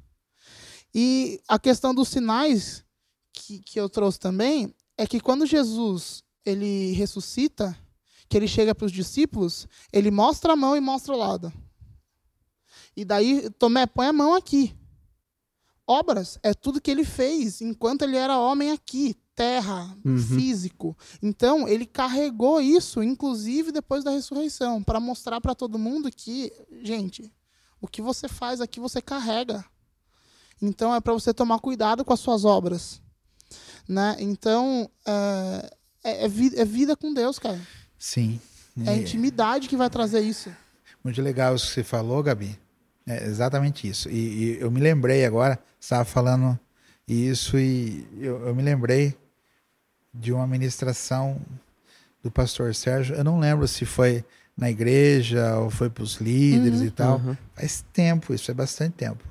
E 0.94 1.42
a 1.48 1.58
questão 1.58 1.94
dos 1.94 2.10
sinais 2.10 2.84
que, 3.34 3.60
que 3.60 3.80
eu 3.80 3.90
trouxe 3.90 4.20
também 4.20 4.74
é 4.98 5.08
que 5.08 5.20
quando 5.20 5.46
Jesus 5.46 6.24
ele 6.46 6.92
ressuscita, 6.92 7.78
que 8.30 8.38
ele 8.38 8.48
chega 8.48 8.76
para 8.76 8.86
os 8.86 8.92
discípulos, 8.92 9.68
ele 9.92 10.12
mostra 10.12 10.54
a 10.54 10.56
mão 10.56 10.76
e 10.76 10.80
mostra 10.80 11.14
o 11.14 11.18
lado. 11.18 11.52
E 12.96 13.04
daí, 13.04 13.50
Tomé, 13.52 13.86
põe 13.86 14.08
a 14.08 14.14
mão 14.14 14.36
aqui. 14.36 14.76
Obras 15.86 16.40
é 16.44 16.54
tudo 16.54 16.80
que 16.80 16.92
ele 16.92 17.04
fez 17.04 17.60
enquanto 17.60 18.04
ele 18.04 18.16
era 18.16 18.40
homem 18.40 18.72
aqui, 18.72 19.16
terra, 19.36 19.96
uhum. 20.06 20.18
físico. 20.18 20.98
Então, 21.22 21.68
ele 21.68 21.86
carregou 21.86 22.62
isso, 22.62 23.02
inclusive 23.04 23.72
depois 23.72 24.04
da 24.04 24.12
ressurreição, 24.12 24.82
para 24.82 25.00
mostrar 25.00 25.42
para 25.42 25.56
todo 25.56 25.80
mundo 25.80 26.10
que, 26.12 26.54
gente, 26.84 27.34
o 27.82 27.88
que 27.88 28.02
você 28.02 28.28
faz 28.28 28.62
aqui 28.62 28.80
você 28.80 29.02
carrega. 29.02 29.66
Então 30.62 30.94
é 30.94 31.02
para 31.02 31.14
você 31.14 31.34
tomar 31.34 31.60
cuidado 31.60 32.06
com 32.06 32.14
as 32.14 32.20
suas 32.20 32.46
obras. 32.46 33.02
Né? 33.88 34.16
Então 34.20 34.90
é, 35.06 35.70
é, 36.04 36.26
é, 36.26 36.28
vida, 36.28 36.62
é 36.62 36.66
vida 36.66 36.96
com 36.96 37.14
Deus, 37.14 37.38
cara. 37.38 37.60
Sim. 37.98 38.40
É 38.86 38.90
a 38.90 38.96
intimidade 38.96 39.68
que 39.68 39.78
vai 39.78 39.90
trazer 39.90 40.22
isso. 40.22 40.50
Muito 41.04 41.22
legal 41.22 41.56
isso 41.56 41.68
que 41.68 41.74
você 41.74 41.84
falou, 41.84 42.24
Gabi. 42.24 42.58
É 43.06 43.26
exatamente 43.26 43.88
isso. 43.88 44.10
E, 44.10 44.14
e 44.56 44.60
eu 44.60 44.72
me 44.72 44.80
lembrei 44.80 45.26
agora, 45.26 45.60
estava 45.80 46.06
falando 46.06 46.58
isso 47.08 47.60
e 47.60 48.08
eu, 48.20 48.48
eu, 48.48 48.56
me 48.56 48.64
lembrei 48.64 49.16
de 50.14 50.32
uma 50.32 50.48
ministração 50.48 51.40
do 52.24 52.32
pastor 52.32 52.74
Sérgio. 52.74 53.16
Eu 53.16 53.24
não 53.24 53.38
lembro 53.40 53.68
se 53.68 53.86
foi 53.86 54.24
na 54.58 54.72
igreja 54.72 55.58
ou 55.58 55.70
foi 55.70 55.90
para 55.90 56.04
os 56.04 56.16
líderes 56.16 56.80
uhum, 56.80 56.86
e 56.86 56.92
tal. 56.92 57.18
Uhum. 57.18 57.38
Faz 57.54 57.84
tempo, 57.92 58.34
isso 58.34 58.50
é 58.50 58.54
bastante 58.54 58.94
tempo 58.94 59.24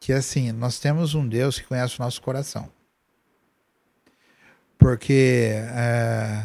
que 0.00 0.12
assim, 0.12 0.52
nós 0.52 0.78
temos 0.78 1.14
um 1.14 1.26
Deus 1.26 1.58
que 1.58 1.66
conhece 1.66 1.98
o 1.98 2.02
nosso 2.02 2.22
coração. 2.22 2.70
Porque 4.78 5.52
é, 5.54 6.44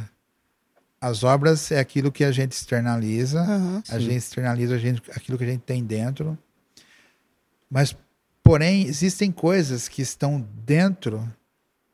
as 1.00 1.24
obras 1.24 1.72
é 1.72 1.80
aquilo 1.80 2.12
que 2.12 2.24
a 2.24 2.32
gente 2.32 2.54
externaliza, 2.54 3.44
uhum, 3.44 3.84
a 3.90 4.00
gente 4.00 4.16
externaliza 4.16 4.76
a 4.76 4.78
gente, 4.78 5.02
aquilo 5.12 5.38
que 5.38 5.44
a 5.44 5.48
gente 5.48 5.62
tem 5.62 5.84
dentro. 5.84 6.38
Mas, 7.70 7.96
porém, 8.42 8.88
existem 8.88 9.32
coisas 9.32 9.88
que 9.88 10.02
estão 10.02 10.46
dentro 10.66 11.32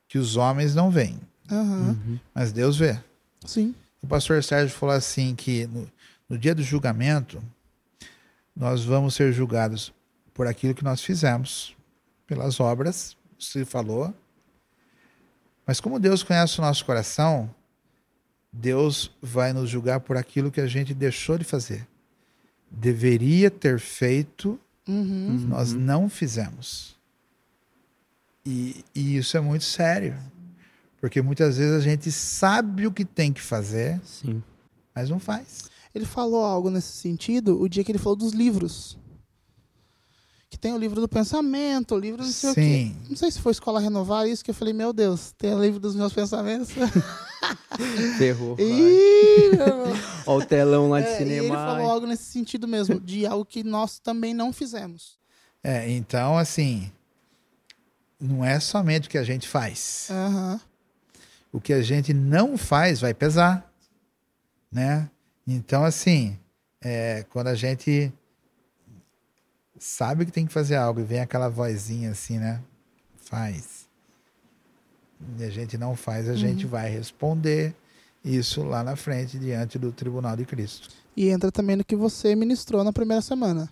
que 0.08 0.18
os 0.18 0.38
homens 0.38 0.74
não 0.74 0.90
veem. 0.90 1.20
Uhum. 1.52 2.20
Mas 2.34 2.52
Deus 2.52 2.78
vê. 2.78 2.98
Sim. 3.46 3.76
O 4.02 4.08
pastor 4.08 4.44
Sérgio 4.44 4.76
falou 4.76 4.96
assim 4.96 5.36
que 5.36 5.68
no, 5.68 5.92
no 6.30 6.38
dia 6.38 6.56
do 6.56 6.64
julgamento 6.64 7.42
nós 8.56 8.84
vamos 8.84 9.16
ser 9.16 9.34
julgados 9.34 9.94
por 10.40 10.48
aquilo 10.48 10.74
que 10.74 10.86
nós 10.86 11.02
fizemos, 11.02 11.76
pelas 12.26 12.62
obras, 12.62 13.18
se 13.38 13.66
falou. 13.66 14.14
Mas 15.68 15.82
como 15.82 16.00
Deus 16.00 16.24
conhece 16.24 16.60
o 16.60 16.62
nosso 16.62 16.86
coração, 16.86 17.54
Deus 18.50 19.12
vai 19.22 19.52
nos 19.52 19.70
julgar 19.70 20.00
por 20.00 20.16
aquilo 20.16 20.50
que 20.50 20.62
a 20.62 20.66
gente 20.66 20.94
deixou 20.94 21.38
de 21.38 21.44
fazer. 21.44 21.86
Deveria 22.72 23.52
ter 23.52 23.82
feito, 23.82 24.58
Uhum. 24.88 25.46
nós 25.50 25.74
não 25.74 26.08
fizemos. 26.08 26.96
E, 28.46 28.86
e 28.96 29.18
isso 29.18 29.36
é 29.36 29.42
muito 29.42 29.66
sério. 29.66 30.18
Porque 31.02 31.22
muitas 31.22 31.58
vezes 31.58 31.74
a 31.74 31.82
gente 31.82 32.10
sabe 32.14 32.88
o 32.88 32.94
que 32.94 33.04
tem 33.04 33.34
que 33.34 33.42
fazer, 33.42 34.00
Sim. 34.06 34.42
mas 34.96 35.10
não 35.10 35.20
faz. 35.20 35.70
Ele 35.94 36.06
falou 36.06 36.46
algo 36.46 36.70
nesse 36.70 36.94
sentido 36.94 37.60
o 37.62 37.68
dia 37.68 37.84
que 37.84 37.92
ele 37.92 38.00
falou 38.00 38.16
dos 38.16 38.32
livros. 38.32 38.98
Tem 40.62 40.74
o 40.74 40.78
livro 40.78 41.00
do 41.00 41.08
pensamento, 41.08 41.96
o 41.96 41.98
livro 42.00 42.22
não 42.22 42.30
sei 42.32 42.50
o 42.52 42.54
quê. 42.54 42.62
Sim. 42.62 42.98
Não 43.10 43.16
sei 43.16 43.32
se 43.32 43.40
foi 43.40 43.52
escola 43.54 43.80
renovar 43.80 44.28
isso, 44.28 44.44
que 44.44 44.52
eu 44.52 44.56
falei, 44.56 44.74
meu 44.74 44.92
Deus, 44.92 45.32
tem 45.38 45.54
o 45.54 45.62
livro 45.62 45.80
dos 45.80 45.96
meus 45.96 46.12
pensamentos. 46.12 46.70
Ferrou. 48.18 48.58
Ih. 48.60 49.52
Ó 50.26 50.38
o 50.38 50.46
telão 50.46 50.90
lá 50.90 51.00
de 51.00 51.08
É, 51.08 51.18
cinema. 51.18 51.46
ele 51.48 51.56
falou 51.56 51.90
algo 51.90 52.06
nesse 52.08 52.24
sentido 52.26 52.68
mesmo, 52.68 53.00
de 53.00 53.26
algo 53.26 53.46
que 53.46 53.64
nós 53.64 54.00
também 54.00 54.34
não 54.34 54.52
fizemos. 54.52 55.18
É, 55.64 55.90
então, 55.92 56.38
assim, 56.38 56.92
não 58.20 58.44
é 58.44 58.60
somente 58.60 59.08
o 59.08 59.12
que 59.12 59.18
a 59.18 59.24
gente 59.24 59.48
faz. 59.48 60.08
Aham. 60.10 60.60
O 61.52 61.60
que 61.62 61.74
a 61.74 61.82
gente 61.82 62.14
não 62.14 62.58
faz 62.58 63.00
vai 63.02 63.14
pesar, 63.14 63.72
né? 64.72 65.10
Então, 65.48 65.84
assim, 65.84 66.38
é, 66.82 67.26
quando 67.30 67.48
a 67.48 67.56
gente 67.56 68.12
sabe 69.80 70.26
que 70.26 70.32
tem 70.32 70.46
que 70.46 70.54
fazer 70.54 70.76
algo 70.76 71.00
e 71.00 71.04
vem 71.04 71.22
aquela 71.22 71.50
vozinha 71.50 72.12
assim, 72.12 72.38
né? 72.38 72.62
Faz. 73.18 73.88
E 75.38 75.44
a 75.44 75.50
gente 75.50 75.78
não 75.78 75.96
faz, 75.96 76.30
a 76.30 76.36
gente 76.36 76.66
vai 76.66 76.90
responder 76.90 77.74
isso 78.24 78.64
lá 78.64 78.84
na 78.84 78.96
frente, 78.96 79.40
diante 79.40 79.80
do 79.80 79.92
tribunal 79.92 80.36
de 80.36 80.46
Cristo. 80.46 80.90
E 81.16 81.30
entra 81.30 81.52
também 81.52 81.76
no 81.76 81.84
que 81.84 81.96
você 81.96 82.36
ministrou 82.36 82.84
na 82.84 82.94
primeira 82.94 83.22
semana. 83.22 83.70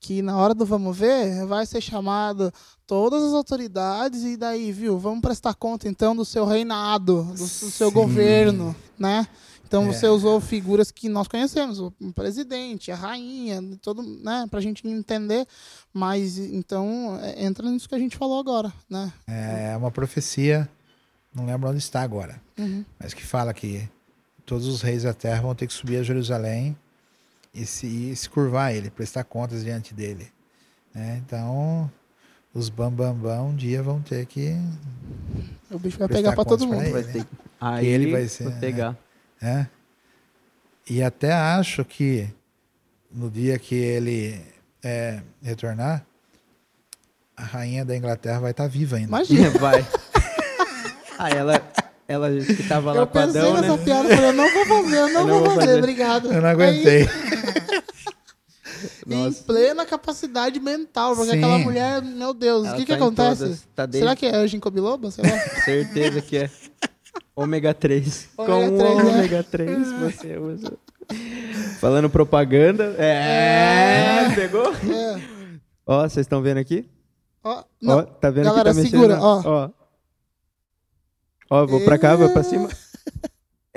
Que 0.00 0.22
na 0.22 0.36
hora 0.36 0.54
do 0.54 0.64
vamos 0.64 0.96
ver, 0.96 1.44
vai 1.46 1.66
ser 1.66 1.80
chamado 1.80 2.52
todas 2.86 3.22
as 3.24 3.32
autoridades 3.32 4.22
e 4.22 4.36
daí, 4.36 4.70
viu? 4.70 4.96
Vamos 4.96 5.20
prestar 5.20 5.54
conta 5.54 5.88
então 5.88 6.14
do 6.14 6.24
seu 6.24 6.46
reinado, 6.46 7.24
do, 7.24 7.34
do 7.34 7.46
seu 7.46 7.90
governo, 7.90 8.74
né? 8.96 9.26
Então 9.68 9.84
É. 9.84 9.92
você 9.92 10.08
usou 10.08 10.40
figuras 10.40 10.90
que 10.90 11.08
nós 11.10 11.28
conhecemos, 11.28 11.78
o 11.78 11.92
presidente, 12.14 12.90
a 12.90 12.96
rainha, 12.96 13.62
todo, 13.82 14.02
né? 14.02 14.46
Pra 14.50 14.60
gente 14.60 14.86
entender. 14.88 15.46
Mas 15.92 16.38
então 16.38 17.18
é, 17.22 17.44
entra 17.44 17.70
nisso 17.70 17.86
que 17.88 17.94
a 17.94 17.98
gente 17.98 18.16
falou 18.16 18.40
agora, 18.40 18.72
né? 18.88 19.12
É 19.26 19.76
uma 19.76 19.90
profecia, 19.90 20.66
não 21.34 21.44
lembro 21.46 21.68
onde 21.68 21.78
está 21.78 22.00
agora, 22.00 22.40
Uhum. 22.58 22.82
mas 22.98 23.12
que 23.12 23.24
fala 23.24 23.52
que 23.52 23.86
todos 24.46 24.66
os 24.66 24.80
reis 24.80 25.02
da 25.02 25.12
terra 25.12 25.42
vão 25.42 25.54
ter 25.54 25.66
que 25.66 25.72
subir 25.74 25.98
a 25.98 26.02
Jerusalém 26.02 26.74
e 27.54 27.66
se, 27.66 27.86
e 27.86 28.16
se 28.16 28.28
curvar 28.30 28.68
a 28.68 28.72
ele, 28.72 28.88
prestar 28.90 29.22
contas 29.24 29.62
diante 29.62 29.92
dele. 29.92 30.28
né? 30.94 31.20
Então, 31.26 31.90
os 32.54 32.70
bambambam 32.70 33.14
bam, 33.14 33.36
bam, 33.36 33.42
um 33.50 33.54
dia 33.54 33.82
vão 33.82 34.00
ter 34.00 34.24
que. 34.24 34.56
O 35.70 35.78
bicho 35.78 35.98
vai 35.98 36.08
Prestar 36.08 36.30
pegar 36.30 36.34
pra 36.34 36.44
todo 36.46 36.66
mundo. 36.66 36.82
ele. 36.82 36.90
Vai 36.92 37.04
ter... 37.04 37.26
Aí 37.60 37.86
Ele 37.86 38.10
vai 38.12 38.26
ser, 38.28 38.48
né? 38.48 38.58
pegar. 38.60 38.92
né? 38.92 38.96
E 40.88 41.02
até 41.02 41.32
acho 41.32 41.84
que 41.84 42.28
no 43.12 43.30
dia 43.30 43.58
que 43.58 43.74
ele 43.74 44.40
é, 44.82 45.20
retornar, 45.42 46.04
a 47.36 47.42
rainha 47.44 47.84
da 47.84 47.96
Inglaterra 47.96 48.40
vai 48.40 48.50
estar 48.50 48.66
viva 48.66 48.96
ainda. 48.96 49.08
Imagina. 49.08 49.50
Vai. 49.58 49.86
Ah, 51.18 51.30
ela, 51.30 51.62
ela 52.06 52.30
que 52.30 52.62
tava 52.68 52.92
lá 52.92 53.00
Eu 53.02 53.06
com 53.06 53.12
pensei 53.12 53.40
Adão, 53.40 53.54
nessa 53.54 53.76
né? 53.76 53.84
piada, 53.84 54.08
falei, 54.08 54.28
eu 54.30 54.32
não 54.32 54.52
vou 54.52 54.66
fazer, 54.66 54.96
eu 54.96 55.08
não, 55.08 55.20
Eu 55.20 55.26
não 55.26 55.34
vou, 55.34 55.38
vou 55.40 55.50
fazer, 55.54 55.66
fazer. 55.66 55.78
obrigado. 55.78 56.32
Eu 56.32 56.40
não 56.42 56.48
aguentei. 56.48 57.08
em 59.08 59.32
plena 59.32 59.84
capacidade 59.86 60.60
mental, 60.60 61.16
porque 61.16 61.32
Sim. 61.32 61.38
aquela 61.38 61.58
mulher, 61.58 62.02
meu 62.02 62.32
Deus, 62.34 62.68
o 62.68 62.74
que 62.76 62.84
que 62.84 62.92
tá 62.92 62.94
em 62.94 62.96
acontece? 62.96 63.42
todas, 63.42 63.68
Tá. 63.74 63.88
Será 63.90 64.14
que 64.14 64.26
é 64.26 64.36
a 64.36 64.46
ginkgo 64.46 64.70
biloba? 64.70 65.10
Sei 65.10 65.24
lá. 65.24 65.38
Certeza 65.64 66.20
que 66.22 66.36
é. 66.38 66.50
Ômega 67.36 67.72
3. 67.74 68.28
Ômega 68.36 68.68
Com 68.70 68.78
3, 68.78 68.96
né? 68.96 69.02
ômega 69.12 69.42
3 69.44 69.92
você 70.00 70.36
usa. 70.38 70.72
Falando 71.80 72.10
propaganda. 72.10 72.94
É, 72.98 74.28
pegou? 74.34 74.72
É. 74.74 75.20
Ó, 75.86 76.02
vocês 76.02 76.24
estão 76.24 76.42
vendo 76.42 76.58
aqui? 76.58 76.88
Ó, 77.44 77.62
Ó, 77.86 78.02
tá 78.02 78.30
vendo 78.30 78.44
Galera, 78.46 78.70
que 78.70 78.76
tá 78.76 78.82
mexendo? 78.82 79.00
segura, 79.00 79.18
ó. 79.20 79.42
ó. 79.44 79.70
Ó, 81.50 81.66
vou 81.66 81.80
pra 81.84 81.96
cá, 81.98 82.14
vou 82.16 82.28
pra 82.30 82.42
cima. 82.42 82.68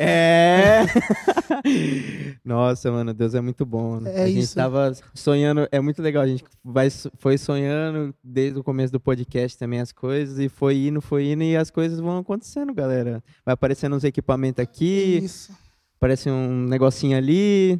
É! 0.01 0.81
Nossa, 2.43 2.91
mano, 2.91 3.13
Deus 3.13 3.35
é 3.35 3.41
muito 3.41 3.65
bom. 3.65 3.99
né? 3.99 4.11
É 4.15 4.23
a 4.23 4.27
gente 4.27 4.39
isso. 4.39 4.55
tava 4.55 4.91
sonhando, 5.13 5.67
é 5.71 5.79
muito 5.79 6.01
legal, 6.01 6.23
a 6.23 6.27
gente 6.27 6.43
vai, 6.63 6.89
foi 7.17 7.37
sonhando 7.37 8.13
desde 8.23 8.59
o 8.59 8.63
começo 8.63 8.91
do 8.91 8.99
podcast 8.99 9.57
também 9.57 9.79
as 9.79 9.91
coisas, 9.91 10.39
e 10.39 10.49
foi 10.49 10.87
indo, 10.87 11.01
foi 11.01 11.31
indo, 11.31 11.43
e 11.43 11.55
as 11.55 11.69
coisas 11.69 11.99
vão 11.99 12.17
acontecendo, 12.17 12.73
galera. 12.73 13.23
Vai 13.45 13.53
aparecendo 13.53 13.95
uns 13.95 14.03
equipamentos 14.03 14.59
aqui, 14.59 15.19
isso. 15.23 15.53
aparece 15.97 16.31
um 16.31 16.65
negocinho 16.65 17.15
ali, 17.15 17.79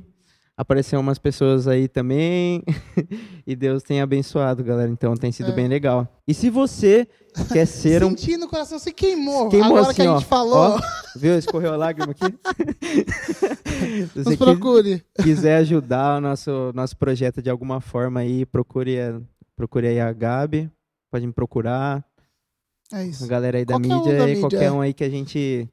apareceu 0.62 1.00
umas 1.00 1.18
pessoas 1.18 1.68
aí 1.68 1.88
também, 1.88 2.64
e 3.48 3.56
Deus 3.56 3.82
tem 3.82 4.00
abençoado, 4.00 4.64
galera, 4.64 4.92
então 4.92 5.16
tem 5.16 5.32
sido 5.32 5.50
É. 5.50 5.54
bem 5.56 5.68
legal. 5.68 6.08
E 6.28 6.34
se 6.36 6.52
você 6.52 7.08
quer 7.52 7.66
ser 7.66 8.04
um 8.04 8.10
Senti 8.12 8.38
no 8.38 8.48
coração, 8.48 8.78
você 8.78 8.92
queimou. 8.92 9.50
Queimou 9.50 9.78
Agora 9.78 9.94
que 9.94 10.02
assim, 10.02 10.08
a 10.10 10.14
ó. 10.14 10.20
gente 10.20 10.28
falou, 10.28 10.76
Ó, 10.78 10.80
viu? 11.16 11.36
Escorreu 11.38 11.74
a 11.74 11.78
lágrima 11.78 12.12
aqui. 12.12 12.24
Se 14.14 14.20
nos 14.24 14.36
procure. 14.36 15.04
quiser 15.24 15.58
ajudar 15.58 16.18
o 16.18 16.22
nosso, 16.22 16.72
nosso 16.76 16.96
projeto 16.96 17.42
de 17.42 17.50
alguma 17.50 17.82
forma 17.82 18.20
aí, 18.20 18.46
procure, 18.46 19.00
a- 19.00 19.20
procure 19.56 19.88
aí 19.88 20.00
a 20.00 20.14
Gabi. 20.14 20.70
Pode 21.12 21.26
me 21.26 21.34
procurar. 21.34 22.06
É 22.94 22.98
A 22.98 23.04
isso. 23.06 23.26
galera 23.28 23.58
aí 23.58 23.66
da 23.66 23.74
Qualquer 23.76 23.94
um 23.94 23.98
mídia, 23.98 24.18
da 24.18 24.26
mídia, 24.28 24.40
qualquer 24.42 24.64
é. 24.66 24.72
um 24.72 24.82
aí 24.82 24.94
que 24.94 25.04
a 25.04 25.10
gente 25.10 25.68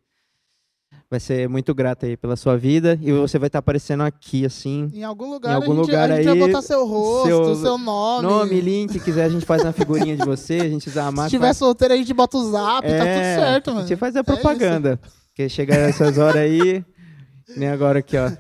vai 1.10 1.18
ser 1.20 1.48
muito 1.48 1.74
grato 1.74 2.04
aí 2.06 2.16
pela 2.16 2.36
sua 2.36 2.56
vida. 2.56 2.98
E 3.00 3.12
você 3.12 3.38
vai 3.38 3.46
estar 3.48 3.58
aparecendo 3.60 4.02
aqui, 4.02 4.44
assim. 4.44 4.90
Em 4.94 5.04
algum 5.04 5.30
lugar, 5.30 5.54
algum 5.56 5.72
a 5.72 5.76
gente, 5.76 5.86
lugar 5.86 6.10
a 6.10 6.16
gente 6.16 6.28
aí, 6.28 6.38
vai 6.38 6.48
botar 6.48 6.62
seu 6.62 6.86
rosto, 6.86 7.26
seu, 7.28 7.54
seu 7.56 7.78
nome. 7.78 8.26
Nome, 8.28 8.60
link, 8.60 8.98
quiser 9.00 9.24
a 9.24 9.28
gente 9.28 9.46
faz 9.46 9.62
uma 9.64 9.72
figurinha 9.72 10.16
de 10.16 10.24
você, 10.24 10.54
a 10.56 10.68
gente 10.68 10.88
usa 10.88 11.04
a 11.04 11.06
Se 11.10 11.16
máscara. 11.16 11.30
tiver 11.30 11.52
solteiro, 11.54 11.94
a 11.94 11.96
gente 11.96 12.12
bota 12.12 12.36
o 12.36 12.50
zap, 12.50 12.82
tá 12.82 12.88
tudo 12.98 13.06
É, 13.06 13.36
certo, 13.36 13.70
A 13.70 13.74
mano. 13.74 13.86
gente 13.86 13.98
faz 13.98 14.16
a 14.16 14.20
É 14.20 14.22
propaganda. 14.22 15.00
Porque 15.28 15.48
chega 15.48 15.74
essas 15.74 16.18
horas 16.18 16.42
aí, 16.42 16.84
nem 17.56 17.68
agora 17.68 18.00
aqui, 18.00 18.16
ó. 18.16 18.30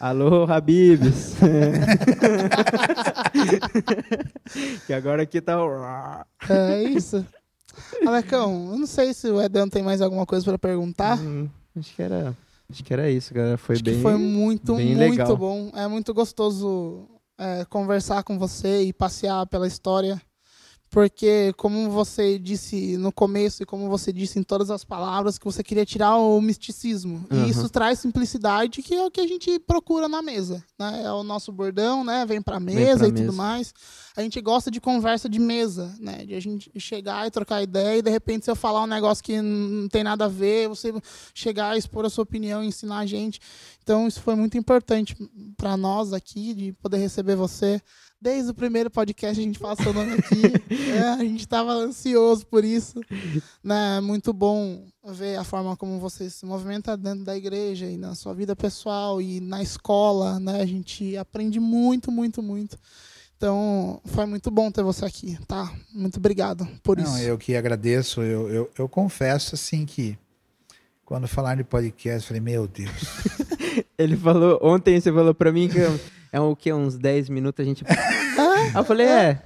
Alô, 0.00 0.44
Habibs. 0.50 1.34
que 4.86 4.92
agora 4.92 5.22
aqui 5.22 5.40
tá. 5.40 5.56
É 6.48 6.82
isso. 6.84 7.24
Alecão, 8.06 8.70
eu 8.72 8.78
não 8.78 8.86
sei 8.86 9.14
se 9.14 9.28
o 9.28 9.40
Edan 9.40 9.68
tem 9.68 9.82
mais 9.82 10.00
alguma 10.00 10.26
coisa 10.26 10.44
pra 10.44 10.58
perguntar. 10.58 11.18
Hum, 11.18 11.48
acho 11.76 11.94
que 11.94 12.02
era, 12.02 12.36
acho 12.70 12.84
que 12.84 12.92
era 12.92 13.10
isso, 13.10 13.32
galera. 13.34 13.58
Foi 13.58 13.74
Acho 13.74 13.84
bem 13.84 13.94
que 13.96 14.02
foi 14.02 14.16
muito, 14.16 14.74
bem 14.76 14.94
muito 14.96 15.10
legal. 15.10 15.36
bom. 15.36 15.70
É 15.74 15.86
muito 15.86 16.12
gostoso 16.14 17.08
é, 17.38 17.64
conversar 17.66 18.22
com 18.22 18.38
você 18.38 18.82
e 18.82 18.92
passear 18.92 19.46
pela 19.46 19.66
história. 19.66 20.20
Porque, 20.90 21.52
como 21.56 21.88
você 21.88 22.36
disse 22.36 22.96
no 22.96 23.12
começo 23.12 23.62
e 23.62 23.66
como 23.66 23.88
você 23.88 24.12
disse 24.12 24.40
em 24.40 24.42
todas 24.42 24.72
as 24.72 24.84
palavras, 24.84 25.38
que 25.38 25.44
você 25.44 25.62
queria 25.62 25.86
tirar 25.86 26.16
o 26.16 26.40
misticismo. 26.40 27.24
Aham. 27.30 27.46
E 27.46 27.50
isso 27.50 27.68
traz 27.68 28.00
simplicidade, 28.00 28.82
que 28.82 28.94
é 28.94 29.04
o 29.04 29.10
que 29.10 29.20
a 29.20 29.26
gente 29.26 29.56
procura 29.60 30.08
na 30.08 30.20
mesa. 30.20 30.64
Né? 30.76 31.02
É 31.04 31.12
o 31.12 31.22
nosso 31.22 31.52
bordão, 31.52 32.02
né? 32.02 32.26
Vem 32.26 32.42
pra 32.42 32.58
mesa 32.58 32.98
pra 32.98 33.08
e 33.08 33.12
tudo 33.12 33.26
mesa. 33.26 33.32
mais. 33.32 33.74
A 34.16 34.22
gente 34.22 34.40
gosta 34.40 34.68
de 34.68 34.80
conversa 34.80 35.28
de 35.28 35.38
mesa, 35.38 35.94
né? 36.00 36.24
De 36.26 36.34
a 36.34 36.40
gente 36.40 36.72
chegar 36.80 37.24
e 37.24 37.30
trocar 37.30 37.62
ideia 37.62 37.98
e 37.98 38.02
de 38.02 38.10
repente 38.10 38.44
se 38.44 38.50
eu 38.50 38.56
falar 38.56 38.82
um 38.82 38.88
negócio 38.88 39.22
que 39.22 39.40
não 39.40 39.88
tem 39.88 40.02
nada 40.02 40.24
a 40.24 40.28
ver, 40.28 40.68
você 40.68 40.92
chegar 41.32 41.76
e 41.76 41.78
expor 41.78 42.04
a 42.04 42.10
sua 42.10 42.24
opinião 42.24 42.64
e 42.64 42.66
ensinar 42.66 42.98
a 42.98 43.06
gente. 43.06 43.40
Então 43.82 44.08
isso 44.08 44.20
foi 44.20 44.34
muito 44.34 44.58
importante 44.58 45.16
para 45.56 45.76
nós 45.76 46.12
aqui 46.12 46.52
de 46.52 46.72
poder 46.72 46.98
receber 46.98 47.36
você. 47.36 47.80
Desde 48.20 48.50
o 48.50 48.54
primeiro 48.54 48.90
podcast 48.90 49.40
a 49.40 49.44
gente 49.44 49.58
fala 49.58 49.76
seu 49.76 49.94
nome 49.94 50.12
aqui. 50.12 50.42
É, 50.90 51.08
a 51.08 51.18
gente 51.18 51.40
estava 51.40 51.72
ansioso 51.72 52.44
por 52.46 52.64
isso. 52.64 53.00
Né? 53.62 53.98
É 53.98 54.00
muito 54.00 54.32
bom 54.32 54.84
ver 55.04 55.36
a 55.36 55.44
forma 55.44 55.76
como 55.76 55.98
você 55.98 56.28
se 56.28 56.44
movimenta 56.44 56.96
dentro 56.96 57.24
da 57.24 57.36
igreja 57.36 57.86
e 57.86 57.96
na 57.96 58.14
sua 58.14 58.34
vida 58.34 58.54
pessoal 58.54 59.22
e 59.22 59.40
na 59.40 59.62
escola. 59.62 60.38
Né? 60.40 60.60
A 60.60 60.66
gente 60.66 61.16
aprende 61.16 61.58
muito, 61.60 62.10
muito, 62.10 62.42
muito. 62.42 62.76
Então, 63.36 64.02
foi 64.04 64.26
muito 64.26 64.50
bom 64.50 64.70
ter 64.70 64.82
você 64.82 65.04
aqui, 65.06 65.38
tá? 65.46 65.72
Muito 65.94 66.18
obrigado 66.18 66.68
por 66.82 66.98
Não, 66.98 67.04
isso. 67.04 67.24
eu 67.24 67.38
que 67.38 67.56
agradeço. 67.56 68.20
Eu, 68.20 68.50
eu, 68.50 68.70
eu 68.76 68.86
confesso, 68.88 69.54
assim, 69.54 69.86
que 69.86 70.18
quando 71.06 71.26
falaram 71.26 71.56
de 71.56 71.64
podcast, 71.64 72.22
eu 72.22 72.28
falei, 72.28 72.40
meu 72.42 72.68
Deus. 72.68 72.90
Ele 73.96 74.16
falou, 74.16 74.58
ontem 74.62 75.00
você 75.00 75.10
falou 75.10 75.34
pra 75.34 75.50
mim 75.50 75.68
que 75.68 75.78
é 76.32 76.40
o 76.40 76.54
que, 76.56 76.72
uns 76.72 76.96
10 76.98 77.28
minutos 77.28 77.62
a 77.62 77.66
gente... 77.66 77.84
Aí 77.88 78.72
eu 78.74 78.84
falei, 78.84 79.06
é, 79.06 79.42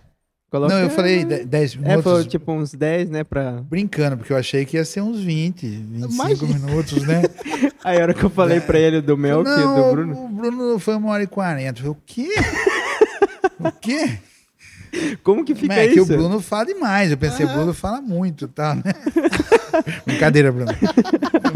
Coloca... 0.54 0.72
Não, 0.72 0.82
eu 0.82 0.90
falei 0.90 1.24
de- 1.24 1.44
10 1.44 1.74
É, 1.74 1.78
minutos. 1.78 2.02
foi 2.04 2.24
tipo 2.26 2.52
uns 2.52 2.72
10, 2.72 3.10
né? 3.10 3.24
Pra... 3.24 3.60
Brincando, 3.62 4.16
porque 4.16 4.32
eu 4.32 4.36
achei 4.36 4.64
que 4.64 4.76
ia 4.76 4.84
ser 4.84 5.00
uns 5.00 5.18
20, 5.20 5.66
25 5.66 6.12
Imagina. 6.14 6.58
minutos, 6.60 7.02
né? 7.04 7.22
Aí 7.82 7.98
a 7.98 8.02
hora 8.02 8.14
que 8.14 8.22
eu 8.22 8.30
falei 8.30 8.60
pra 8.60 8.78
ele 8.78 9.00
do 9.00 9.16
meu, 9.16 9.42
que 9.42 9.50
do 9.50 9.90
Bruno. 9.90 10.24
o 10.24 10.28
Bruno 10.28 10.78
foi 10.78 10.94
uma 10.94 11.10
hora 11.10 11.24
e 11.24 11.26
quarenta. 11.26 11.80
Eu 11.80 11.84
falei, 11.84 11.90
o 11.90 12.02
quê? 12.06 12.28
o 13.58 13.72
quê? 13.72 14.18
Como 15.24 15.44
que 15.44 15.56
fica 15.56 15.74
Mas 15.74 15.78
é 15.78 15.86
isso? 15.86 15.94
que 15.94 16.00
o 16.02 16.06
Bruno 16.06 16.40
fala 16.40 16.66
demais. 16.66 17.10
Eu 17.10 17.18
pensei, 17.18 17.44
o 17.44 17.52
Bruno 17.52 17.74
fala 17.74 18.00
muito, 18.00 18.46
tá, 18.46 18.76
né? 18.76 18.82
Brincadeira, 20.06 20.52
Bruno. 20.52 20.70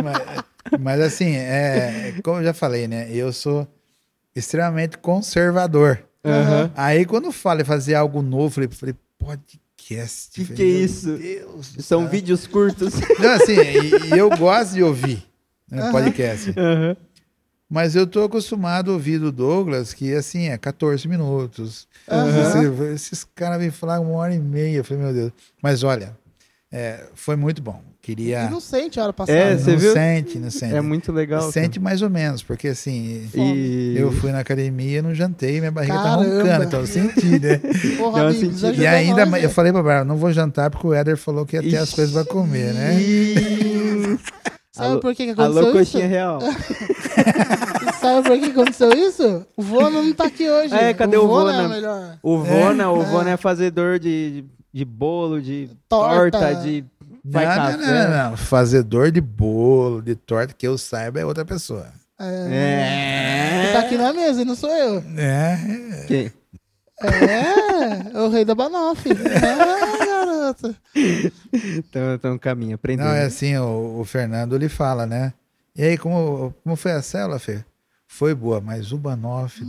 mas, 0.02 0.44
mas, 0.80 1.00
assim, 1.00 1.36
é, 1.36 2.14
como 2.24 2.38
eu 2.38 2.44
já 2.44 2.52
falei, 2.52 2.88
né? 2.88 3.06
Eu 3.12 3.32
sou 3.32 3.64
extremamente 4.38 4.98
conservador. 4.98 6.02
Aham. 6.24 6.70
Aí 6.76 7.04
quando 7.04 7.30
fala 7.32 7.62
em 7.62 7.64
fazer 7.64 7.94
algo 7.94 8.22
novo, 8.22 8.46
eu 8.46 8.50
falei, 8.50 8.68
falei 8.72 8.94
podcast. 9.18 10.30
Que 10.32 10.44
Falei, 10.44 10.56
que 10.56 10.62
é 10.62 10.66
isso? 10.66 11.16
Deus 11.16 11.66
São 11.80 12.00
céu. 12.02 12.08
vídeos 12.10 12.46
curtos. 12.46 12.94
Não, 13.18 13.30
assim, 13.30 13.54
e, 13.54 14.14
e 14.14 14.18
eu 14.18 14.28
gosto 14.36 14.74
de 14.74 14.82
ouvir 14.82 15.24
né, 15.70 15.82
Aham. 15.82 15.92
podcast. 15.92 16.50
Aham. 16.58 16.96
Mas 17.70 17.94
eu 17.94 18.06
tô 18.06 18.22
acostumado 18.24 18.90
a 18.90 18.94
ouvir 18.94 19.18
do 19.18 19.30
Douglas 19.30 19.92
que, 19.92 20.14
assim, 20.14 20.48
é 20.48 20.56
14 20.58 21.06
minutos. 21.06 21.86
Aham. 22.10 22.40
Esse- 22.40 22.94
esses 22.94 23.24
caras 23.34 23.58
vêm 23.58 23.70
falar 23.70 24.00
uma 24.00 24.12
hora 24.14 24.34
e 24.34 24.38
meia. 24.38 24.78
Eu 24.78 24.84
falei, 24.84 25.02
meu 25.04 25.12
Deus. 25.12 25.32
Mas 25.62 25.82
olha, 25.82 26.16
é, 26.72 27.00
foi 27.14 27.36
muito 27.36 27.62
bom. 27.62 27.80
Queria. 28.00 28.44
Inocente 28.44 28.98
a 28.98 29.02
hora 29.04 29.12
passada. 29.12 29.36
É, 29.38 29.52
não 29.54 29.58
você 29.60 29.76
viu? 29.76 29.92
sente, 29.92 30.38
não 30.38 30.50
sente. 30.50 30.74
É 30.74 30.80
muito 30.80 31.12
legal. 31.12 31.50
Sente 31.52 31.78
mais 31.78 32.00
ou 32.00 32.08
menos, 32.08 32.42
porque 32.42 32.68
assim. 32.68 33.28
E... 33.34 33.94
eu 33.98 34.10
fui 34.12 34.32
na 34.32 34.38
academia, 34.38 35.02
não 35.02 35.14
jantei, 35.14 35.58
minha 35.60 35.70
barriga 35.70 35.94
tá 35.94 36.02
Caramba. 36.04 36.24
roncando, 36.38 36.64
então 36.64 36.80
eu 36.80 36.86
senti, 36.86 37.26
né? 37.38 37.60
Porra, 37.98 38.22
Não, 38.22 38.28
amigos, 38.28 38.60
senti- 38.60 38.80
E 38.80 38.86
ainda, 38.86 39.26
nós, 39.26 39.42
eu 39.42 39.48
né? 39.48 39.54
falei 39.54 39.72
pra 39.72 39.82
Bárbara, 39.82 40.04
não 40.06 40.16
vou 40.16 40.32
jantar 40.32 40.70
porque 40.70 40.86
o 40.86 40.94
Éder 40.94 41.16
falou 41.18 41.44
que 41.44 41.56
ia 41.56 41.62
ter 41.62 41.76
as 41.76 41.92
coisas 41.92 42.14
pra 42.14 42.24
comer, 42.24 42.72
né? 42.72 42.96
Sabe 44.72 44.90
Alô- 44.92 45.00
por 45.00 45.14
que, 45.14 45.34
que 45.34 45.40
Alô, 45.40 45.58
aconteceu 45.58 45.82
isso? 45.82 45.92
coxinha 45.92 46.06
real. 46.06 46.38
Sabe 48.00 48.28
por 48.28 48.38
que 48.38 48.44
que 48.46 48.50
aconteceu 48.60 48.90
isso? 48.92 49.46
O 49.56 49.62
Vona 49.62 49.90
não 50.02 50.12
tá 50.14 50.24
aqui 50.24 50.48
hoje. 50.48 50.72
É, 50.74 50.94
cadê 50.94 51.16
o 51.16 51.26
Vona? 51.26 51.52
Vona? 51.52 51.62
É 51.62 51.66
o 51.66 51.70
melhor. 51.70 52.18
O 52.22 52.38
Vona, 52.38 52.90
o 52.92 53.02
É. 53.02 53.04
Vona 53.06 53.30
é 53.30 53.36
fazedor 53.36 53.98
de, 53.98 54.44
de 54.72 54.84
bolo, 54.84 55.40
de 55.40 55.70
Torta. 55.88 56.38
torta, 56.38 56.54
de 56.62 56.84
vai 57.24 57.46
não, 57.46 57.54
café. 57.54 57.76
não, 57.76 57.86
não, 58.10 58.30
não. 58.30 58.36
Fazedor 58.36 59.10
de 59.10 59.20
bolo, 59.20 60.02
de 60.02 60.14
torta, 60.14 60.54
que 60.54 60.66
eu 60.66 60.76
saiba, 60.78 61.20
é 61.20 61.24
outra 61.24 61.44
pessoa. 61.44 61.86
É. 62.20 63.68
É. 63.68 63.72
Tá 63.72 63.80
aqui 63.80 63.96
na 63.96 64.12
mesa 64.12 64.42
e 64.42 64.44
não 64.44 64.54
sou 64.54 64.70
eu. 64.70 65.02
É. 65.16 66.04
Quem? 66.06 66.32
É, 67.00 68.12
é 68.12 68.20
o 68.20 68.28
rei 68.28 68.44
da 68.44 68.54
Banoff. 68.56 69.08
É, 69.08 70.06
garoto. 70.06 70.74
Então, 71.76 72.14
então 72.14 72.38
caminho, 72.38 72.74
aprendendo. 72.74 73.06
Não, 73.06 73.14
é 73.14 73.24
assim, 73.24 73.56
o, 73.56 74.00
o 74.00 74.04
Fernando 74.04 74.56
ele 74.56 74.68
fala, 74.68 75.06
né? 75.06 75.32
E 75.76 75.82
aí, 75.82 75.96
como, 75.96 76.52
como 76.64 76.74
foi 76.74 76.90
a 76.92 77.02
célula, 77.02 77.38
Fê? 77.38 77.64
Foi 78.10 78.34
boa, 78.34 78.60
mas 78.60 78.90
o 78.90 78.96
Banoff. 78.96 79.62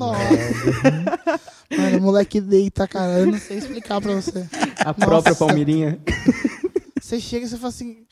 Mano, 1.70 1.98
o 1.98 2.02
moleque 2.02 2.40
deita, 2.41 2.88
cara. 2.88 3.20
Eu 3.20 3.28
não 3.28 3.38
sei 3.38 3.57
explicar 3.57 4.02
pra 4.02 4.14
você. 4.16 4.48
A 4.78 4.94
própria 4.94 5.34
Nossa. 5.34 5.45
Palmeirinha. 5.45 5.99
Você 6.99 7.20
chega 7.20 7.45
e 7.45 7.49
você 7.49 7.57
fala 7.57 7.70
assim. 7.70 8.06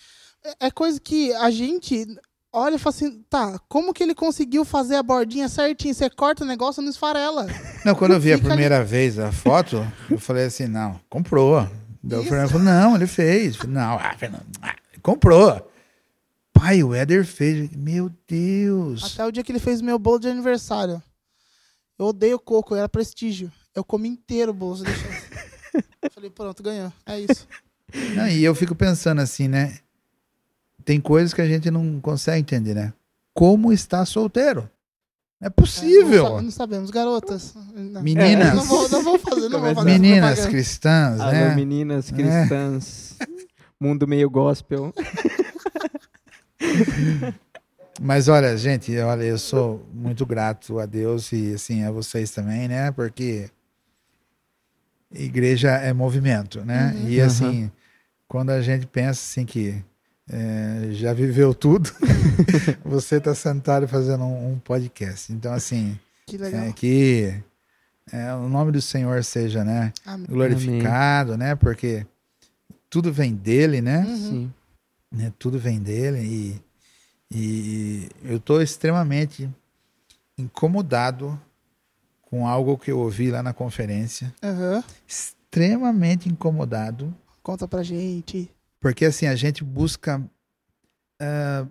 É 0.43 0.67
é 0.67 0.71
coisa 0.71 0.99
que 0.99 1.33
a 1.33 1.49
gente 1.49 2.05
olha 2.51 2.75
e 2.75 2.79
fala 2.79 2.95
assim, 2.95 3.23
tá, 3.29 3.59
como 3.67 3.93
que 3.93 4.03
ele 4.03 4.15
conseguiu 4.15 4.63
fazer 4.63 4.95
a 4.95 5.03
bordinha 5.03 5.49
certinho? 5.49 5.93
Você 5.93 6.09
corta 6.09 6.43
o 6.43 6.47
negócio 6.47 6.81
e 6.81 6.83
não 6.83 6.91
esfarela. 6.91 7.47
Não, 7.83 7.95
quando 7.95 8.13
eu 8.13 8.19
vi 8.19 8.33
a 8.33 8.37
primeira 8.37 8.83
vez 8.83 9.17
a 9.19 9.31
foto, 9.31 9.85
eu 10.09 10.19
falei 10.19 10.45
assim, 10.45 10.67
não, 10.67 10.99
comprou. 11.09 11.67
Daí 12.03 12.19
o. 12.19 12.23
Fernando 12.23 12.49
falou, 12.49 12.65
não, 12.65 12.95
ele 12.95 13.07
fez. 13.07 13.55
Falei, 13.55 13.73
não, 13.73 13.95
ah, 13.95 14.13
Fernando, 14.17 14.45
ah, 14.61 14.75
comprou. 15.01 15.69
Pai, 16.59 16.83
o 16.83 16.93
Éder 16.93 17.25
fez. 17.25 17.69
Meu 17.75 18.09
Deus. 18.27 19.13
Até 19.13 19.25
o 19.25 19.31
dia 19.31 19.43
que 19.43 19.51
ele 19.51 19.59
fez 19.59 19.81
meu 19.81 19.97
bolo 19.99 20.19
de 20.19 20.27
aniversário. 20.27 21.01
Eu 21.99 22.07
odeio 22.07 22.39
coco, 22.39 22.75
era 22.75 22.87
prestígio. 22.89 23.51
Eu 23.75 23.83
comi 23.83 24.09
inteiro 24.09 24.51
o 24.51 24.53
bolo. 24.55 24.77
você 24.77 24.83
deixou. 24.85 25.11
Falei, 26.13 26.29
pronto, 26.29 26.61
ganhou. 26.63 26.91
É 27.05 27.19
isso. 27.19 27.47
Não, 28.15 28.27
e 28.27 28.43
eu 28.43 28.53
fico 28.55 28.75
pensando 28.75 29.21
assim, 29.21 29.47
né? 29.47 29.77
Tem 30.83 30.99
coisas 31.01 31.33
que 31.33 31.41
a 31.41 31.47
gente 31.47 31.69
não 31.71 31.99
consegue 31.99 32.39
entender, 32.39 32.73
né? 32.73 32.93
Como 33.33 33.71
está 33.73 34.05
solteiro? 34.05 34.69
Não 35.39 35.45
é 35.45 35.49
Não, 35.49 35.51
possível. 35.51 36.23
sa- 36.25 36.41
não 36.41 36.51
sabemos, 36.51 36.89
garotas. 36.89 37.53
Não. 37.73 38.01
Meninas. 38.01 38.55
Não 38.55 38.63
vou, 38.63 38.89
não 38.89 39.03
vou 39.03 39.19
fazer, 39.19 39.49
não 39.49 39.61
vou 39.61 39.75
fazer. 39.75 39.91
Meninas 39.91 40.45
cristãs, 40.47 41.19
Alô, 41.19 41.31
né? 41.31 41.55
meninas 41.55 42.11
É. 42.11 42.15
cristãs. 42.15 43.15
Mundo 43.79 44.07
meio 44.07 44.29
gospel. 44.29 44.91
Mas 47.99 48.27
olha, 48.27 48.55
gente, 48.57 48.95
olha, 48.99 49.23
eu 49.23 49.39
sou 49.39 49.85
muito 49.93 50.25
grato 50.25 50.79
a 50.79 50.85
Deus 50.85 51.31
e 51.31 51.53
assim 51.53 51.83
a 51.83 51.91
vocês 51.91 52.29
também, 52.31 52.67
né? 52.67 52.91
Porque 52.91 53.49
igreja 55.11 55.71
é 55.71 55.91
movimento, 55.93 56.63
né? 56.63 56.93
Uhum. 56.95 57.09
E 57.09 57.21
assim, 57.21 57.71
quando 58.27 58.51
a 58.51 58.61
gente 58.61 58.85
pensa 58.85 59.11
assim 59.11 59.45
que 59.45 59.83
é, 60.29 60.89
já 60.91 61.13
viveu 61.13 61.53
tudo, 61.53 61.89
você 62.85 63.15
está 63.15 63.33
sentado 63.33 63.87
fazendo 63.87 64.23
um, 64.23 64.53
um 64.53 64.59
podcast. 64.59 65.33
Então 65.33 65.53
assim, 65.53 65.97
Que 66.27 66.37
legal. 66.37 66.65
é, 66.65 66.71
que 66.71 67.33
é, 68.11 68.33
o 68.33 68.47
nome 68.47 68.71
do 68.71 68.81
Senhor 68.81 69.23
seja, 69.23 69.63
né? 69.63 69.91
Amém. 70.05 70.27
Glorificado, 70.27 71.35
né? 71.35 71.55
Porque 71.55 72.05
tudo 72.89 73.11
vem 73.11 73.33
dele, 73.33 73.81
né? 73.81 74.05
Uhum. 74.07 74.17
Sim. 74.17 74.53
Né? 75.11 75.31
Tudo 75.39 75.57
vem 75.59 75.79
dele 75.81 76.19
e, 76.19 76.61
e 77.31 78.09
eu 78.23 78.37
estou 78.37 78.61
extremamente 78.61 79.49
incomodado 80.37 81.39
com 82.21 82.47
algo 82.47 82.77
que 82.77 82.91
eu 82.91 82.99
ouvi 82.99 83.31
lá 83.31 83.41
na 83.41 83.53
conferência. 83.53 84.33
Aham. 84.43 84.83
Extremamente 85.07 86.27
incomodado, 86.29 87.15
Conta 87.41 87.67
pra 87.67 87.81
gente. 87.83 88.51
porque 88.81 89.05
assim 89.05 89.25
a 89.27 89.35
gente 89.35 89.63
busca 89.63 90.21
ah, 91.19 91.65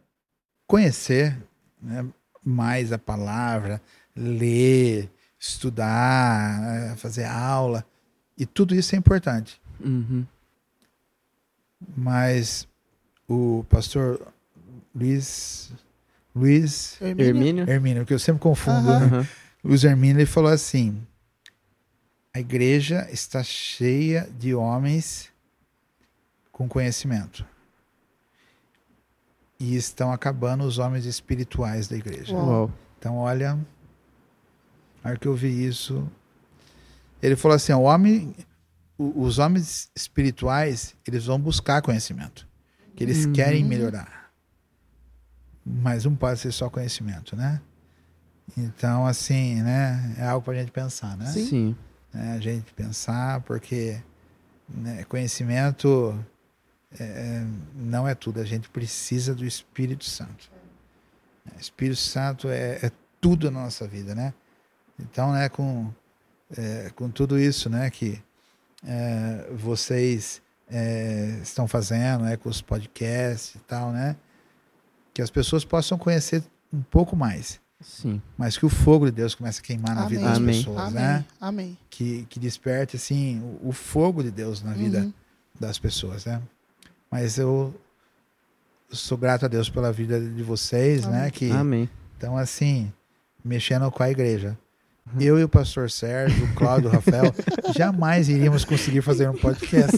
conhecer 0.67 1.37
né, 1.81 2.07
mais 2.43 2.91
a 2.93 2.99
palavra, 2.99 3.81
ler, 4.15 5.11
estudar, 5.39 6.93
eh, 6.93 6.97
fazer 6.97 7.25
aula 7.25 7.85
e 8.39 8.47
tudo 8.47 8.75
isso 8.75 8.95
é 8.95 8.99
importante. 8.99 9.61
Uhum. 9.79 10.25
Mas 11.97 12.67
o 13.29 13.65
pastor 13.69 14.21
Luiz 14.95 15.73
Luiz 16.35 17.01
Hermínio? 17.01 17.69
Hermínio? 17.69 18.05
Que 18.07 18.15
eu 18.15 18.19
sempre 18.19 18.41
confundo, 18.41 18.91
Aham. 18.91 19.21
né? 19.23 19.29
Luiz 19.65 19.85
Hermínio 19.85 20.19
ele 20.19 20.27
falou 20.27 20.51
assim: 20.51 21.01
a 22.33 22.41
igreja 22.41 23.09
está 23.11 23.43
cheia 23.43 24.29
de 24.39 24.55
homens 24.55 25.31
com 26.53 26.69
conhecimento. 26.69 27.47
E 29.59 29.75
estão 29.75 30.13
acabando 30.13 30.65
os 30.65 30.77
homens 30.77 31.07
espirituais 31.07 31.89
da 31.89 31.97
igreja. 31.97 32.35
Uau. 32.35 32.71
Então, 32.99 33.17
olha, 33.17 33.55
na 35.03 35.11
hora 35.11 35.19
que 35.19 35.27
eu 35.27 35.35
vi 35.35 35.67
isso, 35.67 36.07
ele 37.23 37.37
falou 37.37 37.55
assim: 37.57 37.73
o 37.73 37.83
homem, 37.83 38.35
os 38.99 39.39
homens 39.39 39.91
espirituais, 39.97 40.95
eles 41.07 41.25
vão 41.25 41.41
buscar 41.41 41.81
conhecimento, 41.81 42.47
que 42.97 43.05
eles 43.05 43.27
Uhum. 43.27 43.33
querem 43.33 43.63
melhorar. 43.65 44.31
Mas 45.65 46.05
não 46.05 46.15
pode 46.17 46.41
ser 46.41 46.53
só 46.53 46.71
conhecimento, 46.71 47.37
né? 47.37 47.61
Então, 48.57 49.07
assim, 49.07 49.63
né? 49.63 50.15
É 50.19 50.27
algo 50.27 50.45
para 50.45 50.55
a 50.55 50.57
gente 50.57 50.73
pensar, 50.73 51.17
né? 51.17 51.27
Sim. 51.27 51.77
Né, 52.13 52.33
a 52.35 52.41
gente 52.41 52.73
pensar, 52.73 53.41
porque 53.43 54.01
né, 54.69 55.05
conhecimento 55.05 56.19
é, 56.99 57.45
não 57.75 58.09
é 58.09 58.15
tudo, 58.15 58.41
a 58.41 58.45
gente 58.45 58.69
precisa 58.71 59.35
do 59.35 59.45
Espírito 59.45 60.05
Santo. 60.05 60.51
O 61.55 61.61
Espírito 61.61 62.01
Santo 62.01 62.49
é, 62.49 62.79
é 62.87 62.93
tudo 63.21 63.51
na 63.51 63.65
nossa 63.65 63.87
vida, 63.87 64.15
né? 64.15 64.33
Então, 64.99 65.33
né, 65.33 65.49
com, 65.49 65.93
é, 66.57 66.91
com 66.95 67.11
tudo 67.11 67.39
isso, 67.39 67.69
né, 67.69 67.91
que 67.91 68.23
é, 68.87 69.49
vocês 69.53 70.41
é, 70.71 71.39
estão 71.43 71.67
fazendo, 71.69 72.25
né, 72.25 72.37
com 72.37 72.49
os 72.49 72.61
podcasts 72.61 73.55
e 73.55 73.59
tal, 73.61 73.93
né, 73.93 74.17
que 75.15 75.23
as 75.23 75.31
pessoas 75.31 75.65
possam 75.65 75.97
conhecer 75.97 76.43
um 76.73 76.83
pouco 76.83 77.15
mais, 77.17 77.61
Sim. 77.81 78.21
mas 78.37 78.59
que 78.59 78.67
o 78.67 78.69
fogo 78.69 79.07
de 79.07 79.13
Deus 79.13 79.35
comece 79.35 79.61
a 79.61 79.63
queimar 79.63 79.95
na 79.95 80.07
vida 80.07 80.23
das 80.23 80.37
Amém. 80.39 80.57
pessoas, 80.59 80.79
Amém. 80.79 80.95
né? 80.95 81.25
Amém. 81.41 81.79
que, 81.89 82.27
que 82.29 82.39
desperte 82.41 82.97
assim 82.97 83.41
o, 83.63 83.69
o 83.69 83.73
fogo 83.73 84.23
de 84.23 84.31
Deus 84.31 84.63
na 84.63 84.73
vida 84.73 85.01
Uhum. 85.01 85.13
das 85.59 85.79
pessoas, 85.79 86.25
né? 86.27 86.43
Mas 87.11 87.39
eu 87.39 87.73
sou 88.91 89.17
grato 89.17 89.45
a 89.45 89.49
Deus 89.49 89.71
pela 89.71 89.93
vida 89.93 90.21
de 90.21 90.43
vocês, 90.43 91.07
né? 91.07 91.21
Amém. 91.21 91.31
Que 91.31 91.51
Amém. 91.51 91.91
estão 92.15 92.37
assim 92.37 92.93
mexendo 93.45 93.91
com 93.91 94.03
a 94.03 94.11
igreja. 94.11 94.59
Eu 95.21 95.39
e 95.39 95.45
o 95.45 95.49
pastor 95.49 95.91
Sérgio, 95.91 96.45
o 96.45 96.55
Cláudio, 96.55 96.89
o 96.89 96.93
Rafael, 96.93 97.33
jamais 97.77 98.29
iríamos 98.29 98.65
conseguir 98.65 99.03
fazer 99.03 99.29
um 99.29 99.37
podcast. 99.37 99.97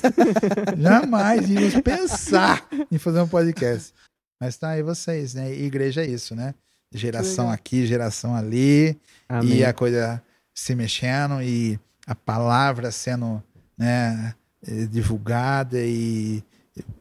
jamais 0.76 1.48
iríamos 1.48 1.80
pensar 1.80 2.66
em 2.90 2.98
fazer 2.98 3.20
um 3.20 3.28
podcast. 3.28 3.92
Mas 4.40 4.56
tá 4.56 4.70
aí 4.70 4.82
vocês, 4.82 5.34
né? 5.34 5.52
E 5.52 5.64
igreja 5.64 6.02
é 6.02 6.06
isso, 6.06 6.34
né? 6.34 6.54
Geração 6.92 7.50
aqui, 7.50 7.86
geração 7.86 8.34
ali, 8.34 8.98
Amém. 9.28 9.58
e 9.58 9.64
a 9.64 9.72
coisa 9.72 10.22
se 10.54 10.74
mexendo 10.74 11.42
e 11.42 11.78
a 12.06 12.14
palavra 12.14 12.90
sendo 12.90 13.42
né, 13.76 14.34
eh, 14.66 14.86
divulgada 14.86 15.78
e 15.80 16.42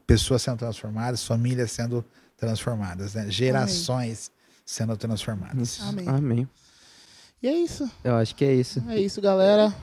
pessoas 0.06 0.42
sendo 0.42 0.58
transformadas, 0.58 1.26
famílias 1.26 1.72
sendo 1.72 2.04
transformadas, 2.36 3.14
né? 3.14 3.30
Gerações 3.30 4.32
sendo 4.66 4.98
transformadas. 4.98 5.70
Isso. 5.70 5.84
Amém. 5.84 6.08
Amém. 6.08 6.50
E 7.42 7.48
é 7.48 7.56
isso. 7.58 7.90
Eu 8.04 8.16
acho 8.16 8.36
que 8.36 8.44
é 8.46 8.54
isso. 8.54 8.82
É 8.90 9.00
isso, 9.00 9.22
galera. 9.22 9.74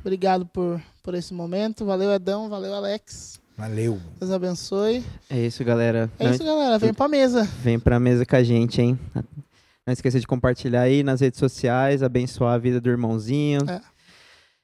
Obrigado 0.00 0.44
por, 0.46 0.80
por 1.02 1.14
esse 1.14 1.32
momento. 1.32 1.84
Valeu, 1.84 2.12
Edão. 2.12 2.48
Valeu, 2.48 2.74
Alex. 2.74 3.40
Valeu. 3.56 4.00
Deus 4.18 4.32
abençoe. 4.32 5.04
É 5.30 5.38
isso, 5.40 5.64
galera. 5.64 6.10
É 6.18 6.24
Não- 6.24 6.34
isso, 6.34 6.44
galera. 6.44 6.78
Vem 6.78 6.92
pra 6.92 7.08
mesa. 7.08 7.44
Vem 7.62 7.78
pra 7.78 8.00
mesa 8.00 8.26
com 8.26 8.34
a 8.36 8.42
gente, 8.42 8.82
hein? 8.82 8.98
Não 9.86 9.92
esqueça 9.92 10.18
de 10.18 10.26
compartilhar 10.26 10.80
aí 10.82 11.02
nas 11.02 11.20
redes 11.20 11.38
sociais, 11.38 12.02
abençoar 12.02 12.54
a 12.54 12.58
vida 12.58 12.80
do 12.80 12.90
irmãozinho. 12.90 13.60
É. 13.68 13.80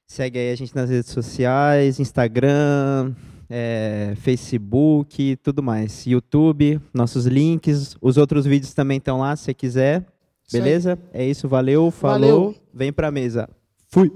Segue 0.08 0.38
aí 0.38 0.50
a 0.50 0.56
gente 0.56 0.74
nas 0.74 0.90
redes 0.90 1.10
sociais, 1.10 2.00
Instagram, 2.00 3.14
é, 3.48 4.14
Facebook, 4.16 5.36
tudo 5.36 5.62
mais. 5.62 6.04
YouTube, 6.04 6.80
nossos 6.92 7.26
links, 7.26 7.96
os 8.00 8.16
outros 8.16 8.44
vídeos 8.44 8.74
também 8.74 8.98
estão 8.98 9.18
lá, 9.20 9.36
se 9.36 9.44
você 9.44 9.54
quiser. 9.54 10.04
Isso. 10.50 10.62
Beleza? 10.62 10.98
É 11.12 11.24
isso, 11.24 11.48
valeu, 11.48 11.90
falou. 11.90 12.18
Valeu. 12.20 12.54
Vem 12.74 12.92
pra 12.92 13.10
mesa. 13.10 13.48
Fui! 13.88 14.12